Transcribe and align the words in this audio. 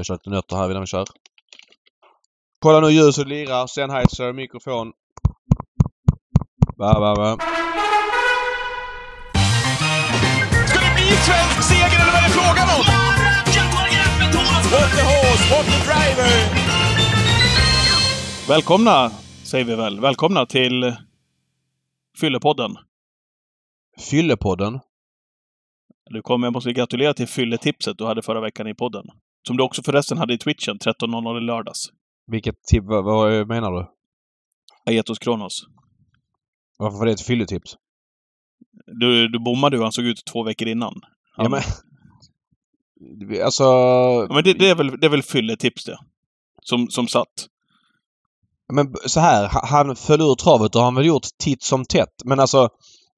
Jag 0.00 0.06
kör 0.06 0.14
lite 0.14 0.30
nötter 0.30 0.56
här 0.56 0.70
innan 0.70 0.82
vi 0.82 0.86
kör. 0.86 1.04
Kolla 2.58 2.80
nu 2.80 2.90
ljuset 2.90 3.28
lirar. 3.28 3.66
Sennheiser, 3.66 4.32
mikrofon. 4.32 4.92
Va, 6.76 7.00
va, 7.00 7.14
va. 7.14 7.36
Ska 10.66 10.78
det 10.80 10.94
bli 10.94 11.06
svensk 11.26 11.62
seger 11.68 12.00
eller 12.02 12.12
vad 12.12 12.22
är 12.22 12.28
det 12.28 12.34
frågan 12.40 12.68
om? 12.76 12.84
What 14.72 14.90
the 14.96 15.02
horse, 15.12 15.44
what 15.52 15.66
the 15.66 15.78
driver! 15.88 16.32
Välkomna, 18.48 19.10
säger 19.44 19.64
vi 19.64 19.74
väl. 19.74 20.00
Välkomna 20.00 20.46
till 20.46 20.96
Fyllepodden. 22.20 22.76
Fyllepodden. 24.10 24.80
Du 26.10 26.22
kommer, 26.22 26.46
jag 26.46 26.52
måste 26.52 26.72
gratulera 26.72 27.14
till 27.14 27.26
fylletipset 27.28 27.98
du 27.98 28.04
hade 28.04 28.22
förra 28.22 28.40
veckan 28.40 28.66
i 28.66 28.74
podden. 28.74 29.06
Som 29.46 29.56
du 29.56 29.62
också 29.62 29.82
förresten 29.82 30.18
hade 30.18 30.34
i 30.34 30.38
Twitchen 30.38 30.78
13.00 30.78 31.38
i 31.38 31.40
lördags. 31.40 31.86
Vilket 32.26 32.62
tipp? 32.62 32.84
Vad, 32.84 33.04
vad 33.04 33.48
menar 33.48 33.72
du? 33.72 33.86
Aetos 34.86 35.18
Kronos. 35.18 35.62
Varför 36.78 36.98
var 36.98 37.06
det 37.06 37.12
ett 37.12 37.20
fylletips? 37.26 37.74
Du, 39.00 39.28
du 39.28 39.38
bommade 39.38 39.76
hur 39.76 39.82
han 39.82 39.92
såg 39.92 40.04
ut 40.04 40.24
två 40.32 40.42
veckor 40.42 40.68
innan. 40.68 41.00
Han, 41.36 41.44
Ja, 41.44 41.48
men... 41.50 41.62
Alltså... 43.44 43.64
Ja, 43.64 44.26
men 44.34 44.44
det, 44.44 44.52
det, 44.54 44.68
är 44.70 44.74
väl, 44.74 45.00
det 45.00 45.06
är 45.06 45.10
väl 45.10 45.22
fylletips 45.22 45.84
det. 45.84 45.98
Som, 46.62 46.88
som 46.88 47.08
satt. 47.08 47.46
Men 48.72 48.94
så 49.06 49.20
här, 49.20 49.48
ha- 49.48 49.66
han 49.66 49.96
föll 49.96 50.20
ur 50.20 50.34
travet 50.34 50.74
och 50.76 50.82
han 50.82 50.94
väl 50.94 51.06
gjort 51.06 51.26
titt 51.38 51.62
som 51.62 51.84
tätt. 51.84 52.14
Men 52.24 52.40
alltså, 52.40 52.68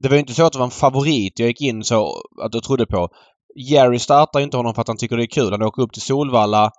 det 0.01 0.09
var 0.09 0.15
ju 0.15 0.21
inte 0.21 0.35
så 0.35 0.47
att 0.47 0.53
det 0.53 0.59
var 0.59 0.67
en 0.67 0.71
favorit 0.71 1.39
jag 1.39 1.49
gick 1.49 1.61
in 1.61 1.85
så 1.85 2.23
att 2.43 2.55
jag 2.55 2.63
trodde 2.63 2.87
på. 2.87 3.09
Jerry 3.57 3.99
startar 3.99 4.41
inte 4.41 4.57
honom 4.57 4.75
för 4.75 4.81
att 4.81 4.89
han 4.89 4.97
tycker 4.97 5.17
det 5.17 5.25
är 5.25 5.27
kul. 5.27 5.53
Han 5.53 5.63
åker 5.63 5.83
upp 5.83 5.93
till 5.93 6.03
Solvalla. 6.03 6.71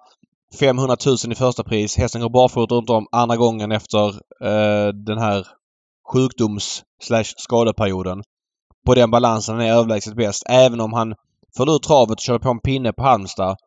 500 0.60 0.98
000 1.06 1.32
i 1.32 1.36
första 1.36 1.64
pris. 1.64 1.98
Hästen 1.98 2.22
går 2.22 2.30
barfota 2.30 2.76
runt 2.76 2.90
om 2.90 3.08
andra 3.12 3.38
gången 3.38 3.72
efter 3.72 4.08
eh, 4.46 4.88
den 4.94 5.18
här 5.18 5.48
sjukdoms 6.14 6.84
slash 7.02 7.24
skadeperioden. 7.38 8.24
På 8.86 8.96
den 8.96 9.12
balansen 9.12 9.56
han 9.56 9.66
är 9.66 9.74
överlägset 9.74 10.16
bäst. 10.16 10.44
Även 10.50 10.82
om 10.82 10.94
han 10.94 11.16
föll 11.58 11.70
ur 11.70 11.80
travet 11.80 12.12
och 12.12 12.24
körde 12.24 12.40
på 12.40 12.50
en 12.50 12.60
pinne 12.60 12.94
på 12.94 13.04
Halmstad 13.04 13.58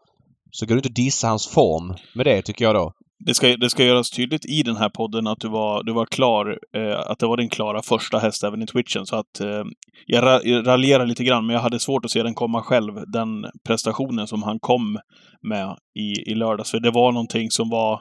så 0.51 0.67
går 0.67 0.75
det 0.75 0.79
inte 0.79 0.89
att 0.89 0.95
dissa 0.95 1.29
hans 1.29 1.47
form 1.47 1.95
med 2.15 2.27
det 2.27 2.43
tycker 2.43 2.65
jag 2.65 2.75
då. 2.75 2.93
Det 3.19 3.35
ska, 3.35 3.57
det 3.57 3.71
ska 3.71 3.85
göras 3.85 4.11
tydligt 4.11 4.47
i 4.47 4.63
den 4.63 4.77
här 4.77 4.89
podden 4.89 5.27
att 5.27 5.41
du 5.41 5.49
var, 5.49 5.83
du 5.83 5.93
var 5.93 6.07
klar, 6.07 6.59
eh, 6.77 6.99
att 6.99 7.19
det 7.19 7.27
var 7.27 7.37
din 7.37 7.49
klara 7.49 7.83
första 7.83 8.19
häst 8.19 8.45
även 8.45 8.63
i 8.63 8.67
Twitchen. 8.67 9.07
Så 9.07 9.17
att 9.17 9.41
eh, 9.41 9.65
jag 10.07 10.25
ra, 10.25 10.41
jag 10.45 10.67
raljerar 10.67 11.07
lite 11.07 11.25
grann, 11.25 11.47
men 11.47 11.55
jag 11.55 11.63
hade 11.63 11.79
svårt 11.79 12.05
att 12.05 12.11
se 12.11 12.23
den 12.23 12.35
komma 12.35 12.63
själv, 12.63 12.93
den 13.07 13.47
prestationen 13.67 14.27
som 14.27 14.43
han 14.43 14.59
kom 14.61 14.99
med 15.43 15.77
i, 15.95 16.31
i 16.31 16.35
lördags. 16.35 16.71
För 16.71 16.81
det 16.81 16.91
var 16.91 17.13
någonting 17.13 17.51
som 17.51 17.71
var... 17.71 18.01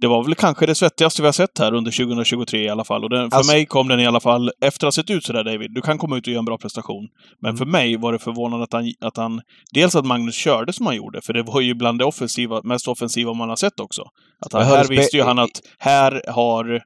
Det 0.00 0.06
var 0.06 0.24
väl 0.24 0.34
kanske 0.34 0.66
det 0.66 0.74
svettigaste 0.74 1.22
vi 1.22 1.28
har 1.28 1.32
sett 1.32 1.58
här 1.58 1.74
under 1.74 1.90
2023 1.90 2.64
i 2.64 2.68
alla 2.68 2.84
fall. 2.84 3.04
Och 3.04 3.10
den, 3.10 3.30
för 3.30 3.36
Alltså- 3.36 3.52
mig 3.52 3.66
kom 3.66 3.88
den 3.88 4.00
i 4.00 4.06
alla 4.06 4.20
fall, 4.20 4.50
efter 4.60 4.86
att 4.86 4.96
ha 4.96 5.02
sett 5.02 5.10
ut 5.10 5.24
sådär 5.24 5.44
David, 5.44 5.74
du 5.74 5.80
kan 5.82 5.98
komma 5.98 6.16
ut 6.16 6.26
och 6.26 6.32
göra 6.32 6.38
en 6.38 6.44
bra 6.44 6.58
prestation. 6.58 7.08
Men 7.42 7.48
Mm. 7.48 7.58
för 7.58 7.66
mig 7.66 7.96
var 7.96 8.12
det 8.12 8.18
förvånande 8.18 8.64
att 8.64 8.72
han, 8.72 8.92
att 9.00 9.16
han... 9.16 9.40
Dels 9.74 9.96
att 9.96 10.04
Magnus 10.06 10.34
körde 10.34 10.72
som 10.72 10.86
han 10.86 10.96
gjorde, 10.96 11.20
för 11.20 11.32
det 11.32 11.42
var 11.42 11.60
ju 11.60 11.74
bland 11.74 11.98
det 11.98 12.04
offensiva, 12.04 12.60
mest 12.64 12.88
offensiva 12.88 13.32
man 13.32 13.48
har 13.48 13.56
sett 13.56 13.80
också. 13.80 14.02
Att 14.46 14.52
han, 14.52 14.62
här 14.62 14.84
visste 14.88 15.16
ju 15.16 15.22
han 15.22 15.38
att 15.38 15.60
här 15.78 16.22
har 16.28 16.82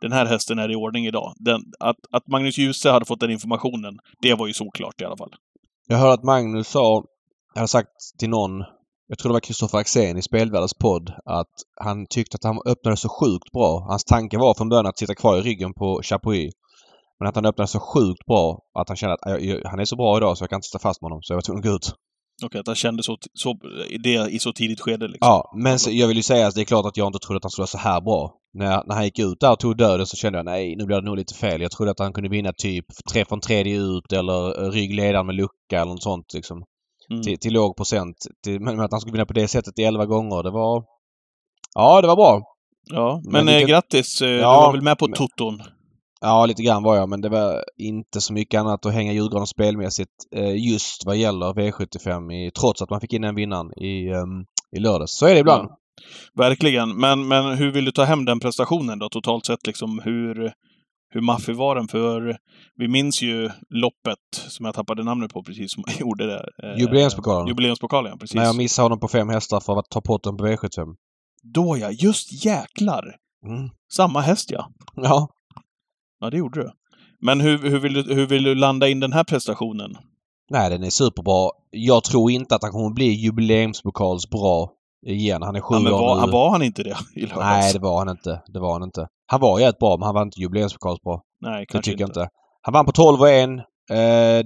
den 0.00 0.12
här 0.12 0.26
hästen 0.26 0.58
är 0.58 0.70
i 0.72 0.74
ordning 0.76 1.06
idag. 1.06 1.32
Den, 1.36 1.60
att, 1.80 1.96
att 2.12 2.26
Magnus 2.28 2.58
Djuse 2.58 2.90
hade 2.90 3.04
fått 3.04 3.20
den 3.20 3.30
informationen, 3.30 3.98
det 4.22 4.34
var 4.34 4.46
ju 4.46 4.52
såklart 4.52 5.00
i 5.00 5.04
alla 5.04 5.16
fall. 5.16 5.30
Jag 5.88 5.96
hörde 5.96 6.12
att 6.12 6.24
Magnus 6.24 6.68
sa, 6.68 7.04
jag 7.54 7.60
hade 7.60 7.68
sagt 7.68 7.88
till 8.18 8.30
någon, 8.30 8.64
jag 9.14 9.18
tror 9.18 9.30
det 9.30 9.32
var 9.32 9.40
Kristoffer 9.40 9.78
Axén 9.78 10.18
i 10.18 10.22
Spelvärldens 10.22 10.74
podd, 10.74 11.12
att 11.24 11.54
han 11.84 12.06
tyckte 12.06 12.34
att 12.36 12.44
han 12.44 12.58
öppnade 12.66 12.96
så 12.96 13.08
sjukt 13.08 13.52
bra. 13.52 13.84
Hans 13.88 14.04
tanke 14.04 14.38
var 14.38 14.54
från 14.54 14.68
början 14.68 14.86
att 14.86 14.98
sitta 14.98 15.14
kvar 15.14 15.38
i 15.38 15.40
ryggen 15.40 15.74
på 15.74 16.00
Chapuis. 16.02 16.52
Men 17.18 17.28
att 17.28 17.34
han 17.36 17.46
öppnade 17.46 17.68
så 17.68 17.80
sjukt 17.80 18.26
bra 18.26 18.58
att 18.78 18.88
han 18.88 18.96
kände 18.96 19.14
att 19.14 19.20
"Jag- 19.30 19.42
jag- 19.44 19.70
han 19.70 19.80
är 19.80 19.84
så 19.84 19.96
bra 19.96 20.16
idag 20.16 20.38
så 20.38 20.42
jag 20.42 20.50
kan 20.50 20.56
inte 20.56 20.66
sitta 20.68 20.78
fast 20.78 21.02
med 21.02 21.06
honom. 21.10 21.22
Så 21.22 21.32
jag 21.32 21.36
var 21.36 21.42
tvungen 21.42 21.58
att 21.60 21.64
gå 21.70 21.74
ut. 21.76 21.92
Och 22.44 22.54
att 22.54 22.66
han 22.66 22.76
kände 22.76 23.02
så, 23.02 23.16
så, 23.34 23.54
det 24.04 24.14
i 24.30 24.38
så 24.38 24.52
tidigt 24.52 24.80
skede 24.80 25.08
liksom. 25.08 25.26
Ja, 25.28 25.52
men 25.56 25.78
jag 25.88 26.08
vill 26.08 26.16
ju 26.16 26.22
säga 26.22 26.46
att 26.46 26.54
det 26.54 26.60
är 26.60 26.64
klart 26.64 26.86
att 26.86 26.96
jag 26.96 27.06
inte 27.06 27.18
trodde 27.18 27.36
att 27.36 27.44
han 27.44 27.50
skulle 27.50 27.62
vara 27.62 27.66
så 27.66 27.78
här 27.78 28.00
bra. 28.00 28.34
När, 28.54 28.82
när 28.86 28.94
han 28.94 29.04
gick 29.04 29.18
ut 29.18 29.40
där 29.40 29.52
och 29.52 29.58
tog 29.58 29.76
döden 29.76 30.06
så 30.06 30.16
kände 30.16 30.38
jag 30.38 30.44
nej, 30.44 30.76
nu 30.76 30.84
blir 30.86 30.96
det 30.96 31.06
nog 31.06 31.16
lite 31.16 31.34
fel. 31.34 31.60
Jag 31.62 31.70
trodde 31.70 31.90
att 31.90 31.98
han 31.98 32.12
kunde 32.12 32.30
vinna 32.30 32.52
typ 32.52 32.84
tre 33.12 33.24
från 33.24 33.40
tredje 33.40 33.76
ut 33.82 34.12
eller 34.12 34.70
ryggledaren 34.70 35.26
med 35.26 35.34
lucka 35.34 35.80
eller 35.80 35.92
något 35.92 36.02
sånt 36.02 36.34
liksom. 36.34 36.62
Mm. 37.14 37.22
till, 37.22 37.38
till 37.38 37.52
låg 37.52 37.76
procent. 37.76 38.16
Till, 38.44 38.60
men 38.60 38.80
att 38.80 38.90
han 38.92 39.00
skulle 39.00 39.12
vinna 39.12 39.26
på 39.26 39.32
det 39.32 39.48
sättet 39.48 39.78
i 39.78 39.82
11 39.84 40.06
gånger, 40.06 40.42
det 40.42 40.50
var... 40.50 40.84
Ja, 41.74 42.00
det 42.00 42.06
var 42.06 42.16
bra. 42.16 42.42
Ja, 42.90 43.20
men, 43.24 43.32
Men 43.32 43.48
eh, 43.48 43.54
vilket- 43.54 43.68
grattis! 43.70 44.22
Eh, 44.22 44.28
Ja, 44.28 44.36
du 44.60 44.66
var 44.66 44.72
väl 44.72 44.82
med 44.82 44.98
på 44.98 45.08
men- 45.08 45.16
Toton? 45.16 45.62
Ja, 46.20 46.46
lite 46.46 46.62
grann 46.62 46.82
var 46.82 46.96
jag, 46.96 47.08
men 47.08 47.20
det 47.20 47.28
var 47.28 47.64
inte 47.78 48.20
så 48.20 48.32
mycket 48.32 48.60
annat 48.60 48.86
att 48.86 48.92
hänga 48.94 49.12
Djurgården 49.12 49.46
spelmässigt 49.46 50.10
eh, 50.36 50.56
just 50.68 51.06
vad 51.06 51.16
gäller 51.16 51.46
V75 51.52 52.32
i, 52.32 52.50
trots 52.50 52.82
att 52.82 52.90
man 52.90 53.00
fick 53.00 53.12
in 53.12 53.22
den 53.22 53.34
vinnaren 53.34 53.72
i, 53.84 54.08
ehm, 54.08 54.44
i 54.76 54.80
lördags. 54.80 55.16
Så 55.18 55.26
är 55.26 55.34
det 55.34 55.40
ibland. 55.40 55.68
Ja. 55.70 55.76
Verkligen. 56.34 56.96
Men, 57.00 57.28
men 57.28 57.56
hur 57.56 57.72
vill 57.72 57.84
du 57.84 57.92
ta 57.92 58.04
hem 58.04 58.24
den 58.24 58.40
prestationen 58.40 58.98
då, 58.98 59.08
totalt 59.08 59.46
sett? 59.46 59.66
Liksom, 59.66 60.00
hur, 60.04 60.52
hur 61.14 61.20
maffig 61.20 61.56
var 61.56 61.74
den? 61.74 61.88
För 61.88 62.36
vi 62.76 62.88
minns 62.88 63.22
ju 63.22 63.50
loppet, 63.70 64.18
som 64.48 64.66
jag 64.66 64.74
tappade 64.74 65.04
namnet 65.04 65.32
på 65.32 65.42
precis, 65.42 65.72
som 65.72 65.84
jag 65.86 65.96
gjorde 66.00 66.26
där. 66.26 66.48
Eh, 66.62 66.80
Jubileumspokalen. 66.80 67.48
Jubileumspokalen, 67.48 68.10
ja, 68.10 68.18
precis. 68.18 68.34
När 68.34 68.44
jag 68.44 68.56
missade 68.56 68.84
honom 68.84 69.00
på 69.00 69.08
fem 69.08 69.28
hästar 69.28 69.60
för 69.60 69.78
att 69.78 69.90
ta 69.90 70.00
potten 70.00 70.36
på 70.36 70.46
V75. 70.46 70.94
Då 71.42 71.76
ja, 71.78 71.90
just 71.90 72.44
jäklar! 72.44 73.16
Mm. 73.46 73.70
Samma 73.92 74.20
häst 74.20 74.50
ja. 74.50 74.68
Ja. 74.96 75.28
Ja, 76.20 76.30
det 76.30 76.36
gjorde 76.36 76.60
du. 76.62 76.70
Men 77.20 77.40
hur, 77.40 77.58
hur, 77.58 77.78
vill 77.78 77.92
du, 77.92 78.14
hur 78.14 78.26
vill 78.26 78.42
du 78.42 78.54
landa 78.54 78.88
in 78.88 79.00
den 79.00 79.12
här 79.12 79.24
prestationen? 79.24 79.96
Nej, 80.50 80.70
den 80.70 80.84
är 80.84 80.90
superbra. 80.90 81.50
Jag 81.70 82.04
tror 82.04 82.30
inte 82.30 82.54
att 82.54 82.62
han 82.62 82.72
kommer 82.72 82.90
bli 82.94 83.06
jubileumspokals 83.12 84.30
bra 84.30 84.70
igen. 85.06 85.42
Han 85.42 85.56
är 85.56 85.60
sju 85.60 85.74
Ja, 85.74 85.80
men 85.80 85.92
år 85.92 85.98
var, 85.98 86.14
nu. 86.14 86.20
han, 86.20 86.30
var 86.30 86.50
han 86.50 86.62
inte 86.62 86.82
det 86.82 86.96
i 87.16 87.20
lördags? 87.20 87.40
Nej, 87.40 87.72
det 87.72 87.78
var 87.78 87.98
han 87.98 88.08
inte. 88.08 88.42
Det 88.46 88.60
var 88.60 88.72
han 88.72 88.82
inte. 88.82 89.08
Han 89.26 89.40
var 89.40 89.60
ett 89.60 89.78
bra, 89.78 89.96
men 89.96 90.06
han 90.06 90.14
var 90.14 90.22
inte 90.22 90.40
jubileumspokals 90.40 91.00
bra. 91.00 91.22
Nej, 91.40 91.60
Det 91.60 91.66
kanske 91.66 91.90
tycker 91.90 92.02
jag 92.02 92.08
inte. 92.08 92.28
Han 92.60 92.72
vann 92.72 92.86
på 92.86 92.92
12 92.92 93.20
och 93.20 93.28
1. 93.28 93.48
Eh, 93.48 93.64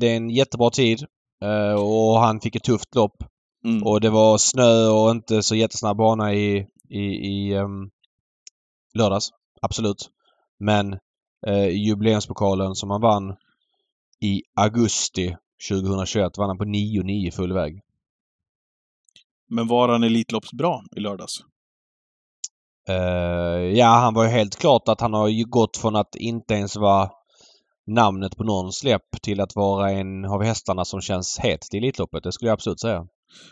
det 0.01 0.07
är 0.07 0.17
en 0.17 0.31
jättebra 0.31 0.71
tid. 0.71 1.07
Eh, 1.43 1.75
och 1.83 2.21
han 2.21 2.41
fick 2.41 2.57
ett 2.57 2.65
tufft 2.65 2.95
lopp. 2.95 3.25
Mm. 3.65 3.83
Och 3.83 4.01
det 4.01 4.11
var 4.11 4.39
snö 4.39 4.89
och 4.89 5.11
inte 5.11 5.43
så 5.43 5.55
jättesnabb 5.55 5.97
bana 5.97 6.35
i, 6.35 6.67
i, 6.89 7.01
i 7.01 7.55
um, 7.55 7.91
lördags. 8.95 9.31
Absolut. 9.63 10.11
Men 10.59 10.99
eh, 11.47 11.69
jubileumspokalen 11.69 12.75
som 12.75 12.91
han 12.91 13.01
vann 13.01 13.37
i 14.21 14.43
augusti 14.55 15.37
2021 15.71 16.39
vann 16.39 16.49
han 16.49 16.59
på 16.59 16.65
9-9 16.65 17.31
full 17.31 17.53
väg. 17.53 17.81
Men 19.49 19.67
var 19.67 19.89
han 19.89 20.05
Elitloppsbra 20.05 20.81
i 20.97 21.01
lördags? 21.01 21.41
Eh, 22.89 23.79
ja, 23.79 23.87
han 23.87 24.15
var 24.15 24.25
ju 24.25 24.31
helt 24.31 24.57
klart 24.57 24.89
att 24.89 25.01
han 25.01 25.15
har 25.15 25.29
ju 25.29 25.45
gått 25.45 25.77
från 25.77 25.97
att 25.97 26.15
inte 26.17 26.55
ens 26.55 26.77
vara 26.77 27.11
namnet 27.87 28.37
på 28.37 28.45
någon 28.45 28.73
släpp 28.73 29.23
till 29.23 29.41
att 29.41 29.57
vara 29.57 29.91
en 29.91 30.25
av 30.25 30.43
hästarna 30.43 30.85
som 30.85 31.01
känns 31.01 31.39
het 31.39 31.61
till 31.61 31.79
Elitloppet. 31.79 32.23
Det 32.23 32.33
skulle 32.33 32.49
jag 32.49 32.55
absolut 32.55 32.81
säga. 32.81 33.05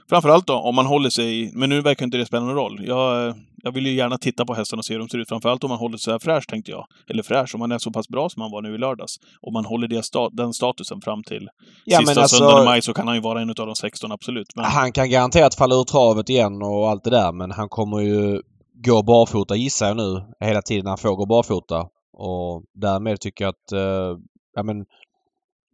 Framförallt 0.08 0.46
då, 0.46 0.54
om 0.54 0.74
man 0.74 0.86
håller 0.86 1.10
sig... 1.10 1.50
Men 1.54 1.68
nu 1.68 1.80
verkar 1.80 2.04
inte 2.04 2.18
det 2.18 2.26
spela 2.26 2.44
någon 2.44 2.54
roll. 2.54 2.80
Jag, 2.86 3.34
jag 3.62 3.72
vill 3.72 3.86
ju 3.86 3.92
gärna 3.94 4.18
titta 4.18 4.44
på 4.44 4.54
hästarna 4.54 4.80
och 4.80 4.84
se 4.84 4.94
hur 4.94 4.98
de 5.00 5.08
ser 5.08 5.18
ut. 5.18 5.28
Framförallt 5.28 5.64
om 5.64 5.68
man 5.70 5.78
håller 5.78 5.98
sig 5.98 6.20
fräsch, 6.20 6.46
tänkte 6.48 6.70
jag. 6.70 6.86
Eller 7.10 7.22
fräsch, 7.22 7.54
om 7.54 7.58
man 7.58 7.72
är 7.72 7.78
så 7.78 7.90
pass 7.90 8.08
bra 8.08 8.28
som 8.28 8.42
han 8.42 8.50
var 8.50 8.62
nu 8.62 8.74
i 8.74 8.78
lördags. 8.78 9.16
Om 9.40 9.52
man 9.52 9.64
håller 9.64 10.02
sta 10.02 10.28
den 10.30 10.52
statusen 10.52 11.00
fram 11.00 11.22
till 11.22 11.48
Ja, 11.84 11.98
sista 11.98 12.20
alltså- 12.20 12.36
söndagen 12.36 12.62
i 12.62 12.64
maj 12.64 12.82
så 12.82 12.94
kan 12.94 13.06
han 13.06 13.16
ju 13.16 13.22
vara 13.22 13.40
en 13.40 13.50
av 13.50 13.54
de 13.54 13.74
16, 13.74 14.12
absolut. 14.12 14.46
Men, 14.56 14.64
Han 14.64 14.92
kan 14.92 15.10
garanterat 15.10 15.54
falla 15.54 15.74
ur 15.74 15.84
travet 15.84 16.28
igen 16.28 16.62
och 16.62 16.90
allt 16.90 17.04
det 17.04 17.10
där 17.10 17.32
men 17.32 17.50
han 17.50 17.68
kommer 17.68 18.00
ju 18.00 18.40
gå 18.84 19.02
barfota 19.02 19.56
gissar 19.56 19.86
jag 19.86 19.96
nu 19.96 20.22
hela 20.40 20.62
tiden 20.62 20.86
han 20.86 20.98
får 20.98 21.16
gå 21.16 21.26
barfota. 21.26 21.86
Och 22.12 22.64
därmed 22.74 23.20
tycker 23.20 23.44
jag 23.44 23.48
att, 23.50 23.72
eh, 23.72 24.18
ja 24.54 24.62
men 24.62 24.84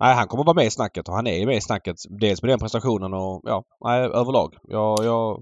Nej, 0.00 0.14
han 0.14 0.26
kommer 0.28 0.44
vara 0.44 0.54
med 0.54 0.66
i 0.66 0.70
snacket 0.70 1.08
och 1.08 1.14
han 1.14 1.26
är 1.26 1.46
med 1.46 1.56
i 1.56 1.60
snacket. 1.60 1.96
Dels 2.20 2.42
med 2.42 2.50
den 2.50 2.58
prestationen 2.58 3.14
och 3.14 3.40
ja, 3.44 3.62
nej, 3.84 4.00
överlag. 4.00 4.54
Ja, 4.62 4.96
ja, 5.04 5.38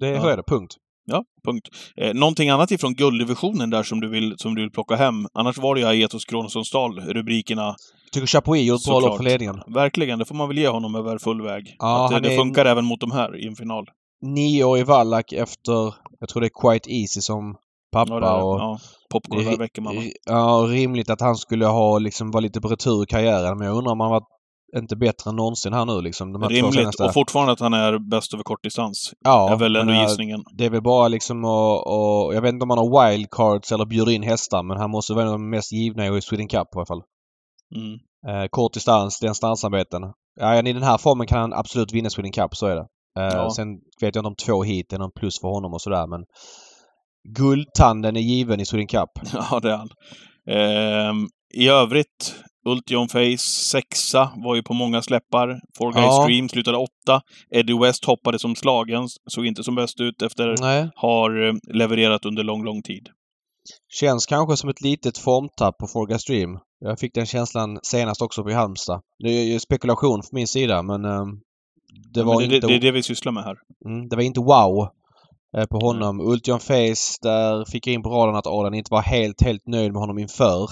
det 0.00 0.08
Ja. 0.08 0.20
så 0.20 0.28
är 0.28 0.36
det. 0.36 0.42
Punkt. 0.42 0.74
Ja, 1.04 1.24
punkt. 1.44 1.68
Eh, 1.96 2.14
någonting 2.14 2.50
annat 2.50 2.70
ifrån 2.70 2.94
gulddivisionen 2.94 3.70
där 3.70 3.82
som 3.82 4.00
du 4.00 4.08
vill, 4.08 4.34
som 4.38 4.54
du 4.54 4.62
vill 4.62 4.70
plocka 4.70 4.96
hem? 4.96 5.14
Annars 5.34 5.58
var 5.58 5.74
det 5.74 5.80
ju 5.80 5.86
Aetos 5.86 6.24
Kronosonsdal, 6.24 7.00
rubrikerna. 7.00 7.74
Tycker 8.12 8.26
Chapuis 8.26 8.62
gjorde 8.66 8.76
ett 8.76 8.84
bra 8.86 9.00
lopp 9.00 9.16
för 9.16 9.24
ledningen. 9.24 9.60
Verkligen, 9.66 10.18
det 10.18 10.24
får 10.24 10.34
man 10.34 10.48
väl 10.48 10.58
ge 10.58 10.68
honom 10.68 10.94
över 10.94 11.18
full 11.18 11.42
väg. 11.42 11.76
Ja, 11.78 12.04
att 12.04 12.10
det, 12.10 12.14
han 12.14 12.22
det 12.22 12.32
är- 12.34 12.38
funkar 12.38 12.64
även 12.66 12.84
mot 12.84 13.00
de 13.00 13.10
här 13.10 13.44
i 13.44 13.46
en 13.46 13.56
final. 13.56 13.84
Nioårig 14.22 14.86
Wallach 14.86 15.32
efter, 15.32 15.94
jag 16.20 16.28
tror 16.28 16.40
det 16.40 16.46
är 16.46 16.70
Quite 16.72 16.90
Easy 16.92 17.20
som 17.20 17.56
pappa 17.92 18.14
Ja, 18.14 18.20
det 18.20 18.42
och 18.42 18.60
ja, 18.60 18.78
popcorn 19.12 19.44
där 19.44 19.56
väcker 19.58 19.82
man. 19.82 19.96
va? 19.96 20.02
Ja, 20.26 20.66
rimligt 20.68 21.10
att 21.10 21.20
han 21.20 21.36
skulle 21.36 21.66
ha 21.66 21.98
liksom 21.98 22.30
vara 22.30 22.40
lite 22.40 22.60
på 22.60 22.68
retur 22.68 23.02
i 23.02 23.06
karriären 23.06 23.58
men 23.58 23.66
jag 23.66 23.76
undrar 23.76 23.92
om 23.92 24.00
han 24.00 24.10
varit 24.10 24.28
inte 24.76 24.96
bättre 24.96 25.30
än 25.30 25.36
någonsin 25.36 25.72
här 25.72 25.84
nu 25.84 26.00
liksom. 26.00 26.32
De 26.32 26.42
här 26.42 26.48
Rimligt. 26.48 26.74
senaste- 26.74 27.04
Och 27.04 27.14
fortfarande 27.14 27.52
att 27.52 27.60
han 27.60 27.74
är 27.74 27.98
bäst 28.10 28.34
över 28.34 28.44
kortdistans. 28.44 29.12
ja, 29.24 29.52
är 29.52 29.56
väl 29.56 29.76
ändå 29.76 29.92
gissningen. 29.92 30.44
Det 30.58 30.64
är 30.64 30.70
väl 30.70 30.82
bara 30.82 31.08
liksom 31.08 31.44
att... 31.44 31.86
och 31.86 32.34
Jag 32.34 32.40
vet 32.42 32.52
inte 32.52 32.62
om 32.62 32.70
han 32.70 32.78
har 32.78 33.10
wildcards 33.10 33.72
eller 33.72 33.84
bjuder 33.86 34.12
in 34.12 34.22
hästar 34.22 34.62
men 34.62 34.76
han 34.76 34.90
måste 34.90 35.14
vara 35.14 35.30
de 35.30 35.50
mest 35.50 35.72
givna 35.72 36.06
i 36.06 36.20
Sweden 36.22 36.48
Cup 36.48 36.66
i 36.74 36.76
alla 36.76 36.86
fall. 36.86 37.02
Mm. 37.76 37.98
Eh, 38.42 38.48
kort 38.50 38.72
distans, 38.74 39.20
den 39.20 39.34
stansarbeten. 39.34 40.02
Ja, 40.40 40.58
i 40.58 40.72
den 40.72 40.82
här 40.82 40.98
formen 40.98 41.26
kan 41.26 41.38
han 41.40 41.52
absolut 41.52 41.92
vinna 41.92 42.10
Sweden 42.10 42.32
Cup, 42.32 42.56
så 42.56 42.66
är 42.66 42.76
det. 42.76 42.86
Eh, 43.18 43.24
Ja. 43.24 43.50
Sen 43.50 43.68
vet 44.00 44.14
jag 44.14 44.20
inte 44.20 44.28
om 44.28 44.36
två 44.46 44.62
hit 44.62 44.92
är 44.92 44.98
någon 44.98 45.12
plus 45.12 45.40
för 45.40 45.48
honom 45.48 45.72
och 45.72 45.80
sådär 45.82 46.06
men 46.06 46.20
Guldtanden 47.36 48.16
är 48.16 48.20
given 48.20 48.60
i 48.60 48.66
Sweden 48.66 48.86
Cup. 48.86 49.10
Ja, 49.32 49.60
det 49.60 49.70
är 49.72 49.76
han. 49.76 49.88
Ehm, 50.50 51.26
I 51.54 51.68
övrigt, 51.68 52.34
Ultion 52.66 53.08
Face 53.08 53.38
sexa, 53.70 54.32
var 54.44 54.54
ju 54.56 54.62
på 54.62 54.74
många 54.74 55.02
släppar. 55.02 55.60
Four 55.78 55.92
Guys 55.92 56.04
Ja. 56.06 56.22
Stream 56.22 56.48
slutade 56.48 56.76
åtta. 56.78 57.20
Eddie 57.50 57.78
West 57.78 58.04
hoppade 58.04 58.38
som 58.38 58.54
slagen, 58.56 59.08
såg 59.30 59.46
inte 59.46 59.62
som 59.64 59.74
bäst 59.74 60.00
ut 60.00 60.22
efter 60.22 60.54
Nej. 60.60 60.90
har 60.94 61.46
eh, 61.48 61.54
levererat 61.74 62.24
under 62.24 62.42
lång, 62.44 62.64
lång 62.64 62.82
tid. 62.82 63.08
Känns 64.00 64.26
kanske 64.26 64.56
som 64.56 64.70
ett 64.70 64.80
litet 64.80 65.18
formtapp 65.18 65.78
på 65.78 65.86
Forga 65.86 66.18
Stream. 66.18 66.58
Jag 66.80 66.98
fick 66.98 67.14
den 67.14 67.26
känslan 67.26 67.78
senast 67.82 68.22
också 68.22 68.44
på 68.44 68.52
Halmstad. 68.52 69.00
Det 69.18 69.28
är 69.28 69.44
ju 69.44 69.58
spekulation 69.60 70.22
från 70.22 70.36
min 70.38 70.46
sida 70.48 70.82
men 70.82 71.04
eh, 71.04 71.24
det 72.14 72.22
var 72.22 72.38
det, 72.38 72.44
inte... 72.44 72.66
det, 72.66 72.66
det 72.66 72.74
är 72.74 72.80
det 72.80 72.92
vi 72.92 73.02
sysslar 73.02 73.32
med 73.32 73.44
här. 73.44 73.56
Mm, 73.86 74.08
det 74.08 74.16
var 74.16 74.22
inte 74.22 74.40
wow 74.40 74.88
eh, 75.56 75.66
på 75.66 75.78
honom. 75.78 76.20
Ultion 76.20 76.60
Face, 76.60 77.18
där 77.22 77.64
fick 77.70 77.86
jag 77.86 77.94
in 77.94 78.02
på 78.02 78.10
raden 78.10 78.36
att 78.36 78.46
Adam 78.46 78.74
inte 78.74 78.92
var 78.92 79.02
helt, 79.02 79.42
helt 79.42 79.66
nöjd 79.66 79.92
med 79.92 80.00
honom 80.00 80.18
inför. 80.18 80.70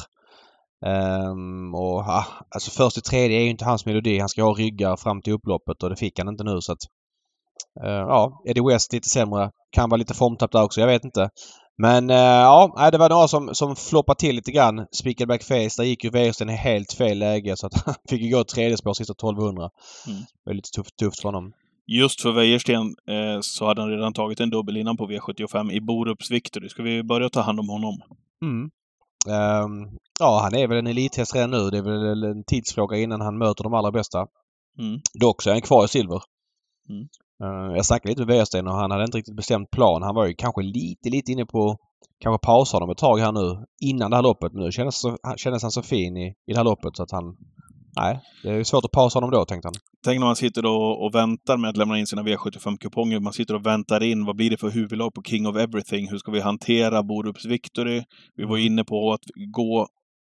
Ehm, 0.86 1.74
och 1.74 2.00
ah, 2.00 2.26
alltså 2.54 2.70
först 2.70 2.98
i 2.98 3.00
tredje 3.00 3.38
är 3.38 3.42
ju 3.42 3.50
inte 3.50 3.64
hans 3.64 3.86
melodi. 3.86 4.18
Han 4.18 4.28
ska 4.28 4.42
ha 4.42 4.52
ryggar 4.52 4.96
fram 4.96 5.22
till 5.22 5.32
upploppet 5.32 5.82
och 5.82 5.90
det 5.90 5.96
fick 5.96 6.18
han 6.18 6.28
inte 6.28 6.44
nu 6.44 6.60
så 6.60 6.72
att... 6.72 6.82
eh, 7.84 7.90
ja, 7.90 8.42
Eddie 8.48 8.72
West 8.72 8.92
lite 8.92 9.08
sämre. 9.08 9.50
Kan 9.72 9.90
vara 9.90 9.98
lite 9.98 10.14
formtapp 10.14 10.52
där 10.52 10.62
också, 10.64 10.80
jag 10.80 10.88
vet 10.88 11.04
inte. 11.04 11.30
Men 11.78 12.10
eh, 12.10 12.16
ja, 12.16 12.88
det 12.92 12.98
var 12.98 13.08
några 13.08 13.28
som, 13.28 13.54
som 13.54 13.76
floppade 13.76 14.18
till 14.18 14.36
lite 14.36 14.52
grann. 14.52 14.86
Speaker 14.92 15.26
Back 15.26 15.42
Face, 15.42 15.70
där 15.76 15.84
gick 15.84 16.04
ju 16.04 16.10
Wäjersten 16.10 16.50
i 16.50 16.52
helt 16.52 16.92
fel 16.92 17.18
läge 17.18 17.56
så 17.56 17.66
att 17.66 17.74
han 17.86 17.94
fick 18.08 18.22
ju 18.22 18.30
gå 18.30 18.44
tredje 18.44 18.76
spår 18.76 18.94
sista 18.94 19.12
1200. 19.12 19.70
Mm. 20.06 20.18
Det 20.18 20.50
var 20.50 20.54
lite 20.54 20.70
tufft, 20.70 20.96
tufft 20.96 21.20
för 21.20 21.28
honom. 21.28 21.52
Just 21.86 22.22
för 22.22 22.32
Wäjersten 22.32 22.80
eh, 22.86 23.40
så 23.40 23.66
hade 23.66 23.80
han 23.80 23.90
redan 23.90 24.12
tagit 24.12 24.40
en 24.40 24.50
dubbel 24.50 24.76
innan 24.76 24.96
på 24.96 25.06
V75 25.06 25.72
i 25.72 25.80
Borups 25.80 26.30
Victory. 26.30 26.68
Ska 26.68 26.82
vi 26.82 27.02
börja 27.02 27.28
ta 27.28 27.40
hand 27.40 27.60
om 27.60 27.68
honom? 27.68 28.00
Mm. 28.42 28.70
Ehm, 29.28 29.98
ja, 30.20 30.40
han 30.42 30.54
är 30.54 30.68
väl 30.68 30.78
en 30.78 30.86
elithäst 30.86 31.34
redan 31.34 31.50
nu. 31.50 31.70
Det 31.70 31.78
är 31.78 31.82
väl 31.82 32.24
en 32.24 32.44
tidsfråga 32.44 32.96
innan 32.96 33.20
han 33.20 33.38
möter 33.38 33.64
de 33.64 33.74
allra 33.74 33.90
bästa. 33.90 34.26
Mm. 34.78 35.00
Dock 35.20 35.42
så 35.42 35.50
är 35.50 35.54
han 35.54 35.62
kvar 35.62 35.84
i 35.84 35.88
silver. 35.88 36.22
Mm. 36.88 37.08
Eh, 37.42 37.76
jag 37.76 37.86
snackade 37.86 38.08
lite 38.08 38.20
med 38.20 38.28
Wäjersten 38.28 38.66
och 38.68 38.74
han 38.74 38.90
hade 38.90 39.04
inte 39.04 39.18
riktigt 39.18 39.36
bestämt 39.36 39.70
plan. 39.70 40.02
Han 40.02 40.14
var 40.14 40.26
ju 40.26 40.34
kanske 40.34 40.62
lite, 40.62 41.08
lite 41.10 41.32
inne 41.32 41.46
på 41.46 41.76
kanske 42.20 42.46
pausa 42.46 42.76
honom 42.76 42.90
ett 42.90 42.98
tag 42.98 43.18
här 43.18 43.32
nu 43.32 43.64
innan 43.80 44.10
det 44.10 44.16
här 44.16 44.22
loppet. 44.22 44.52
Men 44.52 44.64
nu 44.64 44.72
kändes, 44.72 45.02
han- 45.22 45.36
kändes 45.36 45.62
han 45.62 45.70
så 45.70 45.82
fin 45.82 46.16
i, 46.16 46.26
i 46.46 46.52
det 46.52 46.56
här 46.56 46.64
loppet 46.64 46.96
så 46.96 47.02
att 47.02 47.10
han... 47.12 47.36
Nej, 48.00 48.20
det 48.42 48.50
är 48.50 48.64
svårt 48.64 48.84
att 48.84 48.90
pausa 48.90 49.16
honom 49.16 49.30
då 49.30 49.44
tänkte 49.44 49.68
han. 49.68 49.74
Tänk 50.04 50.20
när 50.20 50.26
man 50.26 50.36
sitter 50.36 50.66
och, 50.66 51.04
och 51.04 51.14
väntar 51.14 51.56
med 51.56 51.70
att 51.70 51.76
lämna 51.76 51.98
in 51.98 52.06
sina 52.06 52.22
V75-kuponger. 52.22 53.20
Man 53.20 53.32
sitter 53.32 53.54
och 53.54 53.66
väntar 53.66 54.02
in, 54.02 54.24
vad 54.24 54.36
blir 54.36 54.50
det 54.50 54.56
för 54.56 54.70
huvudlag 54.70 55.14
på 55.14 55.22
King 55.22 55.46
of 55.46 55.56
Everything? 55.56 56.08
Hur 56.10 56.18
ska 56.18 56.32
vi 56.32 56.40
hantera 56.40 57.02
Borups 57.02 57.44
Victory? 57.44 58.02
Vi 58.36 58.44
var 58.44 58.58
inne 58.58 58.84
på 58.84 59.12
att 59.12 59.20
gå 59.54 59.86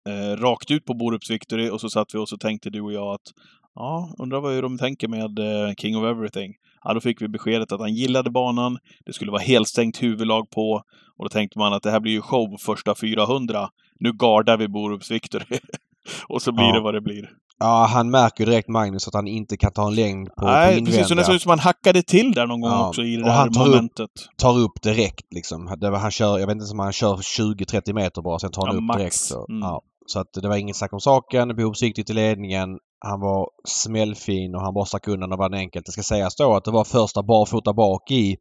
eh, 0.08 0.36
rakt 0.36 0.70
ut 0.70 0.84
på 0.84 0.94
Borups 0.94 1.30
Victory 1.30 1.70
och 1.70 1.80
så 1.80 1.88
satt 1.90 2.14
vi 2.14 2.18
och 2.18 2.28
så 2.28 2.36
tänkte 2.36 2.70
du 2.70 2.80
och 2.80 2.92
jag 2.92 3.14
att 3.14 3.26
ja, 3.74 4.14
undrar 4.18 4.40
vad 4.40 4.62
de 4.62 4.78
tänker 4.78 5.08
med 5.08 5.38
eh, 5.38 5.74
King 5.74 5.96
of 5.96 6.04
Everything. 6.04 6.54
Ja, 6.88 6.94
då 6.94 7.00
fick 7.00 7.22
vi 7.22 7.28
beskedet 7.28 7.72
att 7.72 7.80
han 7.80 7.94
gillade 7.94 8.30
banan. 8.30 8.78
Det 9.06 9.12
skulle 9.12 9.30
vara 9.30 9.42
helstängt 9.42 10.02
huvudlag 10.02 10.50
på 10.50 10.82
och 11.18 11.24
då 11.24 11.28
tänkte 11.28 11.58
man 11.58 11.72
att 11.72 11.82
det 11.82 11.90
här 11.90 12.00
blir 12.00 12.12
ju 12.12 12.20
show 12.20 12.56
första 12.60 12.94
400. 12.94 13.68
Nu 14.00 14.12
gardar 14.12 14.56
vi 14.56 14.68
Borups 14.68 15.10
Victory. 15.10 15.58
och 16.28 16.42
så 16.42 16.52
blir 16.52 16.64
Ja. 16.64 16.74
det 16.74 16.80
vad 16.80 16.94
det 16.94 17.00
blir. 17.00 17.30
Ja, 17.60 17.88
han 17.92 18.10
märker 18.10 18.46
direkt 18.46 18.68
Magnus 18.68 19.08
att 19.08 19.14
han 19.14 19.26
inte 19.28 19.56
kan 19.56 19.72
ta 19.72 19.86
en 19.88 19.94
längd 19.94 20.28
på, 20.28 20.34
på 20.40 20.46
Nej, 20.46 20.70
invändiga. 20.70 20.92
precis. 20.94 21.08
Så 21.08 21.14
det 21.14 21.24
såg 21.24 21.34
ut 21.34 21.42
som 21.42 21.50
han 21.50 21.58
hackade 21.58 22.02
till 22.02 22.32
där 22.32 22.46
någon 22.46 22.60
gång 22.60 22.70
Ja, 22.70 22.88
också 22.88 23.02
i 23.02 23.16
det 23.16 23.22
och 23.22 23.28
där 23.28 23.34
han 23.36 23.52
tar 23.52 23.60
upp- 23.62 23.66
momentet. 23.74 24.10
tar 24.36 24.58
upp 24.58 24.82
direkt 24.82 25.34
liksom. 25.34 25.74
Det 25.80 25.90
var, 25.90 25.98
han 25.98 26.10
kör, 26.10 26.38
jag 26.38 26.46
vet 26.46 26.54
inte 26.54 26.72
om 26.72 26.78
han 26.78 26.92
kör 26.92 27.16
20-30 27.16 27.92
meter 27.92 28.22
bara, 28.22 28.38
sen 28.38 28.50
tar 28.50 28.66
han 28.66 28.74
Ja, 28.74 28.78
upp 28.78 28.84
max. 28.84 28.98
direkt. 28.98 29.14
Så, 29.14 29.46
Mm. 29.48 29.60
ja. 29.62 29.82
så 30.06 30.20
att 30.20 30.32
det 30.42 30.48
var 30.48 30.56
inget 30.56 30.76
snack 30.76 30.92
om 30.92 31.00
saken. 31.00 31.56
Behovsviktigt 31.56 32.10
i 32.10 32.12
ledningen. 32.12 32.68
Han 33.00 33.20
var 33.20 33.50
smällfin 33.64 34.54
och 34.54 34.60
han 34.60 34.74
bara 34.74 34.84
stack 34.84 35.08
undan 35.08 35.32
och 35.32 35.38
vann 35.38 35.54
enkelt. 35.54 35.86
Det 35.86 35.92
ska 35.92 36.02
sägas 36.02 36.36
då 36.36 36.54
att 36.54 36.64
det 36.64 36.70
var 36.70 36.84
första 36.84 37.22
barfota 37.22 37.72
bak 37.72 38.10
i 38.10 38.36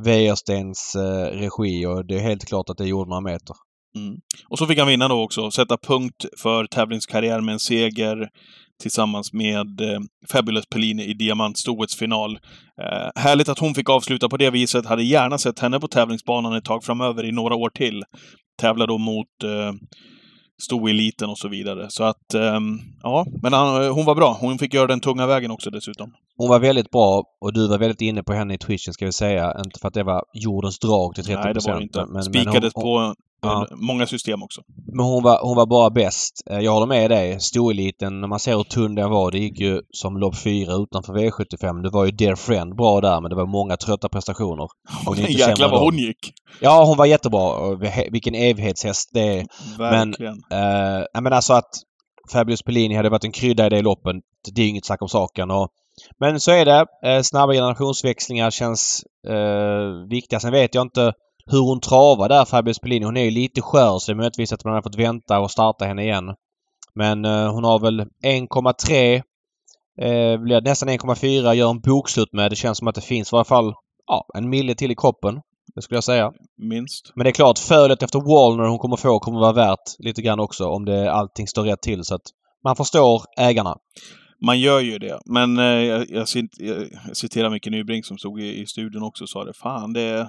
Wäjerstens 0.00 0.94
eh, 0.94 1.38
regi 1.38 1.86
och 1.86 2.06
det 2.06 2.14
är 2.14 2.20
helt 2.20 2.44
klart 2.44 2.70
att 2.70 2.78
det 2.78 2.86
gjorde 2.86 3.08
några 3.08 3.32
meter. 3.32 3.56
Mm. 3.96 4.16
Och 4.48 4.58
så 4.58 4.66
fick 4.66 4.78
han 4.78 4.88
vinna 4.88 5.08
då 5.08 5.22
också, 5.22 5.50
sätta 5.50 5.76
punkt 5.76 6.24
för 6.42 6.66
tävlingskarriär 6.66 7.40
med 7.40 7.52
en 7.52 7.58
seger 7.58 8.28
tillsammans 8.82 9.32
med 9.32 9.80
eh, 9.80 10.00
Fabulous 10.32 10.66
Pellini 10.66 11.04
i 11.04 11.14
Diamantstoets 11.14 11.96
final. 11.96 12.38
Eh, 12.82 13.22
härligt 13.22 13.48
att 13.48 13.58
hon 13.58 13.74
fick 13.74 13.90
avsluta 13.90 14.28
på 14.28 14.36
det 14.36 14.50
viset. 14.50 14.86
Hade 14.86 15.02
gärna 15.02 15.38
sett 15.38 15.58
henne 15.58 15.80
på 15.80 15.88
tävlingsbanan 15.88 16.52
ett 16.52 16.64
tag 16.64 16.84
framöver 16.84 17.24
i 17.24 17.32
några 17.32 17.54
år 17.54 17.70
till. 17.70 18.02
Tävla 18.60 18.86
då 18.86 18.98
mot 18.98 19.44
eh, 19.44 19.72
stoeliten 20.58 21.30
och 21.30 21.38
så 21.38 21.48
vidare. 21.48 21.86
Så 21.90 22.04
att, 22.04 22.34
ehm, 22.34 22.80
ja, 23.02 23.26
men 23.42 23.52
han, 23.52 23.88
hon 23.90 24.04
var 24.04 24.14
bra. 24.14 24.36
Hon 24.40 24.58
fick 24.58 24.74
göra 24.74 24.86
den 24.86 25.00
tunga 25.00 25.26
vägen 25.26 25.50
också 25.50 25.70
dessutom. 25.70 26.12
Hon 26.36 26.48
var 26.48 26.58
väldigt 26.58 26.90
bra 26.90 27.24
och 27.40 27.52
du 27.52 27.68
var 27.68 27.78
väldigt 27.78 28.00
inne 28.00 28.22
på 28.22 28.32
henne 28.32 28.54
i 28.54 28.58
twitchen 28.58 28.94
ska 28.94 29.06
vi 29.06 29.12
säga. 29.12 29.56
Inte 29.64 29.80
för 29.80 29.88
att 29.88 29.94
det 29.94 30.02
var 30.02 30.24
jordens 30.32 30.78
drag 30.78 31.14
till 31.14 31.24
30 31.24 31.40
Nej, 31.44 31.54
det 31.54 31.60
var 31.66 31.76
det 31.76 31.82
inte. 31.82 31.98
Men, 31.98 32.12
men 32.12 32.22
Spikades 32.22 32.74
hon, 32.74 32.82
på 32.82 33.14
Ja. 33.42 33.66
eh, 33.70 33.76
många 33.76 34.06
system 34.06 34.42
också. 34.42 34.60
Men 34.92 35.04
hon 35.06 35.22
var, 35.22 35.38
hon 35.42 35.56
var 35.56 35.66
bara 35.66 35.90
bäst. 35.90 36.32
Eh, 36.50 36.58
Jag 36.58 36.72
håller 36.72 36.86
med 36.86 37.10
dig. 37.10 37.40
Storeliten, 37.40 38.20
när 38.20 38.28
man 38.28 38.38
ser 38.38 38.56
hur 38.56 38.62
tunn 38.64 38.94
den 38.94 39.10
var, 39.10 39.30
det 39.30 39.38
gick 39.38 39.60
ju 39.60 39.80
som 39.90 40.16
lopp 40.16 40.36
4 40.36 40.72
utanför 40.74 41.12
V75. 41.12 41.82
Det 41.82 41.90
var 41.90 42.04
ju 42.04 42.10
Dear 42.10 42.34
Friend 42.34 42.76
bra 42.76 43.00
där, 43.00 43.20
men 43.20 43.30
det 43.30 43.36
var 43.36 43.46
många 43.46 43.76
trötta 43.76 44.08
prestationer. 44.08 44.68
Är 45.06 45.20
inte 45.20 45.32
Jäklar 45.32 45.70
vad 45.70 45.80
hon 45.80 45.98
gick! 45.98 46.32
Ja, 46.60 46.84
hon 46.84 46.96
var 46.96 47.06
jättebra. 47.06 47.52
Och 47.52 47.82
Vilken 48.10 48.34
evighetshäst 48.34 49.10
det 49.12 49.38
är. 49.38 49.46
Verkligen. 49.78 50.42
Eh, 50.52 51.04
jag 51.12 51.22
menar 51.22 51.36
alltså 51.36 51.52
att 51.54 51.70
Fabulous 52.32 52.62
Pellini 52.62 52.94
hade 52.94 53.08
varit 53.08 53.24
en 53.24 53.32
krydda 53.32 53.66
i 53.66 53.68
det 53.68 53.82
loppen. 53.82 54.20
Det 54.54 54.62
är 54.62 54.68
inget 54.68 54.86
snack 54.86 55.02
om 55.02 55.08
saken. 55.08 55.50
Och, 55.50 55.68
men 56.20 56.40
så 56.40 56.50
är 56.50 56.64
det. 56.64 56.86
Eh, 57.04 57.22
snabba 57.22 57.52
generationsväxlingar 57.52 58.50
känns 58.50 59.02
eh, 59.28 60.08
viktiga. 60.10 60.40
Sen 60.40 60.52
vet 60.52 60.74
jag 60.74 60.82
inte 60.82 61.12
hur 61.50 61.60
hon 61.60 61.80
travar 61.80 62.28
där, 62.28 62.44
Fabulous 62.44 62.78
Pellini. 62.78 63.04
Hon 63.04 63.16
är 63.16 63.24
ju 63.24 63.30
lite 63.30 63.60
skör 63.60 63.98
så 63.98 64.12
det 64.12 64.14
är 64.14 64.16
möjligtvis 64.16 64.52
att 64.52 64.64
man 64.64 64.74
har 64.74 64.82
fått 64.82 64.98
vänta 64.98 65.40
och 65.40 65.50
starta 65.50 65.84
henne 65.84 66.02
igen. 66.02 66.34
Men 66.94 67.24
eh, 67.24 67.52
hon 67.52 67.64
har 67.64 67.78
väl 67.78 68.00
1,3 68.00 69.22
eh, 70.00 70.40
blir 70.40 70.60
nästan 70.60 70.88
1,4 70.88 71.54
gör 71.54 71.70
en 71.70 71.80
bokslut 71.80 72.32
med. 72.32 72.50
Det 72.52 72.56
känns 72.56 72.78
som 72.78 72.88
att 72.88 72.94
det 72.94 73.00
finns 73.00 73.32
i 73.32 73.34
varje 73.34 73.44
fall 73.44 73.74
ja, 74.06 74.26
en 74.34 74.48
mille 74.48 74.74
till 74.74 74.90
i 74.90 74.94
kroppen. 74.94 75.40
Det 75.74 75.82
skulle 75.82 75.96
jag 75.96 76.04
säga. 76.04 76.32
Minst. 76.58 77.12
Men 77.14 77.24
det 77.24 77.30
är 77.30 77.32
klart, 77.32 77.58
fölet 77.58 78.02
efter 78.02 78.20
Wallner 78.20 78.68
hon 78.68 78.78
kommer 78.78 78.96
få 78.96 79.18
kommer 79.18 79.40
vara 79.40 79.52
värt 79.52 79.98
lite 79.98 80.22
grann 80.22 80.40
också 80.40 80.66
om 80.66 80.84
det 80.84 81.12
allting 81.12 81.46
står 81.46 81.64
rätt 81.64 81.82
till. 81.82 82.04
Så 82.04 82.14
att 82.14 82.22
man 82.64 82.76
förstår 82.76 83.22
ägarna. 83.36 83.76
Man 84.46 84.60
gör 84.60 84.80
ju 84.80 84.98
det. 84.98 85.20
Men 85.26 85.58
eh, 85.58 85.64
jag, 85.64 86.06
jag, 86.10 86.26
jag 87.08 87.16
citerar 87.16 87.50
Micke 87.50 87.66
Nybrink 87.66 88.06
som 88.06 88.18
stod 88.18 88.40
i, 88.40 88.60
i 88.60 88.66
studion 88.66 89.02
också 89.02 89.24
och 89.24 89.28
sa 89.28 89.44
det. 89.44 89.52
Fan, 89.54 89.92
det 89.92 90.00
är 90.00 90.28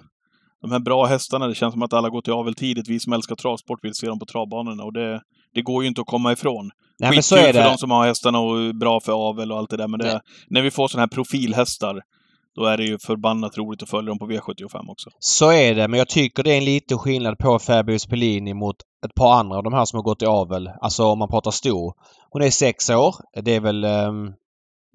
de 0.61 0.71
här 0.71 0.79
bra 0.79 1.05
hästarna. 1.05 1.47
Det 1.47 1.55
känns 1.55 1.73
som 1.73 1.81
att 1.81 1.93
alla 1.93 2.09
går 2.09 2.21
till 2.21 2.33
avel 2.33 2.55
tidigt. 2.55 2.87
Vi 2.87 2.99
som 2.99 3.13
älskar 3.13 3.35
travsport 3.35 3.83
vill 3.83 3.93
se 3.93 4.07
dem 4.07 4.19
på 4.19 4.25
travbanorna 4.25 4.83
och 4.83 4.93
det, 4.93 5.21
det 5.53 5.61
går 5.61 5.83
ju 5.83 5.89
inte 5.89 6.01
att 6.01 6.07
komma 6.07 6.31
ifrån. 6.31 6.71
Nej 6.99 7.11
men 7.13 7.23
så 7.23 7.35
är 7.35 7.53
för 7.53 7.63
de 7.63 7.71
det. 7.71 7.77
som 7.77 7.91
har 7.91 8.07
hästarna 8.07 8.39
och 8.39 8.75
bra 8.75 8.99
för 8.99 9.29
avel 9.29 9.51
och 9.51 9.57
allt 9.57 9.69
det 9.69 9.77
där. 9.77 9.87
Men 9.87 9.99
det, 9.99 10.05
Nej. 10.05 10.19
när 10.49 10.61
vi 10.61 10.71
får 10.71 10.87
sådana 10.87 11.01
här 11.01 11.07
profilhästar, 11.15 12.01
då 12.55 12.65
är 12.65 12.77
det 12.77 12.83
ju 12.83 12.99
förbannat 12.99 13.57
roligt 13.57 13.83
att 13.83 13.89
följa 13.89 14.09
dem 14.09 14.19
på 14.19 14.27
V75 14.27 14.91
också. 14.91 15.09
Så 15.19 15.51
är 15.51 15.75
det. 15.75 15.87
Men 15.87 15.97
jag 15.97 16.09
tycker 16.09 16.43
det 16.43 16.53
är 16.53 16.57
en 16.57 16.65
liten 16.65 16.97
skillnad 16.97 17.37
på 17.37 17.59
Fabius 17.59 18.05
Pellini 18.05 18.53
mot 18.53 18.75
ett 19.05 19.15
par 19.15 19.39
andra 19.39 19.57
av 19.57 19.63
de 19.63 19.73
här 19.73 19.85
som 19.85 19.97
har 19.97 20.03
gått 20.03 20.21
i 20.21 20.25
avel. 20.25 20.69
Alltså 20.81 21.05
om 21.05 21.19
man 21.19 21.29
pratar 21.29 21.51
stor. 21.51 21.93
Hon 22.29 22.41
är 22.41 22.49
sex 22.49 22.89
år. 22.89 23.15
Det 23.43 23.55
är 23.55 23.59
väl 23.59 23.85
um, 23.85 24.33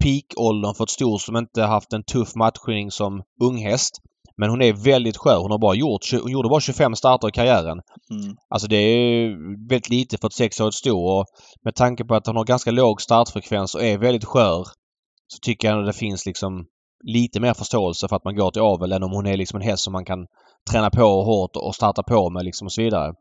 peak-åldern 0.03 0.75
för 0.75 0.83
ett 0.83 0.89
stor 0.89 1.17
som 1.17 1.37
inte 1.37 1.63
haft 1.63 1.93
en 1.93 2.03
tuff 2.03 2.35
matchning 2.35 2.91
som 2.91 3.23
unghäst. 3.43 4.01
Men 4.37 4.49
hon 4.49 4.61
är 4.61 4.73
väldigt 4.73 5.17
skör. 5.17 5.37
Hon 5.37 5.51
har 5.51 5.57
bara 5.57 5.75
gjort, 5.75 6.01
hon 6.21 6.31
gjorde 6.31 6.49
bara 6.49 6.59
25 6.59 6.95
starter 6.95 7.27
i 7.27 7.31
karriären. 7.31 7.81
Mm. 8.11 8.35
Alltså 8.49 8.67
det 8.67 8.75
är 8.75 9.29
väldigt 9.69 9.89
lite 9.89 10.17
för 10.17 10.27
ett 10.27 10.33
sexårigt 10.33 10.75
sto 10.75 10.97
och 10.97 11.25
med 11.63 11.75
tanke 11.75 12.05
på 12.05 12.15
att 12.15 12.27
han 12.27 12.35
har 12.35 12.45
ganska 12.45 12.71
låg 12.71 13.01
startfrekvens 13.01 13.75
och 13.75 13.83
är 13.83 13.97
väldigt 13.97 14.25
skör 14.25 14.63
så 15.27 15.39
tycker 15.41 15.67
jag 15.67 15.79
att 15.79 15.85
det 15.85 15.93
finns 15.93 16.25
liksom 16.25 16.65
lite 17.05 17.39
mer 17.39 17.53
förståelse 17.53 18.07
för 18.07 18.15
att 18.15 18.23
man 18.25 18.35
går 18.35 18.51
till 18.51 18.61
avel 18.61 18.91
än 18.91 19.03
om 19.03 19.11
hon 19.11 19.25
är 19.27 19.37
liksom 19.37 19.61
en 19.61 19.67
häst 19.67 19.83
som 19.83 19.93
man 19.93 20.05
kan 20.05 20.25
träna 20.71 20.89
på 20.89 21.23
hårt 21.23 21.55
och 21.55 21.75
starta 21.75 22.03
på 22.03 22.29
med 22.29 22.45
liksom 22.45 22.65
och 22.65 22.71
så 22.73 22.81
vidare. 22.81 23.13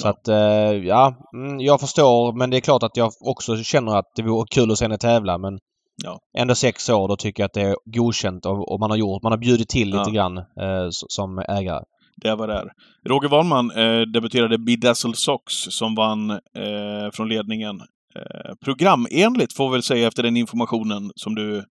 Så 0.00 0.06
Ja. 0.06 0.10
att, 0.10 0.28
eh, 0.28 0.86
ja, 0.86 1.14
mm, 1.34 1.60
jag 1.60 1.80
förstår 1.80 2.32
men 2.32 2.50
det 2.50 2.56
är 2.56 2.60
klart 2.60 2.82
att 2.82 2.96
jag 2.96 3.12
också 3.20 3.56
känner 3.56 3.96
att 3.96 4.06
det 4.16 4.22
vore 4.22 4.46
kul 4.50 4.70
att 4.70 4.78
se 4.78 4.84
henne 4.84 4.98
tävla 4.98 5.38
men 5.38 5.58
Ja. 6.04 6.18
ändå 6.38 6.54
sex 6.54 6.88
år, 6.88 7.08
då 7.08 7.16
tycker 7.16 7.42
jag 7.42 7.46
att 7.46 7.52
det 7.54 7.62
är 7.62 7.76
godkänt 7.84 8.46
och, 8.46 8.72
och 8.72 8.80
man 8.80 8.90
har 8.90 8.96
gjort, 8.96 9.22
man 9.22 9.32
har 9.32 9.38
bjudit 9.38 9.68
till 9.68 9.88
lite 9.88 10.02
Ja. 10.06 10.10
grann 10.10 10.38
eh, 10.38 10.86
som 10.90 11.38
ägare. 11.38 11.84
Det 12.22 12.28
är 12.28 12.36
vad 12.36 12.48
det 12.48 12.54
är. 12.54 12.68
Roger 13.08 13.28
Wahlman 13.28 13.70
eh, 13.70 14.00
debuterade 14.00 14.58
Bedazzle 14.58 15.14
Sox 15.14 15.52
som 15.54 15.94
vann 15.94 16.30
eh, 16.30 17.10
från 17.12 17.28
ledningen. 17.28 17.80
Eh, 18.16 18.54
programenligt 18.64 19.56
får 19.56 19.68
vi 19.68 19.72
väl 19.72 19.82
säga 19.82 20.08
efter 20.08 20.22
den 20.22 20.36
informationen 20.36 21.10
som 21.14 21.34
du 21.34 21.64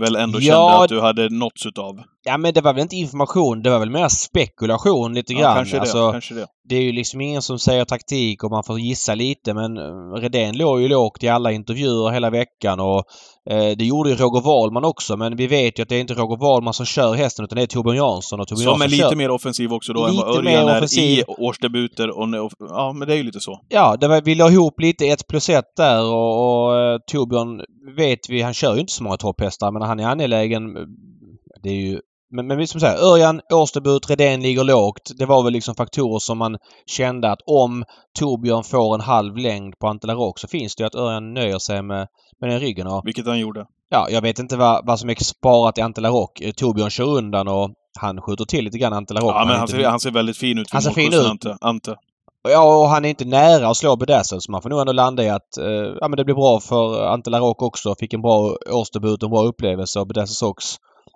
väl 0.00 0.16
ändå 0.16 0.38
Ja. 0.40 0.68
kände 0.70 0.82
att 0.84 0.88
du 0.88 1.00
hade 1.00 1.28
nåtts 1.28 1.66
utav. 1.66 2.00
Ja 2.26 2.36
men 2.38 2.54
det 2.54 2.60
var 2.60 2.72
väl 2.72 2.82
inte 2.82 2.96
information, 2.96 3.62
det 3.62 3.70
var 3.70 3.78
väl 3.78 3.90
mer 3.90 4.08
spekulation 4.08 5.14
lite 5.14 5.32
Ja, 5.32 5.38
grann. 5.40 5.54
kanske 5.56 5.76
det. 5.76 5.80
Alltså, 5.80 6.12
Kanske 6.12 6.34
det. 6.34 6.46
det 6.68 6.76
är 6.76 6.82
ju 6.82 6.92
liksom 6.92 7.20
ingen 7.20 7.42
som 7.42 7.58
säger 7.58 7.84
taktik 7.84 8.44
och 8.44 8.50
man 8.50 8.64
får 8.64 8.80
gissa 8.80 9.14
lite 9.14 9.54
men 9.54 9.76
eh, 9.78 10.20
Redén 10.20 10.56
låg 10.58 10.80
ju 10.80 10.88
lågt 10.88 11.22
i 11.22 11.28
alla 11.28 11.52
intervjuer 11.52 12.10
hela 12.10 12.30
veckan 12.30 12.80
och 12.80 13.02
eh, 13.50 13.76
det 13.78 13.84
gjorde 13.84 14.10
ju 14.10 14.16
Roger 14.16 14.40
Wahlman 14.40 14.84
också 14.84 15.16
men 15.16 15.36
vi 15.36 15.46
vet 15.46 15.78
ju 15.78 15.82
att 15.82 15.88
det 15.88 15.96
är 15.96 16.00
inte 16.00 16.14
Roger 16.14 16.36
Wahlman 16.36 16.74
som 16.74 16.86
kör 16.86 17.14
hästen 17.14 17.44
utan 17.44 17.56
det 17.56 17.62
är 17.62 17.66
Torbjörn 17.66 17.96
Jansson 17.96 18.40
och 18.40 18.48
Torbjörn 18.48 18.72
Som 18.72 18.82
är 18.82 18.88
lite 18.88 19.02
kör... 19.08 19.16
mer 19.16 19.30
offensiv 19.30 19.72
också 19.72 19.92
då 19.92 20.04
än 20.04 20.10
Lite 20.12 20.24
vad 20.26 20.44
mer 20.44 20.50
Örjan 20.56 20.68
är 20.68 20.76
offensiv. 20.76 21.18
i 21.18 21.24
årsdebuter. 21.38 22.10
Och, 22.18 22.50
ja, 22.58 22.92
men 22.92 23.08
det 23.08 23.14
är 23.14 23.16
ju 23.18 23.22
lite 23.22 23.40
så. 23.40 23.60
Ja, 23.68 23.96
det 24.00 24.08
var, 24.08 24.22
vi 24.22 24.34
la 24.34 24.50
ihop 24.50 24.80
lite 24.80 25.06
ett 25.06 25.26
plus 25.28 25.48
ett 25.48 25.76
där 25.76 26.04
och, 26.04 26.64
och 26.66 26.76
eh, 26.80 26.98
Torbjörn 27.12 27.60
vet 27.96 28.18
vi, 28.28 28.42
han 28.42 28.54
kör 28.54 28.74
ju 28.74 28.80
inte 28.80 28.92
så 28.92 29.04
många 29.04 29.16
topphästar 29.16 29.70
men 29.72 29.82
han 29.82 30.00
är 30.00 30.06
angelägen. 30.06 30.62
Det 31.62 31.68
är 31.70 31.74
ju 31.74 32.00
men, 32.34 32.46
men 32.46 32.58
vi 32.58 32.66
som 32.66 32.80
säger, 32.80 33.12
Örjan 33.12 33.40
årsdebut, 33.52 34.10
Redén 34.10 34.42
ligger 34.42 34.64
lågt. 34.64 35.10
Det 35.18 35.26
var 35.26 35.42
väl 35.42 35.52
liksom 35.52 35.74
faktorer 35.74 36.18
som 36.18 36.38
man 36.38 36.56
kände 36.86 37.30
att 37.32 37.38
om 37.46 37.84
Torbjörn 38.18 38.64
får 38.64 38.94
en 38.94 39.00
halv 39.00 39.36
längd 39.36 39.78
på 39.78 39.86
Antelarok 39.88 40.38
så 40.38 40.48
finns 40.48 40.76
det 40.76 40.82
ju 40.82 40.86
att 40.86 40.94
Örjan 40.94 41.34
nöjer 41.34 41.58
sig 41.58 41.82
med, 41.82 42.06
med 42.40 42.50
den 42.50 42.60
ryggen. 42.60 42.86
Och, 42.86 43.02
Vilket 43.04 43.26
han 43.26 43.38
gjorde. 43.38 43.66
ja, 43.90 44.06
jag 44.10 44.22
vet 44.22 44.38
inte 44.38 44.56
vad, 44.56 44.86
vad 44.86 44.98
som 45.00 45.10
är 45.10 45.24
sparat 45.24 45.78
i 45.78 45.80
Antelarok. 45.80 46.40
Eh, 46.40 46.52
Torbjörn 46.52 46.90
kör 46.90 47.08
undan 47.08 47.48
och 47.48 47.70
han 48.00 48.20
skjuter 48.20 48.44
till 48.44 48.64
lite 48.64 48.78
grann 48.78 48.92
i 48.92 48.96
Antelarok. 48.96 49.30
Ja, 49.34 49.44
men 49.44 49.54
han 49.54 49.60
inte- 49.60 49.72
ser, 49.76 49.88
han 49.88 50.00
ser 50.00 50.10
väldigt 50.10 50.36
fin 50.36 50.58
ut 50.58 50.72
Han 50.72 50.82
ser 50.82 50.90
fin 50.90 51.12
ut. 51.14 51.26
Ante. 51.26 51.56
Ante. 51.60 51.96
Ja, 52.48 52.78
och 52.82 52.88
han 52.88 53.04
är 53.04 53.08
inte 53.08 53.24
nära 53.24 53.68
att 53.68 53.76
slå 53.76 53.96
Bedazzle 53.96 54.40
så 54.40 54.52
man 54.52 54.62
får 54.62 54.70
nog 54.70 54.80
ändå 54.80 54.92
landa 54.92 55.24
i 55.24 55.28
att 55.28 55.56
eh, 55.58 55.66
ja, 56.00 56.08
men 56.08 56.16
det 56.16 56.24
blir 56.24 56.34
bra 56.34 56.60
för 56.60 57.06
Ante 57.06 57.30
Larocque 57.30 57.64
också. 57.66 57.94
Fick 58.00 58.12
en 58.12 58.22
bra 58.22 58.56
årsdebut, 58.72 59.22
en 59.22 59.30
bra 59.30 59.42
upplevelse 59.42 60.00
och 60.00 60.06
Bedazzle 60.06 60.34
Sox 60.34 60.64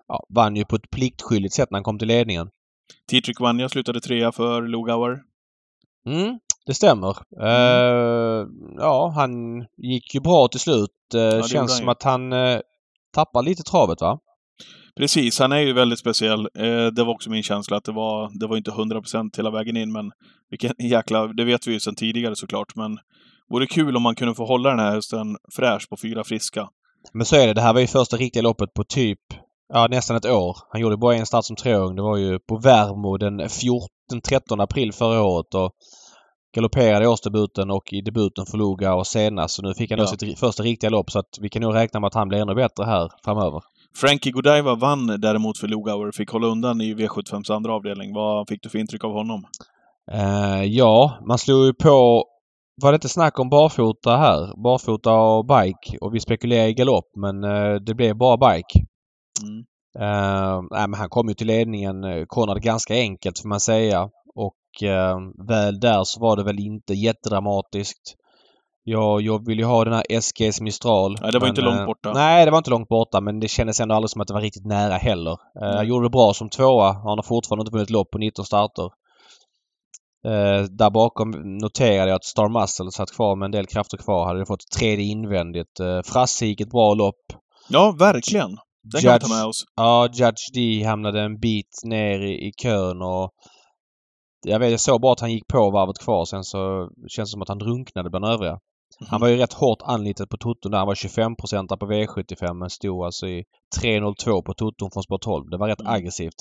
ja, 0.09 0.27
vann 0.29 0.57
ju 0.57 0.65
på 0.65 0.77
ett 0.77 0.91
pliktskyldigt 0.91 1.55
sätt 1.55 1.71
när 1.71 1.77
han 1.77 1.85
kom 1.85 1.99
till 1.99 2.09
ledningen. 2.09 2.51
Dietrich 3.11 3.41
Vanja 3.41 3.69
slutade 3.69 4.01
trea 4.01 4.33
för 4.33 4.63
Lugauer. 4.63 5.19
Mm, 6.07 6.39
det 6.67 6.75
stämmer. 6.75 7.17
Eh, 7.43 8.47
ja, 8.77 9.13
han 9.15 9.61
gick 9.77 10.15
ju 10.15 10.21
bra 10.21 10.49
till 10.49 10.61
slut. 10.61 10.91
Gjorde 11.15 11.35
han 11.35 11.43
känns 11.43 11.73
ju. 11.73 11.77
som 11.77 11.89
att 11.89 12.03
han 12.03 12.33
eh, 12.33 12.61
tappar 13.15 13.43
lite 13.43 13.63
travet 13.63 14.01
va? 14.01 14.19
Precis, 14.97 15.39
han 15.39 15.53
är 15.53 15.59
ju 15.59 15.73
väldigt 15.73 15.99
speciell. 15.99 16.49
Det 16.93 17.05
var 17.05 17.15
också 17.15 17.31
min 17.31 17.43
känsla 17.43 17.77
att 17.77 17.85
det 17.85 17.93
var, 17.93 18.41
det 18.41 18.47
var 18.47 18.57
inte 18.57 18.71
100% 18.71 19.37
hela 19.37 19.51
vägen 19.51 19.77
in, 19.77 19.93
men 19.93 20.13
vilken 20.51 20.73
jäkla... 20.79 21.27
Det 21.27 21.45
vet 21.45 21.67
vi 21.67 21.73
ju 21.73 21.81
sedan 21.81 21.95
tidigare 21.95 22.37
såklart, 22.37 22.77
men 22.77 22.99
vore 23.51 23.67
kul 23.67 23.97
om 23.97 24.03
man 24.03 24.15
kunde 24.15 24.35
få 24.35 24.45
hålla 24.45 24.71
den 24.71 24.79
här 24.79 24.95
hästen 24.95 25.37
fräsch 25.57 25.89
på 25.89 25.97
fyra 26.03 26.25
friska. 26.25 26.69
Men 27.13 27.27
så 27.27 27.37
är 27.37 27.47
det. 27.47 27.55
Det 27.55 27.61
här 27.61 27.73
var 27.73 27.81
ju 27.81 27.87
första 27.87 28.17
riktiga 28.17 28.43
loppet 28.43 28.75
på 28.75 28.85
typ 28.85 29.21
ja, 29.75 29.87
nästan 29.91 30.17
ett 30.17 30.27
år. 30.27 30.57
Han 30.73 30.81
gjorde 30.81 30.97
bara 30.97 31.15
en 31.15 31.27
start 31.27 31.45
som 31.45 31.57
treåring. 31.57 31.97
Det 31.97 32.03
var 32.03 32.17
ju 32.17 32.39
på 32.39 32.57
Värmo 32.57 33.17
den 33.17 33.49
14, 33.49 33.89
13 34.29 34.61
april 34.61 34.93
förra 34.93 35.23
året 35.23 35.55
och 35.55 35.71
galopperade 36.57 37.05
i 37.05 37.09
årsdebuten 37.09 37.71
och 37.71 37.93
i 37.93 38.01
debuten 38.01 38.47
för 38.47 38.59
Luga 38.59 38.95
och 38.95 39.07
senast. 39.07 39.55
Så 39.55 39.63
nu 39.63 39.75
fick 39.75 39.91
han 39.91 39.99
då 39.99 40.03
Ja. 40.05 40.07
sitt 40.09 40.23
ri- 40.23 40.37
första 40.37 40.63
riktiga 40.63 40.91
lopp 40.91 41.11
så 41.11 41.19
att 41.19 41.29
vi 41.41 41.49
kan 41.49 41.63
nog 41.63 41.75
räkna 41.75 42.01
med 42.01 42.07
att 42.09 42.15
han 42.15 42.29
blir 42.29 42.39
ännu 42.39 42.55
bättre 42.55 42.85
här 42.85 43.09
framöver. 43.25 43.61
Frankie 44.01 44.33
Godiva 44.33 44.75
vann 44.75 45.07
däremot 45.07 45.59
för 45.59 45.69
Lugauer, 45.69 46.13
fick 46.13 46.31
hålla 46.31 46.47
undan 46.47 46.81
i 46.81 46.95
V75s 46.95 47.53
andra 47.53 47.75
avdelning. 47.75 48.15
Vad 48.15 48.49
fick 48.49 48.63
du 48.63 48.69
för 48.69 48.79
intryck 48.79 49.05
av 49.05 49.13
honom? 49.13 49.45
Eh, 50.13 50.63
ja, 50.65 51.19
man 51.29 51.39
slog 51.39 51.65
ju 51.67 51.75
på... 51.75 52.25
Var 52.83 52.93
det 52.93 52.97
inte 52.97 53.09
snack 53.09 53.39
om 53.39 53.49
barfota 53.51 54.17
här? 54.17 54.63
Barfota 54.63 55.13
och 55.13 55.47
bike 55.47 55.99
och 56.01 56.15
vi 56.15 56.21
spekulerade 56.21 56.69
i 56.69 56.75
galopp 56.75 57.05
men 57.17 57.45
eh, 57.45 57.75
det 57.87 57.95
blev 57.95 58.17
bara 58.17 58.37
bike. 58.37 58.79
Mm. 59.43 59.65
Uh, 59.99 60.63
nej, 60.71 60.89
men 60.89 60.95
han 60.95 61.09
kom 61.09 61.29
ju 61.29 61.35
till 61.35 61.47
ledningen, 61.47 62.05
eh, 62.05 62.25
Konrad, 62.27 62.63
ganska 62.63 62.95
enkelt 62.95 63.39
får 63.39 63.49
man 63.49 63.61
säga. 63.61 64.11
Och 64.35 64.89
eh, 64.89 65.19
väl 65.49 65.81
där 65.81 66.05
så 66.05 66.21
var 66.21 66.37
det 66.37 66.45
väl 66.45 66.59
inte 66.59 66.95
jättedramatiskt. 66.95 68.15
Jag, 68.85 69.21
jag 69.21 69.47
ville 69.47 69.63
ju 69.63 69.69
ha 69.69 69.85
den 69.85 69.95
här 69.95 70.21
SGs 70.21 70.61
Mistral. 70.61 71.17
Nej, 71.21 71.33
det 71.33 71.39
var 71.39 71.47
men, 71.47 71.49
inte 71.49 71.61
långt 71.61 71.81
eh, 71.81 71.87
borta. 71.87 72.13
Nej, 72.13 72.45
det 72.45 72.51
var 72.51 72.59
inte 72.59 72.71
långt 72.71 72.89
borta 72.89 73.21
men 73.21 73.41
det 73.41 73.49
kändes 73.49 73.81
ändå 73.81 73.95
aldrig 73.95 74.11
som 74.11 74.21
att 74.21 74.29
det 74.29 74.35
var 74.35 74.41
riktigt 74.41 74.67
nära 74.67 74.95
heller. 74.95 75.31
Uh, 75.33 75.37
Nej. 75.61 75.87
gjorde 75.87 76.07
det 76.07 76.11
bra 76.11 76.35
som 76.35 76.49
tvåa. 76.49 76.93
Han 76.93 77.19
har 77.19 77.23
fortfarande 77.23 77.63
inte 77.63 77.73
vunnit 77.73 77.91
lopp 77.91 78.11
på 78.11 78.19
19 78.19 78.45
starter. 78.45 78.91
Eh, 80.27 80.63
där 80.63 80.91
bakom 80.91 81.31
noterade 81.59 82.11
jag 82.11 82.17
att 82.17 82.25
Star 82.25 82.49
Muscle 82.49 82.91
satt 82.91 83.11
kvar 83.11 83.37
med 83.37 83.45
en 83.45 83.51
del 83.51 83.67
krafter 83.67 83.97
kvar. 83.97 84.27
Hade 84.27 84.47
fått 84.47 84.71
tredje 84.79 85.05
invändigt. 85.05 85.81
Uh, 85.81 86.03
Frasse 86.03 86.47
gick 86.47 86.61
ett 86.61 86.71
bra 86.71 86.95
lopp. 86.95 87.25
Ja, 87.69 87.95
verkligen. 87.99 88.59
Den 88.93 89.03
kan 89.03 89.13
vi 89.15 89.21
ta 89.21 89.29
med 89.37 89.45
oss. 89.47 89.65
Ja, 89.77 90.09
Judge 90.13 90.53
D 90.55 90.83
hamnade 90.85 91.21
en 91.21 91.39
bit 91.41 91.81
ner 91.85 92.21
i, 92.21 92.47
i 92.49 92.53
kön 92.63 93.03
och 93.03 93.31
jag 94.47 94.59
vet, 94.59 94.71
jag 94.71 94.81
såg 94.81 95.01
bara 95.01 95.13
att 95.13 95.21
han 95.21 95.33
gick 95.33 95.47
på 95.49 95.71
varvet 95.71 95.99
kvar. 95.99 96.25
Sen 96.25 96.45
så 96.45 96.89
känns 97.09 97.31
det 97.31 97.33
som 97.33 97.43
att 97.43 97.49
han 97.49 97.59
drunknade 97.59 98.11
bland 98.11 98.25
övriga. 98.25 98.53
Mhm. 98.53 99.09
Han 99.11 99.21
var 99.21 99.29
ju 99.29 99.37
rätt 99.37 99.53
hårt 99.53 99.83
anlitad 99.83 100.29
på 100.31 100.37
toton 100.37 100.71
där. 100.73 100.79
Han 100.79 100.87
var 100.87 100.95
25% 100.95 101.77
på 101.77 101.87
V75 101.87 102.55
men 102.55 102.71
stod 102.71 103.05
alltså 103.05 103.27
i 103.29 103.45
3.02 103.83 104.43
på 104.43 104.55
toton 104.55 104.91
från 104.91 105.03
spår 105.03 105.19
12. 105.19 105.51
Det 105.51 105.57
var 105.57 105.69
rätt 105.69 105.81
Mm. 105.81 105.93
aggressivt. 105.93 106.35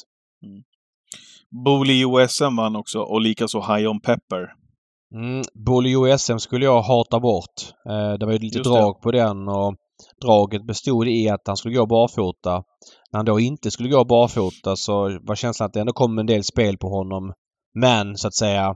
Booli 1.66 2.06
OSM 2.06 2.56
vann 2.56 2.76
också 2.76 3.00
och 3.00 3.22
likaså 3.22 3.60
High 3.62 3.90
On 3.90 4.00
Pepper. 4.02 4.48
Mm, 5.16 5.44
Bully 5.66 5.96
OSM 5.96 6.40
skulle 6.40 6.66
jag 6.66 6.82
hata 6.82 7.20
bort. 7.20 7.54
Eh, 7.90 8.14
det 8.20 8.26
var 8.26 8.34
ju 8.34 8.40
lite 8.40 8.58
Just 8.58 8.70
det. 8.72 8.78
drag 8.80 9.02
på 9.02 9.12
den 9.12 9.48
och 9.48 9.76
draget 10.22 10.68
bestod 10.68 11.08
i 11.08 11.30
att 11.30 11.48
han 11.48 11.58
skulle 11.58 11.76
gå 11.76 11.86
barfota. 11.86 12.64
När 13.12 13.18
han 13.18 13.26
då 13.26 13.40
inte 13.40 13.72
skulle 13.72 13.90
gå 13.90 14.06
barfota 14.06 14.76
så 14.76 15.20
var 15.22 15.36
känslan 15.36 15.66
att 15.66 15.74
det 15.74 15.80
ändå 15.80 15.94
kom 15.94 16.20
en 16.20 16.26
del 16.26 16.44
spel 16.44 16.78
på 16.78 16.90
honom. 16.90 17.34
Men 17.74 18.18
så 18.18 18.28
att 18.28 18.36
säga 18.36 18.76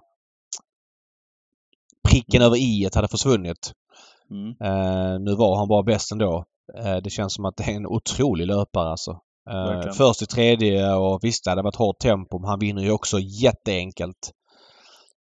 pricken 2.09 2.41
över 2.41 2.57
i 2.57 2.89
hade 2.93 3.07
försvunnit. 3.07 3.71
Mm. 4.31 4.49
Eh, 4.49 5.19
nu 5.19 5.35
var 5.35 5.57
han 5.57 5.67
bara 5.67 5.83
bäst 5.83 6.11
ändå. 6.11 6.45
Eh, 6.77 6.97
det 7.03 7.09
känns 7.09 7.33
som 7.33 7.45
att 7.45 7.57
det 7.57 7.63
är 7.63 7.75
en 7.75 7.87
otrolig 7.87 8.47
löpare 8.47 8.89
alltså. 8.89 9.19
Verkligen. 9.45 9.93
först 9.93 10.21
i 10.21 10.25
tredje 10.25 10.93
och 10.93 11.19
visst 11.21 11.43
det 11.43 11.51
hade 11.51 11.61
varit 11.61 11.75
hårt 11.75 11.99
tempo 11.99 12.39
men 12.39 12.49
han 12.49 12.59
vinner 12.59 12.81
ju 12.81 12.91
också 12.91 13.19
jätteenkelt. 13.19 14.31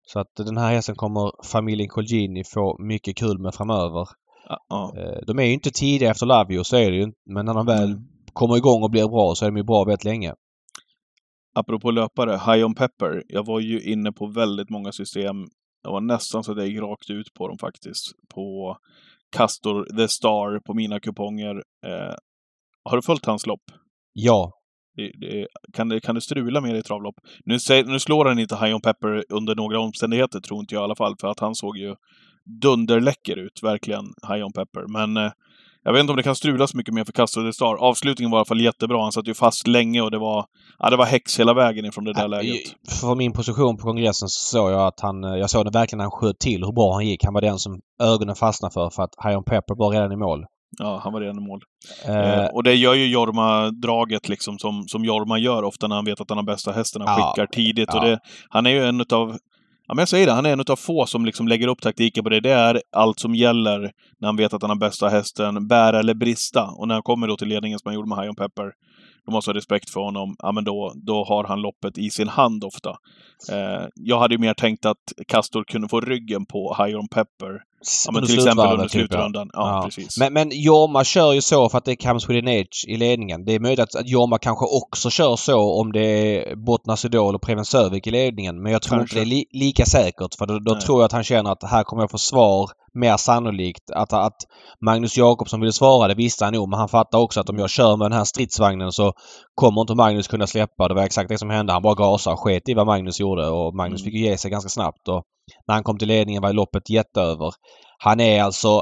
Så 0.07 0.19
att 0.19 0.35
den 0.35 0.57
här 0.57 0.73
hästen 0.73 0.95
kommer 0.95 1.31
familjen 1.45 1.89
Colgjini 1.89 2.43
få 2.43 2.77
mycket 2.79 3.17
kul 3.17 3.39
med 3.39 3.55
framöver. 3.55 4.07
Ja. 4.49 4.93
Eh, 4.97 5.19
de 5.27 5.39
är 5.39 5.43
ju 5.43 5.53
inte 5.53 5.71
tidiga 5.71 6.11
efter 6.11 6.25
Lavio 6.25 6.63
så 6.63 6.77
är 6.77 6.91
det 6.91 6.97
ju. 6.97 7.11
Men 7.25 7.45
när 7.45 7.53
de 7.53 7.65
väl 7.65 7.95
kommer 8.33 8.57
igång 8.57 8.83
och 8.83 8.91
blir 8.91 9.07
bra 9.07 9.35
så 9.35 9.45
är 9.45 9.49
de 9.49 9.57
ju 9.57 9.63
bra 9.63 9.83
väldigt 9.83 10.03
länge. 10.03 10.33
Apropå 11.55 11.91
löpare, 11.91 12.31
High 12.31 12.65
On 12.65 12.75
Pepper. 12.75 13.23
Jag 13.27 13.45
var 13.45 13.59
ju 13.59 13.81
inne 13.81 14.11
på 14.11 14.27
väldigt 14.27 14.69
många 14.69 14.91
system. 14.91 15.35
Jag 15.83 15.91
var 15.91 16.01
nästan 16.01 16.43
så 16.43 16.51
att 16.51 16.57
jag 16.57 16.67
gick 16.67 16.79
rakt 16.81 17.09
ut 17.09 17.33
på 17.33 17.47
dem 17.47 17.57
faktiskt. 17.57 18.03
På 18.33 18.77
Castor 19.35 19.97
The 19.97 20.07
Star 20.07 20.59
på 20.59 20.73
mina 20.73 20.99
kuponger. 20.99 21.55
Eh, 21.85 22.15
har 22.83 22.95
du 22.95 23.01
följt 23.01 23.25
hans 23.25 23.47
lopp? 23.47 23.63
Ja. 24.13 24.51
Det, 24.95 25.11
det, 25.19 25.47
kan, 25.73 25.89
det, 25.89 25.99
kan 25.99 26.15
det 26.15 26.21
strula 26.21 26.61
mer 26.61 26.75
i 26.75 26.83
travlopp? 26.83 27.15
Nu, 27.45 27.57
nu 27.85 27.99
slår 27.99 28.25
han 28.25 28.39
inte 28.39 28.55
High 28.55 28.75
On 28.75 28.81
Pepper 28.81 29.23
under 29.29 29.55
några 29.55 29.79
omständigheter, 29.79 30.39
tror 30.39 30.59
inte 30.59 30.75
jag 30.75 30.81
i 30.81 30.83
alla 30.83 30.95
fall, 30.95 31.15
för 31.21 31.27
att 31.27 31.39
han 31.39 31.55
såg 31.55 31.77
ju 31.77 31.95
dunderläcker 32.61 33.37
ut, 33.37 33.59
verkligen, 33.63 34.05
High 34.29 34.45
On 34.45 34.51
Pepper. 34.53 34.87
Men 34.87 35.17
eh, 35.25 35.31
jag 35.83 35.93
vet 35.93 35.99
inte 35.99 36.11
om 36.11 36.17
det 36.17 36.23
kan 36.23 36.35
strula 36.35 36.67
så 36.67 36.77
mycket 36.77 36.93
mer 36.93 37.03
för 37.03 37.11
Castro 37.11 37.43
de 37.43 37.53
Star. 37.53 37.75
Avslutningen 37.75 38.31
var 38.31 38.37
i 38.37 38.39
alla 38.39 38.45
fall 38.45 38.61
jättebra. 38.61 39.01
Han 39.01 39.11
satt 39.11 39.27
ju 39.27 39.33
fast 39.33 39.67
länge 39.67 40.01
och 40.01 40.11
det 40.11 40.17
var, 40.17 40.45
ja, 40.79 40.89
det 40.89 40.95
var 40.97 41.05
häx 41.05 41.39
hela 41.39 41.53
vägen 41.53 41.85
ifrån 41.85 42.03
det 42.05 42.13
där 42.13 42.27
läget. 42.27 42.61
Från 43.01 43.17
min 43.17 43.33
position 43.33 43.77
på 43.77 43.83
kongressen 43.83 44.29
så 44.29 44.57
såg 44.57 44.71
jag 44.71 44.87
att 44.87 44.99
han... 44.99 45.23
Jag 45.23 45.49
såg 45.49 45.65
det 45.65 45.71
verkligen 45.71 45.97
när 45.97 46.03
han 46.03 46.11
sköt 46.11 46.39
till 46.39 46.63
hur 46.65 46.71
bra 46.71 46.93
han 46.93 47.07
gick. 47.07 47.23
Han 47.25 47.33
var 47.33 47.41
den 47.41 47.59
som 47.59 47.79
ögonen 48.03 48.35
fastnade 48.35 48.73
för 48.73 48.89
för 48.89 49.03
att 49.03 49.13
High 49.25 49.37
on 49.37 49.43
Pepper 49.43 49.75
var 49.77 49.91
redan 49.91 50.11
i 50.11 50.15
mål. 50.15 50.45
Ja, 50.79 50.99
han 51.03 51.13
var 51.13 51.21
redan 51.21 51.37
i 51.37 51.47
mål. 51.47 51.59
Eh, 52.05 52.39
Eh, 52.39 52.45
och 52.45 52.63
det 52.63 52.75
gör 52.75 52.93
ju 52.93 53.07
Jorma-draget 53.07 54.29
liksom 54.29 54.59
som, 54.59 54.83
som 54.87 55.05
Jorma 55.05 55.37
gör 55.39 55.63
ofta 55.63 55.87
när 55.87 55.95
han 55.95 56.05
vet 56.05 56.21
att 56.21 56.29
han 56.29 56.37
har 56.37 56.45
bästa 56.45 56.71
hästen. 56.71 57.01
Han 57.01 57.19
Ja, 57.19 57.33
skickar 57.35 57.47
tidigt. 57.47 57.89
ja. 57.93 57.99
Och 57.99 58.05
det, 58.05 58.19
han 58.49 58.65
är 58.65 58.69
ju 58.69 58.83
en 58.85 59.01
utav 59.01 59.37
Ja, 59.87 59.93
men 59.93 60.01
jag 60.01 60.09
säger 60.09 60.25
det, 60.27 60.33
han 60.33 60.45
är 60.45 60.53
en 60.53 60.59
av 60.59 60.75
få 60.75 61.05
som 61.05 61.25
liksom 61.25 61.47
lägger 61.47 61.67
upp 61.67 61.81
taktiken 61.81 62.23
på 62.23 62.29
det. 62.29 62.39
Det 62.39 62.51
är 62.51 62.81
allt 62.91 63.19
som 63.19 63.35
gäller 63.35 63.91
när 64.19 64.27
han 64.27 64.35
vet 64.35 64.53
att 64.53 64.61
han 64.61 64.69
har 64.69 64.77
bästa 64.77 65.09
hästen, 65.09 65.67
bära 65.67 65.99
eller 65.99 66.13
brista. 66.13 66.63
Och 66.63 66.87
när 66.87 66.95
han 66.95 67.03
kommer 67.03 67.27
då 67.27 67.37
till 67.37 67.47
ledningen 67.47 67.79
som 67.79 67.89
han 67.89 67.95
gjorde 67.95 68.09
med 68.09 68.17
High 68.17 68.29
on 68.29 68.35
Pepper, 68.35 68.71
de 69.25 69.31
måste 69.31 69.51
ha 69.51 69.55
respekt 69.55 69.89
för 69.89 69.99
honom, 69.99 70.35
ja 70.39 70.51
men 70.51 70.63
då, 70.63 70.93
då 70.95 71.23
har 71.23 71.43
han 71.43 71.61
loppet 71.61 71.97
i 71.97 72.09
sin 72.09 72.27
hand 72.27 72.63
ofta. 72.63 72.89
Eh, 73.51 73.87
jag 73.95 74.19
hade 74.19 74.33
ju 74.33 74.39
mer 74.39 74.53
tänkt 74.53 74.85
att 74.85 75.13
Castor 75.27 75.63
kunde 75.63 75.87
få 75.87 76.01
ryggen 76.01 76.45
på 76.45 76.75
High 76.79 76.97
On 76.99 77.07
Pepper. 77.07 77.61
Ja, 78.05 78.11
men 78.11 78.25
till 78.25 78.37
exempel 78.37 78.65
under 78.71 78.83
typ, 78.83 78.91
slutrundan. 78.91 79.49
Ja, 79.53 79.59
Ja. 79.75 79.81
precis. 79.85 80.17
Men, 80.19 80.33
men 80.33 80.49
Jorma 80.53 81.03
kör 81.03 81.33
ju 81.33 81.41
så 81.41 81.69
för 81.69 81.77
att 81.77 81.85
det 81.85 81.95
comes 81.95 82.29
with 82.29 82.37
an 82.43 82.47
edge 82.47 82.85
i 82.87 82.97
ledningen. 82.97 83.45
Det 83.45 83.55
är 83.55 83.59
möjligt 83.59 83.79
att, 83.79 83.95
att 83.95 84.09
Jorma 84.09 84.37
kanske 84.37 84.65
också 84.65 85.09
kör 85.09 85.35
så 85.35 85.79
om 85.81 85.91
det 85.91 86.01
är 86.01 86.55
Bottnas 86.55 87.05
Idol 87.05 87.35
och 87.35 87.41
Preben 87.41 87.65
Sövik 87.65 88.07
i 88.07 88.11
ledningen. 88.11 88.61
Men 88.61 88.71
jag 88.71 88.81
tror 88.81 88.97
Kanske. 88.97 89.19
inte 89.19 89.29
det 89.29 89.35
är 89.35 89.35
li, 89.35 89.45
lika 89.51 89.85
säkert 89.85 90.35
för 90.37 90.45
då, 90.45 90.59
då 90.59 90.81
tror 90.81 90.99
jag 91.01 91.05
att 91.05 91.11
han 91.11 91.23
känner 91.23 91.51
att 91.51 91.63
här 91.63 91.83
kommer 91.83 92.03
jag 92.03 92.11
få 92.11 92.17
svar 92.17 92.69
mer 92.97 93.17
sannolikt. 93.17 93.91
Att, 93.91 94.13
att 94.13 94.35
Magnus 94.85 95.17
Jakobsson 95.17 95.59
ville 95.59 95.71
svara 95.73 96.07
det 96.07 96.13
visste 96.15 96.45
han 96.45 96.53
nog 96.53 96.69
men 96.69 96.79
han 96.79 96.89
fattar 96.89 97.17
också 97.19 97.39
att 97.39 97.49
om 97.49 97.57
jag 97.57 97.69
kör 97.69 97.97
med 97.97 98.05
den 98.11 98.17
här 98.17 98.25
stridsvagnen 98.25 98.91
så 98.91 99.13
kommer 99.55 99.81
inte 99.81 99.95
Magnus 99.95 100.27
kunna 100.27 100.47
släppa. 100.47 100.87
Det 100.87 100.93
var 100.93 101.03
exakt 101.03 101.29
det 101.29 101.37
som 101.37 101.49
hände. 101.49 101.73
Han 101.73 101.81
bara 101.81 101.95
gasade 101.95 102.33
och 102.33 102.39
sket 102.39 102.69
i 102.69 102.73
vad 102.73 102.85
Magnus 102.85 103.19
gjorde 103.19 103.47
och 103.47 103.75
Magnus 103.75 104.01
Mm. 104.01 104.05
fick 104.11 104.19
ju 104.21 104.25
ge 104.29 104.37
sig 104.37 104.51
ganska 104.51 104.69
snabbt. 104.69 105.07
Och 105.07 105.23
när 105.67 105.75
han 105.75 105.83
kom 105.83 105.97
till 105.97 106.07
ledningen 106.07 106.41
var 106.41 106.53
loppet 106.53 106.89
jätteöver. 106.89 107.51
Han 107.99 108.19
är 108.19 108.43
alltså 108.43 108.81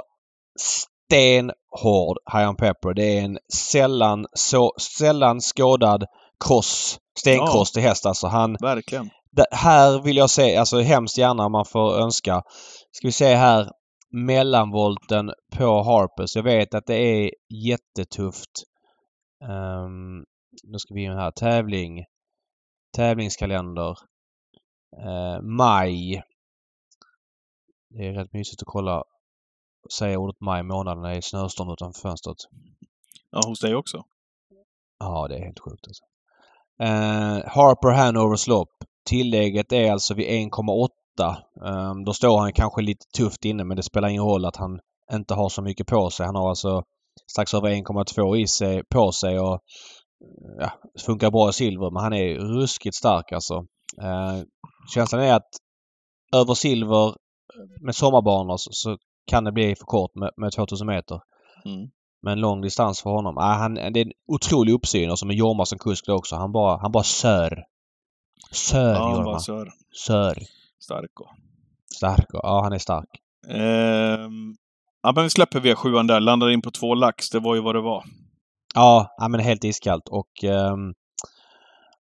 stenhård 0.60 2.18
on 2.50 2.56
Pepper. 2.56 2.94
Det 2.94 3.18
är 3.18 3.22
en 3.22 3.38
sällan, 3.54 4.26
så, 4.34 4.72
sällan 4.98 5.40
skådad 5.40 6.06
cross, 6.48 6.98
stenkross 7.20 7.72
till 7.72 7.82
häst 7.82 8.06
alltså. 8.06 8.28
Han, 8.28 8.58
Verkligen. 8.62 9.10
det, 9.32 9.46
här 9.52 10.02
vill 10.02 10.18
jag 10.18 10.30
se, 10.30 10.56
alltså 10.58 10.80
hemskt 10.80 11.18
gärna 11.18 11.46
om 11.46 11.52
man 11.52 11.66
får 11.66 11.98
önska. 12.00 12.42
Ska 12.92 13.08
vi 13.08 13.12
se 13.12 13.36
här 13.36 13.70
mellanvolten 14.16 15.32
på 15.58 15.84
Harpers. 15.84 16.36
Jag 16.36 16.44
vet 16.44 16.74
att 16.74 16.86
det 16.86 16.96
är 16.96 17.32
jättetufft. 17.50 18.64
Um, 19.44 20.26
nu 20.64 20.80
ska 20.80 20.94
vi 20.94 21.04
in 21.04 21.12
här. 21.12 21.32
Tävling. 21.32 22.06
Tävlingskalender. 22.96 23.98
Eh, 24.98 25.42
maj. 25.42 26.24
Det 27.90 28.08
är 28.08 28.14
rätt 28.14 28.34
mysigt 28.34 28.62
att 28.62 28.68
kolla 28.68 29.04
och 29.84 29.92
säga 29.92 30.20
ordet 30.20 30.42
maj 30.42 30.64
månad 30.64 30.98
när 30.98 31.10
det 31.10 31.18
är 31.18 31.22
snöstorm 31.22 31.70
utanför 31.70 32.02
fönstret. 32.02 32.38
Ja, 33.32 33.42
hos 33.48 33.60
dig 33.60 33.76
också. 33.76 34.04
Ja, 35.00 35.28
det 35.28 35.36
är 35.36 35.46
helt 35.46 35.60
sjukt 35.60 35.88
alltså. 35.88 36.04
Eh, 36.80 37.52
Harper 37.54 37.90
Hanovers 37.90 38.48
lopp. 38.48 38.84
Tillägget 39.06 39.72
är 39.72 39.92
alltså 39.92 40.14
vid 40.14 40.28
1,8. 40.28 40.90
Um, 41.24 42.04
då 42.06 42.14
står 42.14 42.40
han 42.40 42.54
kanske 42.54 42.82
lite 42.82 43.06
tufft 43.18 43.46
inne 43.46 43.64
men 43.64 43.78
det 43.78 43.84
spelar 43.84 44.10
ingen 44.10 44.24
roll 44.24 44.46
att 44.46 44.56
han 44.56 44.80
inte 45.14 45.34
har 45.34 45.50
så 45.50 45.62
mycket 45.62 45.88
på 45.88 46.10
sig. 46.10 46.26
Han 46.26 46.36
har 46.36 46.50
alltså 46.50 46.84
strax 47.32 47.54
över 47.54 47.70
1,2 47.70 48.38
i 48.38 48.48
sig, 48.48 48.84
på 48.90 49.12
sig 49.12 49.40
och 49.40 49.60
ja, 50.60 50.72
funkar 51.06 51.32
bra 51.32 51.50
i 51.50 51.54
silver 51.54 51.92
men 51.92 52.04
han 52.04 52.14
är 52.14 52.36
ruskigt 52.36 52.96
stark 52.96 53.32
alltså. 53.32 53.54
Eh, 54.02 54.44
känslan 54.94 55.22
är 55.22 55.34
att 55.34 55.50
över 56.36 56.54
silver 56.54 57.16
med 57.82 57.96
sommarbanor 57.96 58.58
så, 58.58 58.70
så 58.72 58.98
kan 59.28 59.44
det 59.44 59.52
bli 59.52 59.76
för 59.76 59.86
kort 59.86 60.16
med, 60.16 60.32
med 60.38 60.52
2000 60.52 60.88
meter. 60.88 61.20
Mm. 61.66 61.90
Men 62.22 62.40
lång 62.40 62.62
distans 62.62 63.02
för 63.02 63.10
honom. 63.10 63.38
Ah, 63.38 63.54
han, 63.54 63.74
det 63.74 63.82
är 63.82 64.06
en 64.06 64.12
otrolig 64.28 64.74
uppsyn 64.74 65.12
och 65.12 65.20
som 65.20 65.28
med 65.28 65.38
Jorma 65.38 65.66
som 65.66 65.80
kusk 65.80 66.10
också. 66.10 66.36
Han 66.36 66.52
bara, 66.52 66.78
han 66.82 66.92
bara 66.92 67.04
sör. 67.04 67.64
Sör 68.52 68.94
Ja, 68.94 69.16
Jorma. 69.16 69.40
sör. 69.40 69.70
Sör. 70.06 70.38
Stark 70.86 71.20
och. 71.20 71.30
Stark. 71.96 72.26
Ja, 72.30 72.62
han 72.64 72.74
är 72.74 72.78
stark. 72.78 73.10
Ehm, 73.50 74.56
ja, 75.04 75.12
men 75.16 75.24
vi 75.24 75.30
släpper 75.30 75.60
V7 75.60 76.08
där. 76.08 76.20
Landar 76.20 76.50
in 76.50 76.62
på 76.62 76.72
två 76.72 76.96
lax. 76.96 77.30
Det 77.30 77.40
var 77.40 77.56
ju 77.56 77.62
vad 77.62 77.76
det 77.76 77.82
var. 77.82 78.04
Ja, 78.76 79.16
ja 79.18 79.28
men 79.28 79.40
helt 79.40 79.64
iskallt 79.64 80.08
och 80.10 80.44
ehm, 80.44 80.94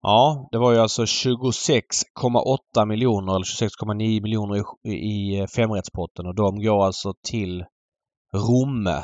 Ja, 0.02 0.50
det 0.52 0.58
var 0.58 0.72
ju 0.72 0.80
alltså 0.80 1.04
26,8 1.04 2.86
miljoner 2.86 3.36
eller 3.36 3.46
26,9 3.46 4.22
miljoner 4.22 4.63
i, 4.84 4.92
i 4.92 5.48
femrättspotten 5.56 6.25
och 6.25 6.36
de 6.36 6.63
går 6.63 6.86
alltså 6.86 7.13
till 7.24 7.66
Romme. 8.36 9.04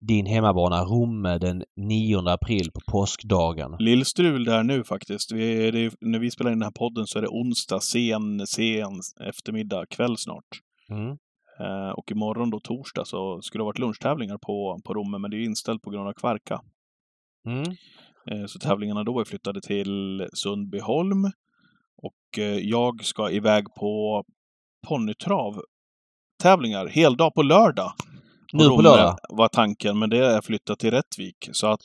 Din 0.00 0.26
hemmabana 0.26 0.84
Romme 0.84 1.38
den 1.38 1.64
9 1.76 2.28
april 2.28 2.70
på 2.74 2.80
påskdagen. 2.92 3.76
Lillstrul 3.78 4.44
där 4.44 4.62
nu 4.62 4.84
faktiskt. 4.84 5.32
Vi, 5.32 5.70
det 5.70 5.78
är, 5.78 5.92
när 6.00 6.18
vi 6.18 6.30
spelar 6.30 6.50
in 6.50 6.58
den 6.58 6.66
här 6.66 6.78
podden 6.78 7.06
så 7.06 7.18
är 7.18 7.22
det 7.22 7.28
onsdag, 7.28 7.80
sen, 7.80 8.46
sen 8.46 9.00
eftermiddag, 9.20 9.86
kväll 9.86 10.16
snart. 10.16 10.48
Mm. 10.90 11.18
Eh, 11.60 11.90
och 11.90 12.10
imorgon 12.10 12.50
då, 12.50 12.60
torsdag, 12.60 13.04
så 13.04 13.42
skulle 13.42 13.60
det 13.60 13.64
ha 13.64 13.68
varit 13.68 13.78
lunchtävlingar 13.78 14.38
på, 14.38 14.80
på 14.84 14.94
Romme, 14.94 15.18
men 15.18 15.30
det 15.30 15.36
är 15.36 15.44
inställt 15.44 15.82
på 15.82 15.90
grund 15.90 16.08
av 16.08 16.12
Kvarka. 16.12 16.60
Mm. 17.46 17.76
Eh, 18.30 18.46
så 18.46 18.58
tävlingarna 18.58 19.04
då 19.04 19.20
är 19.20 19.24
flyttade 19.24 19.60
till 19.60 20.28
Sundbyholm. 20.32 21.24
Och 22.02 22.38
eh, 22.38 22.58
jag 22.58 23.04
ska 23.04 23.30
iväg 23.30 23.64
på 23.74 24.24
ponnytrav 24.88 25.62
tävlingar, 26.42 26.86
heldag 26.86 27.34
på 27.34 27.42
lördag. 27.42 27.92
Nu 28.52 28.68
på 28.68 28.82
lördag? 28.82 29.16
var 29.28 29.48
tanken, 29.48 29.98
men 29.98 30.10
det 30.10 30.26
är 30.26 30.40
flyttat 30.40 30.78
till 30.78 30.90
Rättvik. 30.90 31.48
Så 31.52 31.66
att 31.66 31.80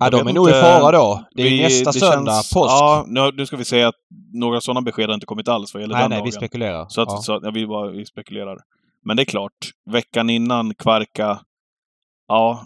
Ja, 0.00 0.10
de 0.10 0.28
är 0.28 0.32
nog 0.32 0.48
i 0.48 0.52
fara 0.52 0.92
då. 0.92 1.24
Det 1.34 1.42
är 1.42 1.50
vi- 1.50 1.62
nästa 1.62 1.92
det 1.92 1.98
söndag, 2.00 2.32
känns- 2.32 2.52
påsk. 2.52 2.70
Ja, 2.72 3.04
nu, 3.06 3.30
nu 3.36 3.46
ska 3.46 3.56
vi 3.56 3.64
säga 3.64 3.88
att 3.88 3.94
några 4.32 4.60
sådana 4.60 4.80
besked 4.82 5.06
har 5.08 5.14
inte 5.14 5.26
kommit 5.26 5.48
alls 5.48 5.74
vad 5.74 5.80
gäller 5.80 5.94
nej, 5.94 6.02
den 6.02 6.10
nej, 6.10 6.18
vi 6.18 6.30
dagen. 6.30 6.32
spekulerar. 6.32 6.86
Så 6.88 7.00
att, 7.02 7.08
ja. 7.10 7.16
så 7.16 7.32
att 7.36 7.42
ja, 7.42 7.50
vi, 7.50 7.66
bara, 7.66 7.90
vi 7.90 8.06
spekulerar. 8.06 8.58
Men 9.04 9.16
det 9.16 9.22
är 9.22 9.24
klart, 9.24 9.52
veckan 9.90 10.30
innan 10.30 10.74
Kvarka, 10.74 11.40
ja, 12.28 12.64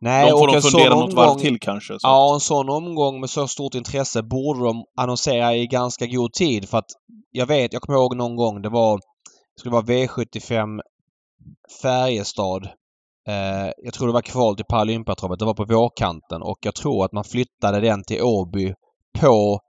nej, 0.00 0.24
de 0.24 0.30
får 0.30 0.46
och 0.48 0.54
de 0.54 0.60
fundera 0.62 0.94
något 0.94 1.14
varv 1.14 1.28
omgång- 1.30 1.40
till 1.40 1.60
kanske. 1.60 1.92
Så. 1.92 1.98
Ja, 2.08 2.34
en 2.34 2.40
sån 2.40 2.68
omgång 2.68 3.20
med 3.20 3.30
så 3.30 3.48
stort 3.48 3.74
intresse 3.74 4.22
borde 4.22 4.64
de 4.64 4.84
annonsera 4.96 5.56
i 5.56 5.66
ganska 5.66 6.06
god 6.06 6.32
tid 6.32 6.68
för 6.68 6.78
att 6.78 6.90
jag 7.30 7.46
vet, 7.46 7.72
jag 7.72 7.82
kommer 7.82 7.98
ihåg 7.98 8.16
någon 8.16 8.36
gång 8.36 8.62
det 8.62 8.68
var 8.68 8.96
det 8.96 9.60
skulle 9.60 9.72
vara 9.72 9.82
V75 9.84 10.80
Färjestad. 11.82 12.64
Eh, 13.28 13.70
jag 13.76 13.94
tror 13.94 14.06
det 14.06 14.12
var 14.12 14.22
kval 14.22 14.56
till 14.56 14.64
Paralympiatravet. 14.64 15.38
Det 15.38 15.44
var 15.44 15.54
på 15.54 15.64
vårkanten 15.64 16.42
och 16.42 16.58
jag 16.60 16.74
tror 16.74 17.04
att 17.04 17.12
man 17.12 17.24
flyttade 17.24 17.80
den 17.80 18.04
till 18.04 18.22
Åby 18.22 18.74
på 19.20 19.60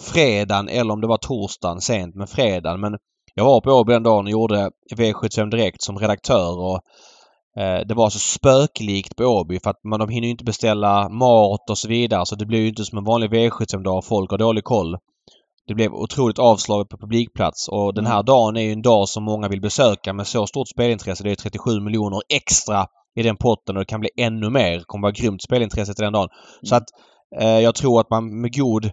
fredagen 0.00 0.68
eller 0.68 0.92
om 0.92 1.00
det 1.00 1.06
var 1.06 1.18
torsdagen 1.18 1.80
sent 1.80 2.14
men 2.14 2.26
fredagen. 2.26 2.80
Men 2.80 2.96
jag 3.34 3.44
var 3.44 3.60
på 3.60 3.70
Åby 3.70 3.92
den 3.92 4.02
dagen 4.02 4.24
och 4.24 4.30
gjorde 4.30 4.70
V75 4.94 5.50
Direkt 5.50 5.82
som 5.82 5.98
redaktör 5.98 6.58
och 6.58 6.80
Eh, 7.56 7.86
Det 7.86 7.94
var 7.94 8.10
så 8.10 8.18
spöklikt 8.18 9.16
på 9.16 9.24
Åby 9.24 9.60
för 9.60 9.70
att 9.70 9.84
man, 9.84 10.00
de 10.00 10.08
hinner 10.08 10.26
ju 10.26 10.30
inte 10.30 10.44
beställa 10.44 11.08
mat 11.08 11.70
och 11.70 11.78
så 11.78 11.88
vidare 11.88 12.26
så 12.26 12.36
det 12.36 12.46
blir 12.46 12.60
ju 12.60 12.68
inte 12.68 12.84
som 12.84 12.98
en 12.98 13.04
vanlig 13.04 13.30
V75-dag. 13.30 14.04
Folk 14.04 14.30
har 14.30 14.38
dålig 14.38 14.64
koll. 14.64 14.96
Det 15.66 15.74
blev 15.74 15.92
otroligt 15.92 16.38
avslaget 16.38 16.88
på 16.88 16.98
publikplats 16.98 17.68
och 17.68 17.94
den 17.94 18.06
här 18.06 18.22
dagen 18.22 18.56
är 18.56 18.60
ju 18.60 18.72
en 18.72 18.82
dag 18.82 19.08
som 19.08 19.24
många 19.24 19.48
vill 19.48 19.60
besöka 19.60 20.12
med 20.12 20.26
så 20.26 20.46
stort 20.46 20.68
spelintresse. 20.68 21.24
Det 21.24 21.30
är 21.30 21.34
37 21.34 21.80
miljoner 21.80 22.20
extra 22.28 22.86
i 23.16 23.22
den 23.22 23.36
potten 23.36 23.76
och 23.76 23.80
det 23.80 23.86
kan 23.86 24.00
bli 24.00 24.10
ännu 24.16 24.50
mer. 24.50 24.78
Det 24.78 24.84
kommer 24.86 25.02
vara 25.02 25.12
grymt 25.12 25.42
spelintresse 25.42 25.94
till 25.94 26.04
den 26.04 26.12
dagen. 26.12 26.28
Så 26.62 26.74
att 26.74 26.84
eh, 27.40 27.58
jag 27.60 27.74
tror 27.74 28.00
att 28.00 28.10
man 28.10 28.40
med 28.40 28.54
god... 28.54 28.90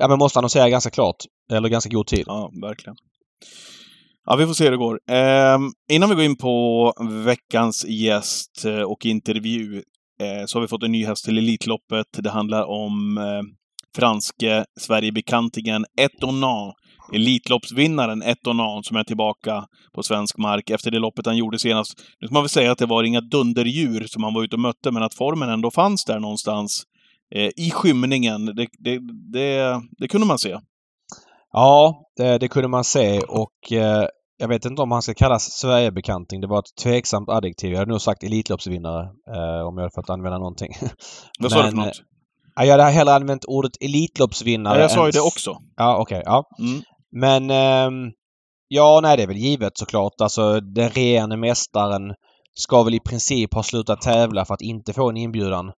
Ja 0.00 0.08
men 0.08 0.18
måste 0.18 0.38
annonsera 0.38 0.70
ganska 0.70 0.90
klart. 0.90 1.16
Eller 1.52 1.68
ganska 1.68 1.90
god 1.90 2.06
tid. 2.06 2.24
Ja, 2.26 2.50
verkligen. 2.62 2.96
Ja, 4.26 4.36
vi 4.36 4.46
får 4.46 4.54
se 4.54 4.64
hur 4.64 4.70
det 4.70 4.76
går. 4.76 5.00
Ehm, 5.10 5.62
innan 5.88 6.08
vi 6.08 6.14
går 6.14 6.24
in 6.24 6.36
på 6.36 6.92
veckans 7.24 7.84
gäst 7.84 8.64
eh, 8.64 8.80
och 8.80 9.06
intervju 9.06 9.82
eh, 10.20 10.46
så 10.46 10.58
har 10.58 10.60
vi 10.60 10.68
fått 10.68 10.82
en 10.82 10.92
ny 10.92 11.06
häst 11.06 11.24
till 11.24 11.38
Elitloppet. 11.38 12.06
Det 12.18 12.30
handlar 12.30 12.64
om 12.64 13.18
eh, 13.18 13.42
franske 13.96 14.64
Sverigebekantingen 14.80 15.84
Etonan. 16.00 16.72
Elitloppsvinnaren 17.14 18.22
Etonan 18.22 18.82
som 18.82 18.96
är 18.96 19.04
tillbaka 19.04 19.64
på 19.94 20.02
svensk 20.02 20.38
mark 20.38 20.70
efter 20.70 20.90
det 20.90 20.98
loppet 20.98 21.26
han 21.26 21.36
gjorde 21.36 21.58
senast. 21.58 21.92
Nu 22.20 22.26
ska 22.26 22.34
man 22.34 22.42
väl 22.42 22.48
säga 22.48 22.72
att 22.72 22.78
det 22.78 22.86
var 22.86 23.04
inga 23.04 23.20
dunderdjur 23.20 24.06
som 24.06 24.22
han 24.24 24.34
var 24.34 24.44
ute 24.44 24.56
och 24.56 24.60
mötte, 24.60 24.90
men 24.90 25.02
att 25.02 25.14
formen 25.14 25.48
ändå 25.48 25.70
fanns 25.70 26.04
där 26.04 26.20
någonstans 26.20 26.82
eh, 27.34 27.50
i 27.56 27.70
skymningen. 27.74 28.46
Det, 28.46 28.66
det, 28.78 28.98
det, 29.32 29.80
det 29.98 30.08
kunde 30.08 30.26
man 30.26 30.38
se. 30.38 30.56
Ja, 31.52 32.02
det, 32.16 32.48
kunde 32.48 32.68
man 32.68 32.84
se 32.84 33.20
och 33.20 33.72
eh, 33.72 34.06
jag 34.38 34.48
vet 34.48 34.64
inte 34.64 34.82
om 34.82 34.90
han 34.90 35.02
ska 35.02 35.14
kallas 35.14 35.42
Sverigebekanting. 35.44 36.40
Det 36.40 36.46
var 36.46 36.58
ett 36.58 36.82
tveksamt 36.82 37.28
adjektiv. 37.28 37.70
Jag 37.70 37.78
hade 37.78 37.90
nog 37.90 38.00
sagt 38.00 38.22
Elitloppsvinnare 38.22 39.02
eh, 39.34 39.66
om 39.66 39.76
jag 39.76 39.82
hade 39.82 39.94
fått 39.94 40.10
använda 40.10 40.38
någonting. 40.38 40.72
Vad 41.40 41.52
sa 41.52 41.62
du 41.62 41.70
för 41.70 41.76
något? 41.76 42.02
Ja, 42.56 42.64
jag 42.64 42.72
hade 42.78 42.84
hellre 42.90 43.14
använt 43.14 43.44
ordet 43.44 43.72
Elitloppsvinnare. 43.80 44.74
Ja, 44.74 44.80
jag 44.80 44.90
sa 44.90 45.06
ju 45.06 45.12
det 45.12 45.20
också. 45.20 45.56
Ja, 45.76 45.96
okej. 45.98 46.22
ja. 46.24 46.44
Mm. 46.58 46.82
Men 47.12 47.50
ehm, 47.50 48.10
ja, 48.68 49.00
nej 49.02 49.16
det 49.16 49.22
är 49.22 49.26
väl 49.26 49.36
givet 49.36 49.78
såklart. 49.78 50.12
Alltså 50.22 50.60
den 50.60 50.88
regerande 50.90 51.36
mästaren 51.36 52.14
ska 52.54 52.82
väl 52.82 52.94
i 52.94 53.00
princip 53.00 53.54
ha 53.54 53.62
slutat 53.62 54.00
tävla 54.00 54.44
för 54.44 54.54
att 54.54 54.62
inte 54.62 54.92
få 54.92 55.08
en 55.10 55.16
inbjudan. 55.16 55.72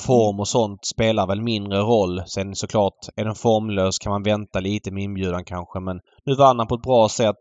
Form 0.00 0.40
och 0.40 0.48
sånt 0.48 0.86
spelar 0.86 1.26
väl 1.26 1.42
mindre 1.42 1.78
roll. 1.78 2.22
Sen 2.26 2.54
såklart, 2.54 2.94
är 3.16 3.24
den 3.24 3.34
formlös 3.34 3.98
kan 3.98 4.10
man 4.12 4.22
vänta 4.22 4.60
lite 4.60 4.90
med 4.90 5.02
inbjudan 5.02 5.44
kanske 5.44 5.80
men 5.80 5.96
nu 6.26 6.34
vann 6.34 6.58
han 6.58 6.68
på 6.68 6.74
ett 6.74 6.82
bra 6.82 7.08
sätt. 7.08 7.36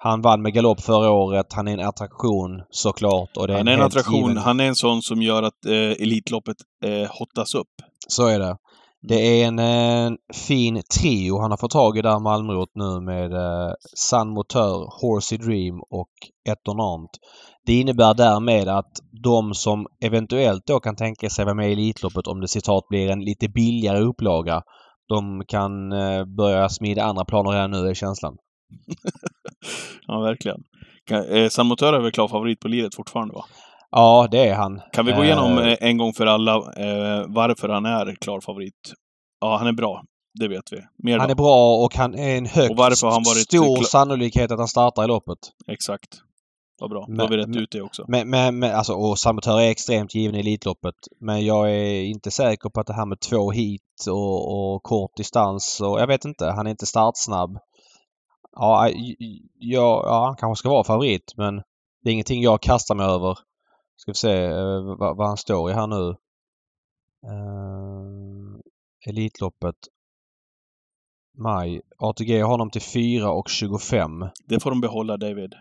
Han 0.00 0.22
vann 0.22 0.42
med 0.42 0.52
galopp 0.54 0.80
förra 0.80 1.10
året. 1.10 1.46
Han 1.52 1.68
är 1.68 1.72
en 1.72 1.80
attraktion 1.88 2.62
såklart. 2.70 3.36
Och 3.36 3.46
det 3.46 3.52
är 3.52 3.56
Han 3.58 3.68
är 3.68 3.72
en 3.72 3.80
helt 3.80 3.92
attraktion. 3.92 4.20
given- 4.20 4.36
Han 4.36 4.60
är 4.60 4.64
en 4.64 4.74
sån 4.74 5.02
som 5.02 5.22
gör 5.22 5.42
att 5.42 5.64
eh, 5.66 5.72
Elitloppet 6.02 6.56
eh, 6.84 7.08
hottas 7.18 7.54
upp. 7.54 7.68
Så 8.08 8.26
är 8.26 8.38
det. 8.38 8.56
Det 9.08 9.14
är 9.42 9.46
en, 9.46 9.58
eh, 9.58 10.16
fin 10.46 10.82
trio 11.00 11.38
han 11.38 11.50
har 11.50 11.58
fått 11.58 11.70
tag 11.70 11.98
i 11.98 12.02
där 12.02 12.18
Malmrot 12.18 12.70
nu 12.74 13.00
med 13.00 13.32
eh, 13.32 13.72
Sun 13.96 14.28
Motör, 14.28 15.00
Horsey 15.00 15.38
Dream 15.38 15.80
och 15.90 16.10
Etonant. 16.48 17.10
Det 17.66 17.72
innebär 17.72 18.14
därmed 18.14 18.68
att 18.68 18.92
de 19.22 19.54
som 19.54 19.86
eventuellt 20.04 20.66
då 20.66 20.80
kan 20.80 20.96
tänka 20.96 21.30
sig 21.30 21.44
vara 21.44 21.54
med 21.54 21.68
i 21.68 21.72
Elitloppet 21.72 22.26
om 22.26 22.40
det 22.40 22.48
citat 22.48 22.88
blir 22.88 23.10
en 23.10 23.20
lite 23.20 23.48
billigare 23.48 24.00
upplaga. 24.00 24.62
De 25.08 25.44
kan 25.48 25.92
eh, 25.92 26.24
börja 26.24 26.68
smida 26.68 27.04
andra 27.04 27.24
planer 27.24 27.50
redan 27.50 27.70
nu 27.70 27.88
är 27.88 27.94
känslan. 27.94 28.36
Ja, 30.06 30.20
verkligen. 30.20 30.62
Eh, 31.10 31.48
San 31.48 31.66
Motör 31.66 31.92
är 31.92 32.00
väl 32.00 32.12
klar 32.12 32.28
favorit 32.28 32.60
på 32.60 32.68
liret 32.68 32.94
fortfarande, 32.94 33.34
va? 33.34 33.44
Ja, 33.96 34.28
det 34.30 34.48
är 34.48 34.54
han. 34.54 34.80
Kan 34.92 35.06
vi 35.06 35.12
gå 35.12 35.24
igenom 35.24 35.58
Eh, 35.58 35.68
eh, 35.68 35.76
en 35.80 35.98
gång 35.98 36.12
för 36.12 36.26
alla 36.26 36.54
eh, 36.54 37.24
varför 37.28 37.68
han 37.68 37.86
är 37.86 38.14
klar 38.20 38.40
favorit? 38.40 38.92
Ja, 39.40 39.56
han 39.56 39.66
är 39.66 39.72
bra. 39.72 40.02
Det 40.40 40.48
vet 40.48 40.72
vi. 40.72 40.80
Mer 40.98 41.18
Han 41.18 41.28
då? 41.28 41.32
är 41.32 41.36
bra 41.36 41.76
och 41.84 41.94
han 41.94 42.14
är 42.14 42.36
en 42.36 42.76
varit 42.76 42.98
stor 43.38 43.82
sannolikhet 43.82 44.50
att 44.50 44.58
han 44.58 44.68
startar 44.68 45.04
i 45.04 45.06
loppet. 45.06 45.38
Exakt. 45.68 46.08
Vad 46.80 46.90
bra. 46.90 47.00
Då 47.00 47.12
Men- 47.12 47.20
har 47.20 47.28
vi 47.28 47.36
rätt 47.36 47.56
ut 47.56 47.70
det 47.70 47.82
också. 47.82 48.04
Men, 48.08 48.30
men, 48.30 48.58
men 48.58 48.74
alltså, 48.74 48.92
och 48.94 49.18
Sabotör 49.18 49.60
är 49.60 49.70
extremt 49.70 50.14
given 50.14 50.34
i 50.34 50.40
Elitloppet. 50.40 50.94
Men 51.20 51.44
jag 51.46 51.70
är 51.70 52.02
inte 52.02 52.30
säker 52.30 52.68
på 52.68 52.80
att 52.80 52.86
det 52.86 52.94
här 52.94 53.06
med 53.06 53.20
två 53.20 53.50
hit 53.50 54.06
och, 54.08 54.74
och 54.74 54.82
kort 54.82 55.16
distans 55.16 55.80
och 55.80 56.00
jag 56.00 56.06
vet 56.06 56.24
inte. 56.24 56.46
Han 56.46 56.66
är 56.66 56.70
inte 56.70 56.86
startsnabb. 56.86 57.58
Ja, 58.56 58.88
ja, 59.58 60.02
ja, 60.06 60.24
han 60.26 60.36
kanske 60.36 60.60
ska 60.60 60.68
vara 60.68 60.84
favorit 60.84 61.32
men 61.36 61.56
det 62.02 62.10
är 62.10 62.12
ingenting 62.12 62.42
jag 62.42 62.62
kastar 62.62 62.94
mig 62.94 63.06
över. 63.06 63.38
Ska 63.96 64.10
vi 64.10 64.14
se 64.14 64.44
eh, 64.44 64.96
vad, 64.98 65.16
vad 65.16 65.26
han 65.26 65.36
står 65.36 65.70
i 65.70 65.74
här 65.74 65.86
nu. 65.86 66.16
Uh, 67.26 68.60
Elitloppet. 69.06 69.76
Maj. 71.38 71.80
ATG 71.98 72.40
har 72.40 72.50
honom 72.50 72.70
till 72.70 72.82
4 72.82 73.30
och 73.30 73.48
25. 73.48 74.10
Det 74.48 74.60
får 74.60 74.70
de 74.70 74.80
behålla, 74.80 75.16
David. 75.16 75.54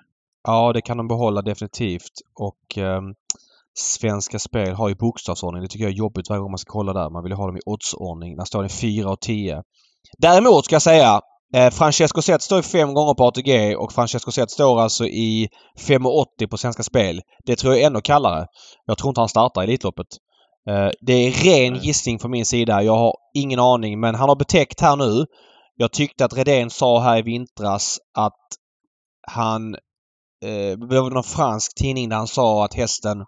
Ja, 0.43 0.73
det 0.73 0.81
kan 0.81 0.97
de 0.97 1.07
behålla 1.07 1.41
definitivt. 1.41 2.11
Och 2.35 2.77
ehm, 2.77 3.15
Svenska 3.73 4.39
Spel 4.39 4.73
har 4.73 4.89
ju 4.89 4.95
bokstavsordning. 4.95 5.61
Det 5.61 5.67
tycker 5.67 5.85
jag 5.85 5.91
är 5.91 5.97
jobbigt 5.97 6.29
varje 6.29 6.39
gång 6.39 6.51
man 6.51 6.57
ska 6.57 6.71
kolla 6.71 6.93
där. 6.93 7.09
Man 7.09 7.23
vill 7.23 7.33
ha 7.33 7.47
dem 7.47 7.57
i 7.57 7.61
oddsordning. 7.65 8.35
Där 8.35 8.45
står 8.45 8.63
det 8.63 8.69
4 8.69 9.11
och 9.11 9.19
10. 9.19 9.63
Däremot 10.17 10.65
ska 10.65 10.75
jag 10.75 10.81
säga 10.81 11.21
eh, 11.53 11.69
Francesco 11.69 12.21
Zet 12.21 12.41
står 12.41 12.61
fem 12.61 12.93
gånger 12.93 13.13
på 13.13 13.27
ATG 13.27 13.75
och 13.75 13.93
Francesco 13.93 14.31
Zet 14.31 14.51
står 14.51 14.81
alltså 14.81 15.05
i 15.05 15.49
5,80 15.79 16.47
på 16.49 16.57
Svenska 16.57 16.83
Spel. 16.83 17.21
Det 17.45 17.55
tror 17.55 17.73
jag 17.73 17.81
är 17.81 17.87
ännu 17.87 18.01
kallare. 18.01 18.47
Jag 18.85 18.97
tror 18.97 19.09
inte 19.09 19.21
han 19.21 19.29
startar 19.29 19.61
i 19.61 19.63
Elitloppet. 19.63 20.07
Eh, 20.69 20.89
det 21.01 21.13
är 21.13 21.31
ren 21.31 21.75
gissning 21.75 22.19
från 22.19 22.31
min 22.31 22.45
sida. 22.45 22.83
Jag 22.83 22.97
har 22.97 23.15
ingen 23.33 23.59
aning 23.59 23.99
men 23.99 24.15
han 24.15 24.29
har 24.29 24.35
betäckt 24.35 24.81
här 24.81 24.95
nu. 24.95 25.25
Jag 25.75 25.91
tyckte 25.91 26.25
att 26.25 26.33
Redén 26.33 26.69
sa 26.69 26.99
här 26.99 27.17
i 27.17 27.21
vintras 27.21 27.99
att 28.13 28.39
han 29.31 29.75
eh, 30.43 30.77
det 30.89 31.01
var 31.01 31.09
någon 31.09 31.23
fransk 31.23 31.75
tidning 31.75 32.09
där 32.09 32.17
han 32.17 32.27
sa 32.27 32.65
att 32.65 32.73
hästen 32.73 33.25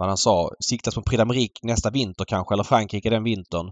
vad 0.00 0.08
han 0.08 0.16
sa, 0.16 0.50
siktas 0.60 0.94
på 0.94 1.02
Prix 1.02 1.62
nästa 1.62 1.90
vinter 1.90 2.24
kanske, 2.24 2.54
eller 2.54 2.64
Frankrike 2.64 3.10
den 3.10 3.24
vintern. 3.24 3.70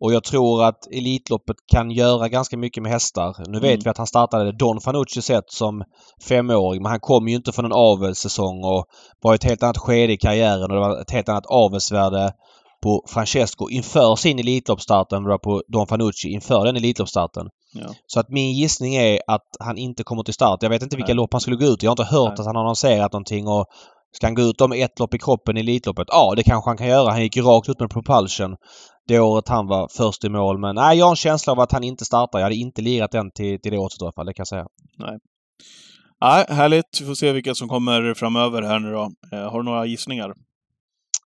Och 0.00 0.12
jag 0.12 0.24
tror 0.24 0.64
att 0.64 0.86
Elitloppet 0.92 1.56
kan 1.72 1.90
göra 1.90 2.28
ganska 2.28 2.56
mycket 2.56 2.82
med 2.82 2.92
hästar. 2.92 3.34
Nu 3.48 3.60
vet 3.60 3.70
Mm. 3.70 3.80
vi 3.84 3.90
att 3.90 3.98
han 3.98 4.06
startade 4.06 4.52
Don 4.52 4.80
Fanucci 4.80 5.22
sett 5.22 5.50
som 5.52 5.82
femåring 6.28 6.82
men 6.82 6.90
han 6.90 7.00
kom 7.00 7.28
ju 7.28 7.36
inte 7.36 7.52
från 7.52 7.64
en 7.64 7.72
avelssäsong 7.72 8.64
och 8.64 8.84
var 9.22 9.32
i 9.32 9.34
ett 9.34 9.44
helt 9.44 9.62
annat 9.62 9.78
skede 9.78 10.12
i 10.12 10.16
karriären 10.16 10.62
och 10.62 10.68
det 10.68 10.80
var 10.80 11.00
ett 11.00 11.10
helt 11.10 11.28
annat 11.28 11.46
avelsvärde 11.46 12.32
på 12.82 13.04
Francesco 13.08 13.68
inför 13.70 14.16
sin 14.16 14.38
Elitloppsstart 14.38 15.12
än 15.12 15.22
vad 15.22 15.30
det 15.30 15.32
var 15.32 15.38
på 15.38 15.62
Don 15.68 15.86
Fanucci 15.86 16.28
inför 16.28 16.64
den 16.64 16.76
Elitloppsstarten. 16.76 17.46
Ja. 17.74 17.86
Så 18.06 18.20
att 18.20 18.28
min 18.28 18.52
gissning 18.52 18.94
är 18.94 19.18
att 19.26 19.46
han 19.60 19.78
inte 19.78 20.02
kommer 20.04 20.22
till 20.22 20.34
start. 20.34 20.62
Jag 20.62 20.70
vet 20.70 20.82
inte 20.82 20.96
vilka 20.96 21.08
Nej. 21.12 21.16
lopp 21.16 21.32
han 21.32 21.40
skulle 21.40 21.56
gå 21.56 21.64
ut. 21.66 21.82
Jag 21.82 21.90
har 21.90 21.92
inte 21.92 22.14
hört 22.16 22.28
Nej. 22.28 22.32
att 22.40 22.46
han 22.46 22.56
har 22.56 22.62
annonserat 22.62 23.12
någonting 23.12 23.48
och 23.48 23.66
ska 24.12 24.26
han 24.26 24.34
gå 24.34 24.42
ut 24.42 24.60
om 24.60 24.72
ett 24.72 24.98
lopp 24.98 25.14
i 25.14 25.18
kroppen 25.18 25.56
i 25.56 25.60
Elitloppet? 25.60 26.08
Ja, 26.10 26.32
det 26.36 26.42
kanske 26.42 26.70
han 26.70 26.76
kan 26.76 26.86
göra. 26.86 27.10
Han 27.10 27.22
gick 27.22 27.36
ju 27.36 27.42
rakt 27.42 27.68
ut 27.68 27.80
med 27.80 27.90
Propulsion 27.90 28.56
det 29.08 29.20
året 29.20 29.48
han 29.48 29.66
var 29.66 29.88
först 29.96 30.24
i 30.24 30.28
mål. 30.28 30.58
Men 30.58 30.74
nej, 30.74 30.98
jag 30.98 31.06
har 31.06 31.10
en 31.10 31.16
känsla 31.16 31.52
av 31.52 31.60
att 31.60 31.72
han 31.72 31.84
inte 31.84 32.04
startar. 32.04 32.38
Jag 32.38 32.44
hade 32.44 32.54
inte 32.54 32.82
lirat 32.82 33.10
den 33.10 33.30
till, 33.30 33.60
till 33.60 33.72
det 33.72 33.78
året 33.78 33.92
i 34.00 34.04
alla 34.04 34.12
fall, 34.12 34.26
det 34.26 34.34
kan 34.34 34.40
jag 34.40 34.48
säga. 34.48 34.66
Nej, 36.20 36.46
härligt. 36.48 37.00
Vi 37.00 37.06
får 37.06 37.14
se 37.14 37.32
vilka 37.32 37.54
som 37.54 37.68
kommer 37.68 38.14
framöver 38.14 38.62
här 38.62 38.78
nu 38.78 38.92
då. 38.92 39.10
Eh, 39.32 39.50
har 39.50 39.58
du 39.58 39.64
några 39.64 39.86
gissningar? 39.86 40.34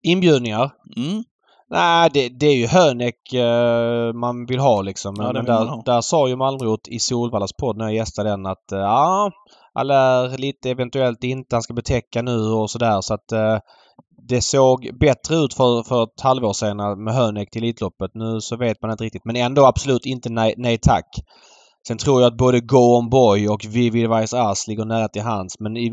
Inbjudningar? 0.03 0.71
Mm. 0.97 1.23
Nej, 1.69 2.09
det, 2.13 2.29
det 2.29 2.45
är 2.45 2.55
ju 2.55 2.67
Hönek 2.67 3.33
eh, 3.33 4.13
man 4.13 4.45
vill 4.45 4.59
ha 4.59 4.81
liksom. 4.81 5.15
Ja, 5.17 5.33
men 5.33 5.45
där, 5.45 5.65
ha. 5.65 5.83
där 5.85 6.01
sa 6.01 6.27
ju 6.29 6.35
Malmrot 6.35 6.87
i 6.87 6.99
Solvallas 6.99 7.53
podd 7.53 7.77
när 7.77 7.85
jag 7.85 7.93
gästade 7.93 8.29
den 8.29 8.45
att 8.45 8.71
eh, 8.71 8.79
ja, 8.79 9.31
han 9.73 9.87
lär 9.87 10.37
lite 10.37 10.69
eventuellt 10.69 11.23
inte. 11.23 11.55
Han 11.55 11.63
ska 11.63 11.73
betäcka 11.73 12.21
nu 12.21 12.37
och 12.39 12.69
sådär 12.69 13.01
så 13.01 13.13
att 13.13 13.31
eh, 13.31 13.57
det 14.27 14.41
såg 14.41 14.89
bättre 14.99 15.35
ut 15.35 15.53
för, 15.53 15.83
för 15.83 16.03
ett 16.03 16.21
halvår 16.21 16.53
sedan 16.53 17.03
med 17.03 17.13
Hönek 17.13 17.51
till 17.51 17.63
Elitloppet. 17.63 18.11
Nu 18.13 18.41
så 18.41 18.57
vet 18.57 18.81
man 18.81 18.91
inte 18.91 19.03
riktigt. 19.03 19.25
Men 19.25 19.35
ändå 19.35 19.65
absolut 19.65 20.05
inte 20.05 20.29
nej, 20.29 20.53
nej 20.57 20.77
tack. 20.77 21.05
Sen 21.87 21.97
tror 21.97 22.21
jag 22.21 22.27
att 22.27 22.37
både 22.37 22.59
Go 22.59 22.97
On 22.97 23.09
Boy 23.09 23.47
och 23.49 23.65
Vivid 23.67 24.09
Vice 24.09 24.39
Ass 24.41 24.67
ligger 24.67 24.85
nära 24.85 25.07
till 25.07 25.21
hands. 25.21 25.59
Men 25.59 25.77
i 25.77 25.89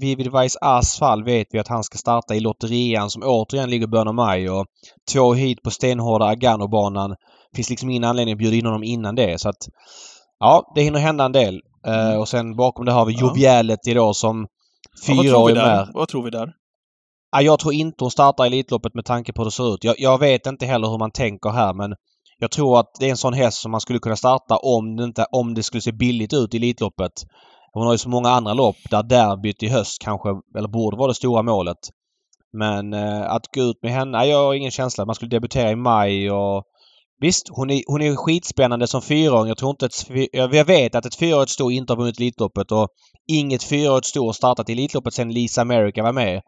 Vivid, 0.00 0.32
Vice 0.42 0.58
Ass 0.60 0.98
fall 0.98 1.24
vet 1.24 1.46
vi 1.50 1.58
att 1.58 1.68
han 1.68 1.84
ska 1.84 1.98
starta 1.98 2.34
i 2.34 2.40
lotterian 2.40 3.10
som 3.10 3.22
återigen 3.22 3.70
ligger 3.70 3.84
i 3.84 3.90
början 3.90 4.08
av 4.08 4.14
maj. 4.14 4.50
Och 4.50 4.66
två 5.12 5.34
hit 5.34 5.62
på 5.62 5.70
stenhårda 5.70 6.24
Agano-banan. 6.26 7.16
Finns 7.56 7.70
liksom 7.70 7.90
ingen 7.90 8.04
anledning 8.04 8.32
att 8.32 8.38
bjuda 8.38 8.56
in 8.56 8.64
honom 8.66 8.82
innan 8.84 9.14
det. 9.14 9.40
Så 9.40 9.48
att 9.48 9.68
ja, 10.40 10.72
det 10.74 10.82
hinner 10.82 10.98
hända 10.98 11.24
en 11.24 11.32
del. 11.32 11.60
Eh, 11.86 12.20
och 12.20 12.28
sen 12.28 12.56
bakom 12.56 12.84
det 12.84 12.92
har 12.92 13.06
vi 13.06 13.12
Mm. 13.14 13.26
Ja. 13.26 13.28
Joviality 13.28 13.94
då 13.94 14.14
som 14.14 14.46
Ja, 15.06 15.22
fyraårig 15.22 15.56
där? 15.56 15.66
med. 15.66 15.88
Vad 15.94 16.08
tror 16.08 16.22
vi 16.22 16.30
där? 16.30 16.52
Jag 17.30 17.58
tror 17.58 17.74
inte 17.74 18.04
hon 18.04 18.10
startar 18.10 18.44
Elitloppet 18.44 18.94
med 18.94 19.04
tanke 19.04 19.32
på 19.32 19.42
hur 19.42 19.44
det 19.44 19.50
ser 19.50 19.74
ut. 19.74 19.84
Jag, 19.84 19.94
jag 19.98 20.18
vet 20.18 20.46
inte 20.46 20.66
heller 20.66 20.88
hur 20.88 20.98
man 20.98 21.10
tänker 21.10 21.50
här 21.50 21.74
men 21.74 21.94
jag 22.38 22.50
tror 22.50 22.80
att 22.80 22.94
det 22.98 23.06
är 23.06 23.10
en 23.10 23.16
sån 23.16 23.32
häst 23.32 23.60
som 23.60 23.70
man 23.70 23.80
skulle 23.80 23.98
kunna 23.98 24.16
starta 24.16 24.56
om 24.56 24.96
det, 24.96 25.04
inte, 25.04 25.26
om 25.32 25.54
det 25.54 25.62
skulle 25.62 25.80
se 25.80 25.92
billigt 25.92 26.32
ut 26.32 26.54
i 26.54 26.56
Elitloppet. 26.56 27.12
Hon 27.72 27.86
har 27.86 27.92
ju 27.92 27.98
så 27.98 28.08
många 28.08 28.30
andra 28.30 28.54
lopp 28.54 28.76
där 28.90 29.02
derbyt 29.02 29.62
i 29.62 29.68
höst 29.68 29.96
kanske, 30.00 30.28
eller 30.58 30.68
borde 30.68 30.96
vara 30.96 31.08
det 31.08 31.14
stora 31.14 31.42
målet. 31.42 31.78
Men 32.52 32.92
eh, 32.92 33.30
att 33.30 33.46
gå 33.54 33.62
ut 33.62 33.82
med 33.82 33.92
henne, 33.92 34.26
jag 34.26 34.44
har 34.44 34.54
ingen 34.54 34.70
känsla. 34.70 35.06
Man 35.06 35.14
skulle 35.14 35.28
debutera 35.28 35.70
i 35.70 35.76
maj 35.76 36.30
och 36.30 36.64
Visst, 37.20 37.48
hon 37.50 37.70
är, 37.70 37.82
hon 37.86 38.02
är 38.02 38.16
skitspännande 38.16 38.86
som 38.86 39.02
fyraåring. 39.02 39.48
Jag 39.48 39.58
tror 39.58 39.70
inte 39.70 39.86
ett, 39.86 40.30
jag 40.32 40.64
vet 40.64 40.94
att 40.94 41.06
ett 41.06 41.14
fyraårigt 41.14 41.52
stå 41.52 41.70
inte 41.70 41.92
har 41.92 41.98
vunnit 41.98 42.20
Elitloppet 42.20 42.72
och 42.72 42.88
inget 43.28 43.64
fyraårigt 43.64 44.06
stå 44.06 44.26
har 44.26 44.32
startat 44.32 44.68
i 44.68 44.72
Elitloppet 44.72 45.14
sedan 45.14 45.32
Lisa 45.32 45.60
America 45.60 46.02
var 46.02 46.12
med. 46.12 46.42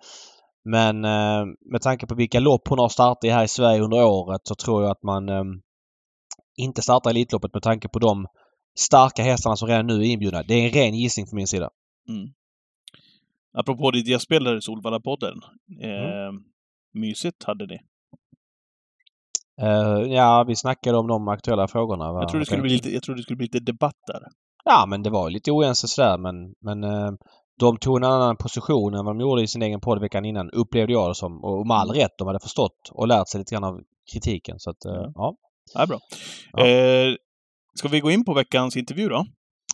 Men 0.64 1.05
eh, 1.05 1.44
med 1.73 1.83
tanke 1.83 2.07
på 2.07 2.14
vilka 2.14 2.40
lopp 2.40 2.68
hon 2.68 2.79
har 2.79 2.88
startat 2.88 3.25
i 3.25 3.29
här 3.29 3.44
i 3.44 3.49
Sverige 3.49 3.81
under 3.81 4.05
året 4.05 4.40
så 4.44 4.55
tror 4.55 4.83
jag 4.83 4.90
att 4.90 5.03
man 5.03 5.29
eh, 5.29 5.44
inte 6.57 6.83
startar 6.83 7.11
Elitloppet 7.11 7.55
med 7.55 7.62
tanke 7.62 7.88
på 7.88 7.99
de 7.99 8.27
starka 8.79 9.23
hästarna 9.23 9.57
som 9.57 9.68
redan 9.68 9.87
nu 9.87 9.94
är 9.94 10.05
inbjudna. 10.05 10.42
Det 10.42 10.55
är 10.55 10.66
en 10.66 10.73
ren 10.73 10.94
gissning 10.94 11.27
från 11.27 11.37
min 11.37 11.46
sida. 11.46 11.70
Mm. 12.09 12.29
Apropå 13.53 13.90
ditt 13.90 14.09
gästspel 14.09 14.44
där 14.44 14.57
i 14.57 14.61
Solvalla-podden. 14.61 15.40
Eh, 15.83 16.29
Mm. 16.29 16.42
Mysigt 16.94 17.44
hade 17.44 17.66
ni. 17.66 17.79
Eh, 19.62 20.12
ja, 20.12 20.44
vi 20.49 20.57
snackade 20.57 20.99
om 20.99 21.07
de 21.07 21.29
aktuella 21.29 21.68
frågorna. 21.68 22.12
va? 22.12 22.20
Jag 22.20 22.29
trodde, 22.29 22.42
det 22.42 22.46
skulle 22.46 22.62
bli 22.62 22.70
lite, 22.70 22.90
jag 22.90 23.03
trodde 23.03 23.18
det 23.18 23.23
skulle 23.23 23.37
bli 23.37 23.46
lite 23.46 23.61
debatt 23.61 23.96
där. 24.07 24.23
Ja, 24.64 24.87
men 24.88 25.03
det 25.03 25.11
var 25.11 25.31
lite 25.31 25.51
oense 25.53 25.88
sådär 25.88 26.18
men, 26.18 26.55
men 26.61 26.85
eh, 26.85 27.12
de 27.61 27.77
tog 27.77 27.96
en 27.96 28.05
annan 28.05 28.37
position 28.37 28.94
än 28.94 29.05
vad 29.05 29.14
de 29.14 29.20
gjorde 29.20 29.42
i 29.42 29.46
sin 29.46 29.62
egen 29.62 29.81
podd 29.81 30.01
veckan 30.01 30.25
innan, 30.25 30.51
upplevde 30.51 30.92
jag 30.92 31.11
det 31.11 31.14
som. 31.14 31.44
Och 31.44 31.66
med 31.66 31.77
all 31.77 31.90
rätt. 31.90 32.11
De 32.18 32.27
hade 32.27 32.40
förstått 32.40 32.79
och 32.92 33.09
lärt 33.09 33.29
sig 33.29 33.38
lite 33.38 33.55
grann 33.55 33.64
av 33.64 33.81
kritiken. 34.12 34.59
Så 34.59 34.70
att, 34.70 34.85
eh, 34.85 34.92
Ja. 34.92 35.12
ja. 35.14 35.35
Ja, 35.75 35.87
bra. 35.87 35.99
Ja. 36.53 36.66
Eh, 36.66 37.14
ska 37.79 37.88
vi 37.88 38.01
gå 38.01 38.11
in 38.11 38.25
på 38.25 38.35
veckans 38.35 38.77
intervju 38.77 39.09
då? 39.09 39.25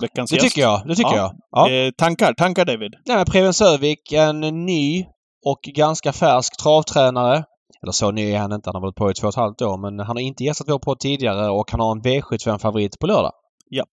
Veckans 0.00 0.30
Det 0.30 0.36
gäst. 0.36 0.46
tycker 0.46 0.60
jag. 0.62 0.82
Det 0.88 0.94
tycker 0.94 1.16
Ja. 1.16 1.32
jag. 1.50 1.70
Ja. 1.70 1.70
Eh, 1.70 1.90
tankar, 1.98 2.32
tankar 2.34 2.64
David? 2.64 2.94
Nej, 3.06 3.24
Preben 3.24 3.54
Sövik, 3.54 4.12
en 4.12 4.40
ny 4.40 5.04
och 5.46 5.60
ganska 5.62 6.12
färsk 6.12 6.62
travtränare. 6.62 7.44
Eller 7.82 7.92
så 7.92 8.10
ny 8.10 8.30
är 8.32 8.38
han 8.38 8.52
inte. 8.52 8.68
Han 8.68 8.74
har 8.74 8.82
varit 8.82 8.94
på 8.96 9.10
i 9.10 9.14
två 9.14 9.26
och 9.26 9.32
ett 9.32 9.36
halvt 9.36 9.62
år. 9.62 9.76
Men 9.78 9.98
han 10.06 10.16
har 10.16 10.22
inte 10.22 10.44
gästat 10.44 10.68
vår 10.70 10.78
podd 10.78 10.98
tidigare 10.98 11.48
och 11.50 11.70
han 11.70 11.80
har 11.80 11.92
en 11.92 12.02
V75-favorit 12.02 12.98
på 13.00 13.06
lördag. 13.06 13.32
Japp. 13.76 13.88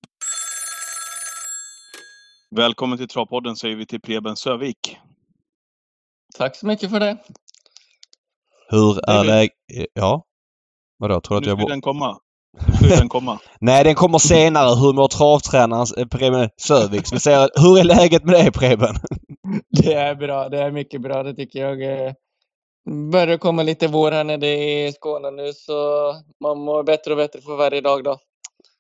Välkommen 2.56 2.98
till 2.98 3.08
Travpodden 3.08 3.56
säger 3.56 3.76
vi 3.76 3.86
till 3.86 4.02
Preben 4.02 4.36
Sövik. 4.36 4.98
Tack 6.38 6.56
så 6.56 6.66
mycket 6.68 6.90
för 6.90 7.00
det. 7.00 7.18
Hur 8.70 9.10
är 9.10 9.24
läget? 9.24 9.52
Ja? 9.94 10.26
Vadå? 10.98 11.22
Tror 11.22 11.42
du 11.42 11.48
Nu 11.48 11.52
att 11.54 11.60
jag... 11.60 11.60
skulle 11.60 11.66
bo- 11.66 11.70
den 11.70 11.82
komma. 11.82 12.20
Den 13.00 13.10
komma? 13.10 13.40
Nej, 13.60 13.84
den 13.84 13.96
kommer 13.96 14.18
senare. 14.18 14.76
Hur 14.76 14.94
mår 14.94 15.08
travtränaren 15.08 15.86
eh, 15.98 16.08
Preben 16.08 16.50
Sövik? 16.58 17.14
Vi 17.14 17.20
säger, 17.20 17.50
hur 17.56 17.80
är 17.80 17.84
läget 17.84 18.24
med 18.24 18.34
dig 18.34 18.52
Preben? 18.52 18.96
Det 19.70 19.94
är 19.94 20.16
bra. 20.16 20.50
Det 20.50 20.58
är 20.64 20.72
mycket 20.72 21.02
bra, 21.02 21.24
det 21.24 21.36
tycker 21.36 21.60
jag. 21.60 22.06
Eh, 22.08 22.14
börjar 23.12 23.38
komma 23.38 23.64
lite 23.64 23.88
vår 23.88 24.12
här 24.12 24.24
nere 24.24 24.48
i 24.48 24.94
Skåne 24.94 25.32
nu, 25.32 25.54
så 25.54 25.74
man 26.44 26.58
mår 26.60 26.84
bättre 26.84 27.12
och 27.12 27.18
bättre 27.18 27.42
för 27.42 27.56
varje 27.56 27.82
dag 27.82 28.04
då. 28.04 28.18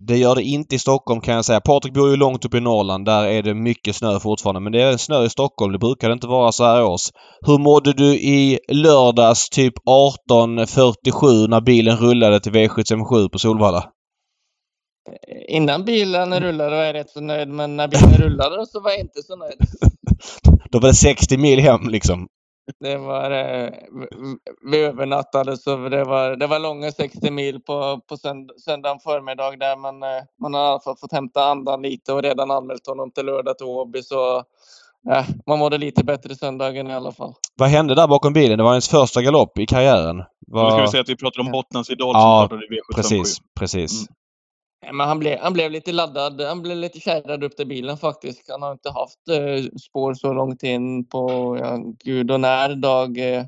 Det 0.07 0.17
gör 0.17 0.35
det 0.35 0.43
inte 0.43 0.75
i 0.75 0.79
Stockholm 0.79 1.21
kan 1.21 1.35
jag 1.35 1.45
säga. 1.45 1.61
Patrik 1.61 1.93
bor 1.93 2.09
ju 2.09 2.15
långt 2.15 2.45
upp 2.45 2.53
i 2.53 2.59
Norrland. 2.59 3.05
Där 3.05 3.25
är 3.25 3.43
det 3.43 3.53
mycket 3.53 3.95
snö 3.95 4.19
fortfarande. 4.19 4.59
Men 4.61 4.71
det 4.71 4.81
är 4.81 4.97
snö 4.97 5.25
i 5.25 5.29
Stockholm. 5.29 5.71
Det 5.71 5.79
brukar 5.79 6.09
det 6.09 6.13
inte 6.13 6.27
vara 6.27 6.51
så 6.51 6.63
här 6.63 6.83
års. 6.83 7.01
Hur 7.45 7.57
mådde 7.57 7.93
du 7.93 8.15
i 8.15 8.59
lördags 8.67 9.49
typ 9.49 9.73
18.47 10.29 11.47
när 11.47 11.61
bilen 11.61 11.97
rullade 11.97 12.39
till 12.39 12.51
V757 12.51 13.29
på 13.29 13.39
Solvalla? 13.39 13.89
Innan 15.47 15.85
bilen 15.85 16.39
rullade 16.39 16.75
var 16.75 16.83
jag 16.83 16.93
rätt 16.93 17.09
så 17.09 17.21
nöjd, 17.21 17.49
men 17.49 17.75
när 17.75 17.87
bilen 17.87 18.13
rullade 18.13 18.65
så 18.65 18.81
var 18.81 18.91
jag 18.91 18.99
inte 18.99 19.21
så 19.21 19.35
nöjd. 19.35 19.57
Då 20.71 20.79
var 20.79 20.89
det 20.89 20.95
60 20.95 21.37
mil 21.37 21.59
hem 21.59 21.89
liksom. 21.89 22.27
Det 22.79 22.97
var, 22.97 23.31
eh, 23.31 23.69
vi 24.71 24.79
övernattade 24.83 25.57
så 25.57 25.89
det 25.89 26.03
var, 26.03 26.35
det 26.35 26.47
var 26.47 26.59
långa 26.59 26.91
60 26.91 27.31
mil 27.31 27.59
på, 27.61 28.01
på 28.09 28.17
sönd, 28.17 28.51
söndagen 28.65 28.99
förmiddag 28.99 29.55
där 29.57 29.77
men 29.77 30.03
eh, 30.03 30.23
man 30.41 30.53
har 30.53 30.61
i 30.61 30.67
alla 30.67 30.79
fall 30.79 30.97
fått 30.97 31.11
hämta 31.11 31.43
andan 31.45 31.81
lite 31.81 32.13
och 32.13 32.21
redan 32.23 32.51
anmält 32.51 32.87
honom 32.87 33.11
till 33.11 33.25
lördag 33.25 33.57
till 33.57 33.67
Åby 33.67 34.01
så 34.03 34.37
eh, 35.11 35.25
man 35.47 35.59
mådde 35.59 35.77
lite 35.77 36.03
bättre 36.03 36.35
söndagen 36.35 36.87
i 36.87 36.93
alla 36.93 37.11
fall. 37.11 37.33
Vad 37.55 37.69
hände 37.69 37.95
där 37.95 38.07
bakom 38.07 38.33
bilen? 38.33 38.57
Det 38.57 38.63
var 38.63 38.71
ens 38.71 38.89
första 38.89 39.21
galopp 39.21 39.59
i 39.59 39.65
karriären. 39.65 40.17
Nu 40.17 40.23
Vad- 40.47 40.73
ska 40.73 40.81
vi 40.81 40.87
säga 40.87 41.01
att 41.01 41.09
vi 41.09 41.15
pratar 41.17 41.39
om 41.39 41.45
Ja. 41.47 41.51
Bottnans 41.51 41.89
Idol 41.89 42.11
Ja, 42.15 42.47
som 42.49 42.57
startade 42.59 42.65
i 42.65 42.69
V757. 42.79 42.95
Precis, 42.95 43.37
precis. 43.59 43.91
Mm. 44.07 44.13
Men 44.91 45.07
han 45.07 45.19
blev, 45.19 45.39
han 45.39 45.53
blev 45.53 45.71
lite 45.71 45.91
laddad, 45.91 46.41
han 46.41 46.61
blev 46.61 46.77
lite 46.77 46.99
kärrad 46.99 47.43
upp 47.43 47.57
till 47.57 47.67
bilen 47.67 47.97
faktiskt. 47.97 48.49
Han 48.49 48.61
har 48.61 48.71
inte 48.71 48.89
haft 48.89 49.29
eh, 49.29 49.77
spår 49.79 50.13
så 50.13 50.33
långt 50.33 50.63
in 50.63 51.05
på 51.05 51.57
ja, 51.59 51.79
gud 52.03 52.31
och 52.31 52.39
när 52.39 52.75
dag. 52.75 53.17
Eh, 53.17 53.45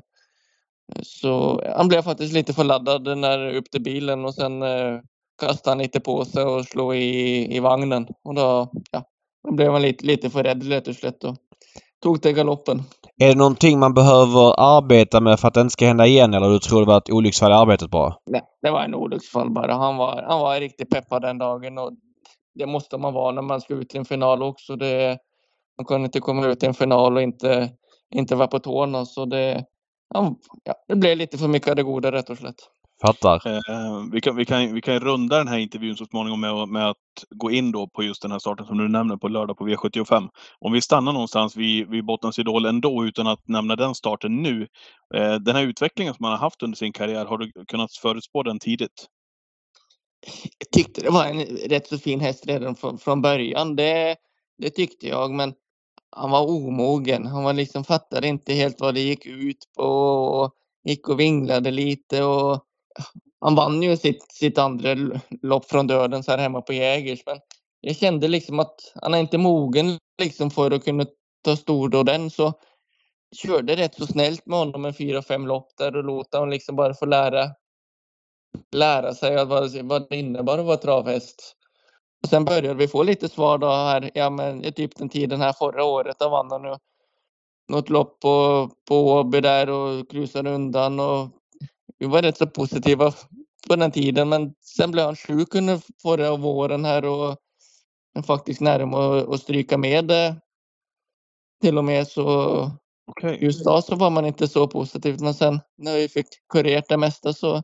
så 1.02 1.62
han 1.76 1.88
blev 1.88 2.02
faktiskt 2.02 2.32
lite 2.32 2.52
för 2.52 2.64
laddad 2.64 3.18
när 3.18 3.54
upp 3.54 3.70
till 3.70 3.82
bilen 3.82 4.24
och 4.24 4.34
sen 4.34 4.62
eh, 4.62 5.00
kastade 5.40 5.70
han 5.70 5.78
lite 5.78 6.00
på 6.00 6.24
sig 6.24 6.44
och 6.44 6.64
slog 6.64 6.96
i, 6.96 7.56
i 7.56 7.60
vagnen. 7.60 8.06
Och 8.24 8.34
då, 8.34 8.72
ja, 8.90 9.04
då 9.44 9.52
blev 9.52 9.72
han 9.72 9.82
lite, 9.82 10.06
lite 10.06 10.30
för 10.30 10.42
rädd 10.42 10.62
lätt 10.64 10.88
och 10.88 10.96
slätt 10.96 11.24
och 11.24 11.36
tog 12.02 12.22
till 12.22 12.32
galoppen. 12.32 12.82
Är 13.18 13.28
det 13.28 13.34
någonting 13.34 13.78
man 13.78 13.94
behöver 13.94 14.60
arbeta 14.76 15.20
med 15.20 15.40
för 15.40 15.48
att 15.48 15.54
det 15.54 15.60
inte 15.60 15.72
ska 15.72 15.86
hända 15.86 16.06
igen 16.06 16.34
eller 16.34 16.48
du 16.48 16.58
tror 16.58 16.80
det 16.80 16.86
var 16.86 16.98
ett 16.98 17.10
olycksfall 17.10 17.50
i 17.50 17.54
arbetet 17.54 17.90
bara? 17.90 18.14
Nej, 18.30 18.42
det 18.62 18.70
var 18.70 18.82
en 18.82 18.94
olycksfall 18.94 19.50
bara. 19.50 19.74
Han 19.74 19.96
var, 19.96 20.22
han 20.28 20.40
var 20.40 20.60
riktigt 20.60 20.90
peppad 20.90 21.22
den 21.22 21.38
dagen 21.38 21.78
och 21.78 21.92
det 22.54 22.66
måste 22.66 22.98
man 22.98 23.14
vara 23.14 23.32
när 23.32 23.42
man 23.42 23.60
ska 23.60 23.74
ut 23.74 23.94
i 23.94 23.98
en 23.98 24.04
final 24.04 24.42
också. 24.42 24.76
Det, 24.76 25.18
man 25.78 25.84
kunde 25.84 26.04
inte 26.04 26.20
komma 26.20 26.46
ut 26.46 26.62
i 26.62 26.66
en 26.66 26.74
final 26.74 27.16
och 27.16 27.22
inte, 27.22 27.70
inte 28.14 28.34
vara 28.34 28.48
på 28.48 28.58
tårna. 28.58 29.04
Så 29.04 29.24
det, 29.24 29.64
ja, 30.14 30.34
det 30.88 30.96
blev 30.96 31.16
lite 31.16 31.38
för 31.38 31.48
mycket 31.48 31.68
av 31.68 31.76
det 31.76 31.82
goda 31.82 32.12
rätt 32.12 32.30
och 32.30 32.38
slätt. 32.38 32.56
Fattar. 33.02 33.42
Eh, 33.46 34.04
vi, 34.12 34.20
kan, 34.20 34.36
vi, 34.36 34.44
kan, 34.44 34.74
vi 34.74 34.80
kan 34.80 35.00
runda 35.00 35.38
den 35.38 35.48
här 35.48 35.58
intervjun 35.58 35.96
så 35.96 36.06
småningom 36.06 36.40
med, 36.40 36.50
att- 36.52 36.68
med 36.68 36.90
att 36.90 36.96
gå 37.30 37.50
in 37.50 37.72
då 37.72 37.88
på 37.88 38.02
just 38.02 38.22
den 38.22 38.32
här 38.32 38.38
starten 38.38 38.66
som 38.66 38.78
du 38.78 38.88
nämner 38.88 39.16
på 39.16 39.28
lördag 39.28 39.56
på 39.58 39.68
V75. 39.68 40.28
Om 40.60 40.72
vi 40.72 40.80
stannar 40.80 41.12
någonstans 41.12 41.56
vid, 41.56 41.90
vid 41.90 42.04
Bottnas 42.06 42.38
Idol 42.38 42.66
ändå 42.66 43.04
utan 43.06 43.26
att 43.26 43.48
nämna 43.48 43.76
den 43.76 43.94
starten 43.94 44.42
nu. 44.42 44.66
Eh, 45.14 45.34
den 45.34 45.56
här 45.56 45.62
utvecklingen 45.62 46.14
som 46.14 46.24
man 46.24 46.30
har 46.32 46.38
haft 46.38 46.62
under 46.62 46.76
sin 46.76 46.92
karriär, 46.92 47.24
har 47.26 47.38
du 47.38 47.52
kunnat 47.68 47.92
förutspå 47.92 48.42
den 48.42 48.58
tidigt? 48.58 49.06
Jag 50.58 50.70
tyckte 50.72 51.00
det 51.00 51.10
var 51.10 51.26
en 51.26 51.40
rätt 51.42 51.86
så 51.88 51.98
fin 51.98 52.20
häst 52.20 52.46
redan 52.46 52.76
från, 52.76 52.98
från 52.98 53.22
början. 53.22 53.76
Det, 53.76 54.16
det 54.58 54.70
tyckte 54.70 55.08
jag, 55.08 55.30
men 55.32 55.54
han 56.16 56.30
var 56.30 56.50
omogen. 56.50 57.26
Han 57.26 57.44
var 57.44 57.52
liksom 57.52 57.84
fattade 57.84 58.28
inte 58.28 58.52
helt 58.54 58.80
vad 58.80 58.94
det 58.94 59.00
gick 59.00 59.26
ut 59.26 59.58
på 59.76 59.84
och 59.84 60.52
gick 60.88 61.08
och 61.08 61.20
vinglade 61.20 61.70
lite 61.70 62.22
och 62.24 62.60
han 63.40 63.54
vann 63.54 63.82
ju 63.82 63.96
sitt, 63.96 64.32
sitt 64.32 64.58
andra 64.58 64.96
lopp 65.42 65.64
från 65.64 65.86
döden 65.86 66.22
så 66.22 66.30
här 66.30 66.38
hemma 66.38 66.60
på 66.60 66.72
Jägers. 66.72 67.22
Men 67.26 67.38
jag 67.80 67.96
kände 67.96 68.28
liksom 68.28 68.60
att 68.60 68.92
han 68.94 69.14
är 69.14 69.18
inte 69.18 69.38
mogen 69.38 69.98
liksom 70.22 70.50
för 70.50 70.70
att 70.70 70.84
kunna 70.84 71.06
ta 71.44 71.56
stordåden 71.56 72.30
så 72.30 72.52
körde 73.36 73.76
rätt 73.76 73.94
så 73.94 74.06
snällt 74.06 74.46
med 74.46 74.58
honom 74.58 74.84
en 74.84 74.94
fyra, 74.94 75.22
fem 75.22 75.46
lopp 75.46 75.68
där 75.78 75.96
och 75.96 76.04
låta 76.04 76.38
honom 76.38 76.50
liksom 76.50 76.76
bara 76.76 76.94
få 76.94 77.06
lära 77.06 77.50
lära 78.72 79.14
sig 79.14 79.36
att 79.36 79.48
vad, 79.48 79.76
vad 79.82 80.10
det 80.10 80.16
innebar 80.16 80.58
att 80.58 80.66
vara 80.66 80.76
travhäst. 80.76 81.56
Och 82.22 82.28
sen 82.28 82.44
började 82.44 82.74
vi 82.74 82.88
få 82.88 83.02
lite 83.02 83.28
svar 83.28 83.58
då 83.58 83.66
här, 83.66 84.10
ja 84.14 84.30
men 84.30 84.72
typ 84.72 84.96
den 84.96 85.08
tiden 85.08 85.40
här 85.40 85.52
förra 85.52 85.84
året, 85.84 86.16
då 86.18 86.28
vann 86.28 86.50
han 86.50 86.62
nu 86.62 86.76
något 87.68 87.88
lopp 87.88 88.20
på, 88.20 88.68
på 88.88 89.12
Åby 89.12 89.40
där 89.40 89.70
och 89.70 90.10
krusade 90.10 90.50
undan 90.50 91.00
och 91.00 91.28
vi 91.98 92.06
var 92.06 92.22
rätt 92.22 92.36
så 92.36 92.46
positiva 92.46 93.12
på 93.68 93.76
den 93.76 93.90
tiden 93.90 94.28
men 94.28 94.54
sen 94.64 94.90
blev 94.90 95.04
han 95.04 95.16
sjuk 95.16 95.54
under 95.54 95.80
förra 96.02 96.36
våren 96.36 96.84
här 96.84 97.04
och 97.04 97.36
faktiskt 98.26 98.60
nära 98.60 99.24
att- 99.34 99.40
stryka 99.40 99.78
med 99.78 100.04
det. 100.06 100.36
Till 101.62 101.78
och 101.78 101.84
med 101.84 102.08
så 102.08 102.70
Okej. 103.10 103.38
just 103.44 103.64
då 103.64 103.82
så 103.82 103.96
var 103.96 104.10
man 104.10 104.26
inte 104.26 104.48
så 104.48 104.68
positivt 104.68 105.20
men 105.20 105.34
sen 105.34 105.60
när 105.78 105.96
vi 105.96 106.08
fick 106.08 106.26
kurerat 106.52 106.88
det 106.88 106.96
mesta 106.96 107.32
så 107.32 107.62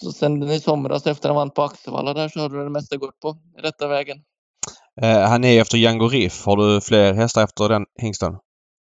så 0.00 0.12
sen 0.12 0.42
i 0.42 0.60
somras 0.60 1.06
efter 1.06 1.28
han 1.28 1.36
vann 1.36 1.50
på 1.50 1.62
Axevalla 1.62 2.14
där 2.14 2.28
så 2.28 2.40
har 2.40 2.48
det 2.64 2.70
mesta 2.70 2.96
gått 2.96 3.20
på 3.20 3.36
rätta 3.58 3.88
vägen. 3.88 4.18
Eh, 5.02 5.20
han 5.20 5.44
är 5.44 5.60
efter 5.60 5.78
Django 5.78 6.08
Riff. 6.08 6.44
Har 6.46 6.56
du 6.56 6.80
fler 6.80 7.14
hästar 7.14 7.44
efter 7.44 7.68
den 7.68 7.86
hingsten? 8.00 8.36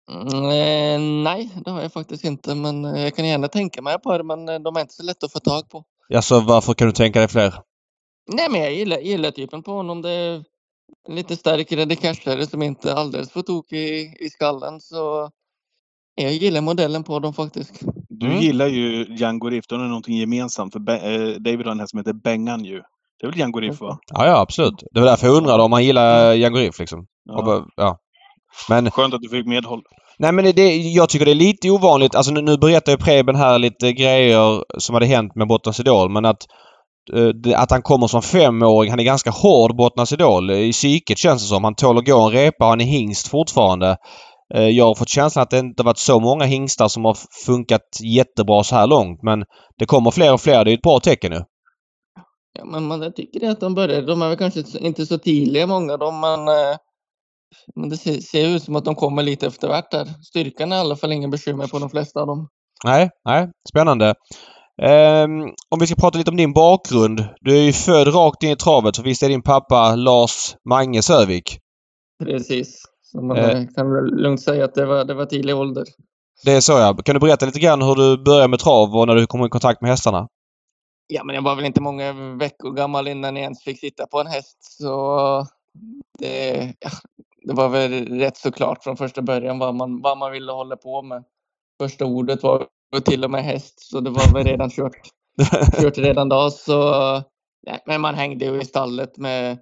Mm, 0.10 0.44
eh, 0.44 1.24
nej, 1.24 1.50
det 1.66 1.72
har 1.72 1.82
jag 1.82 1.94
faktiskt 1.94 2.24
inte 2.24 2.56
men 2.56 2.86
eh, 2.86 3.04
jag 3.04 3.16
kan 3.16 3.28
gärna 3.28 3.48
tänka 3.48 3.82
mig 3.82 4.00
på 4.00 4.18
det 4.18 4.24
men 4.24 4.50
eh, 4.50 4.60
de 4.60 4.76
är 4.76 4.82
inte 4.82 4.94
så 4.94 5.04
lätta 5.04 5.26
att 5.26 5.32
få 5.32 5.40
tag 5.40 5.70
på. 5.70 5.84
Alltså 6.16 6.40
varför 6.40 6.74
kan 6.74 6.88
du 6.88 6.94
tänka 6.94 7.20
dig 7.20 7.28
fler? 7.28 7.54
Nej 8.32 8.50
men 8.50 8.62
jag 8.62 8.74
gillar, 8.74 8.98
gillar 8.98 9.32
typen 9.32 9.64
på 9.64 9.72
honom. 9.72 10.02
Det 10.02 10.10
är 10.12 10.44
lite 11.10 11.36
starkare 11.36 11.86
decashare 11.86 12.46
som 12.48 12.62
inte 12.62 12.92
är 12.92 12.96
alldeles 12.96 13.32
för 13.32 13.42
tokig 13.42 13.78
i, 13.78 14.16
i 14.20 14.30
skallen 14.30 14.80
så 14.80 15.30
jag 16.16 16.34
gillar 16.34 16.62
modellen 16.62 17.04
på 17.04 17.20
dem 17.20 17.34
faktiskt. 17.34 17.80
Du 18.10 18.26
Mm. 18.26 18.40
gillar 18.40 18.68
ju 18.68 19.06
Django 19.16 19.50
Riff, 19.50 19.68
de 19.68 19.80
har 19.80 19.88
någonting 19.88 20.18
gemensamt. 20.18 20.74
För 20.74 20.80
David 21.40 21.66
har 21.66 21.72
en 21.72 21.80
häst 21.80 21.90
som 21.92 22.00
heter 22.00 22.14
Bengan 22.14 22.66
ju. 22.66 22.82
Det 23.20 23.26
är 23.26 23.30
väl 23.32 23.40
Django 23.40 23.60
Riff 23.60 23.82
va? 23.82 24.00
Ja, 24.14 24.26
ja 24.26 24.40
absolut. 24.40 24.84
Det 24.92 25.00
var 25.00 25.08
därför 25.08 25.28
jag 25.28 25.36
undrade 25.36 25.64
om 25.64 25.72
han 25.72 25.84
gillar 25.86 26.34
Django 26.34 26.58
Riff 26.60 26.80
liksom. 26.80 27.06
Ja. 27.24 27.44
bara- 27.46 27.66
ja. 27.76 27.98
Men 28.70 28.92
Skönt 28.92 29.14
att 29.14 29.22
du 29.22 29.30
fick 29.30 29.46
medhåll. 29.46 29.82
Nej 30.20 30.32
men 30.32 30.56
det, 30.56 30.78
jag 30.78 31.10
tycker 31.10 31.26
det 31.26 31.32
är 31.32 31.36
lite 31.36 31.70
ovanligt. 31.70 32.16
Alltså 32.16 32.32
nu, 32.32 32.42
nu 32.42 32.58
berättar 32.58 32.92
ju 32.92 32.98
Preben 32.98 33.36
här 33.36 33.60
lite 33.60 33.94
grejer 33.94 34.64
som 34.78 34.94
hade 34.94 35.06
hänt 35.06 35.36
med 35.36 35.48
Bottnas 35.48 35.80
Idol 35.80 36.10
men 36.12 36.26
att 36.26 36.42
eh, 37.14 37.62
att 37.62 37.72
han 37.72 37.82
kommer 37.82 38.08
som 38.08 38.22
femåring. 38.22 38.90
Han 38.90 39.00
är 39.00 39.04
ganska 39.04 39.32
hård 39.32 39.76
Bottnas 39.76 40.14
Idol. 40.14 40.52
I 40.52 40.72
psyket 40.72 41.18
känns 41.18 41.42
det 41.42 41.48
som. 41.48 41.64
Han 41.64 41.76
tål 41.76 41.98
att 41.98 42.06
gå 42.06 42.20
en 42.22 42.32
repa. 42.32 42.66
Han 42.66 42.82
är 42.82 42.86
hingst 42.86 43.28
fortfarande. 43.28 43.98
Eh, 44.56 44.68
jag 44.68 44.86
har 44.86 44.96
fått 44.96 45.10
känslan 45.10 45.44
att 45.44 45.50
det 45.50 45.60
inte 45.60 45.84
varit 45.84 45.98
så 45.98 46.20
många 46.20 46.46
hingstar 46.46 46.88
som 46.88 47.06
har 47.06 47.18
funkat 47.46 47.88
jättebra 48.16 48.64
så 48.64 48.76
här 48.76 48.88
långt 48.88 49.24
men 49.24 49.44
det 49.80 49.86
kommer 49.86 50.12
fler 50.12 50.34
och 50.34 50.42
fler. 50.42 50.66
Det 50.66 50.72
är 50.72 50.74
ett 50.74 50.82
bra 50.82 51.00
tecken 51.00 51.32
nu. 51.32 51.44
Ja, 52.60 52.66
men 52.66 52.88
man, 52.88 53.02
jag 53.02 53.16
tycker 53.16 53.40
det 53.40 53.52
att 53.52 53.60
de 53.60 53.76
börjar. 53.76 54.02
De 54.02 54.22
är 54.22 54.28
väl 54.30 54.38
kanske 54.38 54.60
inte 54.60 54.72
så- 54.72 54.78
inte 54.80 55.06
så 55.06 55.18
tidiga 55.18 55.68
många 55.68 55.94
av 55.94 56.00
dem 56.00 56.20
men, 56.20 56.48
eh, 56.48 56.78
men 57.76 57.90
det 57.90 57.98
ser, 57.98 58.20
ser 58.22 58.48
ut 58.48 58.64
som 58.64 58.76
att 58.76 58.86
de 58.86 58.96
kommer 58.96 59.24
lite 59.24 59.48
efter 59.48 59.68
vart 59.68 59.92
där. 59.92 60.08
Styrkan 60.24 60.72
är 60.72 60.76
i 60.76 60.80
alla 60.80 60.96
fall 60.96 61.12
inga 61.12 61.28
bekymmer 61.28 61.68
på 61.68 61.80
de 61.80 61.90
flesta 61.90 62.22
av 62.22 62.28
dem. 62.28 62.48
Nej, 62.84 63.10
nej. 63.26 63.52
Spännande. 63.70 64.16
Ehm, 64.82 65.42
om 65.70 65.80
vi 65.80 65.88
ska 65.88 65.96
prata 65.96 66.18
lite 66.18 66.32
om 66.32 66.38
din 66.38 66.54
bakgrund. 66.54 67.26
Du 67.42 67.58
är 67.58 67.62
ju 67.62 67.74
född 67.74 68.16
rakt 68.16 68.44
in 68.44 68.50
i 68.50 68.56
travet 68.56 68.96
för 68.96 69.04
visst 69.04 69.24
är 69.24 69.30
din 69.30 69.42
pappa 69.42 69.96
Lars 69.96 70.56
Mange 70.70 71.02
Sövik? 71.02 71.60
Precis. 72.24 72.82
Så 73.02 73.22
man 73.22 73.38
eh, 73.38 73.66
kan 73.76 73.94
väl 73.94 74.06
lugnt 74.06 74.42
säga 74.42 74.66
att 74.66 74.74
det 74.74 74.86
var, 74.86 75.06
det 75.06 75.14
var 75.14 75.26
tidig 75.26 75.56
ålder. 75.56 75.84
Det 76.44 76.52
är 76.52 76.62
så 76.62 76.72
ja. 76.72 76.98
Kan 77.06 77.14
du 77.14 77.20
berätta 77.20 77.46
lite 77.46 77.60
grann 77.60 77.82
hur 77.82 77.96
du 77.96 78.24
började 78.24 78.48
med 78.48 78.60
trav 78.60 78.96
och 78.96 79.08
när 79.08 79.16
du 79.16 79.28
kom 79.28 79.46
i 79.46 79.50
kontakt 79.50 79.82
med 79.82 79.92
hästarna? 79.92 80.28
Ja, 81.08 81.24
men 81.24 81.36
jag 81.36 81.42
var 81.42 81.56
väl 81.56 81.66
inte 81.66 81.82
många 81.82 82.14
veckor 82.38 82.72
gammal 82.72 83.08
innan 83.08 83.36
jag 83.36 83.44
ens 83.44 83.64
fick 83.64 83.80
sitta 83.80 84.08
på 84.08 84.20
en 84.20 84.28
häst. 84.28 84.58
Så 84.60 85.46
det, 86.20 86.74
ja, 86.80 86.90
det 87.50 87.56
var 87.56 87.70
väl 87.70 88.20
rätt 88.20 88.38
så 88.38 88.54
klart 88.54 88.86
från 88.86 88.98
första 88.98 89.24
början 89.24 89.60
vad 89.60 89.76
man, 89.76 90.02
vad 90.02 90.20
man 90.20 90.34
ville 90.34 90.54
hålla 90.54 90.78
på 90.78 91.04
med. 91.04 91.26
Första 91.82 92.06
ordet 92.06 92.44
var 92.44 92.68
till 93.06 93.26
och 93.26 93.32
med 93.32 93.46
häst, 93.46 93.92
så 93.92 94.02
det 94.02 94.12
var 94.12 94.34
väl 94.36 94.46
redan 94.48 94.72
kört, 94.72 94.98
kört 95.82 96.00
redan 96.00 96.30
då. 96.30 96.52
Så, 96.52 96.92
nej, 97.68 97.84
men 97.88 98.02
man 98.02 98.16
hängde 98.16 98.46
ju 98.46 98.62
i 98.62 98.66
stallet 98.66 99.18
med, 99.18 99.60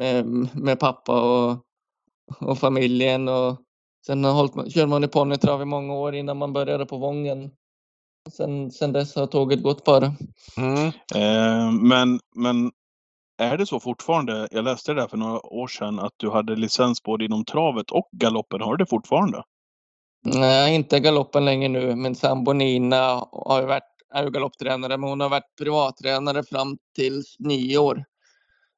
med, 0.00 0.26
med 0.56 0.80
pappa 0.80 1.22
och, 1.22 1.58
och 2.40 2.58
familjen. 2.58 3.28
Och 3.28 3.56
sen 4.06 4.24
har 4.24 4.32
hållit, 4.32 4.56
man- 4.56 4.70
körde 4.70 4.88
man 4.88 5.04
i 5.04 5.08
ponnytrav 5.08 5.62
i 5.62 5.66
många 5.66 5.94
år 5.94 6.16
innan 6.16 6.38
man 6.38 6.54
började 6.54 6.86
på 6.86 6.98
Vången. 6.98 7.50
sen, 8.32 8.70
sen 8.72 8.92
dess 8.92 9.16
har 9.16 9.26
tåget 9.28 9.62
gått 9.62 9.84
bara. 9.84 10.06
Mm. 10.58 10.86
Eh, 11.14 11.72
men, 11.72 12.20
men 12.36 12.72
är 13.40 13.56
det 13.56 13.66
så 13.66 13.80
fortfarande? 13.80 14.48
Jag 14.50 14.64
läste 14.64 14.94
det 14.94 15.00
där 15.00 15.08
för 15.08 15.16
några 15.16 15.46
år 15.46 15.66
sedan 15.68 15.98
att 15.98 16.12
du 16.16 16.30
hade 16.30 16.56
licens 16.56 17.02
både 17.02 17.24
inom 17.24 17.44
travet 17.44 17.90
och 17.90 18.08
galoppen. 18.12 18.60
Har 18.60 18.76
du 18.76 18.84
det 18.84 18.90
fortfarande? 18.90 19.42
Nej, 20.24 20.74
inte 20.74 21.00
galoppen 21.00 21.44
längre 21.44 21.68
nu. 21.68 21.96
Min 21.96 22.14
sambo 22.14 22.52
Nina 22.52 23.26
har 23.32 23.60
ju 23.60 23.66
varit, 23.66 23.82
är 24.14 24.24
ju 24.24 24.30
galopptränare, 24.30 24.96
men 24.96 25.08
hon 25.08 25.20
har 25.20 25.28
varit 25.28 25.56
privattränare 25.58 26.42
fram 26.42 26.78
till 26.96 27.22
nio 27.38 27.78
år. 27.78 28.04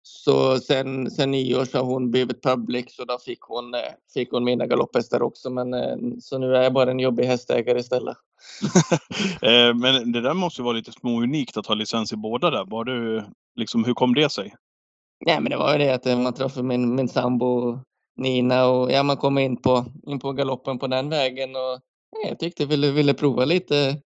Så 0.03 0.59
sen, 0.59 1.11
sen 1.11 1.31
nio 1.31 1.61
år 1.61 1.65
så 1.65 1.79
har 1.79 1.85
hon 1.85 2.11
blivit 2.11 2.43
public, 2.43 2.97
så 2.97 3.05
då 3.05 3.19
fick 3.19 3.41
hon, 3.41 3.75
eh, 3.75 3.81
fick 4.15 4.31
hon 4.31 4.45
mina 4.45 4.67
galopphästar 4.67 5.23
också. 5.23 5.51
Men, 5.51 5.75
eh, 5.75 5.97
så 6.21 6.39
nu 6.39 6.57
är 6.57 6.63
jag 6.63 6.73
bara 6.73 6.91
en 6.91 7.01
jobbig 7.01 7.25
hästägare 7.25 7.79
istället. 7.79 8.17
eh, 9.43 9.75
men 9.75 10.13
det 10.13 10.21
där 10.21 10.35
måste 10.35 10.61
ju 10.61 10.65
vara 10.65 10.77
lite 10.77 10.93
småunikt 10.93 11.57
att 11.57 11.67
ha 11.67 11.75
licens 11.75 12.13
i 12.13 12.17
båda 12.17 12.51
där. 12.51 12.65
Var 12.65 12.85
du, 12.85 13.25
liksom, 13.57 13.85
hur 13.85 13.95
kom 13.95 14.15
det 14.15 14.31
sig? 14.31 14.55
Nej, 15.27 15.41
men 15.41 15.51
det 15.51 15.57
var 15.57 15.73
ju 15.73 15.79
det 15.79 15.95
att 15.95 16.07
eh, 16.07 16.19
man 16.19 16.35
träffade 16.35 16.67
min, 16.67 16.95
min 16.95 17.09
sambo 17.09 17.79
Nina 18.17 18.67
och 18.67 18.93
ja, 18.93 19.03
man 19.03 19.17
kom 19.17 19.39
in 19.39 19.63
på, 19.63 19.85
in 20.07 20.19
på 20.19 20.33
galoppen 20.33 20.79
på 20.79 20.87
den 20.87 21.09
vägen 21.09 21.57
och 21.57 21.81
ja, 22.11 22.29
jag 22.29 22.39
tyckte 22.39 22.63
jag 22.63 22.69
ville, 22.69 22.91
ville 22.91 23.15
prova 23.15 23.45
lite, 23.45 24.01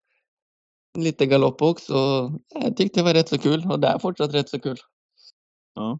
lite 0.98 1.26
galopp 1.26 1.62
också. 1.62 1.94
Jag 2.54 2.76
tyckte 2.76 3.00
det 3.00 3.04
var 3.04 3.14
rätt 3.14 3.28
så 3.28 3.38
kul 3.38 3.66
och 3.70 3.80
det 3.80 3.88
är 3.88 3.98
fortsatt 3.98 4.34
rätt 4.34 4.48
så 4.48 4.60
kul. 4.60 4.76
Ja. 5.74 5.98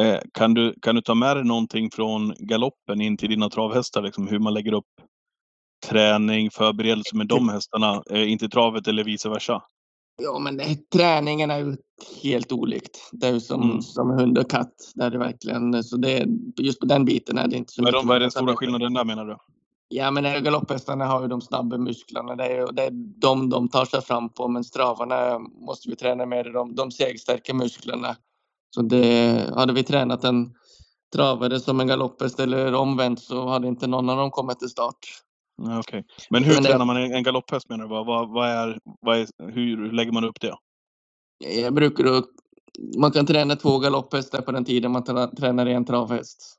Eh, 0.00 0.20
kan, 0.32 0.54
du, 0.54 0.74
kan 0.82 0.94
du 0.94 1.02
ta 1.02 1.14
med 1.14 1.36
dig 1.36 1.44
någonting 1.44 1.90
från 1.90 2.34
galoppen 2.38 3.00
in 3.00 3.16
till 3.16 3.30
dina 3.30 3.50
travhästar? 3.50 4.02
Liksom, 4.02 4.28
hur 4.28 4.38
man 4.38 4.54
lägger 4.54 4.72
upp 4.72 4.84
träning, 5.88 6.50
förberedelse 6.50 7.16
med 7.16 7.26
de 7.26 7.48
hästarna, 7.48 8.02
eh, 8.10 8.32
in 8.32 8.38
till 8.38 8.50
travet 8.50 8.88
eller 8.88 9.04
vice 9.04 9.28
versa? 9.28 9.62
Ja, 10.22 10.38
men 10.38 10.56
det, 10.56 10.90
träningen 10.90 11.50
är 11.50 11.58
ju 11.58 11.76
helt 12.22 12.52
olikt. 12.52 13.08
Det 13.12 13.26
är 13.26 13.32
ju 13.32 13.40
som, 13.40 13.62
Mm. 13.62 13.82
som 13.82 14.10
hund 14.10 14.38
och 14.38 14.50
katt. 14.50 14.74
Det 14.94 15.04
är 15.04 15.10
det 15.10 15.18
verkligen. 15.18 15.84
Så 15.84 15.96
det, 15.96 16.26
just 16.56 16.80
på 16.80 16.86
den 16.86 17.04
biten 17.04 17.38
är 17.38 17.48
det 17.48 17.56
inte 17.56 17.72
så 17.72 17.86
är, 17.86 17.92
de, 17.92 18.06
vad 18.06 18.16
är 18.16 18.20
den 18.20 18.30
stora 18.30 18.56
skillnaden 18.56 18.94
där 18.94 19.04
menar 19.04 19.24
du? 19.24 19.36
Ja, 19.88 20.10
men 20.10 20.44
galopphästarna 20.44 21.06
har 21.06 21.22
ju 21.22 21.28
de 21.28 21.40
snabba 21.40 21.78
musklerna. 21.78 22.36
Det 22.36 22.44
är, 22.44 22.72
det 22.72 22.82
är 22.82 22.90
de 23.20 23.50
de 23.50 23.68
tar 23.68 23.84
sig 23.84 24.02
fram 24.02 24.28
på. 24.28 24.48
Men 24.48 24.64
stravarna 24.64 25.38
måste 25.38 25.90
vi 25.90 25.96
träna 25.96 26.26
med. 26.26 26.52
De, 26.52 26.74
de 26.74 26.90
segstarka 26.90 27.54
musklerna. 27.54 28.16
Så 28.74 28.82
det, 28.82 29.50
hade 29.54 29.72
vi 29.72 29.82
tränat 29.84 30.24
en 30.24 30.54
travare 31.12 31.60
som 31.60 31.80
en 31.80 31.86
galopphäst 31.86 32.40
eller 32.40 32.74
omvänt 32.74 33.20
så 33.20 33.48
hade 33.48 33.68
inte 33.68 33.86
någon 33.86 34.08
av 34.08 34.16
dem 34.16 34.30
kommit 34.30 34.58
till 34.58 34.68
start. 34.68 34.98
Ja, 35.62 35.78
okej. 35.78 36.04
Men 36.30 36.44
hur 36.44 36.54
Men 36.54 36.62
det- 36.62 36.68
tränar 36.68 36.84
man 36.84 36.96
en, 36.96 37.22
galopphäst 37.22 37.68
menar 37.68 37.84
du? 37.84 37.88
Vad, 37.90 38.06
vad, 38.06 38.30
vad 38.32 38.48
är, 38.48 38.78
vad 39.00 39.18
är, 39.18 39.26
hur, 39.52 39.76
hur 39.76 39.92
lägger 39.92 40.12
man 40.12 40.24
upp 40.24 40.40
det? 40.40 40.54
Jag 41.62 41.74
brukar 41.74 42.04
då, 42.04 42.22
man 42.98 43.10
kan 43.12 43.26
träna 43.26 43.56
två 43.56 43.78
galopphästar 43.78 44.42
på 44.42 44.52
den 44.52 44.64
tiden 44.64 44.92
man 44.92 45.04
tränar 45.36 45.66
en 45.66 45.84
travhäst. 45.84 46.54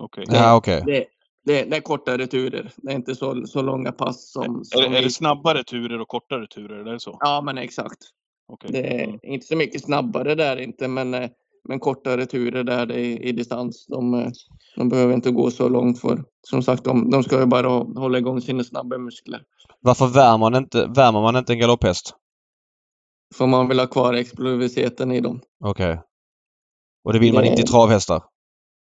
Okej. 0.00 0.24
Ja, 0.28 0.56
okej. 0.56 0.82
Det, 0.86 1.04
det, 1.44 1.64
det 1.70 1.76
är 1.76 1.80
kortare 1.80 2.26
turer. 2.26 2.72
Det 2.76 2.92
är 2.92 2.96
inte 2.96 3.14
så, 3.14 3.46
så 3.46 3.62
långa 3.62 3.92
pass 3.92 4.30
som... 4.32 4.42
Är, 4.60 4.64
som 4.64 4.92
det- 4.92 4.98
är 4.98 5.02
det 5.02 5.10
snabbare 5.10 5.64
turer 5.64 6.00
och 6.00 6.08
kortare 6.08 6.46
turer? 6.46 6.76
Är 6.86 6.92
det 6.92 7.00
så? 7.00 7.16
Ja, 7.20 7.40
men 7.44 7.58
exakt. 7.58 7.98
Okej. 8.52 8.70
Det 8.72 9.00
är 9.00 9.04
Mm. 9.04 9.18
inte 9.22 9.46
så 9.46 9.56
mycket 9.56 9.82
snabbare 9.84 10.34
där 10.34 10.56
inte, 10.56 10.88
men, 10.88 11.14
eh, 11.14 11.30
men 11.68 11.80
kortare 11.80 12.26
turer 12.26 12.64
där 12.64 12.92
är 12.92 13.22
i 13.24 13.32
distans. 13.32 13.86
De, 13.86 14.14
eh, 14.14 14.30
de 14.76 14.88
behöver 14.88 15.14
inte 15.14 15.30
gå 15.30 15.50
så 15.50 15.68
långt 15.68 16.00
för 16.00 16.24
som 16.42 16.62
sagt, 16.62 16.84
de, 16.84 17.10
de 17.10 17.22
ska 17.22 17.40
ju 17.40 17.46
bara 17.46 17.66
hå- 17.68 17.98
hålla 17.98 18.18
igång 18.18 18.40
sina 18.40 18.64
snabba 18.64 18.98
muskler. 18.98 19.42
Varför 19.80 20.06
värmer 20.06 20.38
man 20.38 20.54
inte, 20.54 20.86
värmer 20.86 21.20
man 21.20 21.36
inte 21.36 21.52
en 21.52 21.58
galopphäst? 21.58 22.14
För 23.34 23.46
man 23.46 23.68
vill 23.68 23.78
ha 23.78 23.86
kvar 23.86 24.14
explosiviteten 24.14 25.12
i 25.12 25.20
dem. 25.20 25.40
Okej. 25.64 26.00
Och 27.04 27.12
det 27.12 27.18
vill 27.18 27.32
man 27.34 27.42
Det- 27.42 27.48
inte 27.48 27.62
i 27.62 27.64
travhästar? 27.66 28.22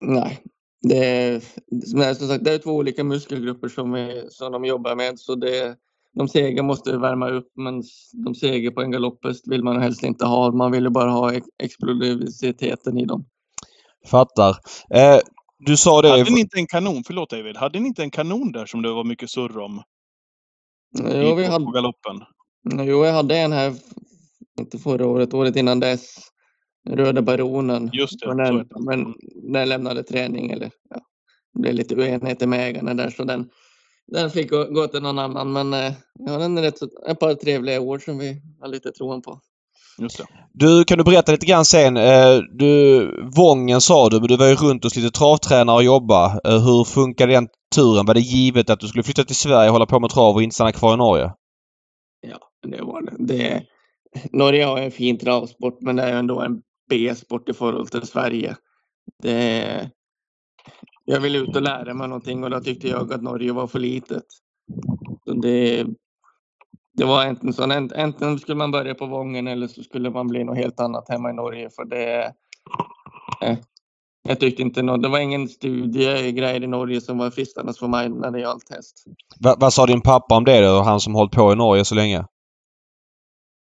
Nej, 0.01 0.43
det 0.81 0.97
är, 0.97 1.35
är- 1.35 2.13
som 2.13 2.27
sagt, 2.27 2.43
det 2.43 2.53
är 2.53 2.57
två 2.57 2.71
olika 2.71 3.03
muskelgrupper 3.03 3.67
som, 3.67 3.91
vi, 3.91 4.27
som 4.29 4.51
de 4.51 4.65
jobbar 4.65 4.95
med. 4.95 5.19
Så 5.19 5.35
det, 5.35 5.75
de 6.13 6.27
sega 6.27 6.63
måste 6.63 6.97
värma 6.97 7.29
upp, 7.29 7.47
men 7.55 7.83
de 8.25 8.35
sega 8.35 8.71
på 8.71 8.81
en 8.81 8.91
galopphäst 8.91 9.47
vill 9.47 9.63
man 9.63 9.81
helst 9.81 10.03
inte 10.03 10.25
ha. 10.25 10.51
Man 10.51 10.71
vill 10.71 10.83
ju 10.83 10.89
bara 10.89 11.11
ha 11.11 11.33
ex- 11.33 11.47
explosiviteten 11.63 12.97
i 12.97 13.05
dem. 13.05 13.25
Fattar. 14.07 14.49
Eh, 14.95 15.19
du 15.59 15.77
sa 15.77 16.01
det... 16.01 16.09
Hade 16.09 16.31
ni 16.33 16.39
inte 16.39 16.57
en 16.57 16.67
kanon, 16.67 17.03
förlåt 17.07 17.29
David, 17.29 17.57
hade 17.57 17.79
ni 17.79 17.87
inte 17.87 18.03
en 18.03 18.11
kanon 18.11 18.51
där 18.51 18.65
som 18.65 18.81
det 18.81 18.91
var 18.93 19.03
mycket 19.03 19.29
surr 19.29 19.57
om 19.57 19.83
Jo, 20.99 21.35
vi 21.35 21.45
hade, 21.45 21.65
på 21.65 21.71
galoppen? 21.71 22.19
jo, 22.73 23.05
jag 23.05 23.13
hade 23.13 23.37
en 23.37 23.51
här, 23.51 23.73
inte 24.59 24.77
förra 24.77 25.07
året, 25.07 25.33
året 25.33 25.55
innan 25.55 25.79
dess. 25.79 26.15
Röda 26.89 27.21
Baronen. 27.21 27.89
Just 27.93 28.19
det, 28.19 28.27
Men 28.35 28.37
den, 28.37 28.67
men 28.85 28.99
Mm. 29.01 29.13
den 29.53 29.69
lämnade 29.69 30.03
träning 30.03 30.51
eller 30.51 30.71
ja, 30.89 30.99
det 31.53 31.59
blev 31.61 31.73
lite 31.73 31.95
oenigheter 31.95 32.47
med 32.47 32.67
ägarna 32.69 32.93
där 32.93 33.09
så 33.09 33.23
den, 33.23 33.49
den 34.11 34.29
fick 34.29 34.49
gå, 34.49 34.87
till 34.87 35.01
någon 35.01 35.19
annan. 35.19 35.53
Men 35.53 35.73
eh, 35.73 35.93
ja, 36.19 36.37
den 36.37 36.57
är 36.57 36.61
rätt 36.61 36.81
ett 37.07 37.19
par 37.19 37.33
trevliga 37.33 37.81
år 37.81 37.99
som 37.99 38.17
vi 38.17 38.41
har 38.61 38.67
lite 38.67 38.91
troen 38.91 39.21
på. 39.21 39.39
Du, 40.53 40.83
kan 40.83 40.97
du 40.97 41.03
berätta 41.03 41.31
lite 41.31 41.45
grann 41.45 41.65
sen? 41.65 41.97
Eh, 41.97 42.37
du, 42.51 43.05
Vången 43.35 43.81
sa 43.81 44.09
du, 44.09 44.19
men 44.19 44.27
du 44.27 44.37
var 44.37 44.47
ju 44.47 44.55
runt 44.55 44.83
hos 44.83 44.95
lite 44.95 45.19
travtränare 45.19 45.75
och 45.75 45.83
jobba. 45.83 46.25
Eh, 46.25 46.65
hur 46.65 46.83
funkade 46.83 47.33
den 47.33 47.47
turen? 47.75 48.05
Var 48.05 48.13
det 48.13 48.19
givet 48.19 48.69
att 48.69 48.79
du 48.79 48.87
skulle 48.87 49.03
flytta 49.03 49.23
till 49.23 49.35
Sverige 49.35 49.69
hålla 49.69 49.85
på 49.85 49.99
med 49.99 50.09
trav 50.09 50.35
och 50.35 50.43
inte 50.43 50.53
stanna 50.53 50.71
kvar 50.71 50.93
i 50.93 50.97
Norge? 50.97 51.31
Ja, 52.21 52.37
det 52.67 52.81
var 52.81 53.01
det. 53.01 53.15
det. 53.19 53.63
Norge 54.31 54.65
har 54.65 54.77
en 54.77 54.91
fin 54.91 55.17
travsport, 55.17 55.77
men 55.81 55.95
det 55.95 56.03
är 56.03 56.15
ändå 56.15 56.41
en 56.41 56.61
B-sport 56.89 57.49
i 57.49 57.53
förhållande 57.53 57.89
till 57.91 58.07
Sverige. 58.07 58.55
Det, 59.23 59.89
jag 61.05 61.19
ville 61.21 61.37
ut 61.37 61.55
och 61.55 61.61
lära 61.61 61.93
mig 61.93 62.07
någonting 62.07 62.43
och 62.43 62.49
då 62.49 62.59
tyckte 62.59 62.87
jag 62.87 63.13
att 63.13 63.21
Norge 63.21 63.53
var 63.53 63.67
för 63.67 63.79
litet. 63.79 64.23
Så 65.25 65.33
det, 65.33 65.85
det 66.93 67.05
var 67.05 67.25
enten 67.25 67.53
så, 67.53 67.63
ent- 67.63 67.93
enten 67.95 68.39
skulle 68.39 68.55
man 68.57 68.71
börja 68.71 68.95
på 68.95 69.05
Vången 69.05 69.47
eller 69.47 69.67
så 69.67 69.83
skulle 69.83 70.09
man 70.09 70.27
bli 70.27 70.43
något 70.43 70.57
helt 70.57 70.79
annat 70.79 71.09
hemma 71.09 71.29
i 71.29 71.33
Norge 71.33 71.69
för 71.69 71.85
det. 71.85 72.33
Eh, 73.41 73.57
jag 74.29 74.39
tyckte 74.39 74.61
inte 74.61 74.81
nå- 74.81 74.97
det 74.97 75.09
var 75.09 75.19
ingen 75.19 75.47
studiegrej 75.49 76.63
i 76.63 76.67
Norge 76.67 77.01
som 77.01 77.17
var 77.17 77.29
fristande 77.29 77.73
för 77.73 77.87
mig 77.87 78.09
när 78.09 78.31
det 78.31 78.39
gällde 78.39 78.65
häst. 78.75 79.03
Va, 79.39 79.55
vad 79.59 79.73
sa 79.73 79.85
din 79.85 80.01
pappa 80.01 80.35
om 80.37 80.43
det 80.43 80.61
då? 80.67 80.81
Han 80.81 80.99
som 80.99 81.15
hållit 81.15 81.31
på 81.31 81.53
i 81.53 81.55
Norge 81.55 81.85
så 81.85 81.95
länge? 81.95 82.25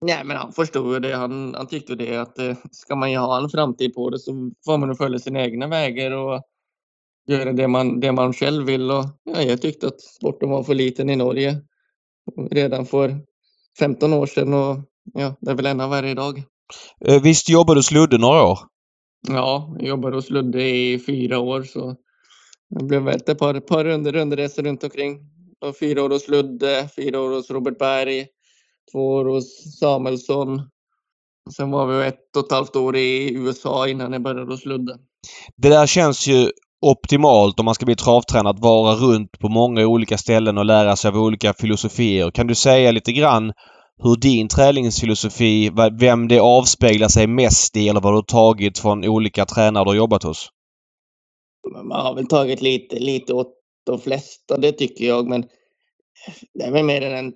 Nej, 0.00 0.24
men 0.24 0.36
han 0.36 0.52
förstod 0.52 0.94
ju 0.94 1.00
det. 1.00 1.16
Han, 1.16 1.54
han 1.54 1.66
tyckte 1.66 1.94
det 1.94 2.16
att 2.16 2.38
eh, 2.38 2.56
ska 2.70 2.96
man 2.96 3.10
ju 3.12 3.18
ha 3.18 3.38
en 3.38 3.48
framtid 3.50 3.94
på 3.94 4.10
det 4.10 4.18
så 4.18 4.50
får 4.64 4.78
man 4.78 4.96
följa 4.96 5.18
sina 5.18 5.40
egna 5.40 5.66
vägar 5.66 6.10
och 6.10 6.42
göra 7.28 7.52
det 7.52 7.68
man, 7.68 8.00
det 8.00 8.12
man 8.12 8.32
själv 8.32 8.66
vill. 8.66 8.90
Och, 8.90 9.04
ja, 9.24 9.42
jag 9.42 9.62
tyckte 9.62 9.86
att 9.86 10.00
sporten 10.00 10.50
var 10.50 10.62
för 10.62 10.74
liten 10.74 11.10
i 11.10 11.16
Norge 11.16 11.60
redan 12.50 12.86
för 12.86 13.20
15 13.78 14.12
år 14.12 14.26
sedan 14.26 14.54
och 14.54 14.78
ja, 15.14 15.36
det 15.40 15.50
är 15.50 15.54
väl 15.54 15.66
ännu 15.66 15.88
värre 15.88 16.10
idag. 16.10 16.42
Eh, 17.06 17.22
visst 17.22 17.48
jobbade 17.48 17.78
du 17.78 17.82
sludde 17.82 18.18
några 18.18 18.42
år? 18.42 18.58
Ja, 19.28 19.76
jag 19.78 19.88
jobbade 19.88 20.16
hos 20.16 20.30
Ludde 20.30 20.62
i 20.62 20.98
fyra 20.98 21.38
år 21.38 21.62
så 21.62 21.96
det 22.70 22.84
blev 22.84 23.02
väl 23.02 23.16
ett 23.16 23.38
par, 23.38 23.60
par 23.60 23.84
runder, 23.84 24.12
rundresor 24.12 24.62
runt 24.62 24.84
omkring. 24.84 25.18
Och 25.60 25.78
fyra 25.78 26.02
år 26.02 26.10
hos 26.10 26.28
Ludde, 26.28 26.88
fyra 26.96 27.20
år 27.20 27.30
hos 27.30 27.50
Robert 27.50 27.78
Berg, 27.78 28.26
två 28.92 29.12
år 29.12 29.24
hos 29.24 29.78
Samuelsson. 29.80 30.70
Sen 31.56 31.70
var 31.70 31.86
vi 31.86 32.06
ett 32.06 32.36
och 32.36 32.44
ett 32.44 32.52
halvt 32.52 32.76
år 32.76 32.96
i 32.96 33.34
USA 33.34 33.88
innan 33.88 34.12
jag 34.12 34.22
började 34.22 34.52
hos 34.52 34.64
Ludde. 34.64 34.98
Det 35.56 35.68
där 35.68 35.86
känns 35.86 36.26
ju 36.26 36.50
optimalt 36.80 37.58
om 37.60 37.64
man 37.64 37.74
ska 37.74 37.86
bli 37.86 37.96
travtränare 37.96 38.50
att 38.50 38.60
vara 38.60 38.94
runt 38.94 39.38
på 39.38 39.48
många 39.48 39.86
olika 39.86 40.18
ställen 40.18 40.58
och 40.58 40.64
lära 40.64 40.96
sig 40.96 41.08
av 41.08 41.16
olika 41.16 41.54
filosofier. 41.54 42.30
Kan 42.30 42.46
du 42.46 42.54
säga 42.54 42.92
lite 42.92 43.12
grann 43.12 43.52
hur 44.02 44.16
din 44.16 44.48
träningsfilosofi, 44.48 45.70
vem 46.00 46.28
det 46.28 46.40
avspeglar 46.40 47.08
sig 47.08 47.26
mest 47.26 47.76
i 47.76 47.88
eller 47.88 48.00
vad 48.00 48.12
du 48.12 48.16
har 48.16 48.22
tagit 48.22 48.78
från 48.78 49.04
olika 49.04 49.44
tränare 49.44 49.84
du 49.84 49.90
har 49.90 49.96
jobbat 49.96 50.22
hos? 50.22 50.48
Man 51.84 52.00
har 52.00 52.14
väl 52.14 52.26
tagit 52.26 52.62
lite, 52.62 52.98
lite 52.98 53.34
åt 53.34 53.54
de 53.86 54.00
flesta, 54.00 54.56
det 54.56 54.72
tycker 54.72 55.04
jag. 55.04 55.28
Men 55.28 55.44
det 56.54 56.64
är 56.64 56.72
väl 56.72 56.84
mer 56.84 57.00
den 57.00 57.32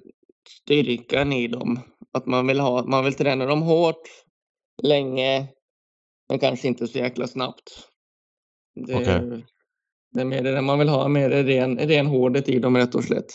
styrkan 0.64 1.32
i 1.32 1.48
dem. 1.48 1.80
Att 2.12 2.26
man 2.26 2.46
vill, 2.46 2.60
ha, 2.60 2.84
man 2.84 3.04
vill 3.04 3.14
träna 3.14 3.46
dem 3.46 3.62
hårt, 3.62 4.02
länge, 4.82 5.48
men 6.28 6.38
kanske 6.38 6.68
inte 6.68 6.86
så 6.86 6.98
jäkla 6.98 7.26
snabbt. 7.26 7.91
Det, 8.74 8.94
Okej. 8.94 9.44
det 10.14 10.20
är 10.20 10.24
mer 10.24 10.42
det 10.42 10.62
man 10.62 10.78
vill 10.78 10.88
ha, 10.88 11.08
mer 11.08 11.30
ren, 11.30 11.78
ren 11.78 12.06
hårdhet 12.06 12.48
i 12.48 12.58
dem 12.58 12.76
rätt 12.76 12.94
och 12.94 13.04
slätt. 13.04 13.32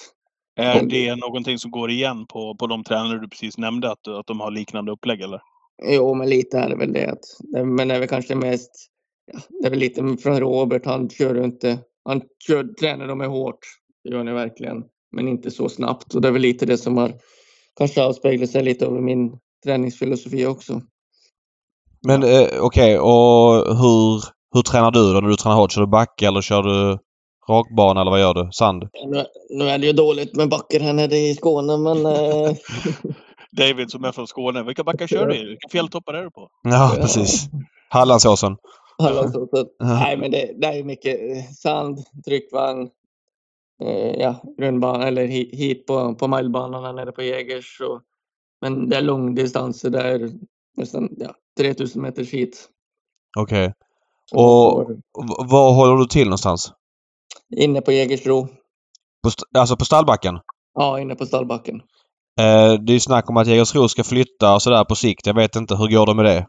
Är 0.55 0.84
det 0.84 1.16
någonting 1.16 1.57
som 1.57 1.72
går 1.72 1.91
igen 1.91 2.26
på, 2.28 2.55
på 2.59 2.68
de 2.68 2.84
tränare 2.84 3.20
du 3.20 3.30
precis 3.30 3.57
nämnde? 3.57 3.91
Att, 3.91 4.07
att 4.07 4.28
de 4.28 4.39
har 4.39 4.51
liknande 4.51 4.91
upplägg 4.91 5.22
eller? 5.22 5.41
Jo, 5.84 6.14
men 6.14 6.30
lite 6.30 6.59
är 6.59 6.70
det 6.70 6.76
väl 6.76 6.93
det. 6.93 7.18
Men 7.66 7.88
det 7.88 7.95
är 7.95 7.99
väl 7.99 8.09
kanske 8.09 8.36
mest, 8.36 8.72
ja, 9.32 9.39
det 9.62 9.68
är 9.68 9.70
väl 9.70 9.80
lite 9.80 10.18
från 10.24 10.39
Robert. 10.39 10.86
Han 10.86 11.09
kör 11.09 11.43
inte, 11.43 11.80
han 12.05 12.22
kör, 12.47 12.64
tränar 12.64 13.07
dem 13.07 13.22
hårt. 13.22 13.59
Det 14.03 14.09
gör 14.09 14.24
ni 14.24 14.34
verkligen. 14.34 14.84
men 15.12 15.28
inte 15.28 15.51
så 15.51 15.70
snabbt. 15.70 16.16
Och 16.16 16.22
det 16.22 16.28
är 16.28 16.32
väl 16.32 16.41
lite 16.41 16.66
det 16.66 16.78
som 16.78 16.97
har 16.97 17.14
kanske 17.78 18.03
avspeglat 18.03 18.49
sig 18.49 18.64
lite 18.64 18.86
över 18.86 19.01
min 19.01 19.39
träningsfilosofi 19.64 20.45
också. 20.45 20.82
Men 22.07 22.24
eh, 22.24 22.47
okej, 22.59 22.99
och 22.99 23.78
hur, 23.78 24.24
hur 24.54 24.62
tränar 24.62 24.91
du 24.91 25.14
då 25.14 25.20
när 25.22 25.30
du 25.30 25.36
tränar 25.36 25.56
hårt? 25.56 25.72
Kör 25.72 25.82
du 25.82 25.88
backe 25.88 26.28
eller 26.28 26.41
kör 26.41 26.64
du 26.64 26.98
rakbana 27.50 28.02
eller 28.02 28.12
vad 28.12 28.20
gör 28.20 28.34
du? 28.34 28.50
Sand? 28.52 28.89
Nu, 29.08 29.26
nu 29.50 29.70
är 29.70 29.78
det 29.78 29.88
ju 29.88 29.93
dåligt 29.93 30.36
med 30.36 30.50
backar 30.50 30.80
här 30.80 30.93
nere 30.93 31.16
i 31.18 31.36
Skåne, 31.36 31.78
men 31.78 32.06
eh, 32.06 32.56
David 33.52 33.91
som 33.91 34.04
är 34.04 34.12
från 34.12 34.28
Skåne. 34.28 34.64
Vilka 34.64 34.84
backar 34.84 35.08
kör 35.08 35.28
du 35.28 35.36
i? 35.36 35.45
Vilka 35.45 35.70
fjälltoppar 35.70 36.14
är 36.14 36.24
du 36.24 36.32
på? 36.32 36.50
Ja, 36.64 36.93
precis. 37.02 37.50
Hallandsåsen. 37.89 38.58
alla 38.98 39.24
så, 39.32 39.48
så, 39.52 39.68
Ja. 39.80 39.86
Nej, 39.86 40.18
men 40.18 40.32
det, 40.32 40.52
det 40.62 40.68
är 40.68 40.84
mycket 40.84 41.20
sand, 41.56 42.00
tryckvagn, 42.26 42.89
eh, 43.84 44.16
ja, 44.20 44.36
grundbana 44.58 45.08
eller 45.08 45.28
hi- 45.28 45.56
hit 45.56 45.86
på, 45.86 46.16
på 46.16 46.28
milebanan 46.28 46.84
här 46.84 46.93
nere 46.93 47.12
på 47.12 47.22
Jägers. 47.24 47.82
Och, 47.82 48.02
men 48.62 48.89
det 48.89 48.95
är 48.98 49.02
långdistanser 49.02 49.89
där, 49.89 50.30
nästan 50.78 51.10
ja, 51.18 51.34
3000 51.60 52.02
meters 52.02 52.34
hit. 52.34 52.70
Okej. 53.38 53.66
Man 53.66 53.74
Och- 54.34 54.89
Var 55.49 55.73
håller 55.73 55.97
du 55.97 56.05
till 56.05 56.28
någonstans? 56.28 56.71
Inne 57.57 57.82
på 57.82 57.91
Jägersro. 57.91 58.47
På 59.23 59.30
alltså 59.59 59.75
på 59.78 59.86
stallbacken? 59.86 60.39
Ja, 60.73 60.99
inne 60.99 61.15
på 61.15 61.25
stallbacken. 61.25 61.75
Eh, 62.39 62.73
det 62.73 62.91
är 62.91 62.93
ju 62.93 62.99
snack 62.99 63.30
om 63.30 63.38
att 63.38 63.47
Jägersro 63.47 63.88
ska 63.89 64.03
flytta 64.03 64.53
och 64.55 64.61
sådär 64.61 64.84
på 64.84 64.95
sikt. 64.95 65.25
Jag 65.28 65.34
vet 65.34 65.55
inte. 65.55 65.75
Hur 65.75 65.88
går 65.88 66.05
det 66.05 66.13
med 66.13 66.25
det? 66.25 66.47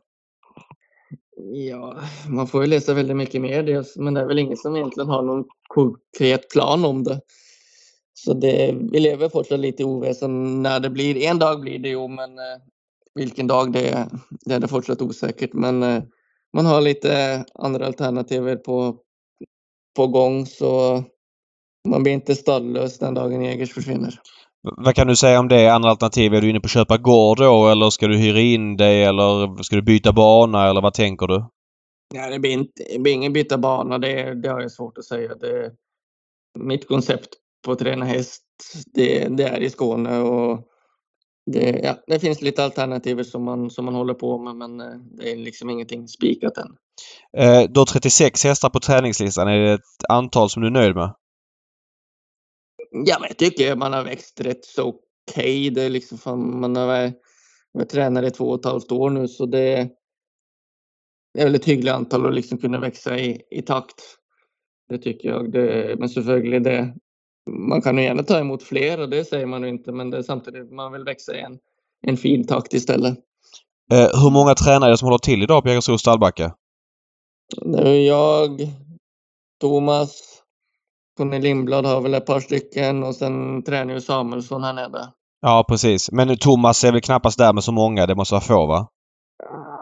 Ja, 1.53 1.97
man 2.29 2.47
får 2.47 2.61
ju 2.63 2.67
läsa 2.71 2.95
väldigt 2.95 3.17
mycket 3.17 3.41
mer 3.41 3.63
dels, 3.63 3.97
men 3.97 4.15
det 4.15 4.21
är 4.21 4.27
väl 4.27 4.39
ingen 4.39 4.57
som 4.57 4.77
egentligen 4.77 5.09
har 5.09 5.23
någon 5.23 5.45
konkret 5.69 6.51
plan 6.51 6.85
om 6.85 7.05
det. 7.05 7.21
Så 8.15 8.35
det, 8.35 8.75
vi 8.93 9.01
lever 9.01 9.29
fortfarande 9.29 9.67
lite 9.67 9.83
i 9.83 9.85
oväsen 9.85 10.63
när 10.63 10.81
det 10.81 10.91
blir. 10.91 11.17
En 11.17 11.39
dag 11.39 11.61
blir 11.61 11.79
det 11.79 11.89
ju, 11.89 12.09
men 12.09 12.39
eh, 12.39 12.59
vilken 13.15 13.47
dag 13.47 13.73
det 13.73 13.89
är, 13.89 14.07
det 14.31 14.55
är 14.55 14.61
det 14.61 14.69
fortsatt 14.69 15.03
osäkert. 15.03 15.53
Men 15.53 15.83
eh, 15.83 16.03
man 16.57 16.67
har 16.67 16.81
lite 16.81 17.45
andra 17.55 17.87
alternativ 17.87 18.57
på, 18.57 18.97
på 19.97 20.07
gång 20.07 20.47
så 20.47 21.03
man 21.89 22.03
blir 22.03 22.13
inte 22.13 22.35
stallös 22.35 22.99
den 22.99 23.15
dagen 23.15 23.43
Jägers 23.43 23.75
försvinner. 23.75 24.21
Vad 24.63 24.95
kan 24.95 25.07
du 25.07 25.17
säga 25.17 25.41
om 25.41 25.49
det? 25.49 25.69
Andra 25.69 25.91
alternativ? 25.91 26.35
Är 26.35 26.41
du 26.41 26.51
inne 26.51 26.61
på 26.61 26.67
att 26.67 26.71
köpa 26.71 26.97
gård 26.97 27.39
då 27.39 27.69
eller 27.69 27.91
ska 27.91 28.07
du 28.07 28.17
hyra 28.17 28.41
in 28.41 28.77
dig 28.77 29.05
eller 29.05 29.63
ska 29.63 29.77
du 29.77 29.83
byta 29.83 30.13
bana 30.13 30.71
eller 30.71 30.81
vad 30.81 30.95
tänker 30.95 31.27
du? 31.27 31.45
Ja, 32.15 32.31
det 32.31 32.39
blir, 32.39 32.51
inte, 32.51 32.83
det 32.93 32.99
blir 32.99 33.13
ingen 33.13 33.33
byta 33.33 33.59
bana, 33.59 33.99
det, 33.99 34.35
det 34.35 34.49
har 34.49 34.61
jag 34.61 34.73
svårt 34.73 34.99
att 34.99 35.05
säga. 35.05 35.35
Det, 35.35 35.73
mitt 36.59 36.89
koncept 36.89 37.29
på 37.65 37.73
att 37.73 37.79
träna 37.79 38.05
häst, 38.05 38.43
det, 38.95 39.29
det 39.29 39.45
är 39.45 39.61
i 39.61 39.71
Skåne 39.71 40.19
och 40.19 40.69
det, 41.53 41.81
ja, 41.83 41.97
det 42.07 42.21
finns 42.21 42.43
lite 42.43 42.65
alternativ 42.65 43.23
som 43.23 43.45
man, 43.45 43.71
som 43.71 43.85
man 43.85 43.95
håller 43.95 44.15
på 44.15 44.39
med 44.39 44.57
men 44.57 44.81
eh, 44.81 44.99
det 45.19 45.33
är 45.33 45.37
liksom 45.37 45.71
ingenting 45.71 46.09
spikat 46.09 46.59
än. 46.59 46.77
Eh, 47.37 47.71
du 47.71 47.81
har 47.81 47.87
36 47.87 48.45
hästar 48.45 48.71
på 48.71 48.81
träningslistan. 48.81 49.49
Är 49.49 49.59
det 49.59 49.73
ett 49.73 50.05
antal 50.09 50.51
som 50.51 50.63
du 50.63 50.69
är 50.69 50.73
nöjd 50.73 50.95
med? 50.95 51.15
Ja, 52.91 53.17
men 53.21 53.29
jag 53.29 53.39
tycker 53.39 53.77
man 53.77 53.93
har 53.93 54.05
växt 54.05 54.41
rätt 54.41 54.65
så 54.65 54.95
okej. 55.29 55.71
Det 55.71 55.83
är 55.83 55.91
liksom 55.91 56.19
fan, 56.19 56.61
man 56.61 56.77
har 56.77 56.87
varit 57.73 57.89
tränare 57.91 58.27
i 58.27 58.31
två 58.31 58.45
och 58.45 58.61
ett 58.61 58.65
halvt 58.65 58.93
år 58.93 59.11
nu 59.11 59.29
så 59.29 59.47
det, 59.47 59.89
det 61.35 61.41
är 61.41 61.45
väl 61.45 61.55
ett 61.55 61.69
hyggligt 61.69 61.95
antal 61.95 62.27
att 62.27 62.35
liksom 62.35 62.59
kunna 62.59 62.81
växa 62.81 63.19
i, 63.19 63.43
i 63.51 63.63
takt. 63.63 64.03
Det 64.89 64.99
tycker 64.99 65.29
jag. 65.29 65.53
Det, 65.53 65.97
men 65.99 66.09
selvfølgelig 66.09 66.65
det, 66.65 66.95
man 67.49 67.83
kan 67.83 67.99
ju 67.99 68.05
gärna 68.05 68.23
ta 68.23 68.39
emot 68.39 68.63
fler 68.63 69.01
och 69.01 69.09
det 69.09 69.25
säger 69.25 69.47
man 69.47 69.63
ju 69.63 69.69
inte 69.69 69.93
men 69.93 70.11
det 70.11 70.19
är 70.19 70.23
samtidigt 70.23 70.73
man 70.73 70.93
vill 70.93 71.05
växa 71.05 71.35
i 71.35 71.41
en, 71.41 71.59
en 72.03 72.17
fin 72.17 72.47
takt 72.47 72.75
istället. 72.75 73.19
Eh, 73.93 74.23
hur 74.23 74.31
många 74.31 74.55
tränare 74.55 74.91
det 74.91 74.99
som 74.99 75.07
håller 75.07 75.19
till 75.19 75.43
idag 75.43 75.63
på 75.63 75.69
Jägersro 75.69 75.99
stallbacke? 75.99 76.53
Nu 77.63 77.79
är 77.79 78.07
jag, 78.07 78.69
Thomas, 79.61 80.43
Conny 81.17 81.39
Lindblad 81.39 81.87
har 81.87 82.01
väl 82.01 82.15
ett 82.15 82.27
par 82.27 82.41
stycken 82.41 83.03
och 83.03 83.15
sen 83.15 83.63
tränar 83.63 83.95
ju 83.95 84.01
Samuelsson 84.01 84.65
här 84.65 84.73
nere. 84.73 85.13
Ja, 85.41 85.65
precis. 85.69 86.13
Men 86.13 86.39
Thomas 86.39 86.85
är 86.85 86.93
väl 86.93 87.01
knappast 87.01 87.39
där 87.39 87.53
med 87.53 87.65
så 87.65 87.73
många. 87.73 88.07
Det 88.07 88.15
måste 88.15 88.35
vara 88.35 88.41
få, 88.41 88.67
va? 88.67 88.89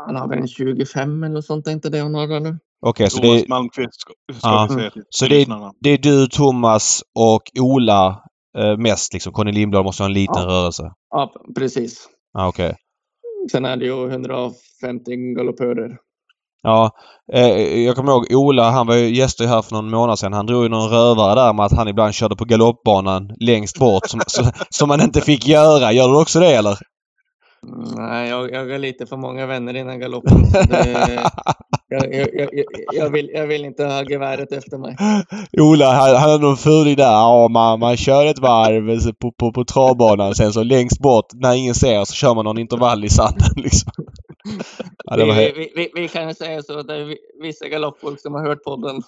Han 0.07 0.17
har 0.17 0.29
väl 0.29 0.39
en 0.39 0.49
25 0.49 1.25
eller 1.25 1.41
sånt, 1.41 1.67
är 1.67 1.73
inte 1.73 1.91
det 1.91 1.99
han 1.99 2.14
har 2.14 2.41
nu? 2.41 2.59
Okej, 2.87 3.11
så 3.11 3.20
det 3.20 3.29
Thomas 3.29 3.49
Malmqvist 3.49 4.01
ska, 4.01 4.12
ska 4.39 4.49
Ja. 4.49 4.66
vi 4.70 4.74
säga 4.74 4.91
till 4.91 5.03
Så 5.11 5.27
till 5.27 5.35
det 5.35 5.43
är- 5.55 5.70
det 5.81 5.91
är 5.91 5.99
du, 5.99 6.27
Thomas 6.27 7.03
och 7.18 7.43
Ola 7.61 8.22
eh, 8.59 8.77
mest 8.77 9.12
liksom. 9.12 9.33
Conny 9.33 9.53
Lindblad 9.53 9.85
måste 9.85 10.03
ha 10.03 10.09
en 10.09 10.12
liten 10.14 10.43
Ja. 10.43 10.47
rörelse. 10.49 10.83
Ja, 11.11 11.33
precis. 11.59 12.09
Ja, 12.33 12.49
okej. 12.49 12.74
Sen 13.53 13.64
är 13.64 13.77
det 13.77 13.85
ju 13.85 14.09
150 14.11 15.35
galoppörer. 15.37 15.97
Ja, 16.62 16.91
eh, 17.33 17.49
jag 17.85 17.97
kommer 17.97 18.12
ihåg 18.12 18.27
Ola, 18.35 18.70
han 18.70 18.87
var 18.87 18.95
ju 18.95 19.14
gäst 19.16 19.41
här 19.41 19.62
för 19.62 19.74
någon 19.74 19.91
månad 19.91 20.18
sedan. 20.18 20.33
Han 20.33 20.47
drog 20.47 20.62
ju 20.62 20.68
någon 20.68 20.91
rövare 20.91 21.35
där 21.35 21.53
med 21.53 21.66
att 21.66 21.72
han 21.77 21.89
ibland 21.89 22.14
körde 22.14 22.37
på 22.37 22.45
galoppbanan 22.45 23.31
längst 23.41 23.79
bort 23.79 24.09
som, 24.09 24.20
så, 24.27 24.45
som 24.70 24.89
man 24.89 25.01
inte 25.01 25.20
fick 25.20 25.47
göra. 25.49 25.93
Gör 25.93 26.09
du 26.09 26.20
också 26.20 26.41
det 26.41 26.55
eller? 26.57 26.79
Nej, 27.97 28.29
jag, 28.29 28.53
jag 28.53 28.71
har 28.71 28.79
lite 28.79 29.07
för 29.07 29.17
många 29.17 29.47
vänner 29.47 29.77
innan 29.77 30.01
galoppen. 30.01 30.43
Det, 30.53 31.23
jag, 31.89 32.14
jag, 32.14 32.49
jag, 32.93 33.11
vill, 33.11 33.31
jag 33.35 33.47
vill 33.47 33.64
inte 33.64 33.85
ha 33.85 34.03
geväret 34.03 34.53
efter 34.53 34.79
mig. 34.79 34.97
Ola, 35.61 35.93
han, 35.93 36.17
han 36.17 36.31
hade 36.31 36.39
någon 36.45 36.57
fuling 36.57 36.97
där. 36.97 37.05
Ja, 37.05 37.49
man, 37.49 37.81
man 37.81 37.97
kör 37.97 38.27
ett 38.27 38.39
varv 38.39 39.12
på, 39.21 39.33
på, 39.33 39.53
på 39.53 39.64
travbanan. 39.64 40.35
Sen 40.35 40.53
så 40.53 40.62
längst 40.62 41.01
bort, 41.01 41.27
när 41.35 41.55
ingen 41.55 41.75
ser, 41.75 42.05
så 42.05 42.14
kör 42.14 42.35
man 42.35 42.45
någon 42.45 42.59
intervall 42.59 43.05
i 43.05 43.09
sanden 43.09 43.51
liksom. 43.57 43.93
Ja, 45.05 45.17
var 45.27 45.35
vi, 45.35 45.53
vi, 45.57 45.73
vi, 45.77 46.01
vi 46.01 46.09
kan 46.09 46.29
ju 46.29 46.35
säga 46.35 46.62
så 46.62 46.79
att 46.79 46.87
det 46.89 46.95
är 46.97 47.05
vi- 47.05 47.19
vissa 47.43 47.69
galoppfolk 47.69 48.21
som 48.21 48.35
har 48.35 48.49
hört 48.49 48.64
podden. 48.64 49.03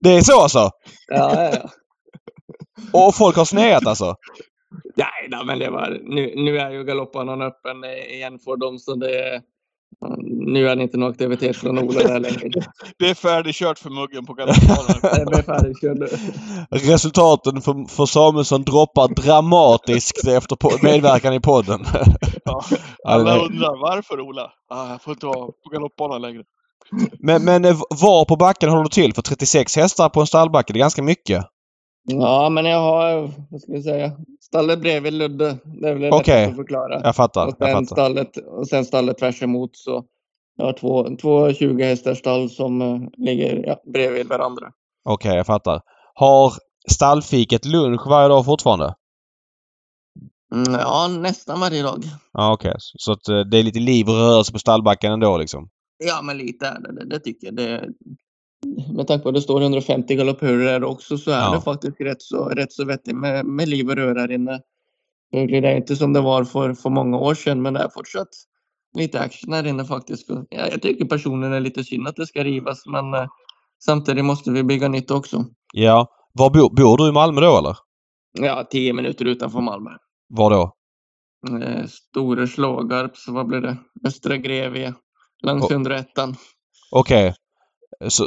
det 0.00 0.10
är 0.10 0.20
så 0.20 0.40
alltså? 0.40 0.70
Ja, 1.08 1.34
ja, 1.34 1.50
ja. 1.52 1.70
Och 2.92 3.14
folk 3.14 3.36
har 3.36 3.44
sneat 3.44 3.86
alltså? 3.86 4.14
Nej, 4.96 5.28
nej, 5.30 5.44
men 5.44 5.58
det 5.58 5.70
var, 5.70 5.98
nu, 6.02 6.32
nu 6.36 6.58
är 6.58 6.70
ju 6.70 6.84
galoppbanan 6.84 7.42
öppen 7.42 7.84
igen 7.84 8.38
för 8.38 8.56
dem 8.56 8.78
så 8.78 8.94
det 8.94 9.42
nu 10.46 10.68
är 10.68 10.76
det 10.76 10.82
inte 10.82 10.96
någon 10.96 11.10
aktivitet 11.10 11.56
från 11.56 11.78
Ola 11.78 12.00
där 12.00 12.20
längre. 12.20 12.50
Det 12.98 13.10
är 13.10 13.14
färdigkört 13.14 13.78
för 13.78 13.90
muggen 13.90 14.26
på 14.26 14.34
galoppbanan. 14.34 15.00
Det 15.02 15.38
är 15.38 15.42
färdigkörd 15.42 15.98
nu. 15.98 16.06
Resultaten 16.78 17.60
för, 17.60 17.88
för 17.88 18.06
Samuelsson 18.06 18.62
droppar 18.62 19.08
dramatiskt 19.08 20.28
efter 20.28 20.56
po- 20.56 20.84
medverkan 20.84 21.34
i 21.34 21.40
podden. 21.40 21.80
Ja. 22.44 22.62
Alla 23.06 23.38
undrar 23.38 23.80
varför 23.80 24.20
Ola? 24.20 24.52
Ah, 24.70 24.90
jag 24.90 25.02
får 25.02 25.12
inte 25.12 25.26
vara 25.26 25.46
på 25.46 25.70
galoppbanan 25.72 26.22
längre. 26.22 26.42
Men, 27.18 27.44
men 27.44 27.64
eh, 27.64 27.76
var 28.02 28.24
på 28.24 28.36
backen 28.36 28.68
håller 28.68 28.82
du 28.82 28.88
till? 28.88 29.14
För 29.14 29.22
36 29.22 29.76
hästar 29.76 30.08
på 30.08 30.20
en 30.20 30.26
stallbacke, 30.26 30.72
det 30.72 30.78
är 30.78 30.80
ganska 30.80 31.02
mycket. 31.02 31.44
Ja, 32.02 32.48
men 32.48 32.64
jag 32.64 32.80
har, 32.80 33.30
vad 33.50 33.60
ska 33.60 33.72
vi 33.72 33.82
säga, 33.82 34.12
stallet 34.40 34.80
bredvid 34.80 35.12
Ludde. 35.12 35.58
Det 35.64 35.88
är 35.88 35.92
väl 35.92 36.02
lätt 36.02 36.12
Okej. 36.12 36.44
att 36.44 36.56
förklara. 36.56 37.00
Jag 37.04 37.16
fattar. 37.16 37.46
och, 37.46 37.54
Jag 37.58 37.68
sen 37.68 37.86
fattar. 37.86 37.96
stallet, 37.96 38.36
och 38.36 38.68
sen 38.68 38.84
stallet 38.84 39.18
tvärs 39.18 39.42
emot 39.42 39.76
så 39.76 40.04
jag 40.56 40.64
har 40.64 40.72
två, 40.72 41.16
två 41.16 41.52
20 41.52 41.84
hästars 41.84 42.18
stall 42.18 42.50
som 42.50 42.82
eh, 42.82 42.98
ligger 43.16 43.66
ja, 43.66 43.82
bredvid 43.92 44.28
varandra. 44.28 44.72
Okej, 45.04 45.36
jag 45.36 45.46
fattar. 45.46 45.80
Har 46.14 46.52
stallfiket 46.90 47.64
lunch 47.64 48.06
varje 48.06 48.28
dag 48.28 48.44
fortfarande? 48.44 48.94
Mm, 50.54 50.72
ja, 50.72 51.08
nästan 51.08 51.60
varje 51.60 51.82
dag. 51.82 52.02
Ja, 52.32 52.52
okej. 52.52 52.74
Så, 52.78 52.96
så 52.98 53.12
att 53.12 53.28
eh, 53.28 53.40
det 53.40 53.58
är 53.58 53.62
lite 53.62 53.78
liv 53.78 54.08
och 54.08 54.14
rörelse 54.14 54.52
på 54.52 54.58
stallbacken 54.58 55.12
ändå 55.12 55.38
liksom? 55.38 55.68
Ja, 56.04 56.22
men 56.22 56.38
lite 56.38 56.66
är 56.66 56.80
det. 56.80 56.92
Det, 56.92 57.06
det 57.08 57.20
tycker 57.20 57.46
jag. 57.46 57.56
Det, 57.56 57.88
med 58.94 59.06
tanke 59.06 59.22
på 59.22 59.28
att 59.28 59.34
det 59.34 59.40
står 59.40 59.60
150 59.62 60.14
galoppörer 60.14 60.64
där 60.64 60.84
också 60.84 61.18
så 61.18 61.30
är 61.30 61.38
Ja. 61.40 61.52
det 61.54 61.60
faktiskt 61.60 62.00
rätt 62.00 62.22
så, 62.22 62.44
rätt 62.48 62.72
så 62.72 62.84
vettigt 62.84 63.16
med, 63.16 63.46
med 63.46 63.68
liv 63.68 63.88
och 63.88 63.96
röra 63.96 64.20
här 64.20 64.30
inne. 64.32 64.60
Det 65.32 65.38
är 65.38 65.76
inte 65.76 65.96
som 65.96 66.12
det 66.12 66.20
var 66.20 66.44
för, 66.44 66.74
för 66.74 66.90
många 66.90 67.18
år 67.18 67.34
sedan, 67.34 67.62
men 67.62 67.74
det 67.74 67.80
är 67.80 67.88
fortsatt 67.88 68.28
lite 68.96 69.20
action 69.20 69.52
här 69.52 69.66
inne 69.66 69.84
faktiskt. 69.84 70.30
Och, 70.30 70.46
Ja, 70.50 70.66
jag 70.70 70.82
tycker 70.82 71.04
personligen 71.04 71.52
är 71.54 71.60
lite 71.60 71.84
synd 71.84 72.08
att 72.08 72.16
det 72.16 72.26
ska 72.26 72.44
rivas, 72.44 72.86
men 72.86 73.14
eh, 73.14 73.26
samtidigt 73.84 74.24
måste 74.24 74.50
vi 74.50 74.62
bygga 74.62 74.88
nytt 74.88 75.10
också. 75.10 75.44
Ja. 75.72 76.06
Var 76.32 76.50
bor, 76.50 76.70
bor 76.76 76.96
du 76.98 77.08
i 77.08 77.12
Malmö 77.12 77.40
då 77.40 77.58
eller? 77.58 77.76
Ja, 78.38 78.66
tio 78.70 78.92
minuter 78.92 79.24
utanför 79.24 79.60
Malmö. 79.60 79.90
Var 80.28 80.50
då? 80.50 80.72
Eh, 81.62 81.86
Store 81.86 82.46
Slågarp, 82.46 83.16
så 83.16 83.32
vad 83.32 83.46
blir 83.46 83.60
det? 83.60 83.76
Östra 84.06 84.36
Grevie, 84.36 84.94
längs 85.42 85.64
Och- 85.64 85.70
101 85.72 86.06
Okej. 86.92 87.30
Så, 87.32 87.36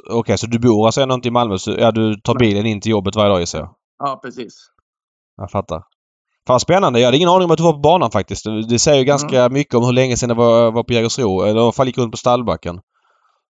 okej, 0.10 0.38
så 0.38 0.48
du 0.48 0.60
bor 0.60 0.86
alltså 0.86 1.02
ändå 1.02 1.16
inte 1.16 1.28
i 1.28 1.32
Malmö? 1.32 1.58
Så, 1.58 1.72
ja, 1.72 1.92
du 1.92 2.16
tar 2.16 2.36
bilen 2.36 2.66
in 2.66 2.82
till 2.82 2.92
jobbet 2.92 3.16
varje 3.16 3.30
dag 3.30 3.40
gissar 3.40 3.60
jag? 3.60 3.70
Ja, 4.00 4.20
precis. 4.24 4.54
Jag 5.38 5.52
fattar. 5.52 5.84
Fan 6.48 6.60
spännande. 6.60 7.00
Jag 7.00 7.08
hade 7.08 7.18
ingen 7.18 7.30
aning 7.30 7.46
om 7.46 7.52
att 7.52 7.58
du 7.58 7.64
var 7.64 7.74
på 7.74 7.80
banan 7.80 8.12
faktiskt. 8.12 8.46
Det 8.70 8.80
säger 8.80 9.00
ju 9.00 9.06
ganska 9.06 9.50
mycket 9.50 9.74
om 9.74 9.86
hur 9.86 9.92
länge 9.92 10.18
sedan 10.18 10.30
det 10.30 10.36
var, 10.36 10.72
var 10.72 10.84
på 10.84 10.94
Jägersro. 10.94 11.42
Eller 11.42 11.60
i 11.60 11.64
alla 11.64 11.72
fall 11.72 11.88
gick 11.88 11.98
runt 11.98 12.12
på 12.12 12.18
stallbacken. 12.18 12.80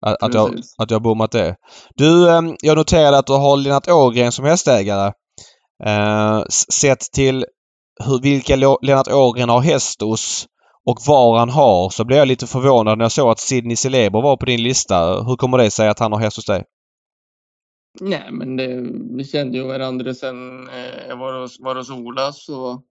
Att, 0.06 0.24
att, 0.24 0.34
jag, 0.34 0.50
Precis. 0.50 0.76
att 0.78 0.92
jag 0.92 1.02
bommat 1.02 1.32
det. 1.32 1.56
Du, 1.96 2.30
ehm, 2.30 2.56
jag 2.62 2.78
noterade 2.78 3.18
att 3.18 3.28
du 3.28 3.34
har 3.34 3.58
Lennart 3.58 3.90
Ågren 3.90 4.32
som 4.32 4.46
hästägare. 4.46 5.12
Eh, 5.86 6.44
sett 6.72 7.00
till 7.00 7.46
hur, 8.06 8.22
vilka 8.22 8.56
Lennart 8.82 9.08
Ågren 9.08 9.50
har 9.50 9.62
häst 9.62 10.02
hos 10.02 10.46
och 10.86 11.00
var 11.08 11.40
han 11.40 11.50
har 11.50 11.90
så 11.90 12.06
blev 12.06 12.20
jag 12.20 12.28
lite 12.28 12.48
förvånad 12.48 12.98
när 12.98 13.06
jag 13.06 13.12
såg 13.12 13.30
att 13.30 13.40
Sidney 13.40 13.76
Celeber 13.76 14.22
var 14.22 14.38
på 14.38 14.46
din 14.46 14.64
lista. 14.64 15.24
Hur 15.24 15.36
kommer 15.36 15.58
det 15.58 15.72
sig 15.72 15.90
att 15.90 16.00
han 16.00 16.12
har 16.12 16.20
häst 16.20 16.38
hos 16.38 16.46
dig? 16.46 16.64
Nej, 18.02 18.32
men 18.32 18.56
det, 18.56 18.82
vi 19.18 19.24
kände 19.24 19.58
ju 19.58 19.64
varandra 19.64 20.14
sen 20.14 20.70
eh, 20.70 21.08
jag 21.08 21.18
var 21.18 21.42
hos, 21.42 21.60
var 21.60 21.76
hos 21.76 21.90
Ola 21.90 22.32
så 22.32 22.82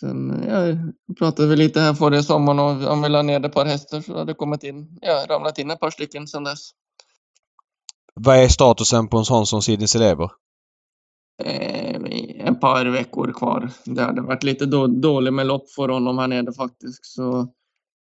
sen 0.00 0.44
ja, 0.48 0.92
pratade 1.18 1.48
vi 1.48 1.56
lite 1.56 1.80
här 1.80 1.94
förra 1.94 2.22
sommaren 2.22 2.58
och 2.58 2.92
om 2.92 3.02
vi 3.02 3.08
la 3.08 3.22
ner 3.22 3.46
ett 3.46 3.52
par 3.52 3.64
hästar 3.64 4.00
så 4.00 4.12
hade 4.12 4.32
det 4.32 4.34
kommit 4.34 4.64
in, 4.64 4.98
ja, 5.00 5.26
ramlat 5.28 5.58
in 5.58 5.70
ett 5.70 5.80
par 5.80 5.90
stycken 5.90 6.26
sen 6.26 6.44
dess. 6.44 6.70
Vad 8.14 8.36
är 8.36 8.48
statusen 8.48 9.08
på 9.08 9.18
en 9.18 9.24
sån 9.24 9.46
som 9.46 9.62
Sidney 9.62 9.88
Celeber? 9.88 10.30
Eh, 11.44 12.00
ett 12.56 12.60
par 12.60 12.86
veckor 12.86 13.32
kvar. 13.32 13.70
Det 13.84 14.02
hade 14.02 14.22
varit 14.22 14.42
lite 14.42 14.66
då, 14.66 14.86
dåligt 14.86 15.34
med 15.34 15.46
lopp 15.46 15.70
för 15.70 15.88
honom 15.88 16.18
här 16.18 16.28
nere 16.28 16.52
faktiskt 16.52 17.06
så 17.06 17.48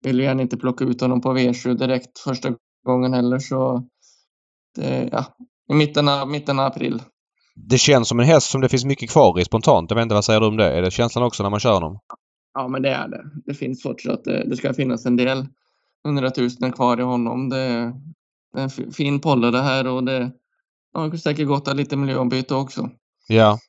ville 0.04 0.24
jag 0.24 0.42
inte 0.42 0.58
plocka 0.58 0.86
ut 0.86 1.02
honom 1.02 1.22
på 1.22 1.34
V7 1.34 1.74
direkt 1.74 2.20
första 2.20 2.50
gången 2.86 3.14
heller 3.14 3.40
så 3.40 3.84
det, 4.76 5.10
ja, 5.12 5.26
i 5.70 5.74
mitten 5.74 6.08
av, 6.10 6.30
mitten 6.30 6.60
av 6.60 6.66
april. 6.66 7.02
Det 7.56 7.78
känns 7.78 8.08
som 8.08 8.20
en 8.20 8.26
häst 8.26 8.50
som 8.50 8.62
det 8.62 8.70
finns 8.70 8.86
mycket 8.86 9.10
kvar 9.10 9.40
i 9.40 9.46
spontant. 9.46 9.92
Jag 9.92 9.96
vet 9.96 10.04
inte, 10.04 10.16
vad 10.16 10.26
säger 10.26 10.40
du 10.40 10.46
om 10.48 10.58
det? 10.58 10.72
Är 10.72 10.82
det 10.82 10.92
känslan 10.92 11.24
också 11.26 11.44
när 11.44 11.50
man 11.50 11.60
kör 11.60 11.74
honom? 11.74 12.00
Ja, 12.54 12.68
men 12.68 12.82
det 12.82 12.90
är 12.90 13.08
det. 13.08 13.24
Det 13.46 13.54
finns 13.54 13.84
fortsatt. 13.84 14.24
Det, 14.24 14.50
det 14.50 14.56
ska 14.56 14.74
finnas 14.74 15.06
en 15.06 15.16
del 15.16 15.46
hundratusen 16.04 16.72
kvar 16.72 17.00
i 17.00 17.04
honom. 17.04 17.50
Det, 17.50 17.58
är 17.58 17.94
en 18.58 18.70
fi- 18.70 18.92
fin 18.92 19.20
polle 19.20 19.52
det 19.52 19.62
här 19.62 19.88
och 19.88 20.04
det 20.04 20.32
har 20.94 21.18
säkert 21.18 21.48
gått 21.48 21.68
av 21.68 21.76
lite 21.76 21.96
miljöombyte 21.98 22.56
också. 22.56 22.90
Ja. 23.28 23.60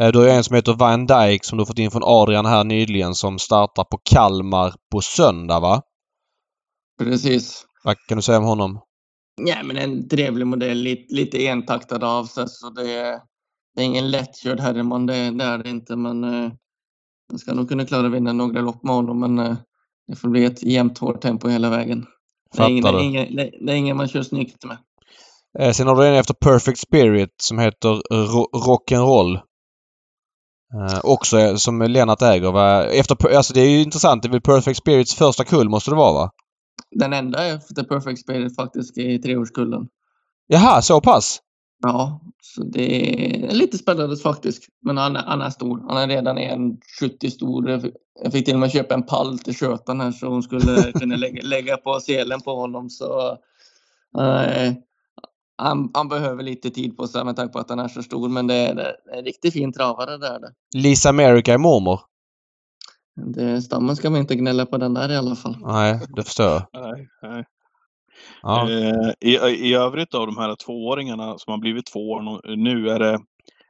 Eh, 0.00 0.12
Du 0.12 0.18
har 0.18 0.26
en 0.28 0.44
som 0.44 0.54
heter 0.56 0.72
Van 0.74 1.06
Dijk 1.06 1.44
som 1.44 1.58
du 1.58 1.66
fått 1.66 1.78
in 1.78 1.90
från 1.90 2.02
Adrian 2.04 2.46
här 2.46 2.64
nyligen 2.64 3.14
som 3.14 3.38
startar 3.38 3.84
på 3.84 3.98
Kalmar 4.10 4.74
på 4.92 5.00
söndag 5.00 5.60
va? 5.60 5.82
Precis. 6.98 7.64
Vad 7.84 7.96
kan 8.08 8.16
du 8.18 8.22
säga 8.22 8.38
om 8.38 8.44
honom? 8.44 8.80
Ja, 9.46 9.56
men 9.64 9.76
en 9.76 10.08
trevlig 10.08 10.46
modell, 10.46 10.78
lite, 10.78 11.14
lite 11.14 11.46
entaktad 11.46 12.04
av 12.06 12.24
sig 12.24 12.44
så 12.48 12.70
det, 12.70 12.92
är- 12.92 13.18
det 13.76 13.82
är 13.82 13.84
ingen 13.84 14.10
lättkörd 14.10 14.60
herreman, 14.60 15.06
det, 15.06 15.30
det 15.30 15.44
är 15.44 15.58
det 15.58 15.70
inte. 15.70 15.96
Men 15.96 16.24
eh, 16.24 16.50
jag 17.30 17.40
ska 17.40 17.54
nog 17.54 17.68
kunna 17.68 17.86
klara 17.86 18.06
att 18.06 18.12
vinna 18.12 18.32
några 18.32 18.60
lopp 18.60 18.82
med 18.82 18.94
honom, 18.94 19.20
men 19.20 19.38
eh, 19.38 19.56
det 20.08 20.16
får 20.16 20.28
bli 20.28 20.44
ett 20.44 20.62
jämnt 20.62 20.98
hårt 20.98 21.20
tempo 21.20 21.48
hela 21.48 21.70
vägen. 21.70 22.06
Det 22.56 22.62
är, 22.62 22.68
ingen, 22.68 22.82
det, 22.82 22.88
Fattar 22.88 22.98
är 22.98 23.04
ingen, 23.04 23.36
det, 23.36 23.50
det 23.66 23.72
är 23.72 23.76
ingen 23.76 23.96
man 23.96 24.08
kör 24.08 24.22
snyggt 24.22 24.64
med. 24.64 24.78
Eh, 25.58 25.72
Sen 25.72 25.86
har 25.86 25.96
du 25.96 26.06
en 26.06 26.14
efter 26.14 26.34
Perfect 26.34 26.78
Spirit 26.78 27.30
som 27.42 27.58
heter 27.58 27.88
Ro- 28.10 28.50
Rock'n'Roll. 28.52 29.40
Eh, 30.74 31.00
också 31.02 31.38
eh, 31.38 31.54
som 31.54 31.82
Lennart 31.82 32.22
äger. 32.22 32.52
Va? 32.52 32.84
Efter, 32.84 33.36
alltså 33.36 33.54
det 33.54 33.60
är 33.60 33.70
ju 33.70 33.82
intressant. 33.82 34.22
Det 34.22 34.28
är 34.28 34.30
väl 34.30 34.40
Perfect 34.40 34.76
Spirits 34.78 35.14
första 35.14 35.44
kull 35.44 35.68
måste 35.68 35.90
det 35.90 35.96
vara 35.96 36.12
va? 36.12 36.30
Den 36.90 37.12
enda 37.12 37.46
efter 37.46 37.82
Perfect 37.84 38.20
Spirit 38.20 38.56
faktiskt 38.56 38.98
i 38.98 39.18
treårskullen. 39.18 39.86
Jaha, 40.46 40.82
så 40.82 41.00
pass? 41.00 41.40
Ja, 41.82 42.20
så 42.42 42.64
det 42.64 43.14
är 43.48 43.52
lite 43.54 43.78
spännande 43.78 44.16
faktiskt. 44.16 44.62
Men 44.82 44.96
han, 44.96 45.16
han 45.16 45.40
är 45.42 45.50
stor. 45.50 45.84
Han 45.88 45.96
är 46.02 46.08
redan 46.08 46.38
1,70 46.38 47.30
stor. 47.30 47.70
Jag 47.70 47.82
fick- 47.82 47.94
Jag 48.22 48.32
fick 48.32 48.44
till 48.44 48.54
och 48.54 48.60
med 48.60 48.72
köpa 48.72 48.94
en 48.94 49.02
pall 49.02 49.38
till 49.38 49.56
skötan 49.56 50.00
här 50.00 50.12
så 50.12 50.26
hon 50.28 50.42
skulle 50.42 50.92
kunna 50.92 51.16
lägga, 51.16 51.42
lägga 51.42 51.76
på 51.76 52.00
selen 52.00 52.40
på 52.40 52.54
honom. 52.60 52.90
Så 52.90 53.30
eh, 54.20 54.72
han, 55.56 55.90
han 55.94 56.08
behöver 56.08 56.42
lite 56.42 56.70
tid 56.70 56.96
på 56.96 57.06
sig 57.06 57.24
med 57.24 57.36
tanke 57.36 57.52
på 57.52 57.58
att 57.58 57.70
han 57.70 57.78
är 57.78 57.88
så 57.88 58.02
stor. 58.02 58.28
Men 58.28 58.46
det 58.46 58.54
är, 58.54 58.74
det 58.74 58.82
är 58.82 59.18
en 59.18 59.24
riktigt 59.24 59.52
fin 59.52 59.72
travare 59.72 60.18
det 60.18 60.26
är 60.26 60.40
det. 60.40 60.52
Lisa 60.74 61.08
America 61.08 61.52
är 61.52 61.58
mormor? 61.58 62.00
det. 63.16 63.62
Stammen 63.62 63.96
ska 63.96 64.10
man 64.10 64.20
inte 64.20 64.34
gnälla 64.34 64.66
på 64.66 64.78
den 64.78 64.94
där 64.94 65.12
i 65.12 65.16
alla 65.16 65.36
fall. 65.36 65.56
Nej, 65.60 66.00
det 66.16 66.22
förstår 66.22 66.46
jag. 66.46 66.62
Nej, 66.72 67.08
nej. 67.22 67.44
Ja. 68.42 68.70
Eh, 68.70 69.12
i, 69.20 69.36
I 69.70 69.74
övrigt 69.74 70.14
av 70.14 70.26
de 70.26 70.36
här 70.36 70.56
tvååringarna 70.56 71.38
som 71.38 71.50
har 71.50 71.58
blivit 71.58 71.86
två 71.86 72.10
år 72.10 72.56
nu, 72.56 72.88
är 72.88 72.98
det, 72.98 73.20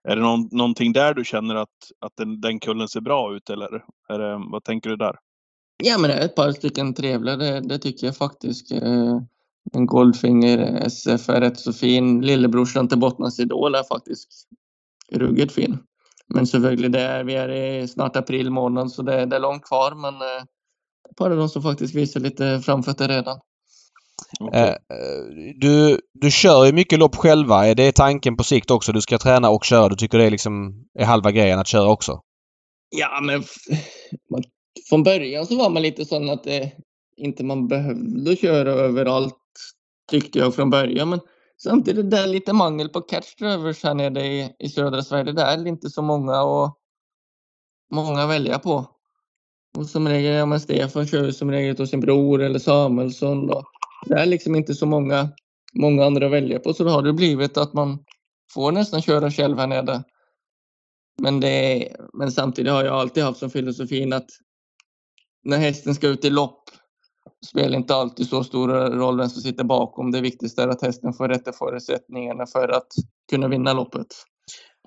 är 0.09 0.17
det 0.17 0.23
någon, 0.23 0.49
någonting 0.53 0.93
där 0.93 1.15
du 1.15 1.25
känner 1.25 1.55
att, 1.55 1.69
att 2.01 2.13
den, 2.17 2.41
den 2.41 2.61
kullen 2.61 2.89
ser 2.89 3.01
bra 3.01 3.37
ut 3.37 3.51
eller? 3.51 3.85
Är 4.09 4.19
det, 4.19 4.41
vad 4.53 4.65
tänker 4.65 4.91
du 4.91 4.97
där? 4.97 5.17
Ja, 5.85 5.99
men 5.99 6.11
det 6.11 6.17
är 6.17 6.25
ett 6.25 6.37
par 6.37 6.53
stycken 6.53 6.95
trevliga, 6.95 7.37
det, 7.37 7.61
det 7.61 7.79
tycker 7.79 8.07
jag 8.07 8.17
faktiskt. 8.17 8.73
Eh, 8.73 9.21
En 9.73 9.87
Goldfinger 9.87 10.59
SF 10.87 11.29
är 11.29 11.41
rätt 11.41 11.59
så 11.59 11.73
fin. 11.73 12.21
Lillebrorsan 12.21 12.89
till 12.89 12.99
Bottnas 12.99 13.41
Idol 13.41 13.75
är 13.75 13.83
faktiskt 13.83 14.29
ruggigt 15.13 15.53
fin. 15.53 15.79
Men 16.35 16.47
selvfølgelig, 16.47 16.93
det 16.93 17.01
är, 17.01 17.25
vi 17.25 17.35
är 17.35 17.49
i 17.49 17.89
snart 17.89 18.17
april 18.17 18.51
månad 18.51 18.93
så 18.93 19.03
det, 19.03 19.27
det 19.27 19.37
är 19.37 19.41
långt 19.41 19.65
kvar. 19.65 19.95
Men 19.95 20.15
eh, 20.15 20.43
ett 21.11 21.17
par 21.17 21.31
av 21.31 21.37
de 21.37 21.49
som 21.49 21.63
faktiskt 21.63 21.95
visar 21.95 22.21
lite 22.21 22.61
framfötter 22.61 23.09
redan. 23.09 23.41
Eh, 24.53 24.69
eh, 24.69 24.75
du, 25.61 26.01
du 26.15 26.31
kör 26.31 26.65
ju 26.65 26.73
mycket 26.73 26.99
lopp 26.99 27.17
själva. 27.17 27.67
Är 27.67 27.75
det 27.75 27.93
tanken 27.93 28.37
på 28.37 28.45
sikt 28.45 28.71
också? 28.71 28.93
Du 28.93 29.01
ska 29.01 29.19
träna 29.19 29.51
och 29.51 29.65
köra. 29.65 29.89
Du 29.89 29.97
tycker 29.97 30.19
det 30.19 30.25
är 30.25 30.31
liksom 30.31 30.85
är 30.99 31.05
halva 31.05 31.31
grejen 31.31 31.59
att 31.59 31.69
köra 31.69 31.89
också? 31.89 32.21
Ja, 32.97 33.21
men 33.23 33.43
man, 34.31 34.43
från 34.89 35.03
början 35.03 35.47
så 35.47 35.57
var 35.57 35.71
man 35.71 35.83
lite 35.83 36.05
sån 36.05 36.31
att 36.31 36.45
det, 36.45 36.73
inte 37.17 37.45
man 37.45 37.69
behövde 37.69 38.37
köra 38.37 38.71
överallt 38.71 39.35
tyckte 40.11 40.39
jag 40.39 40.55
från 40.55 40.71
början. 40.71 41.09
Men 41.09 41.21
samtidigt 41.59 42.11
det 42.11 42.19
är 42.19 42.27
lite 42.27 42.53
mangel 42.53 42.89
på 42.89 43.01
catch 43.01 43.35
drivers 43.35 43.85
här 43.85 43.95
nere 43.95 44.27
i, 44.27 44.55
i 44.59 44.69
södra 44.69 45.03
Sverige. 45.03 45.33
Det 45.33 45.43
är 45.43 45.67
inte 45.67 45.91
så 45.91 46.03
många 46.03 46.43
och 46.43 46.79
många 47.91 48.23
att 48.23 48.31
välja 48.31 48.59
på. 48.59 48.91
Och 49.79 49.87
som 49.87 50.09
regel, 50.09 50.35
ja 50.35 50.47
men 50.47 50.61
Stefan 50.61 51.07
kör 51.07 51.25
ju 51.25 51.33
som 51.33 51.51
regel 51.51 51.77
till 51.77 51.87
sin 51.87 52.01
bror 52.01 52.43
eller 52.43 52.59
Samuelsson. 52.59 53.51
Och 53.51 53.65
det 54.07 54.15
är 54.15 54.27
liksom 54.27 54.55
inte 54.55 54.75
så 54.75 54.87
många, 54.87 55.29
många 55.75 56.05
andra 56.05 56.27
att 56.27 56.33
välja 56.33 56.59
på. 56.59 56.75
Så 56.75 56.85
då 56.85 56.91
har 56.91 57.03
det 57.03 57.13
blivit 57.13 57.57
att 57.57 57.73
man 57.73 57.99
får 58.53 58.73
nästan 58.73 59.03
köra 59.03 59.31
själv 59.31 59.59
här 59.59 59.67
nere. 59.67 60.03
Men, 61.23 61.41
det 61.41 61.89
men 62.13 62.33
samtidigt 62.33 62.73
har 62.73 62.85
jag 62.85 62.95
alltid 62.95 63.25
haft 63.25 63.39
som 63.39 63.51
filosofin 63.51 64.13
att 64.13 64.27
när 65.43 65.59
hästen 65.59 65.95
ska 65.95 66.09
ut 66.09 66.25
i 66.25 66.31
lopp 66.31 66.64
spelar 67.47 67.77
inte 67.77 67.95
alltid 67.95 68.29
så 68.29 68.45
stor 68.45 68.69
roll 68.91 69.19
vem 69.19 69.29
som 69.29 69.43
sitter 69.43 69.65
bakom. 69.65 70.11
Det 70.11 70.21
viktigaste 70.21 70.63
är 70.63 70.69
att 70.69 70.83
hästen 70.83 71.13
får 71.13 71.29
rätta 71.29 71.53
förutsättningarna 71.53 72.47
för 72.47 72.69
att 72.69 72.89
kunna 73.31 73.49
vinna 73.49 73.73
loppet. 73.73 74.07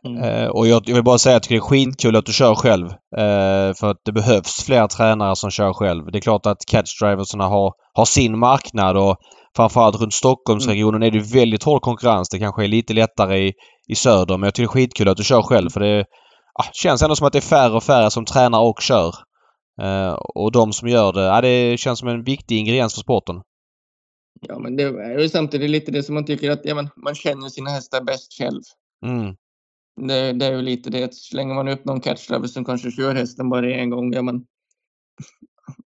Mm. 0.05 0.23
Eh, 0.23 0.47
och 0.47 0.67
jag, 0.67 0.83
jag 0.85 0.95
vill 0.95 1.03
bara 1.03 1.17
säga 1.17 1.35
att 1.35 1.51
jag 1.51 1.61
tycker 1.61 1.75
det 1.75 1.81
är 1.81 1.85
skitkul 1.85 2.15
att 2.15 2.25
du 2.25 2.33
kör 2.33 2.55
själv. 2.55 2.87
Eh, 3.17 3.73
för 3.73 3.91
att 3.91 4.01
det 4.05 4.11
behövs 4.11 4.63
fler 4.65 4.87
tränare 4.87 5.35
som 5.35 5.51
kör 5.51 5.73
själv. 5.73 6.11
Det 6.11 6.17
är 6.17 6.21
klart 6.21 6.45
att 6.45 6.65
catchdriversarna 6.67 7.47
har, 7.47 7.73
har 7.93 8.05
sin 8.05 8.39
marknad 8.39 8.97
och 8.97 9.17
framförallt 9.55 10.01
runt 10.01 10.13
Stockholmsregionen 10.13 11.03
är 11.03 11.11
det 11.11 11.33
väldigt 11.33 11.63
hård 11.63 11.81
konkurrens. 11.81 12.29
Det 12.29 12.39
kanske 12.39 12.63
är 12.63 12.67
lite 12.67 12.93
lättare 12.93 13.37
i, 13.47 13.53
i 13.87 13.95
söder 13.95 14.37
men 14.37 14.47
jag 14.47 14.53
tycker 14.53 14.67
det 14.67 14.71
är 14.71 14.81
skitkul 14.81 15.09
att 15.09 15.17
du 15.17 15.23
kör 15.23 15.41
själv 15.41 15.69
för 15.69 15.79
det 15.79 16.05
ah, 16.59 16.69
känns 16.73 17.01
ändå 17.01 17.15
som 17.15 17.27
att 17.27 17.33
det 17.33 17.39
är 17.39 17.41
färre 17.41 17.75
och 17.75 17.83
färre 17.83 18.11
som 18.11 18.25
tränar 18.25 18.59
och 18.59 18.81
kör. 18.81 19.15
Eh, 19.81 20.13
och 20.13 20.51
de 20.51 20.73
som 20.73 20.87
gör 20.87 21.13
det, 21.13 21.33
ah, 21.33 21.41
det 21.41 21.79
känns 21.79 21.99
som 21.99 22.07
en 22.07 22.23
viktig 22.23 22.57
ingrediens 22.57 22.93
för 22.93 23.01
sporten. 23.01 23.41
Ja, 24.41 24.59
men 24.59 24.75
det 24.75 24.83
är 24.83 25.19
ju 25.19 25.29
samtidigt 25.29 25.69
lite 25.69 25.91
det 25.91 26.03
som 26.03 26.15
man 26.15 26.25
tycker 26.25 26.51
att 26.51 26.61
ja, 26.63 26.75
men 26.75 26.89
man 26.95 27.15
känner 27.15 27.49
sina 27.49 27.69
hästar 27.69 28.01
bäst 28.01 28.33
själv. 28.33 28.61
Mm. 29.05 29.35
Det, 30.07 30.33
det 30.33 30.45
är 30.45 30.51
ju 30.51 30.61
lite 30.61 30.89
det. 30.89 31.13
Slänger 31.13 31.55
man 31.55 31.67
upp 31.67 31.85
någon 31.85 32.01
catchdriver 32.01 32.47
som 32.47 32.65
kanske 32.65 32.91
kör 32.91 33.15
hästen 33.15 33.49
bara 33.49 33.71
en 33.71 33.89
gång, 33.89 34.13
ja 34.13 34.21
men 34.21 34.45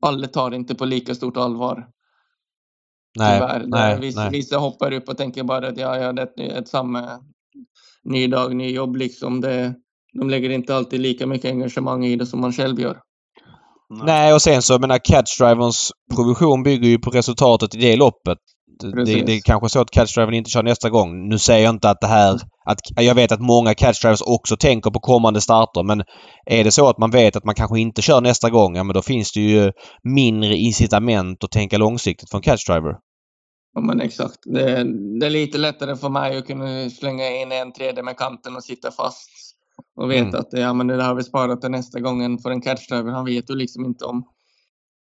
alla 0.00 0.26
tar 0.26 0.50
det 0.50 0.56
inte 0.56 0.74
på 0.74 0.84
lika 0.84 1.14
stort 1.14 1.36
allvar. 1.36 1.88
Nej, 3.18 3.40
Tyvärr. 3.40 3.64
nej, 3.66 4.00
vissa, 4.00 4.20
nej. 4.20 4.30
vissa 4.30 4.56
hoppar 4.56 4.92
upp 4.92 5.08
och 5.08 5.16
tänker 5.16 5.42
bara 5.42 5.68
att 5.68 5.78
ja, 5.78 5.98
ja, 5.98 6.12
det 6.12 6.22
är 6.38 6.58
ett 6.58 6.68
samma 6.68 7.20
ny 8.02 8.26
dag, 8.26 8.56
ny 8.56 8.70
jobb 8.70 8.96
liksom. 8.96 9.40
Det, 9.40 9.74
de 10.12 10.30
lägger 10.30 10.50
inte 10.50 10.76
alltid 10.76 11.00
lika 11.00 11.26
mycket 11.26 11.50
engagemang 11.50 12.04
i 12.04 12.16
det 12.16 12.26
som 12.26 12.40
man 12.40 12.52
själv 12.52 12.80
gör. 12.80 13.00
Nej, 13.90 14.32
och 14.32 14.42
sen 14.42 14.62
så 14.62 14.72
jag 14.72 14.80
menar 14.80 14.98
catchdriverns 14.98 15.92
provision 16.14 16.62
bygger 16.62 16.88
ju 16.88 16.98
på 16.98 17.10
resultatet 17.10 17.74
i 17.74 17.78
det 17.78 17.96
loppet. 17.96 18.38
Det, 18.80 19.04
det 19.04 19.32
är 19.32 19.40
kanske 19.40 19.68
så 19.68 19.80
att 19.80 19.90
catchdrivern 19.90 20.34
inte 20.34 20.50
kör 20.50 20.62
nästa 20.62 20.90
gång. 20.90 21.28
Nu 21.28 21.38
säger 21.38 21.64
jag 21.64 21.74
inte 21.74 21.90
att 21.90 22.00
det 22.00 22.06
här... 22.06 22.40
Att, 22.64 22.78
jag 22.96 23.14
vet 23.14 23.32
att 23.32 23.40
många 23.40 23.74
catchdrivers 23.74 24.22
också 24.22 24.56
tänker 24.56 24.90
på 24.90 25.00
kommande 25.00 25.40
starter 25.40 25.82
men 25.82 26.02
är 26.46 26.64
det 26.64 26.70
så 26.70 26.88
att 26.88 26.98
man 26.98 27.10
vet 27.10 27.36
att 27.36 27.44
man 27.44 27.54
kanske 27.54 27.80
inte 27.80 28.02
kör 28.02 28.20
nästa 28.20 28.50
gång, 28.50 28.76
ja 28.76 28.84
men 28.84 28.94
då 28.94 29.02
finns 29.02 29.32
det 29.32 29.40
ju 29.40 29.72
mindre 30.02 30.56
incitament 30.56 31.44
att 31.44 31.50
tänka 31.50 31.78
långsiktigt 31.78 32.30
för 32.30 32.38
en 32.38 32.42
catchdriver. 32.42 32.94
Ja, 33.74 33.80
men 33.80 34.00
exakt. 34.00 34.38
Det, 34.44 34.84
det 35.20 35.26
är 35.26 35.30
lite 35.30 35.58
lättare 35.58 35.96
för 35.96 36.08
mig 36.08 36.38
att 36.38 36.46
kunna 36.46 36.90
slänga 36.90 37.30
in 37.30 37.52
en 37.52 37.72
tredje 37.72 38.02
med 38.02 38.16
kanten 38.16 38.56
och 38.56 38.64
sitta 38.64 38.90
fast 38.90 39.30
och 39.98 40.10
veta 40.10 40.28
Mm. 40.28 40.40
att 40.40 40.52
ja, 40.52 40.72
men 40.72 40.86
det 40.86 40.96
där 40.96 41.04
har 41.04 41.14
vi 41.14 41.24
sparat 41.24 41.60
till 41.60 41.70
nästa 41.70 42.00
gång 42.00 42.38
för 42.38 42.50
en 42.50 42.60
catchdriver. 42.60 43.12
Han 43.12 43.24
vet 43.24 43.50
ju 43.50 43.54
liksom 43.54 43.84
inte 43.84 44.04
om 44.04 44.24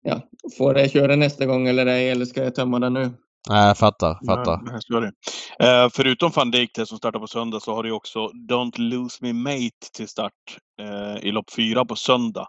ja, 0.04 0.22
får 0.58 0.78
jag 0.78 0.92
köra 0.92 1.16
nästa 1.16 1.46
gång 1.46 1.68
eller 1.68 1.86
ej 1.86 2.10
eller 2.10 2.26
ska 2.26 2.44
jag 2.44 2.56
tömma 2.56 2.80
den 2.80 2.94
nu? 2.94 3.12
Nej, 3.50 3.68
jag 3.68 3.78
fattar. 3.78 4.20
fattar. 4.28 4.62
Nej, 4.90 5.12
det. 5.60 5.66
Eh, 5.66 5.90
förutom 5.94 6.32
van 6.36 6.52
Dijk 6.52 6.72
det 6.76 6.86
som 6.86 6.98
startar 6.98 7.20
på 7.20 7.28
söndag 7.28 7.60
så 7.60 7.76
har 7.76 7.84
du 7.84 7.90
ju 7.90 7.96
också 7.96 8.20
Don't 8.50 8.80
Lose 8.80 9.18
Me 9.22 9.34
Mate 9.34 9.92
till 9.94 10.08
start 10.08 10.34
eh, 10.82 11.28
i 11.28 11.32
lopp 11.32 11.54
fyra 11.56 11.86
på 11.86 11.96
söndag. 11.96 12.48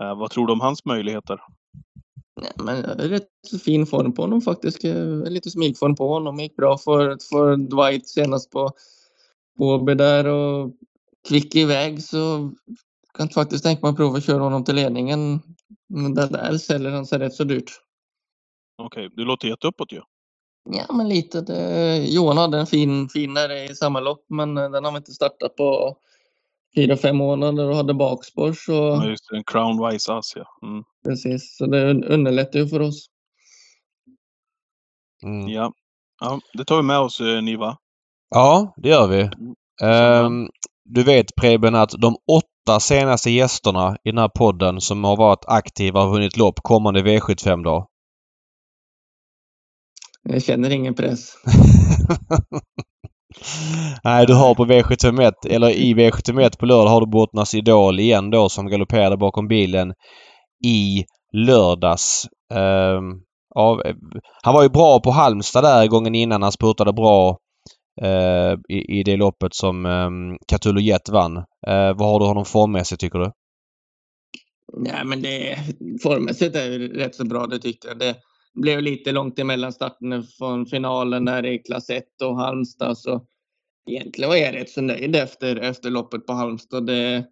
Eh, 0.00 0.18
vad 0.18 0.30
tror 0.30 0.46
du 0.46 0.52
om 0.52 0.60
hans 0.60 0.84
möjligheter? 0.84 1.40
Nej, 2.40 2.52
men 2.56 2.82
det 2.82 3.04
är 3.04 3.08
rätt 3.08 3.62
fin 3.64 3.86
form 3.86 4.12
på 4.12 4.22
honom 4.22 4.40
faktiskt. 4.40 4.84
Lite 5.24 5.50
smygform 5.50 5.94
på 5.96 6.08
honom. 6.08 6.40
Gick 6.40 6.56
bra 6.56 6.78
för, 6.78 7.18
för 7.30 7.56
Dwight 7.56 8.08
senast 8.08 8.50
på 8.50 8.70
Åby 9.58 9.94
där 9.94 10.26
och 10.26 10.72
kvick 11.28 11.56
iväg 11.56 12.02
så 12.04 12.52
kan 13.14 13.28
faktiskt 13.28 13.64
tänka 13.64 13.80
mig 13.82 13.90
att 13.90 13.96
prova 13.96 14.18
att 14.18 14.24
köra 14.26 14.42
honom 14.42 14.64
till 14.64 14.74
ledningen. 14.76 15.40
Men 15.88 16.14
det 16.14 16.28
där 16.28 16.58
säljer 16.58 16.90
han 16.92 17.06
sig 17.06 17.18
rätt 17.18 17.34
så 17.34 17.44
dyrt. 17.44 17.72
Okej, 18.78 19.10
du 19.12 19.24
låter 19.24 19.48
jätteuppåt 19.48 19.92
ju. 19.92 20.02
Ja, 20.70 20.94
men 20.94 21.08
lite. 21.08 21.40
Det, 21.40 21.96
Johan 22.08 22.38
hade 22.38 22.58
en 22.60 22.66
fin, 22.66 23.08
finare 23.08 23.64
i 23.64 23.74
samma 23.74 24.00
lopp, 24.00 24.26
men 24.28 24.58
eh, 24.58 24.70
den 24.70 24.84
har 24.84 24.92
vi 24.92 24.96
inte 24.98 25.12
startat 25.12 25.56
på 25.56 25.96
fyra, 26.76 26.96
fem 26.96 27.16
månader 27.16 27.70
och 27.70 27.76
hade 27.76 27.94
bakspår. 27.94 28.52
Så 28.52 28.72
Ja, 28.72 29.06
just 29.06 29.28
det, 29.30 29.36
en 29.36 29.44
Crown 29.44 29.88
Wise 29.90 30.12
Ass 30.14 30.32
ja. 30.36 30.44
Mm. 30.68 30.84
precis, 31.04 31.56
så 31.58 31.66
det 31.66 31.92
un- 31.92 32.04
underlättar 32.04 32.58
ju 32.58 32.68
för 32.68 32.80
oss. 32.80 33.06
Mm. 35.24 35.48
ja. 35.48 35.72
Ja, 36.20 36.40
det 36.54 36.64
tar 36.64 36.76
vi 36.76 36.82
med 36.82 36.98
oss 37.00 37.20
eh, 37.20 37.42
Niva. 37.42 37.78
Ja, 38.30 38.74
det 38.76 38.88
gör 38.88 39.08
vi. 39.08 39.30
Spännande. 39.98 40.36
Ehm, 40.36 40.48
du 40.94 41.02
vet 41.02 41.34
Preben 41.40 41.74
att 41.74 41.90
de 41.90 42.16
åtta 42.32 42.80
senaste 42.80 43.30
gästerna 43.30 43.96
i 44.04 44.10
den 44.10 44.18
här 44.18 44.28
podden 44.28 44.80
som 44.80 45.04
har 45.04 45.16
varit 45.16 45.44
aktiva 45.46 46.02
och 46.02 46.10
vunnit 46.12 46.36
lopp 46.36 46.60
kommande 46.62 47.02
V75 47.02 47.64
då. 47.64 47.86
Jag 50.22 50.42
känner 50.42 50.70
ingen 50.70 50.94
press. 50.94 51.34
Nej, 54.04 54.26
du 54.26 54.34
har 54.34 54.54
på 54.54 54.64
V751, 54.64 55.32
eller 55.44 55.70
i 55.70 55.94
V751 55.94 56.58
på 56.58 56.66
lördag 56.66 56.90
har 56.90 57.00
du 57.00 57.06
Bottnas 57.06 57.54
Idol 57.54 58.00
igen 58.00 58.30
då 58.30 58.48
som 58.48 58.66
galopperade 58.66 59.16
bakom 59.16 59.48
bilen 59.48 59.92
i 60.64 61.04
lördags. 61.32 62.26
Ehm, 62.54 63.04
ja, 63.54 63.82
eh, 63.84 63.94
han 64.42 64.54
var 64.54 64.62
ju 64.62 64.68
bra 64.68 65.00
på 65.00 65.10
Halmstad 65.10 65.64
där 65.64 65.86
gången 65.86 66.14
innan. 66.14 66.42
Han 66.42 66.52
spurtade 66.52 66.92
bra 66.92 67.38
Eh, 68.02 68.58
i, 68.68 68.98
i 68.98 69.02
det 69.02 69.16
loppet 69.16 69.54
som 69.54 69.86
um, 69.86 70.78
Jet 70.78 71.08
vann. 71.08 71.36
Eh, 71.36 71.96
vad 71.96 72.08
har 72.08 72.20
du 72.20 72.26
honom 72.26 72.44
formmässigt 72.44 73.00
tycker 73.00 73.18
du? 73.18 73.32
Nej, 74.76 75.04
men 75.04 75.22
det 75.22 75.58
formmässigt 76.02 76.56
är 76.56 76.78
det 76.78 76.88
rätt 76.88 77.14
så 77.14 77.24
bra, 77.24 77.46
det 77.46 77.58
tyckte 77.58 77.88
jag. 77.88 77.98
Det 77.98 78.16
blev 78.54 78.82
lite 78.82 79.12
långt 79.12 79.38
emellan 79.38 79.72
starten 79.72 80.22
från 80.38 80.66
finalen 80.66 81.24
där 81.24 81.46
i 81.46 81.58
klass 81.58 81.90
1 81.90 82.04
och 82.22 82.36
Halmstad. 82.36 82.98
Så 82.98 83.26
egentligen 83.90 84.30
var 84.30 84.36
jag 84.36 84.54
rätt 84.54 84.70
så 84.70 84.80
nöjd 84.80 85.16
efter, 85.16 85.56
efter 85.56 85.90
loppet 85.90 86.26
på 86.26 86.32
Halmstad. 86.32 86.86
Det, 86.86 87.24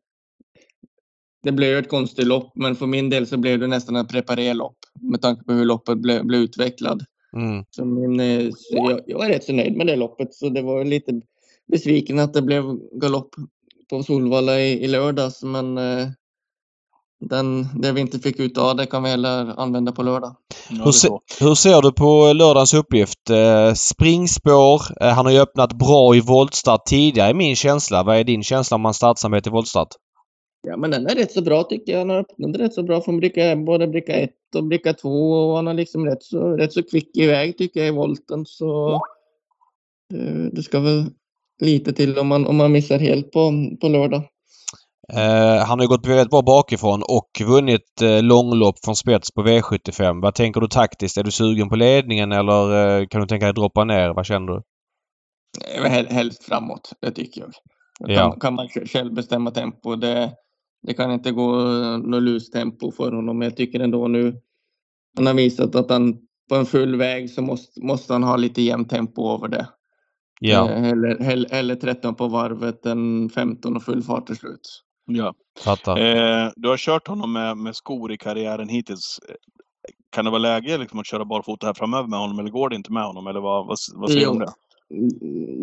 det 1.42 1.52
blev 1.52 1.78
ett 1.78 1.88
konstigt 1.88 2.26
lopp, 2.26 2.52
men 2.54 2.76
för 2.76 2.86
min 2.86 3.10
del 3.10 3.26
så 3.26 3.38
blev 3.38 3.58
det 3.58 3.66
nästan 3.66 3.96
ett 3.96 4.08
preparerlopp 4.08 4.78
med 5.00 5.20
tanke 5.22 5.44
på 5.44 5.52
hur 5.52 5.64
loppet 5.64 5.98
blev, 5.98 6.26
blev 6.26 6.40
utvecklat. 6.40 6.98
Mm. 7.36 7.64
Så 7.70 7.84
min, 7.84 8.20
eh, 8.20 8.50
så 8.52 8.76
jag, 8.76 9.00
jag 9.06 9.24
är 9.24 9.28
rätt 9.28 9.44
så 9.44 9.52
nöjd 9.52 9.76
med 9.76 9.86
det 9.86 9.96
loppet, 9.96 10.34
så 10.34 10.48
det 10.48 10.62
var 10.62 10.84
lite 10.84 11.20
besviken 11.72 12.18
att 12.18 12.34
det 12.34 12.42
blev 12.42 12.64
galopp 13.00 13.30
på 13.90 14.02
Solvalla 14.02 14.60
i, 14.60 14.84
i 14.84 14.86
lördags, 14.86 15.42
men 15.42 15.78
eh, 15.78 16.08
den, 17.20 17.68
det 17.80 17.92
vi 17.92 18.00
inte 18.00 18.18
fick 18.18 18.40
ut 18.40 18.58
av 18.58 18.76
det 18.76 18.86
kan 18.86 19.02
vi 19.02 19.08
heller 19.08 19.60
använda 19.60 19.92
på 19.92 20.02
lördag. 20.02 20.36
Hur, 20.68 20.88
är 20.88 20.92
se, 20.92 21.08
hur 21.40 21.54
ser 21.54 21.82
du 21.82 21.92
på 21.92 22.32
lördagens 22.32 22.74
uppgift? 22.74 23.30
Eh, 23.30 23.74
springspår. 23.74 24.82
Eh, 25.00 25.08
han 25.08 25.26
har 25.26 25.32
ju 25.32 25.38
öppnat 25.38 25.72
bra 25.72 26.14
i 26.14 26.20
voltstart 26.20 26.86
tidigare, 26.86 27.30
i 27.30 27.34
min 27.34 27.56
känsla. 27.56 28.02
Vad 28.02 28.16
är 28.16 28.24
din 28.24 28.42
känsla 28.42 28.74
om 28.74 28.84
hans 28.84 28.96
startsamhet 28.96 29.46
i 29.46 29.50
voltstart? 29.50 29.88
Ja, 30.68 30.76
men 30.76 30.90
den 30.90 31.06
är 31.06 31.14
rätt 31.14 31.32
så 31.32 31.42
bra 31.42 31.62
tycker 31.62 31.92
jag. 31.92 31.98
Han 31.98 32.10
har 32.10 32.16
öppnat 32.16 32.56
rätt 32.56 32.74
så 32.74 32.82
bra 32.82 33.00
från 33.00 33.16
bricka, 33.20 33.56
både 33.56 33.86
bricka 33.88 34.12
1 34.12 34.30
och 34.56 34.64
bricka 34.64 34.94
2 34.94 35.08
och 35.32 35.56
han 35.56 35.66
har 35.66 35.74
liksom 35.74 36.06
rätt 36.06 36.22
så, 36.22 36.56
rätt 36.56 36.72
så 36.72 36.82
kvick 36.82 37.16
iväg 37.16 37.58
tycker 37.58 37.80
jag 37.80 37.88
i 37.88 37.92
volten. 37.92 38.46
Så 38.46 39.00
det 40.52 40.62
ska 40.62 40.80
väl 40.80 41.04
lite 41.60 41.92
till 41.92 42.18
om 42.18 42.26
man, 42.28 42.46
om 42.46 42.56
man 42.56 42.72
missar 42.72 42.98
helt 42.98 43.30
på, 43.32 43.52
på 43.80 43.88
lördag. 43.88 44.22
Eh, 45.12 45.64
han 45.66 45.78
har 45.78 45.84
ju 45.84 45.88
gått 45.88 46.06
väldigt 46.06 46.30
bra 46.30 46.42
bakifrån 46.42 47.02
och 47.02 47.30
vunnit 47.46 48.02
eh, 48.02 48.22
långlopp 48.22 48.74
från 48.84 48.96
spets 48.96 49.30
på 49.34 49.42
V75. 49.42 50.22
Vad 50.22 50.34
tänker 50.34 50.60
du 50.60 50.68
taktiskt? 50.68 51.16
Är 51.16 51.22
du 51.24 51.30
sugen 51.30 51.68
på 51.68 51.76
ledningen 51.76 52.32
eller 52.32 52.98
eh, 53.00 53.06
kan 53.06 53.20
du 53.20 53.26
tänka 53.26 53.46
dig 53.46 53.54
droppa 53.54 53.84
ner? 53.84 54.08
Vad 54.14 54.26
känner 54.26 54.46
du? 54.52 54.62
Eh, 55.84 55.90
hel- 55.90 56.06
Helst 56.06 56.44
framåt, 56.44 56.90
det 57.00 57.10
tycker 57.10 57.40
jag. 57.40 57.50
Kan, 58.06 58.14
Ja. 58.14 58.36
kan 58.40 58.54
man 58.54 58.66
sj- 58.66 58.86
själv 58.88 59.14
bestämma 59.14 59.50
tempo. 59.50 59.96
Det, 59.96 60.30
det 60.82 60.94
kan 60.94 61.12
inte 61.12 61.30
gå 61.32 61.52
något 61.96 62.22
lustempo 62.22 62.90
för 62.90 63.12
honom. 63.12 63.42
Jag 63.42 63.56
tycker 63.56 63.80
ändå 63.80 64.08
nu 64.08 64.40
han 65.16 65.26
har 65.26 65.34
visat 65.34 65.74
att 65.74 65.90
han 65.90 66.18
på 66.48 66.54
en 66.54 66.66
full 66.66 66.96
väg 66.96 67.30
så 67.30 67.42
måste, 67.42 67.80
måste 67.86 68.12
han 68.12 68.22
ha 68.22 68.36
lite 68.36 68.62
jämnt 68.62 68.90
tempo 68.90 69.34
över 69.34 69.48
det. 69.48 69.68
Ja, 70.40 70.70
Eh, 70.70 70.88
Eller, 70.88 71.16
hell- 71.18 71.46
eller 71.50 71.74
13 71.74 72.14
på 72.14 72.28
varvet 72.28 72.86
än 72.86 73.30
15 73.30 73.76
och 73.76 73.82
full 73.82 74.02
fart 74.02 74.26
till 74.26 74.36
slut. 74.36 74.82
Ja. 75.06 75.34
fattar. 75.64 75.98
Eh, 75.98 76.50
du 76.56 76.68
har 76.68 76.76
kört 76.76 77.08
honom 77.08 77.32
med, 77.32 77.56
med 77.56 77.76
skor 77.76 78.12
i 78.12 78.16
karriären 78.16 78.68
hittills. 78.68 79.20
Eh, 79.28 79.34
Kan 80.10 80.24
det 80.24 80.30
vara 80.30 80.38
läge 80.38 80.78
liksom, 80.78 80.98
att 81.00 81.06
köra 81.06 81.24
barfota 81.24 81.66
här 81.66 81.74
framöver 81.74 82.08
med 82.08 82.18
honom 82.18 82.38
eller 82.38 82.50
går 82.50 82.68
det 82.68 82.76
inte 82.76 82.92
med 82.92 83.02
honom? 83.04 83.26
Eller 83.26 83.40
vad, 83.40 83.66
vad, 83.66 83.76
vad 83.94 84.10
säger 84.10 84.26
du 84.26 84.30
om 84.32 84.38
det? 84.38 84.52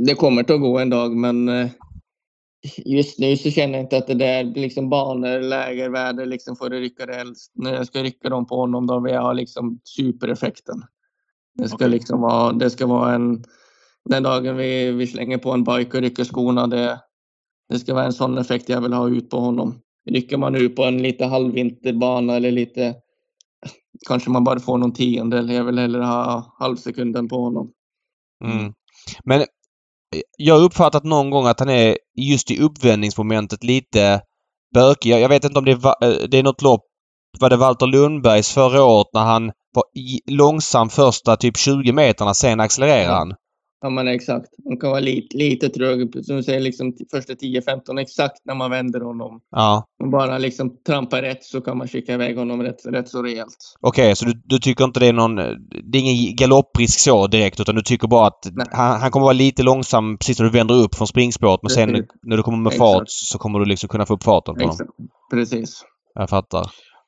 Det 0.05 0.15
kommer 0.15 0.41
att 0.41 0.61
gå 0.61 0.79
en 0.79 0.89
dag, 0.89 1.15
men 1.15 1.49
eh, 1.49 1.67
just 2.85 3.19
nu 3.19 3.37
så 3.37 3.51
känner 3.51 3.73
jag 3.73 3.83
inte 3.83 3.97
att 3.97 4.07
det 4.07 4.13
där 4.13 4.43
liksom 4.43 4.89
banor, 4.89 5.41
läger, 5.41 5.89
väder 5.89 6.25
liksom 6.25 6.55
får 6.55 6.69
det 6.69 6.79
rycka 6.79 7.05
helst. 7.05 7.51
När 7.55 7.73
jag 7.73 7.87
ska 7.87 8.03
rycka 8.03 8.29
dem 8.29 8.47
på 8.47 8.55
honom 8.55 8.87
då 8.87 8.99
vill 8.99 9.13
jag 9.13 9.21
ha 9.21 9.33
liksom 9.33 9.79
supereffekten. 9.83 10.83
Det 11.53 11.67
ska 11.67 11.75
Okej. 11.75 11.89
liksom 11.89 12.21
vara, 12.21 12.51
det 12.51 12.69
ska 12.69 12.87
vara 12.87 13.13
en, 13.13 13.43
den 14.09 14.23
dagen 14.23 14.57
vi, 14.57 14.91
vi 14.91 15.07
slänger 15.07 15.37
på 15.37 15.51
en 15.51 15.63
bike 15.63 15.97
och 15.97 16.03
rycker 16.03 16.23
skorna, 16.23 16.67
det, 16.67 16.99
det 17.69 17.79
ska 17.79 17.93
vara 17.93 18.05
en 18.05 18.13
sån 18.13 18.37
effekt 18.37 18.69
jag 18.69 18.81
vill 18.81 18.93
ha 18.93 19.09
ut 19.09 19.29
på 19.29 19.39
honom. 19.39 19.81
Rycker 20.09 20.37
man 20.37 20.55
ut 20.55 20.75
på 20.75 20.83
en 20.83 20.97
lite 20.97 21.25
halvvinterbana 21.25 22.35
eller 22.35 22.51
lite, 22.51 22.95
kanske 24.07 24.29
man 24.29 24.43
bara 24.43 24.59
får 24.59 24.77
någon 24.77 24.93
tiondel. 24.93 25.49
Jag 25.49 25.63
vill 25.63 25.79
hellre 25.79 26.03
ha 26.03 26.55
halvsekunden 26.59 27.27
på 27.27 27.35
honom. 27.35 27.71
Mm. 28.43 28.73
Men 29.23 29.45
jag 30.37 30.55
har 30.55 30.61
uppfattat 30.61 31.03
någon 31.03 31.29
gång 31.29 31.47
att 31.47 31.59
han 31.59 31.69
är 31.69 31.97
just 32.15 32.51
i 32.51 32.59
uppvändningsmomentet 32.59 33.63
lite 33.63 34.21
bökig. 34.73 35.09
Jag, 35.11 35.19
jag 35.19 35.29
vet 35.29 35.43
inte 35.43 35.59
om 35.59 35.65
det 35.65 35.71
är, 35.71 36.03
eh, 36.03 36.27
det 36.29 36.37
är 36.37 36.43
något 36.43 36.61
lopp. 36.61 36.81
Var 37.39 37.49
det 37.49 37.57
Walter 37.57 37.87
Lundbergs 37.87 38.51
förra 38.51 38.83
året 38.83 39.07
när 39.13 39.23
han 39.23 39.51
var 39.73 39.83
i, 39.95 40.31
långsam 40.31 40.89
första 40.89 41.37
typ 41.37 41.57
20 41.57 41.91
meterna, 41.91 42.33
sen 42.33 42.59
accelererar 42.59 43.13
han. 43.13 43.33
Ja, 43.85 43.89
men 43.89 44.07
exakt. 44.07 44.49
Han 44.69 44.77
kan 44.77 44.89
vara 44.89 44.99
lite, 44.99 45.37
lite 45.37 45.69
trög, 45.69 46.25
som 46.25 46.35
du 46.35 46.43
säger, 46.43 46.59
liksom 46.59 46.93
första 47.11 47.33
10-15 47.33 47.99
exakt 47.99 48.41
när 48.45 48.55
man 48.55 48.71
vänder 48.71 49.01
honom. 49.01 49.41
Ja. 49.51 49.85
Om 50.03 50.11
bara 50.11 50.37
liksom 50.37 50.77
trampar 50.87 51.21
rätt 51.21 51.43
så 51.43 51.61
kan 51.61 51.77
man 51.77 51.87
skicka 51.87 52.13
iväg 52.13 52.37
honom 52.37 52.63
rätt, 52.63 52.85
rätt 52.85 53.09
så 53.09 53.23
rejält. 53.23 53.57
Okej, 53.81 54.15
så 54.15 54.25
du, 54.25 54.41
du 54.45 54.59
tycker 54.59 54.83
inte 54.83 54.99
det 54.99 55.07
är 55.07 55.13
någon... 55.13 55.35
Det 55.83 55.97
är 55.97 56.01
ingen 56.01 56.35
galopprisk 56.35 56.99
så 56.99 57.27
direkt 57.27 57.59
utan 57.59 57.75
du 57.75 57.81
tycker 57.81 58.07
bara 58.07 58.27
att 58.27 58.47
han, 58.71 59.01
han 59.01 59.11
kommer 59.11 59.23
vara 59.23 59.33
lite 59.33 59.63
långsam 59.63 60.17
precis 60.17 60.39
när 60.39 60.45
du 60.45 60.51
vänder 60.51 60.75
upp 60.75 60.95
från 60.95 61.07
springspåret 61.07 61.59
men 61.63 61.69
sen 61.69 62.05
när 62.23 62.37
du 62.37 62.43
kommer 62.43 62.57
med 62.57 62.73
Exakt. 62.73 62.79
fart 62.79 63.03
så 63.07 63.37
kommer 63.37 63.59
du 63.59 63.65
liksom 63.65 63.89
kunna 63.89 64.05
få 64.05 64.13
upp 64.13 64.23
farten 64.23 64.55
på 64.55 64.61
honom. 64.61 64.73
Exakt. 64.73 64.91
Precis. 65.31 65.83
Jag 66.13 66.29
fattar. 66.29 66.65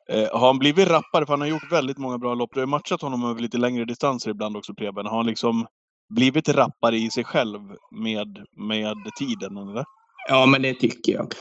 Eh, 0.09 0.39
har 0.39 0.47
han 0.47 0.59
blivit 0.59 0.89
rappare? 0.89 1.25
För 1.25 1.34
han 1.34 1.41
har 1.41 1.47
gjort 1.47 1.71
väldigt 1.71 1.97
många 1.97 2.17
bra 2.17 2.34
lopp. 2.34 2.49
Du 2.53 2.59
har 2.59 2.67
matchat 2.67 3.01
honom 3.01 3.30
över 3.30 3.41
lite 3.41 3.57
längre 3.57 3.86
distanser 3.86 4.32
ibland 4.32 4.57
också, 4.57 4.73
Preben. 4.73 5.05
Har 5.05 5.17
han 5.17 5.25
liksom 5.25 5.65
blivit 6.10 6.49
rappare 6.49 6.97
i 6.97 7.10
sig 7.10 7.24
själv 7.24 7.60
med, 7.91 8.45
med 8.55 8.95
tiden, 9.20 9.58
eller? 9.58 9.86
Ja, 10.30 10.45
men 10.45 10.62
det 10.62 10.74
tycker 10.74 11.14
jag. 11.14 11.34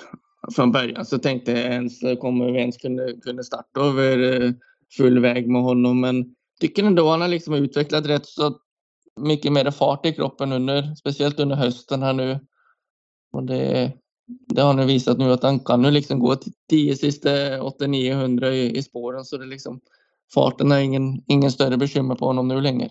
Från 0.54 0.72
början 0.72 1.06
så 1.06 1.18
tänkte 1.18 1.52
jag 1.52 1.60
ens, 1.60 2.00
kommer 2.20 2.52
vi 2.52 2.58
ens 2.58 2.76
kunna, 2.76 3.02
kunna 3.22 3.42
starta 3.42 3.80
över 3.80 4.42
eh, 4.42 4.52
full 4.96 5.18
väg 5.18 5.48
med 5.48 5.62
honom. 5.62 6.00
Men 6.00 6.34
tycker 6.60 6.84
ändå 6.84 7.08
han 7.08 7.20
har 7.20 7.28
liksom 7.28 7.54
utvecklat 7.54 8.06
rätt 8.06 8.26
så 8.26 8.58
mycket 9.20 9.52
mer 9.52 9.70
fart 9.70 10.06
i 10.06 10.12
kroppen 10.12 10.52
under, 10.52 10.94
speciellt 10.94 11.40
under 11.40 11.56
hösten 11.56 12.02
här 12.02 12.12
nu. 12.12 12.38
Och 13.32 13.42
det, 13.42 13.92
det 14.26 14.60
har 14.60 14.74
han 14.74 14.86
visat 14.86 15.18
nu 15.18 15.32
att 15.32 15.42
han 15.42 15.60
kan 15.60 15.82
nu 15.82 15.90
liksom 15.90 16.18
gå 16.18 16.36
till 16.36 16.52
10 16.70 16.96
sista 16.96 17.30
800-900 17.58 18.50
i, 18.50 18.76
i 18.76 18.82
spåren. 18.82 19.24
Så 19.24 19.36
det 19.36 19.46
liksom, 19.46 19.80
farten 20.34 20.72
är 20.72 20.80
ingen, 20.80 21.22
ingen 21.28 21.50
större 21.50 21.76
bekymmer 21.76 22.14
på 22.14 22.26
honom 22.26 22.48
nu 22.48 22.60
längre. 22.60 22.90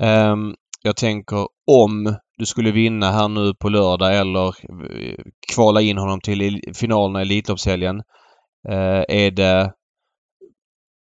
Ehm, 0.00 0.54
jag 0.82 0.96
tänker 0.96 1.46
om 1.66 2.16
du 2.38 2.46
skulle 2.46 2.70
vinna 2.70 3.12
här 3.12 3.28
nu 3.28 3.54
på 3.54 3.68
lördag 3.68 4.16
eller 4.16 4.46
eh, 4.48 5.18
kvala 5.54 5.80
in 5.80 5.98
honom 5.98 6.20
till 6.20 6.60
finalerna 6.74 7.20
i 7.20 7.22
Elitloppshelgen. 7.22 7.96
Eh, 8.68 9.04
är 9.08 9.30
det 9.30 9.72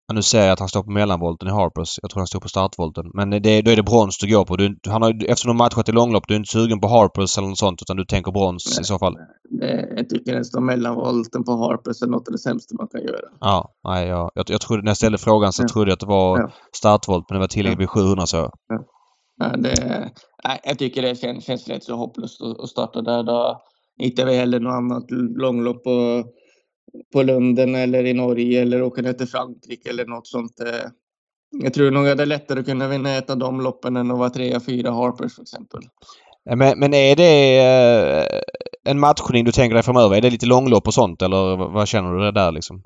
Ja, 0.09 0.13
nu 0.15 0.21
ser 0.21 0.41
jag 0.41 0.49
att 0.51 0.59
han 0.59 0.69
står 0.69 0.83
på 0.83 0.91
mellanvolten 0.91 1.47
i 1.47 1.51
Harpers. 1.51 1.99
Jag 2.01 2.11
tror 2.11 2.19
han 2.19 2.27
står 2.27 2.39
på 2.39 2.47
startvolten. 2.49 3.05
Men 3.13 3.29
det, 3.29 3.61
då 3.61 3.71
är 3.71 3.75
det 3.75 3.83
brons 3.83 4.17
du 4.17 4.27
går 4.35 4.45
på. 4.45 4.55
Du, 4.55 4.79
han 4.87 5.01
har, 5.01 5.09
eftersom 5.29 5.49
du 5.49 5.53
har 5.53 5.57
matchat 5.65 5.89
i 5.89 5.91
långlopp, 5.91 6.23
du 6.27 6.33
är 6.33 6.37
inte 6.37 6.51
sugen 6.51 6.79
på 6.79 6.87
Harpers 6.87 7.37
eller 7.37 7.47
något 7.47 7.57
sånt 7.57 7.81
utan 7.81 7.97
du 7.97 8.05
tänker 8.05 8.31
brons 8.31 8.65
Nej. 8.75 8.81
i 8.81 8.83
så 8.83 8.99
fall. 8.99 9.15
Det, 9.59 9.87
jag 9.97 10.09
tycker 10.09 10.33
den 10.33 10.45
står 10.45 10.61
mellanvolten 10.61 11.43
på 11.43 11.51
Harpers 11.51 12.01
är 12.01 12.07
något 12.07 12.27
av 12.27 12.31
det 12.31 12.37
sämsta 12.39 12.75
man 12.75 12.87
kan 12.87 13.01
göra. 13.01 13.19
Ja, 13.39 13.71
nej, 13.87 14.07
jag, 14.07 14.31
jag, 14.35 14.45
jag 14.49 14.61
trodde, 14.61 14.83
när 14.83 14.89
jag 14.89 14.97
ställde 14.97 15.17
frågan 15.17 15.53
så 15.53 15.63
Ja. 15.63 15.67
trodde 15.67 15.89
jag 15.91 15.93
att 15.93 15.99
det 15.99 16.05
var 16.05 16.39
Ja. 16.39 16.49
startvolt 16.77 17.25
men 17.29 17.35
det 17.35 17.39
var 17.39 17.47
tillgängligt 17.47 17.79
vid 17.81 17.89
700 17.89 18.25
så. 18.25 18.49
Ja, 19.39 19.47
det, 19.57 19.73
nej, 20.47 20.59
jag 20.63 20.79
tycker 20.79 21.01
det 21.01 21.15
känns, 21.15 21.45
känns 21.45 21.67
rätt 21.67 21.83
så 21.83 21.95
hopplöst 21.95 22.41
att, 22.63 22.69
starta 22.69 23.01
där. 23.01 23.23
Då 23.23 23.61
hittar 23.97 24.25
vi 24.25 24.35
heller 24.35 24.59
något 24.59 24.73
annat 24.73 25.05
långlopp 25.37 25.83
på, 25.83 26.23
på 27.13 27.23
Lunden 27.23 27.75
eller 27.75 28.05
i 28.05 28.13
Norge 28.13 28.61
eller 28.61 28.81
åka 28.81 29.01
ner 29.01 29.13
till 29.13 29.27
Frankrike 29.27 29.89
eller 29.89 30.05
något 30.05 30.27
sånt. 30.27 30.59
eh. 30.59 30.89
Jag 31.63 31.73
tror 31.73 31.91
nog 31.91 32.07
att 32.07 32.17
det 32.17 32.23
är 32.23 32.27
lättare 32.27 32.59
att 32.59 32.65
kunna 32.65 32.87
vinna 32.87 33.17
ett 33.17 33.29
av 33.29 33.37
de 33.37 33.61
loppen 33.61 33.97
än 33.97 34.11
att 34.11 34.17
vara 34.17 34.29
trea, 34.29 34.59
fyra 34.59 34.91
Harpers 34.91 35.35
för 35.35 35.41
exempel. 35.41 35.81
Men, 36.55 36.79
men 36.79 36.93
är 36.93 37.15
det 37.15 37.59
eh, 37.59 38.41
en 38.91 38.99
matchning 38.99 39.45
du 39.45 39.51
tänker 39.51 39.73
dig 39.73 39.83
framöver? 39.83 40.17
Är 40.17 40.21
det 40.21 40.29
lite 40.29 40.45
långlopp 40.45 40.87
och 40.87 40.93
sånt 40.93 41.21
eller 41.21 41.57
vad, 41.57 41.87
känner 41.87 42.13
du 42.13 42.31
där 42.31 42.51
liksom? 42.51 42.83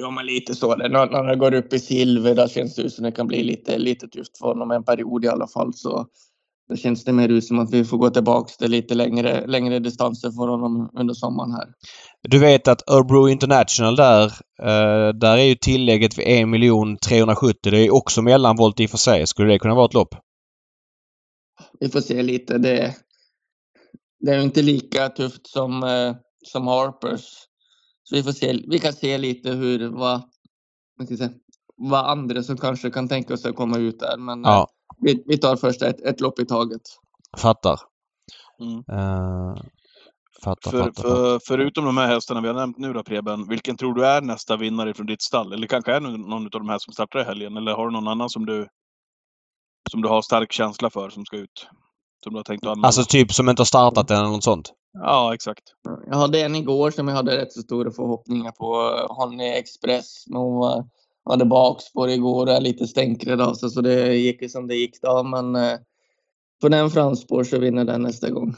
Ja, 0.00 0.10
men 0.10 0.26
lite 0.26 0.54
så. 0.54 0.76
När, 0.76 0.88
när 0.88 1.24
det 1.24 1.36
går 1.36 1.54
upp 1.54 1.72
i 1.72 1.78
silver, 1.78 2.34
där 2.34 2.48
känns 2.48 2.74
det 2.74 2.82
ut 2.82 2.92
som 2.92 3.04
det 3.04 3.12
kan 3.12 3.26
bli 3.26 3.42
lite, 3.42 3.78
lite 3.78 4.08
tufft 4.08 4.38
för 4.38 4.46
honom 4.46 4.70
en 4.70 4.84
period 4.84 5.24
i 5.24 5.28
alla 5.28 5.46
fall. 5.46 5.74
Så 5.74 6.06
då 6.68 6.76
känns 6.76 7.04
det 7.04 7.12
mer 7.12 7.28
ut 7.28 7.44
som 7.44 7.58
att 7.58 7.72
vi 7.72 7.84
får 7.84 7.98
gå 7.98 8.10
tillbaks 8.10 8.56
till 8.56 8.70
lite 8.70 8.94
längre, 8.94 9.46
längre 9.46 9.78
distanser 9.78 10.30
för 10.30 10.48
honom 10.48 10.90
under 10.98 11.14
sommaren 11.14 11.52
här. 11.52 11.68
Du 12.22 12.38
vet 12.38 12.68
att 12.68 12.90
Örebro 12.90 13.28
International 13.28 13.96
där, 13.96 14.24
eh, 14.62 15.14
där 15.14 15.36
är 15.36 15.44
ju 15.44 15.54
tillägget 15.54 16.18
vid 16.18 16.26
1 16.26 17.00
370 17.08 17.70
Det 17.70 17.86
är 17.86 17.94
också 17.94 18.22
mellanvolt 18.22 18.80
i 18.80 18.86
och 18.86 18.90
för 18.90 18.98
sig. 18.98 19.26
Skulle 19.26 19.52
det 19.52 19.58
kunna 19.58 19.74
vara 19.74 19.86
ett 19.86 19.94
lopp? 19.94 20.14
vi 21.82 21.88
får 21.88 22.00
se 22.00 22.22
lite. 22.22 22.58
Det, 22.58 22.96
det 24.20 24.30
är 24.30 24.36
ju 24.36 24.42
inte 24.42 24.62
lika 24.62 25.08
tufft 25.08 25.46
som, 25.46 25.82
eh, 25.82 26.16
som 26.46 26.66
Harpers. 26.66 27.24
Så 28.02 28.16
vi 28.16 28.22
får 28.22 28.32
se. 28.32 28.62
Vi 28.68 28.78
kan 28.78 28.92
se 28.92 29.18
lite 29.18 29.50
hur 29.50 29.88
vad, 29.88 30.22
vad 31.76 32.10
andra 32.10 32.42
som 32.42 32.56
kanske 32.56 32.90
kan 32.90 33.08
tänka 33.08 33.36
sig 33.36 33.50
att 33.50 33.56
komma 33.56 33.78
ut 33.78 34.00
där. 34.00 34.16
Men 34.18 34.44
eh, 34.44 34.50
Ja, 34.50 34.68
vi, 35.02 35.22
vi 35.26 35.38
tar 35.38 35.56
först 35.56 35.82
ett, 35.82 36.00
ett 36.00 36.20
lopp 36.20 36.38
i 36.38 36.46
taget. 36.46 36.80
fattar. 37.38 37.80
Mm. 38.60 38.78
Eh, 38.78 39.54
fattar, 40.44 40.70
För, 40.70 40.78
fattar, 40.78 41.02
för, 41.02 41.40
förutom 41.46 41.84
de 41.84 41.96
här 41.96 42.06
hästarna 42.06 42.40
vi 42.40 42.48
har 42.48 42.54
nämnt 42.54 42.78
nu 42.78 42.92
då 42.92 43.02
Preben, 43.02 43.48
vilken 43.48 43.76
tror 43.76 43.94
du 43.94 44.06
är 44.06 44.20
nästa 44.20 44.56
vinnare 44.56 44.94
från 44.94 45.06
ditt 45.06 45.22
stall? 45.22 45.52
Eller 45.52 45.66
kanske 45.66 45.92
är 45.92 46.00
någon 46.00 46.44
av 46.44 46.50
de 46.50 46.68
här 46.68 46.78
som 46.78 46.92
startar 46.92 47.20
i 47.20 47.24
helgen? 47.24 47.56
Eller 47.56 47.72
har 47.72 47.86
du 47.86 47.92
någon 47.92 48.08
annan 48.08 48.30
som 48.30 48.46
du, 48.46 48.68
som 49.90 50.02
du 50.02 50.08
har 50.08 50.22
stark 50.22 50.52
känsla 50.52 50.90
för 50.90 51.10
som 51.10 51.24
ska 51.24 51.36
ut? 51.36 51.66
Som 52.24 52.32
du 52.32 52.38
har 52.38 52.44
tänkt 52.44 52.66
att? 52.66 52.84
Alltså 52.84 53.04
typ 53.04 53.32
som 53.32 53.48
inte 53.48 53.60
har 53.60 53.66
startat 53.66 54.10
eller 54.10 54.28
något 54.28 54.44
sånt? 54.44 54.72
Ja, 54.92 55.34
exakt. 55.34 55.62
Jag 56.06 56.16
hade 56.16 56.40
en 56.40 56.54
igår 56.54 56.90
som 56.90 57.08
jag 57.08 57.14
hade 57.14 57.36
rätt 57.36 57.52
så 57.52 57.60
stora 57.60 57.90
förhoppningar 57.90 58.50
på. 58.50 58.66
Honey 59.14 59.48
Express. 59.48 60.24
Men 60.26 60.40
hon 60.40 60.54
var, 60.56 60.84
hade 61.24 61.44
bakspår 61.44 62.08
igår 62.08 62.46
och 62.46 62.52
är 62.52 62.60
lite 62.60 62.86
stänkrädd 62.86 63.40
av 63.40 63.54
sig. 63.54 63.70
Så 63.70 63.80
det 63.80 64.14
gick 64.14 64.42
ju 64.42 64.48
som 64.48 64.68
det 64.68 64.74
gick 64.74 65.02
då. 65.02 65.22
Men 65.22 65.56
eh, 65.56 65.78
på 66.60 66.68
den 66.68 66.90
framspår 66.90 67.44
så 67.44 67.58
vinner 67.58 67.84
den 67.84 68.02
nästa 68.02 68.30
gång. 68.30 68.54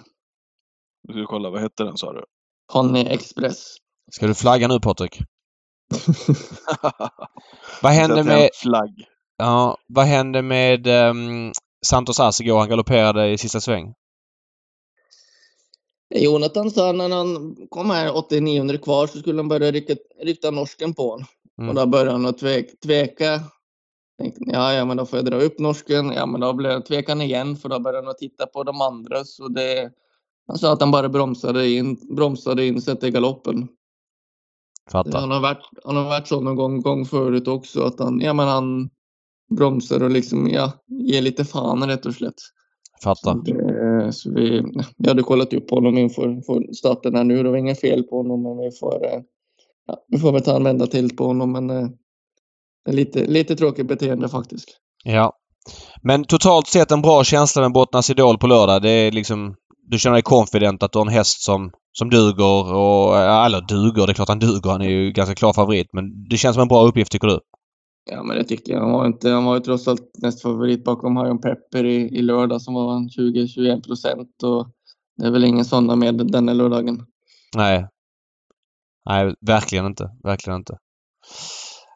Du 1.09 1.13
ska 1.13 1.27
kolla, 1.27 1.51
vad 1.51 1.61
hette 1.61 1.85
den 1.85 1.97
sa 1.97 2.13
du? 2.13 2.25
Honey 2.73 3.07
Express. 3.07 3.77
Ska 4.11 4.27
du 4.27 4.35
flagga 4.35 4.69
nu 4.69 4.81
Patrik? 4.81 5.19
Vad 7.83 7.93
hände 7.93 8.25
med... 8.25 8.51
Flagg. 8.55 9.05
Ja, 9.37 9.79
vad 9.87 10.05
hände 10.05 10.43
med 10.43 10.87
um, 10.87 11.53
Santos 11.87 12.21
Ass 12.21 12.41
igår? 12.41 12.59
Han 12.59 12.69
galopperade 12.69 13.31
i 13.31 13.39
sista 13.39 13.61
sväng. 13.61 13.95
Jonathan 16.15 16.71
sa 16.71 16.93
när 16.93 17.09
han 17.09 17.57
kom 17.69 17.91
här 17.91 18.17
89 18.17 18.79
kvar 18.79 19.07
så 19.07 19.19
skulle 19.19 19.39
han 19.39 19.49
börja 19.49 19.71
rikta, 19.71 19.95
rikta 20.23 20.51
norsken 20.51 20.95
på 20.95 21.11
honom. 21.11 21.27
Mm. 21.59 21.69
Och 21.69 21.75
då 21.75 21.87
började 21.87 22.11
han 22.11 22.27
att 22.27 22.39
tvek, 22.39 22.81
tveka. 22.81 23.41
Tänkte, 24.19 24.41
ja, 24.47 24.73
ja, 24.73 24.85
men 24.85 24.97
då 24.97 25.07
får 25.07 25.19
jag 25.19 25.27
dra 25.27 25.37
upp 25.37 25.59
norsken. 25.59 26.13
Ja, 26.13 26.27
men 26.27 26.41
då 26.41 26.53
blev 26.53 26.81
tvekan 26.81 27.21
igen 27.21 27.57
för 27.57 27.69
då 27.69 27.81
började 27.81 28.07
han 28.07 28.11
att 28.11 28.19
titta 28.19 28.47
på 28.47 28.63
de 28.63 28.81
andra. 28.81 29.25
Så 29.25 29.49
det, 29.49 29.91
han 30.47 30.59
sa 30.59 30.73
att 30.73 30.81
han 30.81 30.91
bara 30.91 31.09
bromsade 31.09 31.71
in, 31.71 31.99
bromsade 32.17 32.67
in 32.67 32.81
sätta 32.83 33.07
i 33.07 33.11
galoppen. 33.11 33.69
Fattar. 34.91 35.21
Han 35.21 35.31
har 35.31 35.41
varit, 35.41 35.69
han 35.85 35.97
har 35.97 36.05
varit 36.05 36.29
så 36.29 36.41
någon 36.41 36.57
gång, 36.57 36.81
gång 36.81 37.05
förut 37.05 37.49
också 37.49 37.83
att 37.83 37.99
han, 37.99 38.21
ja, 38.21 38.33
men 38.33 38.49
han 38.49 38.91
bromsar 39.57 40.03
och 40.03 40.11
liksom, 40.11 40.49
ja, 40.49 40.73
ger 40.87 41.23
lite 41.23 41.45
fan 41.45 41.89
rätt 41.89 42.07
och 42.07 42.15
slätt. 42.15 42.41
Så, 43.03 43.05
Fattar. 43.05 43.43
det, 43.45 44.13
så 44.13 44.33
vi, 44.33 44.63
jag 44.97 45.09
hade 45.09 45.23
kollat 45.23 45.53
upp 45.53 45.71
honom 45.71 45.99
inför 45.99 46.41
för 46.47 46.73
starten 46.73 47.15
här 47.15 47.25
nu. 47.25 47.43
Det 47.43 47.51
var 47.51 47.57
inga 47.57 47.75
fel 47.75 48.03
på 48.03 48.17
honom, 48.17 48.43
men 48.43 48.59
vi 48.59 48.71
får, 48.81 49.07
eh, 49.07 49.21
ja, 49.87 50.05
vi 50.09 50.19
får 50.19 50.33
väl 50.33 50.43
ta 50.43 50.57
en 50.57 50.65
vända 50.65 50.87
till 50.87 51.17
på 51.17 51.27
honom. 51.27 51.53
Men 51.53 51.71
eh, 51.71 51.89
lite, 52.91 53.25
lite 53.25 53.57
tråkigt 53.57 53.89
beteende 53.89 54.29
faktiskt. 54.29 54.69
Ja. 55.05 55.33
Men 56.03 56.25
totalt 56.25 56.67
sett 56.67 56.91
en 56.91 57.03
bra 57.03 57.25
känsla 57.25 57.63
med 57.63 57.73
Bottnas 57.73 58.11
Idol 58.11 58.39
på 58.39 58.47
lördag. 58.47 58.83
Det 58.83 58.91
är 58.91 59.13
liksom... 59.13 59.55
Du 59.87 59.99
känner 59.99 60.15
dig 60.15 60.23
confident 60.23 60.83
att 60.83 60.93
du 60.93 60.99
har 60.99 61.07
en 61.07 61.13
häst 61.13 61.43
som, 61.43 61.71
som 61.93 62.11
duger 62.11 62.75
och... 62.75 63.17
Eller 63.19 63.61
duger, 63.61 64.07
det 64.07 64.13
är 64.13 64.15
klart 64.15 64.29
han 64.29 64.39
duger. 64.39 64.71
Han 64.71 64.83
är 64.83 64.89
ju 64.89 65.13
ganska 65.13 65.35
klar 65.35 65.53
favorit. 65.53 65.87
Men 65.93 66.29
det 66.31 66.37
känns 66.37 66.55
som 66.55 66.63
en 66.63 66.69
bra 66.69 66.83
uppgift 66.87 67.13
tycker 67.13 67.29
du? 67.29 67.41
Ja, 68.11 68.23
men 68.23 68.37
det 68.37 68.45
tycker 68.45 68.73
jag. 68.73 68.81
Han 68.81 68.93
var, 68.93 69.07
inte, 69.07 69.31
han 69.31 69.45
var 69.45 69.55
ju 69.55 69.61
trots 69.61 69.89
allt 69.89 70.11
näst 70.23 70.43
favorit 70.43 70.85
bakom 70.85 71.17
Hajon 71.17 71.41
Pepper 71.41 71.85
i, 71.85 72.19
i 72.19 72.23
lördag 72.23 72.63
som 72.63 72.75
var 72.75 72.99
20-21 72.99 73.87
procent. 73.87 74.43
Och 74.43 74.69
det 75.17 75.27
är 75.27 75.31
väl 75.31 75.45
ingen 75.45 75.65
sådana 75.65 75.97
med 75.97 76.31
denna 76.33 76.53
lördagen. 76.53 77.07
Nej. 77.57 77.89
Nej, 79.07 79.35
verkligen 79.47 79.87
inte. 79.87 80.11
Verkligen 80.25 80.57
inte. 80.59 80.77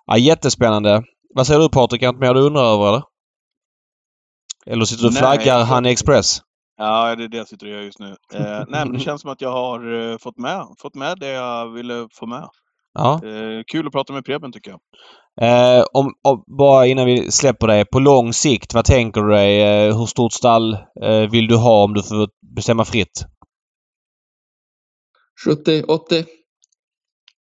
Ja, 0.06 0.16
jättespännande. 0.18 1.02
Vad 1.34 1.46
säger 1.46 1.60
du 1.60 1.68
Patrik? 1.68 2.02
Är 2.02 2.06
det 2.06 2.12
något 2.12 2.20
mer 2.20 2.34
du 2.34 2.40
undrar 2.40 2.62
över 2.74 2.88
eller? 2.88 3.02
Eller 4.66 4.84
sitter 4.84 5.02
du 5.02 5.08
och 5.08 5.14
flaggar 5.14 5.58
jag- 5.58 5.66
Honey 5.66 5.92
Express? 5.92 6.40
Ja, 6.76 7.16
det 7.16 7.24
är 7.24 7.28
det 7.28 7.36
jag 7.36 7.48
sitter 7.48 7.66
och 7.66 7.72
gör 7.72 7.80
just 7.82 7.98
nu. 7.98 8.16
Eh, 8.34 8.40
nej, 8.68 8.84
men 8.84 8.92
det 8.92 9.00
känns 9.00 9.20
som 9.22 9.30
att 9.30 9.40
jag 9.40 9.52
har 9.52 10.10
eh, 10.12 10.18
fått 10.18 10.38
med, 10.38 10.66
fått 10.82 10.94
med 10.94 11.18
det 11.18 11.28
jag 11.28 11.72
ville 11.72 12.08
få 12.12 12.26
med. 12.26 12.48
Ja. 12.94 13.14
Eh, 13.24 13.62
kul 13.72 13.86
att 13.86 13.92
prata 13.92 14.12
med 14.12 14.24
Preben 14.24 14.52
tycker 14.52 14.70
jag. 14.70 14.80
Eh, 15.40 15.84
om, 15.92 16.12
om, 16.22 16.44
bara 16.58 16.86
innan 16.86 17.06
vi 17.06 17.30
släpper 17.32 17.66
det. 17.66 17.84
På 17.84 17.98
lång 17.98 18.32
sikt, 18.32 18.74
vad 18.74 18.84
tänker 18.84 19.20
du 19.20 19.30
dig? 19.30 19.62
Eh, 19.62 19.98
hur 19.98 20.06
stort 20.06 20.32
stall 20.32 20.74
eh, 21.02 21.30
vill 21.30 21.46
du 21.48 21.56
ha 21.56 21.84
om 21.84 21.94
du 21.94 22.02
får 22.02 22.28
bestämma 22.56 22.84
fritt? 22.84 23.24
70, 25.46 25.82
80. 25.88 26.24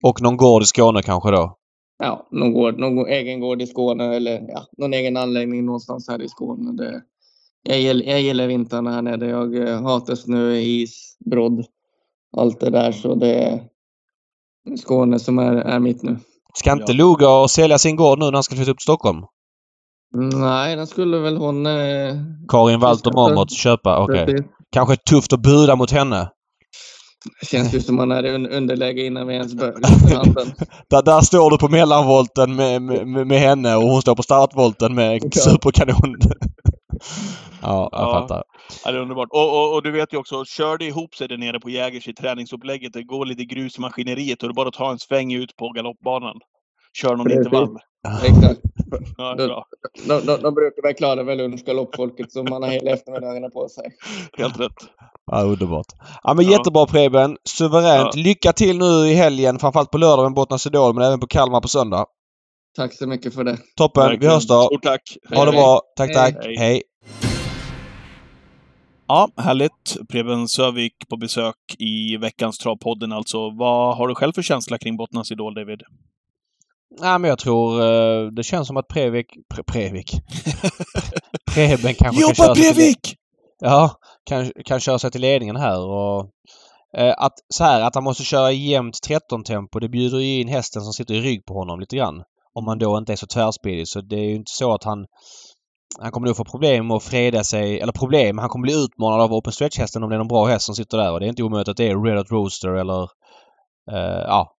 Och 0.03 0.23
någon 0.23 0.37
gård 0.37 0.63
i 0.63 0.67
Skåne 0.67 1.03
kanske 1.03 1.31
då? 1.31 1.57
Ja, 1.99 2.29
någon, 2.31 2.53
gård, 2.53 2.79
någon 2.79 3.07
egen 3.07 3.41
gård 3.41 3.63
i 3.63 3.67
Skåne 3.67 4.17
eller 4.17 4.45
ja, 4.49 4.67
någon 4.79 4.95
egen 4.95 5.17
anläggning 5.17 5.65
någonstans 5.65 6.09
här 6.09 6.23
i 6.23 6.29
Skåne. 6.29 6.73
Det, 6.73 7.03
jag, 7.63 7.81
gillar, 7.81 8.07
jag 8.07 8.21
gillar 8.21 8.47
vintrarna 8.47 8.91
här 8.91 9.03
nere. 9.03 9.31
Jag 9.31 9.69
eh, 9.69 9.83
hatar 9.83 10.15
snö, 10.15 10.53
is, 10.53 11.17
brodd. 11.31 11.65
Allt 12.37 12.61
det 12.61 12.71
där. 12.71 12.93
Så 12.93 13.15
det 13.15 13.35
är 13.35 13.61
Skåne 14.77 15.19
som 15.19 15.39
är, 15.39 15.57
är 15.57 15.79
mitt 15.79 16.03
nu. 16.03 16.19
Ska 16.55 16.73
inte 16.73 16.93
Ja. 16.93 16.97
Luga 16.97 17.31
och 17.31 17.51
sälja 17.51 17.79
sin 17.79 17.97
gård 17.97 18.19
nu 18.19 18.25
när 18.25 18.33
han 18.33 18.43
ska 18.43 18.55
flytta 18.57 18.71
upp 18.71 18.79
till 18.79 18.83
Stockholm? 18.83 19.23
Nej, 20.35 20.77
den 20.77 20.87
skulle 20.87 21.19
väl 21.19 21.37
hon... 21.37 21.67
Eh, 21.67 22.15
Karin 22.49 22.81
Walter. 22.81 23.13
Momot 23.13 23.53
köpa? 23.53 24.03
Okej. 24.03 24.27
precis. 24.27 24.47
Kanske 24.73 24.97
tufft 24.97 25.33
att 25.33 25.43
buda 25.43 25.77
mot 25.77 25.91
henne? 25.91 26.31
Det 27.41 27.47
känns 27.47 27.75
ju 27.75 27.81
som 27.81 27.97
man 27.97 28.13
är 28.13 28.25
i 28.27 28.29
un- 28.31 28.49
underläge 28.57 29.07
innan 29.07 29.27
vi 29.27 29.35
ens 29.35 29.53
handen. 30.15 30.47
Där, 30.91 31.03
där 31.03 31.21
står 31.21 31.51
du 31.51 31.59
på 31.59 31.69
mellanvolten 31.69 32.55
med, 32.57 32.83
med, 32.83 33.27
med 33.27 33.39
henne 33.41 33.77
och 33.77 33.83
hon 33.83 34.03
står 34.03 34.15
på 34.15 34.23
startvolten 34.23 34.95
med 34.95 35.23
Ja. 35.25 35.31
superkanon. 35.43 36.17
ja, 37.63 37.89
jag 37.93 38.01
Ja. 38.01 38.21
fattar. 38.21 38.43
Ja, 38.85 38.91
det 38.93 38.99
är 38.99 39.03
underbart. 39.03 39.29
Och, 39.31 39.51
och, 39.63 39.75
och 39.75 39.83
du 39.83 39.91
vet 39.91 40.13
ju 40.13 40.17
också, 40.19 40.45
kör 40.45 40.79
det 40.79 40.85
ihop 40.85 41.15
sig 41.15 41.29
där 41.29 41.37
nere 41.39 41.61
på 41.61 41.71
Jägers 41.71 42.09
i 42.09 42.15
träningsupplägget, 42.15 42.93
det 42.93 43.03
går 43.03 43.27
lite 43.27 43.45
grus 43.45 43.79
i 43.79 43.81
maskineriet 43.81 44.43
och 44.43 44.49
det 44.49 44.53
är 44.53 44.55
bara 44.55 44.69
att 44.69 44.75
ta 44.75 44.91
en 44.91 44.99
sväng 44.99 45.33
ut 45.35 45.57
på 45.57 45.69
galoppbanan. 45.73 46.37
Kör 46.99 47.17
någon 47.17 47.27
Precis. 47.27 47.47
intervall. 47.47 47.77
Exakt. 48.25 48.61
Ja, 49.17 49.35
bra. 49.37 49.65
De, 50.07 50.27
de, 50.27 50.43
de 50.43 50.55
brukar 50.55 50.83
väl 50.83 50.95
klara 50.95 51.23
väl 51.23 51.39
lunchgaloppfolket 51.39 52.33
så 52.33 52.43
man 52.43 52.63
har 52.63 52.71
hela 52.71 52.91
eftermiddagarna 52.91 53.49
på 53.51 53.69
sig. 53.69 53.85
Helt 54.39 54.61
rätt. 54.61 54.73
Ja, 55.27 55.43
underbart. 55.43 55.87
Ja, 56.23 56.35
men 56.35 56.45
Ja. 56.45 56.51
jättebra 56.53 56.87
Preben. 56.87 57.37
Suveränt. 57.49 58.09
Ja. 58.15 58.23
Lycka 58.23 58.53
till 58.53 58.79
nu 58.79 59.09
i 59.09 59.15
helgen. 59.15 59.59
Framförallt 59.59 59.91
på 59.91 59.99
lördag 59.99 60.23
med 60.25 60.35
Bottnas 60.35 60.67
Idol, 60.67 60.95
men 60.95 61.05
även 61.05 61.21
på 61.21 61.27
Kalmar 61.27 61.61
på 61.61 61.69
söndag. 61.69 62.07
Tack 62.77 62.93
så 62.95 63.07
mycket 63.07 63.35
för 63.35 63.45
det. 63.45 63.59
Toppen. 63.77 64.21
Vi 64.21 64.27
hörs 64.27 64.47
då. 64.47 64.63
Stort 64.63 64.83
tack. 64.83 65.03
Ha 65.35 65.45
det 65.45 65.53
bra. 65.53 65.81
Tack, 65.97 66.09
Hej. 66.09 66.33
tack. 66.35 66.45
Hej. 66.45 66.57
Hej. 66.59 66.83
Ja, 69.09 69.29
härligt. 69.37 69.97
Preben 70.09 70.49
Sövik 70.49 70.93
på 71.11 71.17
besök 71.17 71.55
i 71.79 72.17
veckans 72.17 72.59
Travpodden 72.59 73.13
alltså. 73.13 73.51
Vad 73.51 73.97
har 73.97 74.09
du 74.09 74.15
själv 74.15 74.33
för 74.33 74.43
känsla 74.43 74.79
kring 74.79 74.97
Bottnas 74.97 75.31
Idol, 75.33 75.55
David? 75.55 75.83
Nej, 76.99 77.19
men 77.19 77.29
jag 77.29 77.39
tror 77.39 77.83
eh, 77.83 78.27
det 78.27 78.43
känns 78.43 78.67
som 78.67 78.77
att 78.77 78.89
Previk... 78.89 79.27
Pre, 79.55 79.63
Previk? 79.63 80.11
Preben 81.55 81.95
kanske 81.95 82.23
kan 82.23 82.35
köra 82.35 82.47
Jobba 82.47 82.55
sig 82.55 82.95
till! 82.95 83.17
Ja, 83.61 83.91
kan, 84.25 84.53
kan 84.65 84.81
köra 84.81 84.99
sig 84.99 85.11
till 85.11 85.21
ledningen 85.21 85.57
här 85.57 85.81
och... 85.81 86.31
Eh, 86.97 87.15
att, 87.19 87.33
så 87.49 87.65
här, 87.65 87.81
att 87.81 87.95
han 87.95 88.05
måste 88.05 88.25
köra 88.25 88.53
jämnt 88.53 88.99
13-tempo, 89.09 89.81
det 89.81 89.89
bjuder 89.89 90.19
ju 90.19 90.41
in 90.41 90.49
hästen 90.49 90.83
som 90.83 90.93
sitter 90.93 91.15
i 91.15 91.21
rygg 91.21 91.47
på 91.47 91.55
honom 91.55 91.81
lite 91.81 91.97
grann. 91.97 92.23
Om 92.55 92.65
man 92.65 92.79
då 92.79 92.99
inte 92.99 93.13
är 93.13 93.17
så 93.17 93.27
tvärspidig. 93.27 93.89
Så 93.89 94.01
det 94.01 94.17
är 94.17 94.25
ju 94.25 94.35
inte 94.35 94.53
så 94.53 94.75
att 94.75 94.85
han... 94.85 95.07
Han 96.01 96.13
kommer 96.13 96.27
nog 96.27 96.37
få 96.37 96.45
problem 96.45 96.91
att 96.91 97.03
freda 97.03 97.45
sig, 97.45 97.81
eller 97.81 97.93
problem, 97.93 98.39
han 98.39 98.49
kommer 98.49 98.63
bli 98.63 98.85
utmanad 98.85 99.21
av 99.21 99.33
Open 99.33 99.53
Stretch-hästen 99.53 100.03
om 100.03 100.11
det 100.11 100.17
är 100.17 100.19
någon 100.19 100.29
bra 100.29 100.47
häst 100.47 100.67
som 100.67 100.75
sitter 100.75 100.99
där 100.99 101.13
och 101.13 101.21
det 101.21 101.27
är 101.27 101.29
inte 101.29 101.43
omöjligt 101.43 101.69
att 101.69 101.77
det 101.77 101.89
är 101.89 102.05
Red 102.05 102.19
Hot 102.19 102.31
Rooster 102.31 102.69
eller... 102.69 103.03
Eh, 103.93 104.25
ja. 104.27 104.57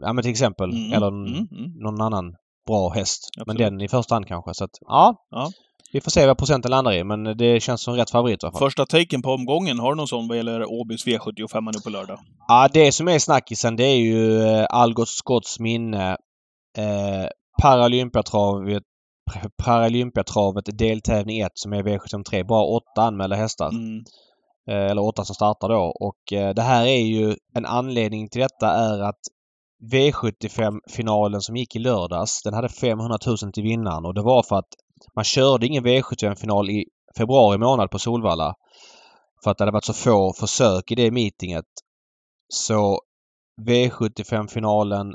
Ja 0.00 0.12
men 0.12 0.22
till 0.22 0.30
exempel. 0.30 0.70
Mm, 0.70 0.92
Eller 0.92 1.08
mm, 1.08 1.32
mm. 1.32 1.72
någon 1.76 2.00
annan 2.00 2.34
bra 2.66 2.88
häst. 2.88 3.28
Men 3.36 3.42
Absolut. 3.42 3.58
den 3.58 3.80
i 3.80 3.88
första 3.88 4.14
hand 4.14 4.26
kanske. 4.26 4.54
Så 4.54 4.64
att, 4.64 4.70
ja. 4.80 5.26
Ja. 5.30 5.50
Vi 5.92 6.00
får 6.00 6.10
se 6.10 6.26
vad 6.26 6.38
procenten 6.38 6.70
landar 6.70 6.92
i 6.92 7.04
men 7.04 7.24
det 7.24 7.62
känns 7.62 7.82
som 7.82 7.94
rätt 7.94 8.10
favorit 8.10 8.42
i 8.42 8.46
alla 8.46 8.52
fall. 8.52 8.60
Första 8.60 8.86
taken 8.86 9.22
på 9.22 9.30
omgången, 9.30 9.78
har 9.78 9.90
du 9.90 9.96
någon 9.96 10.08
sån 10.08 10.28
vad 10.28 10.36
gäller 10.36 10.72
Åbys 10.72 11.06
V75 11.06 11.72
nu 11.74 11.80
på 11.84 11.90
lördag? 11.90 12.18
Ja, 12.48 12.68
det 12.72 12.92
som 12.92 13.08
är 13.08 13.18
snackisen 13.18 13.76
det 13.76 13.84
är 13.84 13.96
ju 13.96 14.42
eh, 14.42 14.66
Algot 14.70 15.08
Scotts 15.08 15.60
minne. 15.60 16.16
Eh, 16.78 17.28
Paralympiatravet 17.62 18.82
Paralympiatravet 19.64 20.78
deltävling 20.78 21.40
1 21.40 21.52
som 21.54 21.72
är 21.72 21.82
V753. 21.82 22.46
Bara 22.46 22.64
åtta 22.64 23.02
anmälda 23.02 23.36
hästar. 23.36 23.68
Mm. 23.68 24.04
Eh, 24.70 24.90
eller 24.90 25.02
åtta 25.02 25.24
som 25.24 25.34
startar 25.34 25.68
då. 25.68 25.96
Och 26.00 26.32
eh, 26.32 26.54
det 26.54 26.62
här 26.62 26.86
är 26.86 27.00
ju 27.00 27.36
en 27.54 27.66
anledning 27.66 28.28
till 28.28 28.40
detta 28.40 28.70
är 28.70 29.02
att 29.02 29.20
V75-finalen 29.92 31.40
som 31.40 31.56
gick 31.56 31.76
i 31.76 31.78
lördags 31.78 32.42
den 32.42 32.54
hade 32.54 32.68
500 32.68 33.18
000 33.26 33.36
till 33.52 33.62
vinnaren 33.62 34.04
och 34.04 34.14
det 34.14 34.22
var 34.22 34.42
för 34.42 34.56
att 34.56 34.68
man 35.16 35.24
körde 35.24 35.66
ingen 35.66 35.86
V75-final 35.86 36.70
i 36.70 36.84
februari 37.16 37.58
månad 37.58 37.90
på 37.90 37.98
Solvalla. 37.98 38.54
För 39.44 39.50
att 39.50 39.58
det 39.58 39.62
hade 39.62 39.72
varit 39.72 39.84
så 39.84 39.92
få 39.92 40.32
försök 40.32 40.90
i 40.90 40.94
det 40.94 41.10
meetinget. 41.10 41.64
Så 42.48 43.00
V75-finalen 43.66 45.14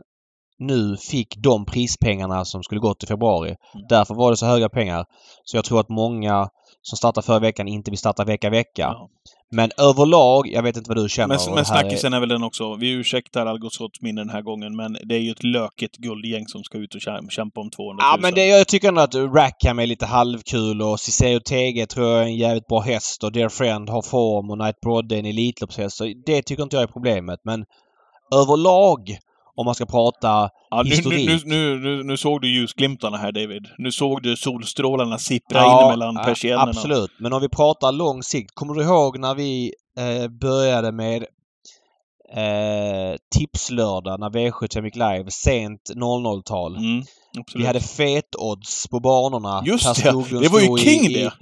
nu 0.60 0.98
fick 0.98 1.36
de 1.38 1.66
prispengarna 1.66 2.46
som 2.46 2.64
skulle 2.64 2.82
gått 2.82 3.04
i 3.04 3.08
februari. 3.08 3.50
Mm. 3.50 3.88
Därför 3.90 4.16
var 4.16 4.32
det 4.32 4.38
så 4.38 4.46
höga 4.46 4.70
pengar. 4.70 5.06
Så 5.44 5.58
jag 5.58 5.66
tror 5.66 5.80
att 5.80 5.90
många 5.90 6.50
som 6.82 6.98
startar 6.98 7.22
förra 7.22 7.40
veckan 7.40 7.68
inte 7.68 7.92
vill 7.92 7.98
starta 7.98 8.24
vecka 8.24 8.50
vecka. 8.50 8.82
Ja. 8.82 9.10
Men 9.54 9.72
överlag, 9.78 10.48
jag 10.48 10.64
vet 10.64 10.78
inte 10.78 10.90
vad 10.90 10.98
du 10.98 11.10
känner. 11.10 11.28
Men, 11.28 11.38
och 11.38 11.50
men 11.50 11.58
är- 11.60 11.64
snackisen 11.64 12.14
är 12.14 12.20
väl 12.20 12.30
den 12.30 12.44
också. 12.44 12.76
Vi 12.76 12.92
ursäktar 12.92 13.46
Algot 13.46 13.74
Scotts 13.74 14.02
minne 14.02 14.22
den 14.22 14.30
här 14.30 14.42
gången, 14.42 14.76
men 14.76 14.98
det 15.06 15.16
är 15.16 15.20
ju 15.20 15.32
ett 15.32 15.44
lökigt 15.44 15.98
guldgäng 15.98 16.48
som 16.48 16.64
ska 16.64 16.78
ut 16.78 16.96
och 16.96 17.02
kä- 17.02 17.30
kämpa 17.30 17.62
om 17.62 17.70
200 17.70 18.06
000. 18.06 18.12
Ja 18.12 18.18
men 18.22 18.34
det, 18.34 18.46
jag 18.46 18.68
tycker 18.68 18.88
ändå 18.88 19.02
att 19.02 19.16
Rackham 19.16 19.80
är 19.80 19.86
lite 19.88 20.06
halvkul 20.06 20.82
och 20.82 21.00
Ciceo 21.00 21.40
TG 21.40 21.86
tror 21.86 22.08
jag 22.10 22.20
är 22.20 22.24
en 22.24 22.36
jävligt 22.38 22.68
bra 22.68 22.80
häst 22.80 23.24
och 23.24 23.32
Dear 23.32 23.50
Friend 23.50 23.90
har 23.90 24.02
form 24.02 24.50
och 24.52 24.58
Night 24.58 24.80
Brodde 24.82 25.16
är 25.16 25.20
en 25.20 25.26
Elitloppshäst. 25.26 25.98
Så 25.98 26.14
det 26.26 26.42
tycker 26.42 26.64
inte 26.64 26.76
jag 26.76 26.84
är 26.84 26.88
problemet. 26.88 27.40
Men 27.44 27.66
överlag, 28.36 29.18
om 29.56 29.66
man 29.66 29.76
ska 29.76 29.86
prata 29.86 30.50
ja, 30.70 30.84
historik. 30.84 31.30
nu, 31.30 31.40
nu, 31.46 31.80
nu, 31.80 32.04
nu 32.04 32.18
såg 32.18 32.42
du 32.42 32.56
ljusglimtarna 32.56 33.18
här 33.18 33.32
David. 33.32 33.68
Nu 33.78 33.92
såg 33.92 34.24
du 34.24 34.36
solstrålarna 34.36 35.18
sippra 35.18 35.66
in 35.66 35.90
mellan 35.90 36.16
ja, 36.16 36.24
persiennerna. 36.24 36.70
Absolut. 36.70 37.12
Men 37.20 37.34
om 37.34 37.42
vi 37.42 37.50
pratar 37.50 37.92
lång 37.92 38.24
sikt. 38.24 38.52
Kommer 38.56 38.74
du 38.74 38.84
ihåg 38.84 39.20
när 39.20 39.36
vi 39.36 39.74
eh, 39.98 40.28
började 40.28 40.92
med 40.92 41.26
eh, 42.36 43.16
Tipslördag 43.36 44.20
när 44.20 44.30
V75 44.30 44.86
gick 44.86 44.96
live 44.96 45.32
sent 45.32 45.82
00-tal? 45.96 46.76
Mm. 46.76 47.04
Vi 47.56 47.66
hade 47.66 47.80
fet-odds 47.80 48.88
på 48.90 49.00
banorna. 49.00 49.64
Just 49.66 50.04
det! 50.04 50.12
Det 50.42 50.48
var 50.48 50.60
ju 50.60 50.78
king 50.78 51.06
i, 51.06 51.14
det! 51.14 51.34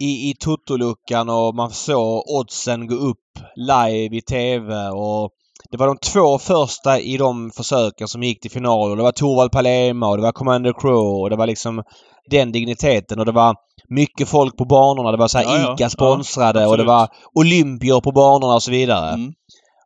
I, 0.00 0.30
i 0.30 0.34
Totoluckan 0.40 1.28
och 1.28 1.54
man 1.54 1.70
såg 1.70 2.22
oddsen 2.28 2.86
gå 2.86 2.94
upp 2.94 3.38
live 3.56 4.16
i 4.16 4.20
TV 4.20 4.88
och 4.88 5.30
det 5.70 5.76
var 5.76 5.86
de 5.86 5.96
två 5.96 6.38
första 6.38 7.00
i 7.00 7.16
de 7.16 7.50
försöken 7.50 8.08
som 8.08 8.22
gick 8.22 8.40
till 8.40 8.50
final 8.50 8.90
och 8.90 8.96
det 8.96 9.02
var 9.02 9.12
Torvald 9.12 9.52
Palema 9.52 10.08
och 10.08 10.16
det 10.16 10.22
var 10.22 10.32
Commander 10.32 10.72
Crow 10.80 11.22
och 11.22 11.30
det 11.30 11.36
var 11.36 11.46
liksom 11.46 11.82
den 12.30 12.52
digniteten 12.52 13.18
och 13.18 13.26
det 13.26 13.32
var 13.32 13.56
mycket 13.88 14.28
folk 14.28 14.56
på 14.56 14.64
banorna. 14.64 15.10
Det 15.10 15.16
var 15.16 15.28
så 15.28 15.38
här 15.38 15.44
Ja. 15.44 15.74
ICA 15.74 15.90
sponsrade 15.90 16.60
Ja, 16.60 16.68
och 16.68 16.76
det 16.76 16.84
var 16.84 17.08
olympier 17.34 18.00
på 18.00 18.12
banorna 18.12 18.54
och 18.54 18.62
så 18.62 18.70
vidare. 18.70 19.14
Mm. 19.14 19.32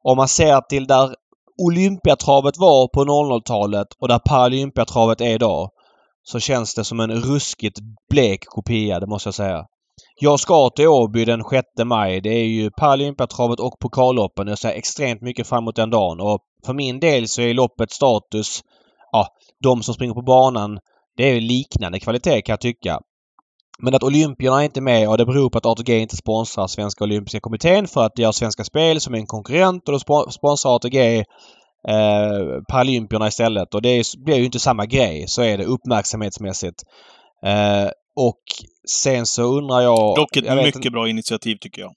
Om 0.03 0.17
man 0.17 0.29
ser 0.29 0.61
till 0.61 0.87
där 0.87 1.15
Olympiatravet 1.63 2.59
var 2.59 2.89
på 2.89 3.05
00-talet 3.05 3.89
och 4.01 4.09
där 4.09 4.19
Paralympiatravet 4.19 5.21
är 5.21 5.35
idag 5.35 5.71
så 6.23 6.41
känns 6.41 6.75
det 6.75 6.85
som 6.85 7.01
en 7.01 7.11
ruskigt 7.11 7.79
blek 8.11 8.45
kopia, 8.47 9.01
det 9.01 9.07
måste 9.07 9.27
jag 9.27 9.35
säga. 9.35 9.65
Jag 10.21 10.41
ska 10.41 10.71
till 10.71 10.89
Åby 10.89 11.25
den 11.25 11.43
6 11.51 11.67
maj. 11.85 12.21
Det 12.21 12.31
är 12.31 12.45
ju 12.45 12.71
Paralympiatravet 12.71 13.61
och 13.61 13.79
pokalloppen. 13.79 14.49
Jag 14.49 14.59
ser 14.59 14.69
extremt 14.69 15.23
mycket 15.23 15.47
fram 15.47 15.65
emot 15.65 15.77
den 15.77 15.91
dagen 15.91 16.21
och 16.21 16.41
för 16.67 16.75
min 16.75 17.01
del 17.01 17.29
så 17.29 17.43
är 17.43 17.55
loppets 17.55 17.95
status, 17.95 18.61
ja, 19.13 19.27
de 19.63 19.83
som 19.83 19.95
springer 19.95 20.15
på 20.15 20.23
banan, 20.23 20.79
det 21.17 21.25
är 21.25 21.41
liknande 21.41 22.01
kvalitet 22.01 22.43
kan 22.43 22.53
jag 22.53 22.61
tycka. 22.61 23.01
Men 23.79 23.95
att 23.95 24.03
Olympierna 24.03 24.61
är 24.61 24.65
inte 24.65 24.81
med 24.81 25.09
och 25.09 25.19
det 25.19 25.27
beror 25.27 25.51
på 25.51 25.59
att 25.59 25.67
ATG 25.67 25.99
inte 25.99 26.17
sponsrar 26.17 26.67
Svenska 26.67 27.05
Olympiska 27.05 27.41
Kommittén 27.41 27.89
för 27.89 28.05
att 28.05 28.13
det 28.17 28.23
gör 28.23 28.33
Svenska 28.33 28.65
Spel 28.65 29.01
som 29.01 29.15
är 29.15 29.19
en 29.19 29.27
konkurrent 29.27 29.89
och 29.89 29.93
då 29.93 30.31
sponsrar 30.31 30.77
ATG 30.77 31.25
eh, 31.89 32.63
Paralympierna 32.69 33.29
istället. 33.29 33.75
Och 33.75 33.83
det 33.83 34.05
blir 34.25 34.37
ju 34.37 34.45
inte 34.45 34.59
samma 34.59 34.87
grej. 34.87 35.25
Så 35.29 35.43
är 35.43 35.59
det 35.59 35.65
uppmärksamhetsmässigt. 35.65 36.83
Eh, 37.47 37.89
och 38.17 38.41
sen 38.89 39.27
så 39.27 39.43
undrar 39.43 39.81
jag... 39.81 40.17
Dock 40.17 40.37
ett 40.37 40.45
jag 40.45 40.57
mycket 40.57 40.77
inte- 40.77 40.91
bra 40.91 41.09
initiativ 41.09 41.57
tycker 41.61 41.83
jag. 41.83 41.93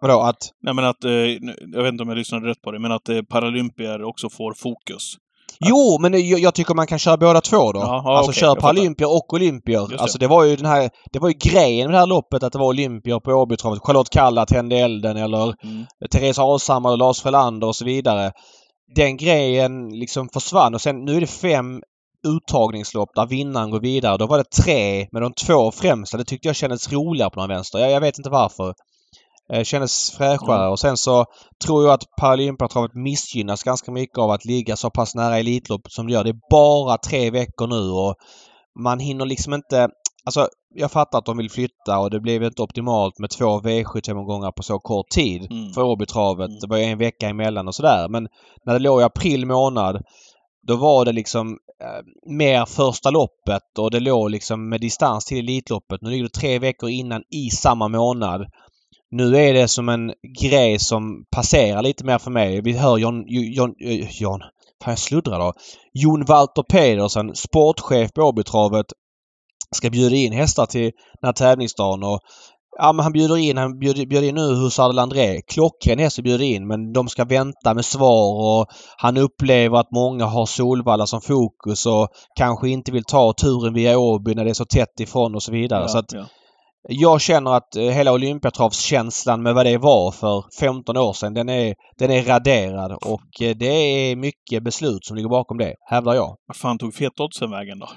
Vadå 0.00 0.20
att... 0.20 0.36
Nej 0.62 0.74
men 0.74 0.84
att, 0.84 1.04
eh, 1.04 1.10
jag 1.74 1.82
vet 1.82 1.92
inte 1.92 2.02
om 2.02 2.08
jag 2.08 2.18
lyssnade 2.18 2.48
rätt 2.48 2.62
på 2.62 2.70
det, 2.72 2.78
men 2.78 2.92
att 2.92 3.08
eh, 3.08 3.22
Paralympier 3.22 4.02
också 4.04 4.30
får 4.30 4.54
fokus. 4.54 5.14
Jo, 5.60 5.98
men 6.00 6.28
jag, 6.28 6.40
jag 6.40 6.54
tycker 6.54 6.74
man 6.74 6.86
kan 6.86 6.98
köra 6.98 7.16
båda 7.16 7.40
två 7.40 7.72
då. 7.72 7.78
Ja, 7.80 8.16
alltså 8.16 8.30
okej, 8.30 8.40
köra. 8.40 8.54
Paralympier 8.60 9.08
och 9.16 9.32
Olympier. 9.34 9.88
det. 9.88 9.98
Alltså 9.98 10.18
det 10.18 10.26
var 10.26 10.44
ju 10.44 10.56
den 10.56 10.66
här... 10.66 10.90
Det 11.12 11.18
var 11.18 11.28
ju 11.28 11.34
grejen 11.34 11.86
med 11.86 11.94
det 11.94 11.98
här 11.98 12.06
loppet 12.06 12.42
att 12.42 12.52
det 12.52 12.58
var 12.58 12.66
Olympier 12.66 13.20
på 13.20 13.30
Åbytravet. 13.32 13.82
Charlotte 13.82 14.10
Kalla 14.10 14.46
tände 14.46 14.76
elden 14.76 15.16
eller 15.16 15.42
Mm. 15.64 15.84
Therese 16.10 16.38
Alshammar 16.38 16.90
och 16.90 16.98
Lars 16.98 17.20
Frölander 17.22 17.66
och 17.66 17.76
så 17.76 17.84
vidare. 17.84 18.32
Den 18.94 19.16
grejen 19.16 19.88
liksom 19.98 20.28
försvann 20.28 20.74
och 20.74 20.80
sen 20.80 21.04
nu 21.04 21.16
är 21.16 21.20
det 21.20 21.26
fem 21.26 21.82
uttagningslopp 22.28 23.08
där 23.14 23.26
vinnaren 23.26 23.70
går 23.70 23.80
vidare. 23.80 24.16
Då 24.16 24.26
var 24.26 24.38
det 24.38 24.50
tre 24.64 25.08
med 25.12 25.22
de 25.22 25.32
två 25.32 25.70
främsta. 25.72 26.16
Det 26.16 26.24
tyckte 26.24 26.48
jag 26.48 26.56
kändes 26.56 26.92
roligare 26.92 27.30
på 27.30 27.40
någon 27.40 27.48
vänster. 27.48 27.78
Jag, 27.78 27.90
jag 27.90 28.00
vet 28.00 28.18
inte 28.18 28.30
varför. 28.30 28.74
Det 29.48 29.64
kändes 29.64 30.10
fräschare 30.10 30.58
Mm. 30.60 30.70
och 30.72 30.78
sen 30.78 30.96
så 30.96 31.24
tror 31.64 31.84
jag 31.84 31.92
att 31.92 32.04
Paralympiatravet 32.20 32.94
missgynnas 32.94 33.62
ganska 33.62 33.92
mycket 33.92 34.18
av 34.18 34.30
att 34.30 34.44
ligga 34.44 34.76
så 34.76 34.90
pass 34.90 35.14
nära 35.14 35.38
Elitlopp 35.38 35.80
som 35.88 36.06
det 36.06 36.12
gör. 36.12 36.24
Det 36.24 36.30
är 36.30 36.40
bara 36.50 36.98
tre 36.98 37.30
veckor 37.30 37.66
nu 37.66 37.90
och 37.90 38.14
man 38.84 38.98
hinner 38.98 39.26
liksom 39.26 39.54
inte... 39.54 39.88
Alltså 40.24 40.48
jag 40.74 40.90
fattar 40.92 41.18
att 41.18 41.24
de 41.24 41.36
vill 41.36 41.50
flytta 41.50 41.98
och 41.98 42.10
det 42.10 42.20
blev 42.20 42.42
inte 42.42 42.62
optimalt 42.62 43.18
med 43.18 43.30
två 43.30 43.60
V75-omgångar 43.60 44.52
på 44.52 44.62
så 44.62 44.78
kort 44.78 45.08
tid 45.08 45.46
Mm. 45.50 45.72
för 45.72 45.82
Åbytravet. 45.82 46.48
Mm. 46.48 46.58
Det 46.60 46.66
var 46.66 46.76
ju 46.76 46.84
en 46.84 46.98
vecka 46.98 47.28
emellan 47.28 47.68
och 47.68 47.74
sådär. 47.74 48.08
Men 48.08 48.28
när 48.66 48.72
det 48.72 48.78
låg 48.78 49.00
i 49.00 49.04
april 49.04 49.46
månad 49.46 50.02
då 50.66 50.76
var 50.76 51.04
det 51.04 51.12
liksom 51.12 51.58
eh, 51.82 52.32
mer 52.32 52.64
första 52.64 53.10
loppet 53.10 53.78
och 53.78 53.90
det 53.90 54.00
låg 54.00 54.30
liksom 54.30 54.68
med 54.68 54.80
distans 54.80 55.24
till 55.24 55.38
Elitloppet. 55.38 56.02
Nu 56.02 56.10
ligger 56.10 56.24
det 56.24 56.30
tre 56.30 56.58
veckor 56.58 56.90
innan 56.90 57.22
i 57.30 57.50
samma 57.50 57.88
månad. 57.88 58.46
Nu 59.10 59.36
är 59.36 59.54
det 59.54 59.68
som 59.68 59.88
en 59.88 60.12
grej 60.40 60.78
som 60.78 61.24
passerar 61.30 61.82
lite 61.82 62.04
mer 62.04 62.18
för 62.18 62.30
mig. 62.30 62.60
Vi 62.62 62.72
hör 62.72 62.98
John... 62.98 63.24
John... 63.28 63.74
Eh, 63.84 64.22
John 64.22 64.40
fan 64.82 64.92
jag 64.92 64.98
sluddrar 64.98 65.38
då. 65.38 65.52
Jon 65.94 66.24
Walter 66.24 66.62
Pedersen, 66.62 67.34
sportchef 67.34 68.12
på 68.12 68.22
Åbytravet, 68.22 68.86
ska 69.74 69.90
bjuda 69.90 70.16
in 70.16 70.32
hästar 70.32 70.66
till 70.66 70.90
den 71.20 71.28
här 71.28 71.32
tävlingsdagen 71.32 72.02
och 72.02 72.20
Ja 72.78 72.92
men 72.92 73.02
han 73.02 73.12
bjuder 73.12 73.36
in, 73.36 73.56
han 73.56 73.78
bjuder, 73.78 74.06
bjuder 74.06 74.28
in 74.28 74.34
nu 74.34 74.54
Hussard 74.54 74.94
Landré. 74.94 75.40
Klockren 75.42 75.98
häst 75.98 76.18
att 76.18 76.24
bjuda 76.24 76.44
in 76.44 76.66
men 76.66 76.92
de 76.92 77.08
ska 77.08 77.24
vänta 77.24 77.74
med 77.74 77.84
svar 77.84 78.34
och 78.34 78.66
han 78.96 79.16
upplever 79.16 79.78
att 79.78 79.90
många 79.90 80.24
har 80.24 80.46
Solvalla 80.46 81.06
som 81.06 81.20
fokus 81.20 81.86
och 81.86 82.08
kanske 82.38 82.68
inte 82.68 82.92
vill 82.92 83.04
ta 83.04 83.32
turen 83.32 83.74
via 83.74 83.98
Åby 83.98 84.34
när 84.34 84.44
det 84.44 84.50
är 84.50 84.54
så 84.54 84.64
tätt 84.64 85.00
ifrån 85.00 85.34
och 85.34 85.42
så 85.42 85.52
vidare. 85.52 85.88
så 85.88 85.98
att 85.98 86.12
ja. 86.12 86.26
jag 86.88 87.20
känner 87.20 87.54
att 87.54 87.76
eh, 87.76 87.82
hela 87.82 88.12
Olympiatravskänslan 88.12 89.42
med 89.42 89.54
vad 89.54 89.66
det 89.66 89.78
var 89.78 90.10
för 90.10 90.44
15 90.60 90.96
år 90.96 91.12
sedan 91.12 91.34
den 91.34 91.48
är, 91.48 91.74
den 91.98 92.10
är 92.10 92.22
raderad 92.22 92.92
och 92.92 93.42
eh, 93.42 93.56
det 93.56 93.66
är 93.66 94.16
mycket 94.16 94.62
beslut 94.62 95.04
som 95.04 95.16
ligger 95.16 95.28
bakom 95.28 95.58
det, 95.58 95.74
hävdar 95.90 96.14
jag. 96.14 96.36
Vart 96.46 96.56
fan 96.56 96.78
tog 96.78 96.94
fetoddsen 96.94 97.50
vägen 97.50 97.78
då? 97.78 97.88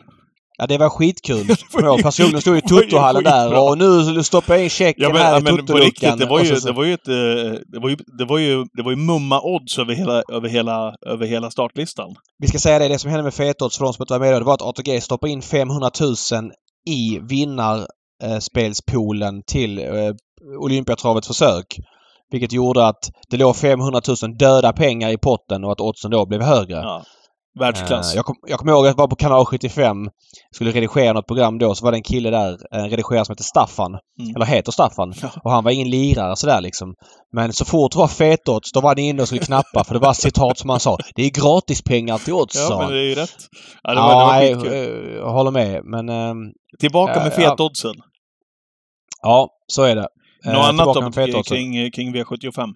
Ja, 0.57 0.67
det 0.67 0.77
var 0.77 0.89
skitkul. 0.89 1.47
Jag 1.73 2.01
personligen 2.01 2.41
stod 2.41 2.57
i 2.57 2.61
det 2.61 2.67
Tuttohallen 2.67 3.23
där 3.23 3.69
och 3.69 3.77
nu 3.77 4.23
stoppar 4.23 4.53
jag 4.55 4.63
in 4.63 4.69
checken 4.69 5.03
Ja 5.03 5.09
men, 5.09 5.17
här 5.21 5.31
ja, 5.33 5.39
i 5.39 5.43
men 5.43 5.55
på 5.57 5.61
Tuttoluckan. 5.61 6.17
det 6.19 6.25
var 6.25 6.39
Och 6.39 6.45
ju, 6.45 6.55
så- 6.55 6.61
så- 6.61 6.67
det 6.67 6.73
var 6.73 6.83
ju 6.85 6.93
ett, 6.93 7.07
eh, 7.07 7.13
det 7.67 7.79
var 7.81 7.89
ju, 7.89 7.97
det 8.19 8.25
var 8.25 8.37
ju, 8.37 8.65
det 8.73 8.83
var 8.83 8.91
ju 8.91 8.97
mumma 8.97 9.41
odds 9.41 9.79
över 9.79 9.93
hela, 9.93 10.23
över 10.33 10.49
hela, 10.49 10.93
över 11.05 11.25
hela 11.25 11.51
startlistan. 11.51 12.15
Vi 12.41 12.47
ska 12.47 12.59
säga 12.59 12.79
det, 12.79 12.87
det 12.87 12.99
som 12.99 13.09
hände 13.11 13.23
med 13.23 13.33
Fetodds 13.33 13.77
för 13.77 13.85
de 13.85 13.93
som 13.93 14.03
inte 14.03 14.13
var 14.13 14.19
med 14.19 14.33
då, 14.33 14.39
det 14.39 14.45
var 14.45 14.53
att 14.53 14.61
ATG 14.61 15.01
stoppade 15.01 15.31
in 15.33 15.41
500 15.41 15.89
000 16.01 16.13
i 16.89 17.19
vinnarspelspoolen 17.29 19.41
till 19.47 19.79
eh, 19.79 19.85
Olympiatravets 20.59 21.27
försök. 21.27 21.65
Vilket 22.31 22.51
gjorde 22.53 22.87
att 22.87 23.09
det 23.29 23.37
låg 23.37 23.55
500 23.55 24.01
000 24.07 24.15
döda 24.37 24.73
pengar 24.73 25.09
i 25.09 25.17
potten 25.17 25.63
och 25.63 25.71
att 25.71 25.81
oddsen 25.81 26.11
då 26.11 26.25
blev 26.25 26.41
högre. 26.41 26.75
Ja. 26.77 27.03
Världsklass. 27.59 28.11
Eh, 28.11 28.15
jag, 28.15 28.25
kom, 28.25 28.35
jag 28.47 28.59
kommer 28.59 28.71
ihåg 28.71 28.85
att 28.85 28.89
jag 28.89 28.97
var 28.97 29.07
på 29.07 29.15
kanal 29.15 29.45
75. 29.45 29.97
Skulle 30.51 30.71
redigera 30.71 31.13
något 31.13 31.27
program 31.27 31.57
då 31.57 31.75
så 31.75 31.85
var 31.85 31.91
det 31.91 31.97
en 31.97 32.03
kille 32.03 32.29
där, 32.29 32.57
en 32.71 32.89
redigerare 32.89 33.25
som 33.25 33.33
hette 33.33 33.43
Staffan. 33.43 33.91
Mm. 34.19 34.35
Eller 34.35 34.45
heter 34.45 34.71
Staffan. 34.71 35.13
Ja. 35.21 35.29
Och 35.43 35.51
han 35.51 35.63
var 35.63 35.71
ingen 35.71 35.89
lirare 35.89 36.35
sådär 36.35 36.61
liksom. 36.61 36.93
Men 37.35 37.53
så 37.53 37.65
fort 37.65 37.91
det 37.91 37.97
var 37.97 38.07
fetodds 38.07 38.71
då 38.71 38.81
var 38.81 38.89
han 38.89 38.99
inne 38.99 39.21
och 39.21 39.27
skulle 39.27 39.41
knappa 39.41 39.83
för 39.83 39.93
det 39.93 39.99
var 39.99 40.13
citat 40.13 40.57
som 40.57 40.69
han 40.69 40.79
sa. 40.79 40.97
Det 41.15 41.23
är 41.23 41.29
gratispengar 41.29 42.17
till 42.17 42.33
odds 42.33 42.55
Ja 42.69 42.79
men 42.79 42.91
det 42.91 42.99
är 42.99 43.09
ju 43.09 43.15
rätt. 43.15 43.35
Ja, 43.83 43.93
det 43.93 44.01
var, 44.01 44.11
ja, 44.11 44.41
det 44.41 44.55
var 44.55 44.65
jag, 44.65 44.73
eh, 44.73 45.15
jag, 45.15 45.31
håller 45.31 45.51
med 45.51 45.81
men... 45.83 46.09
Uh, 46.09 46.35
tillbaka 46.79 47.19
med 47.19 47.27
eh, 47.27 47.33
fetoddsen. 47.33 47.95
Ja, 49.21 49.49
så 49.67 49.83
är 49.83 49.95
det. 49.95 50.07
Något 50.45 50.55
eh, 50.55 50.69
annat 50.69 51.13
då 51.31 51.43
kring, 51.43 51.91
kring 51.91 52.15
V75? 52.15 52.73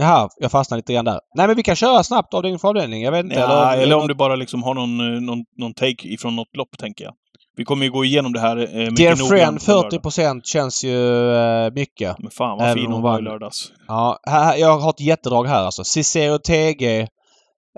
Det 0.00 0.06
här, 0.06 0.28
jag 0.36 0.50
fastnar 0.50 0.78
lite 0.78 0.92
grann 0.92 1.04
där. 1.04 1.20
Nej 1.34 1.46
men 1.46 1.56
vi 1.56 1.62
kan 1.62 1.76
köra 1.76 2.02
snabbt 2.02 2.34
avdelning 2.34 2.58
för 2.58 2.68
avdelning. 2.68 3.02
Jag 3.02 3.12
vet 3.12 3.24
inte. 3.24 3.40
Ja, 3.40 3.72
eller, 3.72 3.82
eller 3.82 3.96
om 3.96 4.08
du 4.08 4.14
bara 4.14 4.36
liksom 4.36 4.62
har 4.62 4.74
någon, 4.74 5.00
eh, 5.00 5.20
någon, 5.20 5.44
någon 5.56 5.74
take 5.74 6.08
ifrån 6.08 6.36
något 6.36 6.56
lopp, 6.56 6.78
tänker 6.78 7.04
jag. 7.04 7.14
Vi 7.56 7.64
kommer 7.64 7.84
ju 7.84 7.90
gå 7.90 8.04
igenom 8.04 8.32
det 8.32 8.40
här 8.40 8.56
eh, 8.56 8.64
mycket 8.64 8.96
Dear 8.96 9.16
Friend 9.28 9.62
40 9.62 10.40
känns 10.44 10.84
ju 10.84 11.32
eh, 11.34 11.72
mycket. 11.72 12.18
Men 12.18 12.30
fan 12.30 12.58
vad 12.58 12.72
fin 12.72 12.92
hon 12.92 13.02
var 13.02 13.18
i 13.18 13.22
lördags. 13.22 13.72
Ja, 13.88 14.18
här, 14.26 14.56
jag 14.56 14.78
har 14.78 14.90
ett 14.90 15.00
jättedrag 15.00 15.44
här 15.44 15.64
alltså. 15.64 15.84
Cicero 15.84 16.38
TG 16.38 17.00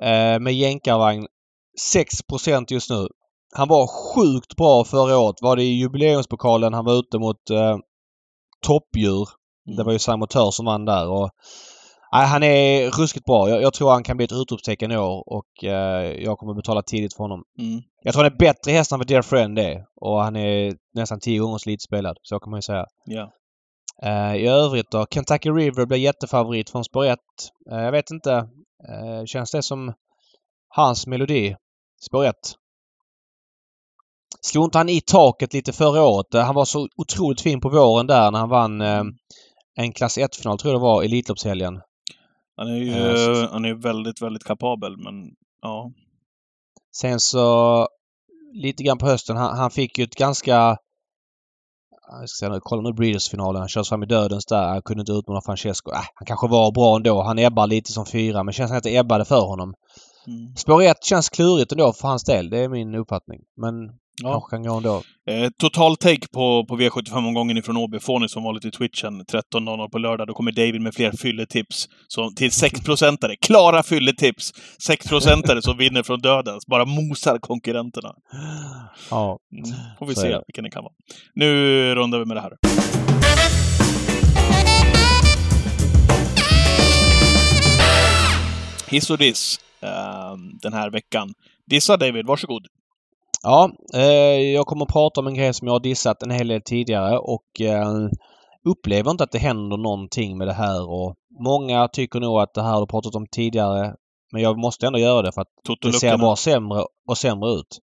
eh, 0.02 0.38
med 0.40 0.54
jänkarvagn 0.54 1.26
6 1.80 2.14
just 2.70 2.90
nu. 2.90 3.06
Han 3.54 3.68
var 3.68 3.86
sjukt 3.86 4.56
bra 4.56 4.84
förra 4.84 5.18
året. 5.18 5.36
Var 5.40 5.56
det 5.56 5.62
i 5.62 5.78
jubileumspokalen 5.78 6.74
han 6.74 6.84
var 6.84 6.98
ute 6.98 7.18
mot 7.18 7.50
eh, 7.50 7.76
toppdjur. 8.66 9.28
Mm. 9.66 9.76
Det 9.76 9.84
var 9.84 9.92
ju 9.92 9.98
Simon 9.98 10.28
Tör 10.28 10.50
som 10.50 10.66
vann 10.66 10.84
där. 10.84 11.08
Och 11.08 11.30
nej, 12.12 12.26
han 12.26 12.42
är 12.42 12.90
ruskigt 12.90 13.24
bra. 13.24 13.48
Jag, 13.48 13.62
jag 13.62 13.74
tror 13.74 13.90
han 13.90 14.02
kan 14.02 14.16
bli 14.16 14.24
ett 14.24 14.32
utropstecken 14.32 14.92
i 14.92 14.96
år 14.96 15.24
och 15.26 15.64
eh, 15.64 16.22
jag 16.22 16.38
kommer 16.38 16.54
betala 16.54 16.82
tidigt 16.82 17.14
för 17.14 17.24
honom. 17.24 17.42
Mm. 17.58 17.82
Jag 18.02 18.14
tror 18.14 18.24
han 18.24 18.32
är 18.32 18.38
bättre 18.38 18.72
häst 18.72 18.92
än 18.92 18.98
vad 18.98 19.06
Dear 19.08 19.22
Friend 19.22 19.58
är. 19.58 19.84
Och 20.00 20.20
han 20.22 20.36
är 20.36 20.74
nästan 20.94 21.20
10 21.20 21.38
gånger 21.38 21.58
så 21.58 21.70
lite 21.70 21.82
spelad. 21.82 22.16
Så 22.22 22.40
kan 22.40 22.50
man 22.50 22.58
ju 22.58 22.62
säga. 22.62 22.86
Ja. 23.04 23.32
Eh, 24.02 24.36
I 24.36 24.46
övrigt 24.46 24.90
då? 24.90 25.06
Kentucky 25.10 25.50
River 25.50 25.86
blir 25.86 25.98
jättefavorit 25.98 26.70
från 26.70 26.84
spår 26.84 27.04
1. 27.04 27.18
Eh, 27.70 27.78
jag 27.78 27.92
vet 27.92 28.10
inte. 28.10 28.32
Eh, 28.88 29.24
känns 29.26 29.50
det 29.50 29.62
som 29.62 29.92
hans 30.68 31.06
melodi? 31.06 31.56
Spår 32.00 32.24
1. 32.24 32.34
Slog 34.40 34.64
inte 34.64 34.78
han 34.78 34.88
i 34.88 35.00
taket 35.00 35.52
lite 35.52 35.72
förra 35.72 36.02
året? 36.02 36.34
Eh, 36.34 36.42
Han 36.44 36.54
var 36.54 36.64
så 36.64 36.88
otroligt 36.96 37.40
fin 37.40 37.60
på 37.60 37.68
våren 37.68 38.06
där 38.06 38.30
när 38.30 38.38
han 38.38 38.48
vann 38.48 38.80
eh, 38.80 39.04
en 39.74 39.92
klass 39.92 40.18
1-final, 40.18 40.58
tror 40.58 40.72
jag 40.72 40.80
det 40.80 40.84
var, 40.84 41.02
Elitloppshelgen. 41.02 41.80
Han 42.56 42.68
är 42.68 42.76
ju 42.76 42.90
Eh, 42.90 43.50
han 43.52 43.64
är 43.64 43.74
väldigt, 43.74 44.22
väldigt 44.22 44.44
kapabel, 44.44 44.96
men 44.96 45.14
ja. 45.62 45.92
Sen 46.96 47.20
så 47.20 47.88
lite 48.52 48.82
grann 48.82 48.98
på 48.98 49.06
hösten. 49.06 49.36
Han, 49.36 49.58
han 49.58 49.70
fick 49.70 49.98
ju 49.98 50.04
ett 50.04 50.14
ganska... 50.14 50.76
Jag 52.20 52.28
ska 52.28 52.46
säga, 52.46 52.60
kolla 52.62 52.82
nu 52.82 52.92
Breeders-finalen. 52.92 53.60
Han 53.60 53.68
körs 53.68 53.88
fram 53.88 54.02
i 54.02 54.06
dödens 54.06 54.46
där. 54.46 54.68
Han 54.68 54.82
kunde 54.82 55.00
inte 55.00 55.12
utmana 55.12 55.40
Francesco. 55.40 55.90
Äh, 55.90 55.96
han 56.14 56.26
kanske 56.26 56.48
var 56.48 56.72
bra 56.72 56.96
ändå. 56.96 57.22
Han 57.22 57.38
ebbar 57.38 57.66
lite 57.66 57.92
som 57.92 58.06
fyra 58.06 58.42
men 58.42 58.52
känns 58.52 58.70
som 58.70 58.78
att 58.78 58.84
det 58.84 58.96
ebbade 58.96 59.24
för 59.24 59.40
honom. 59.40 59.74
Mm. 60.26 60.56
Spår 60.56 60.82
1 60.82 61.04
känns 61.04 61.28
klurigt 61.28 61.72
ändå 61.72 61.92
för 61.92 62.08
hans 62.08 62.24
del. 62.24 62.50
Det 62.50 62.58
är 62.58 62.68
min 62.68 62.94
uppfattning. 62.94 63.40
Men 63.56 63.74
ja. 64.22 64.32
kanske 64.32 64.50
kan 64.50 64.62
gå 64.62 64.76
ändå. 64.76 65.02
Eh, 65.30 65.50
total 65.58 65.96
take 65.96 66.28
på, 66.32 66.66
på 66.68 66.76
V75-omgången 66.76 67.56
ifrån 67.58 67.76
Åby 67.76 68.00
får 68.00 68.20
ni 68.20 68.28
som 68.28 68.44
vanligt 68.44 68.64
i 68.64 68.70
Twitchen 68.70 69.22
13.00 69.22 69.90
på 69.90 69.98
lördag. 69.98 70.26
Då 70.26 70.34
kommer 70.34 70.52
David 70.52 70.80
med 70.80 70.94
fler 70.94 71.12
fylletips. 71.12 71.88
Så 72.08 72.30
till 72.30 72.50
6-procentare. 72.50 73.36
Klara 73.40 73.82
fylletips! 73.82 74.52
6-procentare 74.88 75.62
som 75.62 75.78
vinner 75.78 76.02
från 76.02 76.20
dödens. 76.20 76.66
Bara 76.66 76.84
mosar 76.84 77.38
konkurrenterna. 77.38 78.14
Ja. 79.10 79.38
Mm. 79.52 79.70
Får 79.98 80.06
vi 80.06 80.14
se 80.14 80.32
är 80.32 80.42
det. 80.62 80.70
kan 80.70 80.84
vara. 80.84 80.94
Nu 81.34 81.94
rundar 81.94 82.18
vi 82.18 82.24
med 82.24 82.36
det 82.36 82.40
här. 82.40 82.52
Hiss 88.92 89.10
och 89.10 89.18
diss 89.18 89.58
eh, 89.80 90.36
den 90.62 90.72
här 90.72 90.90
veckan. 90.90 91.34
Dissa 91.66 91.96
David, 91.96 92.26
varsågod. 92.26 92.66
Ja, 93.42 93.70
eh, 93.94 94.52
jag 94.54 94.66
kommer 94.66 94.84
att 94.84 94.92
prata 94.92 95.20
om 95.20 95.26
en 95.26 95.34
grej 95.34 95.54
som 95.54 95.66
jag 95.66 95.74
har 95.74 95.80
dissat 95.80 96.22
en 96.22 96.30
hel 96.30 96.48
del 96.48 96.62
tidigare 96.62 97.18
och 97.18 97.60
eh, 97.60 98.08
upplever 98.68 99.10
inte 99.10 99.24
att 99.24 99.32
det 99.32 99.38
händer 99.38 99.76
någonting 99.76 100.38
med 100.38 100.48
det 100.48 100.52
här 100.52 100.90
och 100.90 101.14
många 101.44 101.88
tycker 101.88 102.20
nog 102.20 102.40
att 102.40 102.54
det 102.54 102.62
här 102.62 102.72
har 102.72 102.80
du 102.80 102.86
pratat 102.86 103.14
om 103.14 103.26
tidigare 103.26 103.94
men 104.32 104.42
jag 104.42 104.58
måste 104.58 104.86
ändå 104.86 104.98
göra 104.98 105.22
det 105.22 105.32
för 105.32 105.40
att 105.40 105.48
det 105.82 105.92
ser 105.92 106.18
bara 106.18 106.36
sämre 106.36 106.84
och 107.08 107.18
sämre 107.18 107.50
ut. 107.50 107.78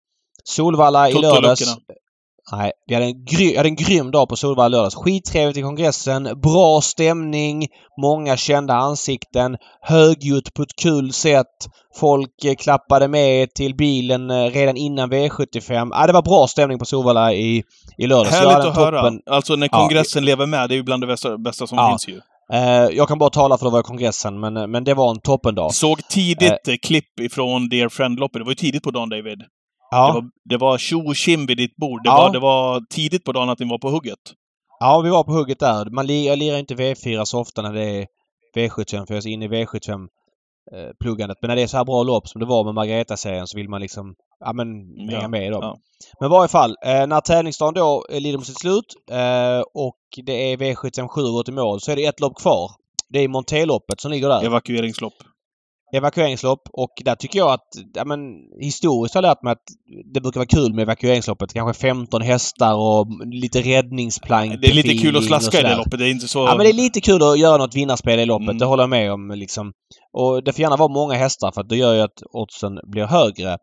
Solvalla 0.44 1.10
i 1.10 1.14
lördags. 1.14 1.78
Nej, 2.52 2.72
vi 2.88 2.94
hade 2.94 3.06
en, 3.06 3.26
gry, 3.26 3.50
jag 3.52 3.58
hade 3.58 3.70
en 3.70 3.76
grym 3.76 4.12
dag 4.12 4.30
på 4.30 4.36
Solvalla 4.36 4.68
lördags. 4.68 4.96
Skittrevligt 4.96 5.58
i 5.58 5.62
kongressen, 5.62 6.24
bra 6.44 6.82
stämning, 6.82 7.68
många 8.02 8.38
kända 8.38 8.74
ansikten, 8.74 9.58
högljutt 9.82 10.54
på 10.54 10.62
ett 10.64 10.76
kul 10.82 11.14
sätt. 11.14 11.46
Folk 12.00 12.44
eh, 12.46 12.56
klappade 12.56 13.08
med 13.08 13.54
till 13.54 13.76
bilen 13.76 14.30
eh, 14.32 14.44
redan 14.52 14.78
innan 14.78 15.12
V75. 15.14 15.90
Ja, 15.94 16.08
det 16.08 16.14
var 16.14 16.22
bra 16.22 16.48
stämning 16.48 16.80
på 16.80 16.86
Solvalla 16.86 17.34
i, 17.34 17.64
i 17.98 18.08
lördags. 18.08 18.36
Härligt 18.36 18.66
att 18.68 18.76
höra. 18.76 19.02
toppen- 19.02 19.22
Alltså 19.26 19.56
när 19.56 19.70
Ja, 19.72 19.78
kongressen 19.80 20.26
lever 20.26 20.46
med, 20.46 20.70
det 20.70 20.74
är 20.76 20.78
ju 20.78 20.84
bland 20.84 21.04
det 21.04 21.08
bästa, 21.08 21.38
bästa 21.38 21.68
som 21.68 21.78
Ja. 21.78 21.90
finns 21.90 22.08
ju. 22.08 22.20
Eh, 22.54 22.90
jag 22.98 23.08
kan 23.08 23.18
bara 23.20 23.30
tala 23.30 23.58
för 23.58 23.66
det 23.66 23.72
var 23.72 23.82
kongressen 23.84 24.40
men, 24.40 24.72
men 24.72 24.84
det 24.84 24.94
var 24.94 25.10
en 25.12 25.22
toppendag. 25.22 25.74
Såg 25.74 26.08
tidigt 26.08 26.68
eh, 26.68 26.76
klipp 26.84 27.20
ifrån 27.20 27.70
Dear 27.70 27.90
Friend-loppet. 27.90 28.40
Det 28.40 28.44
var 28.44 28.52
ju 28.52 28.56
tidigt 28.56 28.84
på 28.84 28.92
dagen, 28.92 29.10
David. 29.10 29.40
Det 29.96 30.00
Ja, 30.00 30.14
var, 30.14 30.24
det 30.50 30.58
var 30.58 30.78
tjo 30.78 31.08
och 31.08 31.16
tjim 31.16 31.46
vid 31.46 31.58
ditt 31.58 31.76
bord. 31.76 32.04
Det, 32.04 32.10
Ja. 32.10 32.16
var, 32.18 32.34
det 32.34 32.40
var 32.40 32.82
tidigt 32.90 33.24
på 33.24 33.32
dagen 33.32 33.50
att 33.50 33.60
ni 33.60 33.70
var 33.70 33.78
på 33.78 33.90
hugget. 33.90 34.20
ja, 34.80 35.02
vi 35.02 35.10
var 35.10 35.24
på 35.24 35.32
hugget 35.32 35.60
där. 35.60 35.86
Man 35.90 36.24
jag 36.24 36.40
lirar 36.40 36.58
inte 36.58 36.76
V4 36.76 37.26
så 37.26 37.40
ofta 37.40 37.62
när 37.62 37.74
det 37.74 37.84
är 37.86 38.08
V75 38.56 39.06
för 39.06 39.14
jag 39.14 39.18
är 39.18 39.22
så 39.22 39.30
inne 39.30 39.46
i 39.46 39.48
V75 39.48 40.08
eh, 40.74 40.90
pluggandet. 41.00 41.38
Men 41.42 41.48
när 41.50 41.56
det 41.56 41.62
är 41.62 41.68
så 41.68 41.78
här 41.78 41.86
bra 41.86 42.04
lopp 42.04 42.28
som 42.28 42.40
det 42.40 42.46
var 42.48 42.64
med 42.64 42.74
Margareta-serien 42.74 43.48
så 43.48 43.58
vill 43.58 43.70
man 43.70 43.82
liksom 43.82 44.16
ja, 44.40 44.54
men, 44.54 44.68
Ja, 44.96 45.16
hänga 45.18 45.28
med 45.28 45.48
i 45.48 45.50
dem. 45.50 45.60
ja. 45.64 45.78
Men 46.20 46.30
i 46.30 46.32
varje 46.32 46.48
fall, 46.48 46.76
eh, 46.86 47.08
när 47.08 47.22
tävlingsdagen 47.22 47.74
då 47.74 48.06
eh, 48.12 48.22
lider 48.22 48.38
mot 48.38 48.48
sitt 48.48 48.60
slut 48.60 48.86
eh, 49.12 49.62
och 49.74 49.98
det 50.26 50.52
är 50.54 50.58
V75 50.58 51.08
7 51.08 51.22
gått 51.22 51.50
i 51.50 51.52
mål 51.52 51.82
så 51.82 51.92
är 51.92 51.96
det 51.96 52.06
ett 52.06 52.20
lopp 52.20 52.36
kvar. 52.42 52.72
Det 53.10 53.20
är 53.20 53.28
Monteloppet 53.28 54.02
som 54.02 54.12
ligger 54.12 54.30
där. 54.30 54.44
Evakueringslopp. 54.46 55.14
Evakueringslopp 55.96 56.62
och 56.74 56.92
där 57.06 57.16
tycker 57.16 57.40
jag 57.40 57.54
att, 57.54 57.68
ja 57.94 58.06
men 58.06 58.20
historiskt 58.62 59.16
har 59.16 59.24
jag 59.24 59.30
lärt 59.30 59.44
mig 59.44 59.52
att 59.52 59.64
det 60.14 60.22
brukar 60.22 60.40
vara 60.40 60.48
kul 60.48 60.74
med 60.74 60.82
evakueringsloppet. 60.82 61.54
Kanske 61.54 61.82
15 61.82 62.22
hästar 62.22 62.76
och 62.76 63.08
lite 63.26 63.62
räddningsplank. 63.62 64.62
Det 64.62 64.68
är 64.68 64.74
lite 64.74 64.98
kul 64.98 65.18
att 65.18 65.26
slaska 65.26 65.60
i 65.60 65.64
det 65.64 65.76
loppet. 65.76 66.00
Det 66.00 66.08
är 66.08 66.12
inte 66.12 66.28
så... 66.28 66.40
Ja 66.40 66.56
men 66.58 66.64
det 66.64 66.72
är 66.72 66.74
lite 66.74 67.02
kul 67.02 67.24
att 67.24 67.40
göra 67.40 67.58
något 67.58 67.76
vinnarspel 67.76 68.20
i 68.20 68.26
loppet. 68.26 68.48
Mm. 68.48 68.58
Det 68.58 68.66
håller 68.66 68.84
jag 68.84 68.90
med 68.90 69.14
om 69.14 69.32
liksom. 69.36 69.74
Och 70.14 70.44
det 70.44 70.54
får 70.54 70.62
gärna 70.62 70.78
vara 70.78 70.94
många 70.94 71.14
hästar 71.14 71.52
för 71.52 71.62
att 71.62 71.70
det 71.70 71.78
gör 71.78 71.94
ju 71.94 72.02
att 72.02 72.24
oddsen 72.34 72.80
blir 72.84 73.06
högre. 73.06 73.58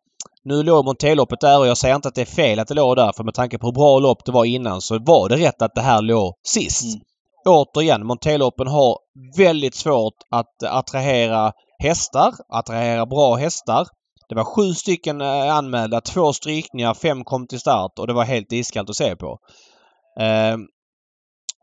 Nu 0.44 0.62
låg 0.62 0.84
Monteloppet 0.84 1.40
där 1.40 1.58
och 1.58 1.66
jag 1.66 1.78
säger 1.78 1.94
inte 1.94 2.08
att 2.08 2.14
det 2.14 2.20
är 2.20 2.26
fel 2.26 2.58
att 2.58 2.68
det 2.68 2.74
låg 2.74 2.96
där 2.96 3.12
för 3.16 3.24
med 3.24 3.34
tanke 3.34 3.58
på 3.58 3.66
hur 3.66 3.72
bra 3.72 3.98
lopp 3.98 4.24
det 4.24 4.32
var 4.32 4.44
innan 4.44 4.80
så 4.80 4.98
var 4.98 5.28
det 5.28 5.36
rätt 5.36 5.62
att 5.62 5.74
det 5.74 5.80
här 5.80 6.02
låg 6.02 6.34
sist. 6.46 6.94
Mm. 6.94 7.02
Återigen, 7.46 8.06
Monteloppen 8.06 8.66
har 8.66 8.98
väldigt 9.36 9.74
svårt 9.74 10.14
att 10.30 10.62
attrahera 10.62 11.52
hästar, 11.82 12.34
attrahera 12.48 13.06
bra 13.06 13.34
hästar. 13.34 13.86
Det 14.28 14.34
var 14.34 14.44
sju 14.44 14.74
stycken 14.74 15.20
eh, 15.20 15.56
anmälda, 15.56 16.00
två 16.00 16.32
strykningar, 16.32 16.94
fem 16.94 17.24
kom 17.24 17.46
till 17.46 17.60
start 17.60 17.98
och 17.98 18.06
det 18.06 18.12
var 18.12 18.24
helt 18.24 18.52
iskallt 18.52 18.90
att 18.90 18.96
se 18.96 19.16
på. 19.16 19.38
Eh, 20.20 20.56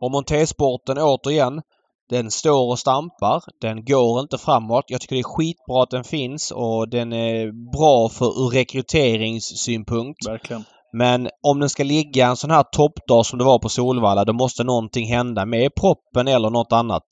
och 0.02 0.12
Montesporten 0.12 0.98
återigen, 0.98 1.62
den 2.10 2.32
står 2.32 2.72
och 2.72 2.80
stampar. 2.80 3.44
Den 3.62 3.86
går 3.86 4.20
inte 4.20 4.38
framåt. 4.38 4.86
Jag 4.88 5.02
tycker 5.02 5.16
det 5.16 5.22
är 5.22 5.24
skitbra 5.24 5.84
att 5.84 5.90
den 5.90 6.04
finns 6.04 6.52
och 6.52 6.90
den 6.90 7.14
är 7.14 7.72
bra 7.78 8.10
för 8.10 8.26
ur 8.26 8.50
rekryteringssynpunkt. 8.50 10.28
Verkligen. 10.28 10.64
Men 10.94 11.30
om 11.44 11.60
den 11.60 11.70
ska 11.70 11.84
ligga 11.84 12.28
en 12.28 12.36
sån 12.36 12.52
här 12.52 12.64
toppdag 12.64 13.26
som 13.26 13.40
det 13.40 13.46
var 13.46 13.60
på 13.60 13.70
Solvalla 13.70 14.26
då 14.26 14.34
måste 14.34 14.64
någonting 14.64 15.08
hända 15.08 15.46
med 15.46 15.76
proppen 15.76 16.28
eller 16.28 16.50
något 16.50 16.72
annat. 16.72 17.04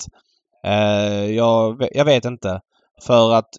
Eh, 0.66 1.26
jag, 1.26 1.88
jag 1.92 2.06
vet 2.06 2.26
inte. 2.26 2.62
För 3.02 3.34
att... 3.34 3.50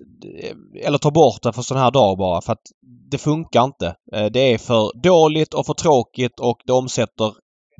Eller 0.82 0.98
ta 0.98 1.10
bort 1.10 1.42
det 1.42 1.52
för 1.52 1.62
sån 1.62 1.76
här 1.78 1.90
dag 1.90 2.18
bara. 2.18 2.40
För 2.40 2.52
att 2.52 2.62
det 3.10 3.18
funkar 3.18 3.64
inte. 3.64 3.86
Eh, 4.14 4.26
Det 4.26 4.40
är 4.40 4.58
för 4.58 5.02
dåligt 5.02 5.54
och 5.54 5.66
för 5.66 5.74
tråkigt 5.74 6.40
och 6.40 6.56
det 6.66 6.72
omsätter 6.72 7.32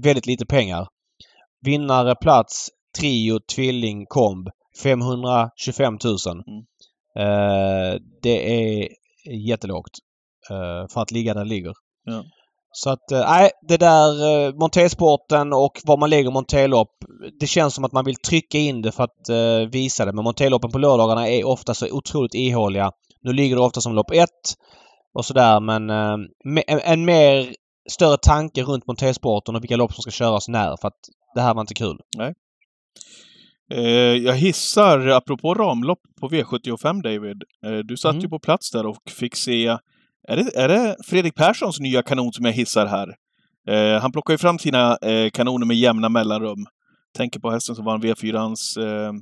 väldigt 0.03 0.27
lite 0.27 0.47
pengar. 0.47 0.89
Vinnare, 1.65 2.15
plats, 2.15 2.69
trio, 2.99 3.41
tvilling, 3.55 4.07
komb. 4.07 4.49
525 4.83 5.99
000. 6.05 6.17
Mm. 6.47 6.65
Eh, 7.19 8.01
det 8.23 8.53
är 8.55 8.89
jättelågt. 9.49 9.91
eh, 10.51 10.89
för 10.93 11.01
att 11.01 11.11
ligga 11.11 11.35
där 11.35 11.45
det 11.45 11.49
ligger. 11.51 11.73
Ja. 12.05 12.25
Så 12.73 12.91
att, 12.91 13.13
eh, 13.13 13.21
nej, 13.21 13.51
det 13.69 13.77
där 13.77 14.27
uh, 14.47 14.55
montersporten 14.55 15.53
och 15.53 15.81
var 15.85 15.97
man 15.97 16.11
lägger 16.11 16.31
monterlopp. 16.31 16.91
Det 17.41 17.47
känns 17.47 17.75
som 17.75 17.85
att 17.85 17.93
man 17.93 18.05
vill 18.05 18.17
trycka 18.17 18.59
in 18.59 18.83
det 18.83 18.93
för 18.93 19.05
att 19.05 19.29
eh, 19.29 19.71
visa 19.71 20.05
det. 20.05 20.13
Men 20.13 20.25
monterloppen 20.25 20.71
på 20.71 20.79
lördagarna 20.79 21.29
är 21.29 21.47
ofta 21.47 21.75
så 21.75 21.91
otroligt 21.91 22.35
ihåliga. 22.35 22.91
Nu 23.23 23.33
ligger 23.33 23.57
det 23.57 23.63
ofta 23.63 23.81
som 23.81 23.95
lopp 23.95 24.11
ett 24.11 24.55
och 25.15 25.25
sådär 25.25 25.61
men 25.61 25.91
eh, 25.91 26.17
me- 26.49 26.65
en, 26.67 26.81
en 26.81 27.05
mer 27.05 27.55
större 27.91 28.17
tanke 28.23 28.63
runt 28.63 28.87
montersporten 28.87 29.57
och 29.57 29.63
vilka 29.63 29.77
lopp 29.77 29.93
som 29.95 30.03
ska 30.03 30.11
köras 30.11 30.49
när 30.49 30.77
för 30.81 30.89
att 30.89 31.01
det 31.35 31.41
här 31.41 31.55
var 31.55 31.61
inte 31.61 31.75
kul. 31.75 31.99
Eh, 33.75 33.83
jag 34.27 34.35
hissar, 34.35 35.07
apropå 35.09 35.55
ramlopp 35.55 36.01
på 36.21 36.29
V75 36.29 37.03
David. 37.03 37.43
Eh, 37.67 37.79
du 37.85 37.97
satt 37.97 38.13
Mm. 38.13 38.23
ju 38.23 38.29
på 38.29 38.39
plats 38.39 38.71
där 38.71 38.87
och 38.87 39.11
fick 39.19 39.37
se... 39.37 39.77
Är 40.29 40.37
det, 40.37 40.57
är 40.57 40.69
det 40.69 40.97
Fredrik 41.07 41.35
Perssons 41.35 41.81
nya 41.81 42.03
kanon 42.03 42.33
som 42.33 42.45
jag 42.45 42.53
hissar 42.53 42.87
här? 42.87 43.09
Eh, 43.69 44.01
han 44.01 44.13
plockar 44.13 44.35
ju 44.35 44.39
fram 44.39 44.59
sina 44.59 44.97
eh, 44.97 45.31
kanoner 45.31 45.67
med 45.67 45.77
jämna 45.77 46.09
mellanrum. 46.09 46.67
Tänker 47.17 47.41
på 47.41 47.51
hästen 47.51 47.75
som 47.75 47.85
vann 47.85 48.03
V4ans... 48.03 48.79
Eh, 48.79 49.13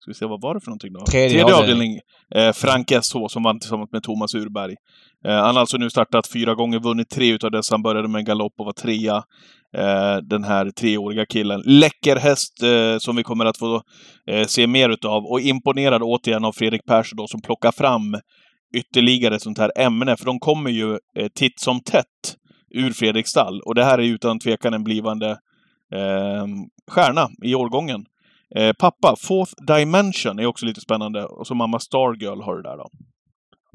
ska 0.00 0.10
vi 0.10 0.14
se, 0.14 0.26
vad 0.26 0.40
var 0.40 0.54
det 0.54 0.60
för 0.60 0.70
någonting 0.70 0.92
då? 0.92 1.04
Tredje 1.04 1.44
avdelning. 1.44 1.60
avdelning. 1.62 1.98
Eh, 2.34 2.52
Frank 2.52 2.92
SH 3.02 3.16
som 3.28 3.42
vann 3.42 3.60
tillsammans 3.60 3.92
med 3.92 4.02
Thomas 4.02 4.34
Urberg. 4.34 4.74
Eh, 5.26 5.34
han 5.34 5.54
har 5.54 5.60
alltså 5.60 5.76
nu 5.76 5.90
startat 5.90 6.26
fyra 6.32 6.54
gånger, 6.54 6.78
vunnit 6.78 7.10
tre 7.10 7.32
utav 7.32 7.50
dessa. 7.50 7.74
Han 7.74 7.82
började 7.82 8.08
med 8.08 8.18
en 8.18 8.24
galopp 8.24 8.52
och 8.58 8.66
var 8.66 8.72
trea. 8.72 9.16
Eh, 9.76 10.16
den 10.22 10.44
här 10.44 10.70
treåriga 10.70 11.26
killen. 11.26 11.62
Läcker 11.66 12.16
häst 12.16 12.62
eh, 12.62 12.98
som 12.98 13.16
vi 13.16 13.22
kommer 13.22 13.44
att 13.44 13.58
få 13.58 13.82
se 14.46 14.66
mer 14.66 14.88
utav. 14.88 15.22
Och 15.24 15.40
imponerad 15.40 16.02
återigen 16.02 16.44
av 16.44 16.52
Fredrik 16.52 16.84
Persson 16.86 17.16
då, 17.16 17.26
som 17.26 17.42
plockar 17.42 17.72
fram 17.72 18.16
ytterligare 18.72 19.40
sånt 19.40 19.58
här 19.58 19.72
ämne. 19.78 20.16
För 20.16 20.24
de 20.24 20.38
kommer 20.38 20.70
ju 20.70 20.98
eh, 21.18 21.28
titt 21.34 21.60
som 21.60 21.80
tätt 21.80 22.36
ur 22.74 22.92
Fredriks 22.92 23.30
stall. 23.30 23.60
Och 23.60 23.74
det 23.74 23.84
här 23.84 23.98
är 23.98 24.02
utan 24.02 24.38
tvekan 24.38 24.74
en 24.74 24.84
blivande 24.84 25.30
eh, 25.94 26.46
stjärna 26.90 27.28
i 27.42 27.54
årgången. 27.54 28.04
Eh, 28.56 28.72
pappa, 28.78 29.16
Fourth 29.18 29.52
Dimension 29.66 30.38
är 30.38 30.46
också 30.46 30.66
lite 30.66 30.80
spännande. 30.80 31.24
Och 31.24 31.46
så 31.46 31.54
mamma 31.54 31.78
Stargirl 31.78 32.42
har 32.42 32.56
det 32.56 32.62
där 32.62 32.76
då. 32.76 32.88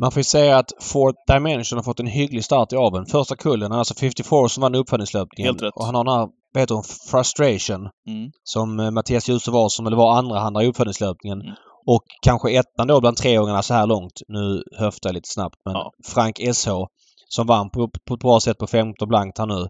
Man 0.02 0.12
får 0.12 0.20
ju 0.20 0.24
säga 0.24 0.58
att 0.58 0.72
Fourth 0.82 1.20
Dimension 1.28 1.78
har 1.78 1.84
fått 1.84 2.00
en 2.00 2.08
hygglig 2.08 2.44
start 2.44 2.74
i 2.74 2.76
aveln. 2.76 3.06
Första 3.06 3.36
kullen, 3.36 3.72
alltså 3.72 3.94
54 4.00 4.50
som 4.50 4.62
vann 4.62 4.76
uppföljningslöpningen. 4.76 5.50
Helt 5.50 5.62
rätt. 5.62 5.74
Och 5.76 5.86
han 5.86 5.96
har 5.96 6.04
den 6.04 6.14
här, 6.14 6.28
vad 6.54 6.62
heter 6.62 6.76
hon, 6.76 6.84
Frustration. 7.12 7.90
Mm. 8.08 8.32
Som 8.44 8.80
eh, 8.80 8.92
Mattias 8.92 9.30
Djuse 9.30 9.52
var 9.52 9.70
som, 9.70 9.88
eller 9.88 9.98
var 9.98 10.18
andra 10.18 10.40
handlare 10.40 10.66
i 10.66 10.68
uppföljningslöpningen. 10.68 11.42
Mm. 11.42 11.54
Och 11.88 12.04
kanske 12.22 12.52
ettan 12.52 12.88
då 12.88 13.02
bland 13.02 13.18
treåringarna 13.18 13.64
så 13.64 13.74
här 13.74 13.86
långt. 13.88 14.22
Nu 14.28 14.64
höftar 14.78 15.10
jag 15.10 15.14
lite 15.14 15.30
snabbt 15.30 15.56
men 15.66 15.74
Ja. 15.74 15.92
Frank 16.08 16.40
SH 16.54 16.70
som 17.30 17.48
vann 17.48 17.70
på, 17.70 17.90
på 18.08 18.14
ett 18.14 18.20
bra 18.20 18.40
sätt 18.40 18.58
på 18.58 18.68
femte 18.68 19.04
och 19.04 19.08
blankt 19.08 19.38
här 19.38 19.46
nu. 19.46 19.68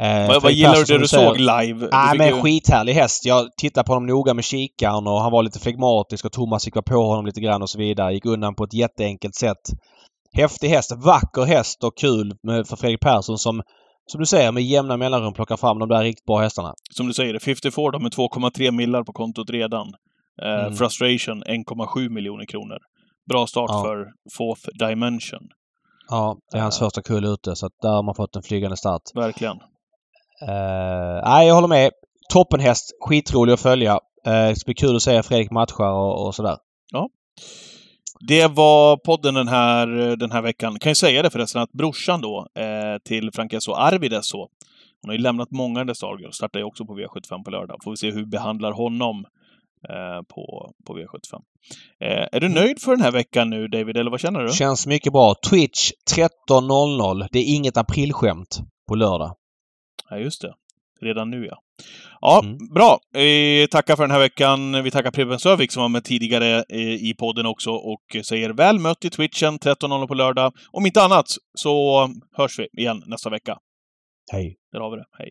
Eh, 0.00 0.40
Vad, 0.42 0.52
gillar 0.52 0.74
du 0.74 0.84
det 0.84 0.98
du 0.98 1.08
såg 1.08 1.36
live? 1.38 1.72
Du 1.80 1.88
Nej 1.92 2.10
fick 2.10 2.18
men 2.18 2.28
ju- 2.28 2.42
skithärlig 2.42 2.92
häst. 2.92 3.24
Jag 3.26 3.46
tittade 3.56 3.86
på 3.86 3.92
honom 3.92 4.06
noga 4.06 4.34
med 4.34 4.44
kikaren 4.44 5.06
och 5.06 5.20
han 5.20 5.32
var 5.32 5.42
lite 5.42 5.58
flegmatisk 5.60 6.24
och 6.24 6.32
Thomas 6.32 6.66
gick 6.66 6.74
på 6.84 6.94
honom 7.06 7.26
lite 7.26 7.40
grann 7.40 7.62
och 7.62 7.70
så 7.70 7.78
vidare. 7.78 8.14
Gick 8.14 8.26
undan 8.26 8.54
på 8.54 8.64
ett 8.64 8.74
jätteenkelt 8.74 9.34
sätt. 9.34 9.62
Häftig 10.34 10.68
häst. 10.68 10.92
Vacker 10.96 11.42
häst 11.42 11.84
och 11.84 11.96
kul 11.96 12.34
med, 12.42 12.66
för 12.68 12.76
Fredrik 12.76 13.00
Persson 13.00 13.38
som 13.38 13.62
som 14.08 14.20
du 14.20 14.26
säger 14.26 14.52
med 14.52 14.62
jämna 14.62 14.96
mellanrum 14.96 15.32
plockar 15.32 15.56
fram 15.56 15.78
de 15.78 15.88
där 15.88 16.02
riktigt 16.02 16.24
bra 16.26 16.38
hästarna. 16.38 16.74
Som 16.90 17.06
du 17.06 17.12
säger, 17.14 17.38
54 17.38 17.90
då 17.90 17.98
med 17.98 18.12
2,3 18.12 18.70
millar 18.70 19.02
på 19.04 19.12
kontot 19.12 19.50
redan. 19.50 19.86
Eh, 20.42 20.60
Mm. 20.64 20.76
Frustration 20.76 21.42
1,7 21.44 22.08
miljoner 22.08 22.44
kronor. 22.46 22.78
Bra 23.28 23.46
start 23.46 23.70
Ja. 23.70 23.82
för 23.82 24.06
Fourth 24.36 24.68
Dimension. 24.78 25.48
Ja, 26.08 26.36
det 26.52 26.58
är 26.58 26.62
hans 26.62 26.80
Ja. 26.80 26.86
första 26.86 27.02
kull 27.02 27.24
ute 27.24 27.56
så 27.56 27.66
att 27.66 27.72
där 27.82 27.88
har 27.90 28.02
man 28.02 28.14
fått 28.14 28.36
en 28.36 28.42
flygande 28.42 28.76
start. 28.76 29.02
Verkligen. 29.14 29.56
Uh, 29.56 31.20
nej, 31.24 31.46
jag 31.46 31.54
håller 31.54 31.68
med. 31.68 31.90
Toppenhäst. 32.32 32.90
Skitrolig 33.00 33.52
att 33.52 33.60
följa. 33.60 33.92
Uh, 33.94 33.98
det 34.26 34.64
bli 34.66 34.74
kul 34.74 34.96
att 34.96 35.02
se 35.02 35.22
Fredrik 35.22 35.50
matcha 35.50 35.92
och, 35.92 36.26
och 36.26 36.34
sådär. 36.34 36.56
Det 38.28 38.46
var 38.46 38.96
podden 38.96 39.34
den 39.34 39.48
här, 39.48 39.86
den 40.16 40.30
här 40.30 40.42
veckan. 40.42 40.78
Kan 40.78 40.90
ju 40.90 40.94
säga 40.94 41.22
det 41.22 41.30
förresten 41.30 41.62
att 41.62 41.72
brorsan 41.72 42.20
då 42.20 42.46
eh, 42.54 42.98
till 43.04 43.30
Frank 43.32 43.52
SH, 43.62 43.68
Arvid 43.70 44.24
SH, 44.24 44.34
hon 44.34 44.48
har 45.08 45.12
ju 45.12 45.18
lämnat 45.18 45.50
många 45.50 45.84
där 45.84 45.94
Stargirl, 45.94 46.30
startar 46.30 46.58
ju 46.58 46.64
också 46.64 46.84
på 46.86 46.98
V75 46.98 47.44
på 47.44 47.50
lördag. 47.50 47.76
Får 47.84 47.90
vi 47.90 47.96
se 47.96 48.10
hur 48.10 48.16
vi 48.20 48.26
behandlar 48.26 48.72
honom 48.72 49.18
eh, 49.18 49.30
på, 50.34 50.72
på 50.86 50.98
V75. 50.98 51.40
Eh, 52.00 52.26
är 52.32 52.40
du 52.40 52.48
nöjd 52.48 52.80
för 52.82 52.90
den 52.90 53.00
här 53.00 53.10
veckan 53.12 53.50
nu 53.50 53.68
David, 53.68 53.96
eller 53.96 54.10
vad 54.10 54.20
känner 54.20 54.40
du? 54.42 54.52
Känns 54.52 54.86
mycket 54.86 55.12
bra. 55.12 55.34
Twitch 55.50 55.90
13.00. 56.14 57.28
Det 57.32 57.38
är 57.38 57.54
inget 57.54 57.76
aprilskämt 57.76 58.58
på 58.88 58.94
lördag. 58.94 59.36
Ja, 60.10 60.18
just 60.18 60.42
det. 60.42 60.54
Redan 61.00 61.30
nu 61.30 61.46
ja. 61.46 61.58
Ja, 62.20 62.40
Mm. 62.44 62.58
bra. 62.74 62.98
Vi 63.12 63.68
tackar 63.70 63.96
för 63.96 64.02
den 64.02 64.10
här 64.10 64.18
veckan. 64.18 64.82
Vi 64.84 64.90
tackar 64.90 65.10
Preben 65.10 65.38
Sövik 65.38 65.72
som 65.72 65.82
var 65.82 65.88
med 65.88 66.04
tidigare 66.04 66.64
eh, 66.68 66.78
i 66.94 67.14
podden 67.18 67.46
också 67.46 67.70
och 67.70 68.02
säger 68.24 68.50
väl 68.50 68.78
mött 68.78 69.04
i 69.04 69.10
Twitchen 69.10 69.58
13.00 69.58 70.06
på 70.06 70.14
lördag. 70.14 70.52
Om 70.70 70.86
inte 70.86 71.02
annat 71.02 71.26
så 71.58 72.00
hörs 72.36 72.58
vi 72.58 72.80
igen 72.82 73.02
nästa 73.06 73.30
vecka. 73.30 73.58
Hej. 74.32 74.56
Där 74.72 74.80
har 74.80 74.90
vi 74.90 74.96
det. 74.96 75.04
Hej. 75.18 75.30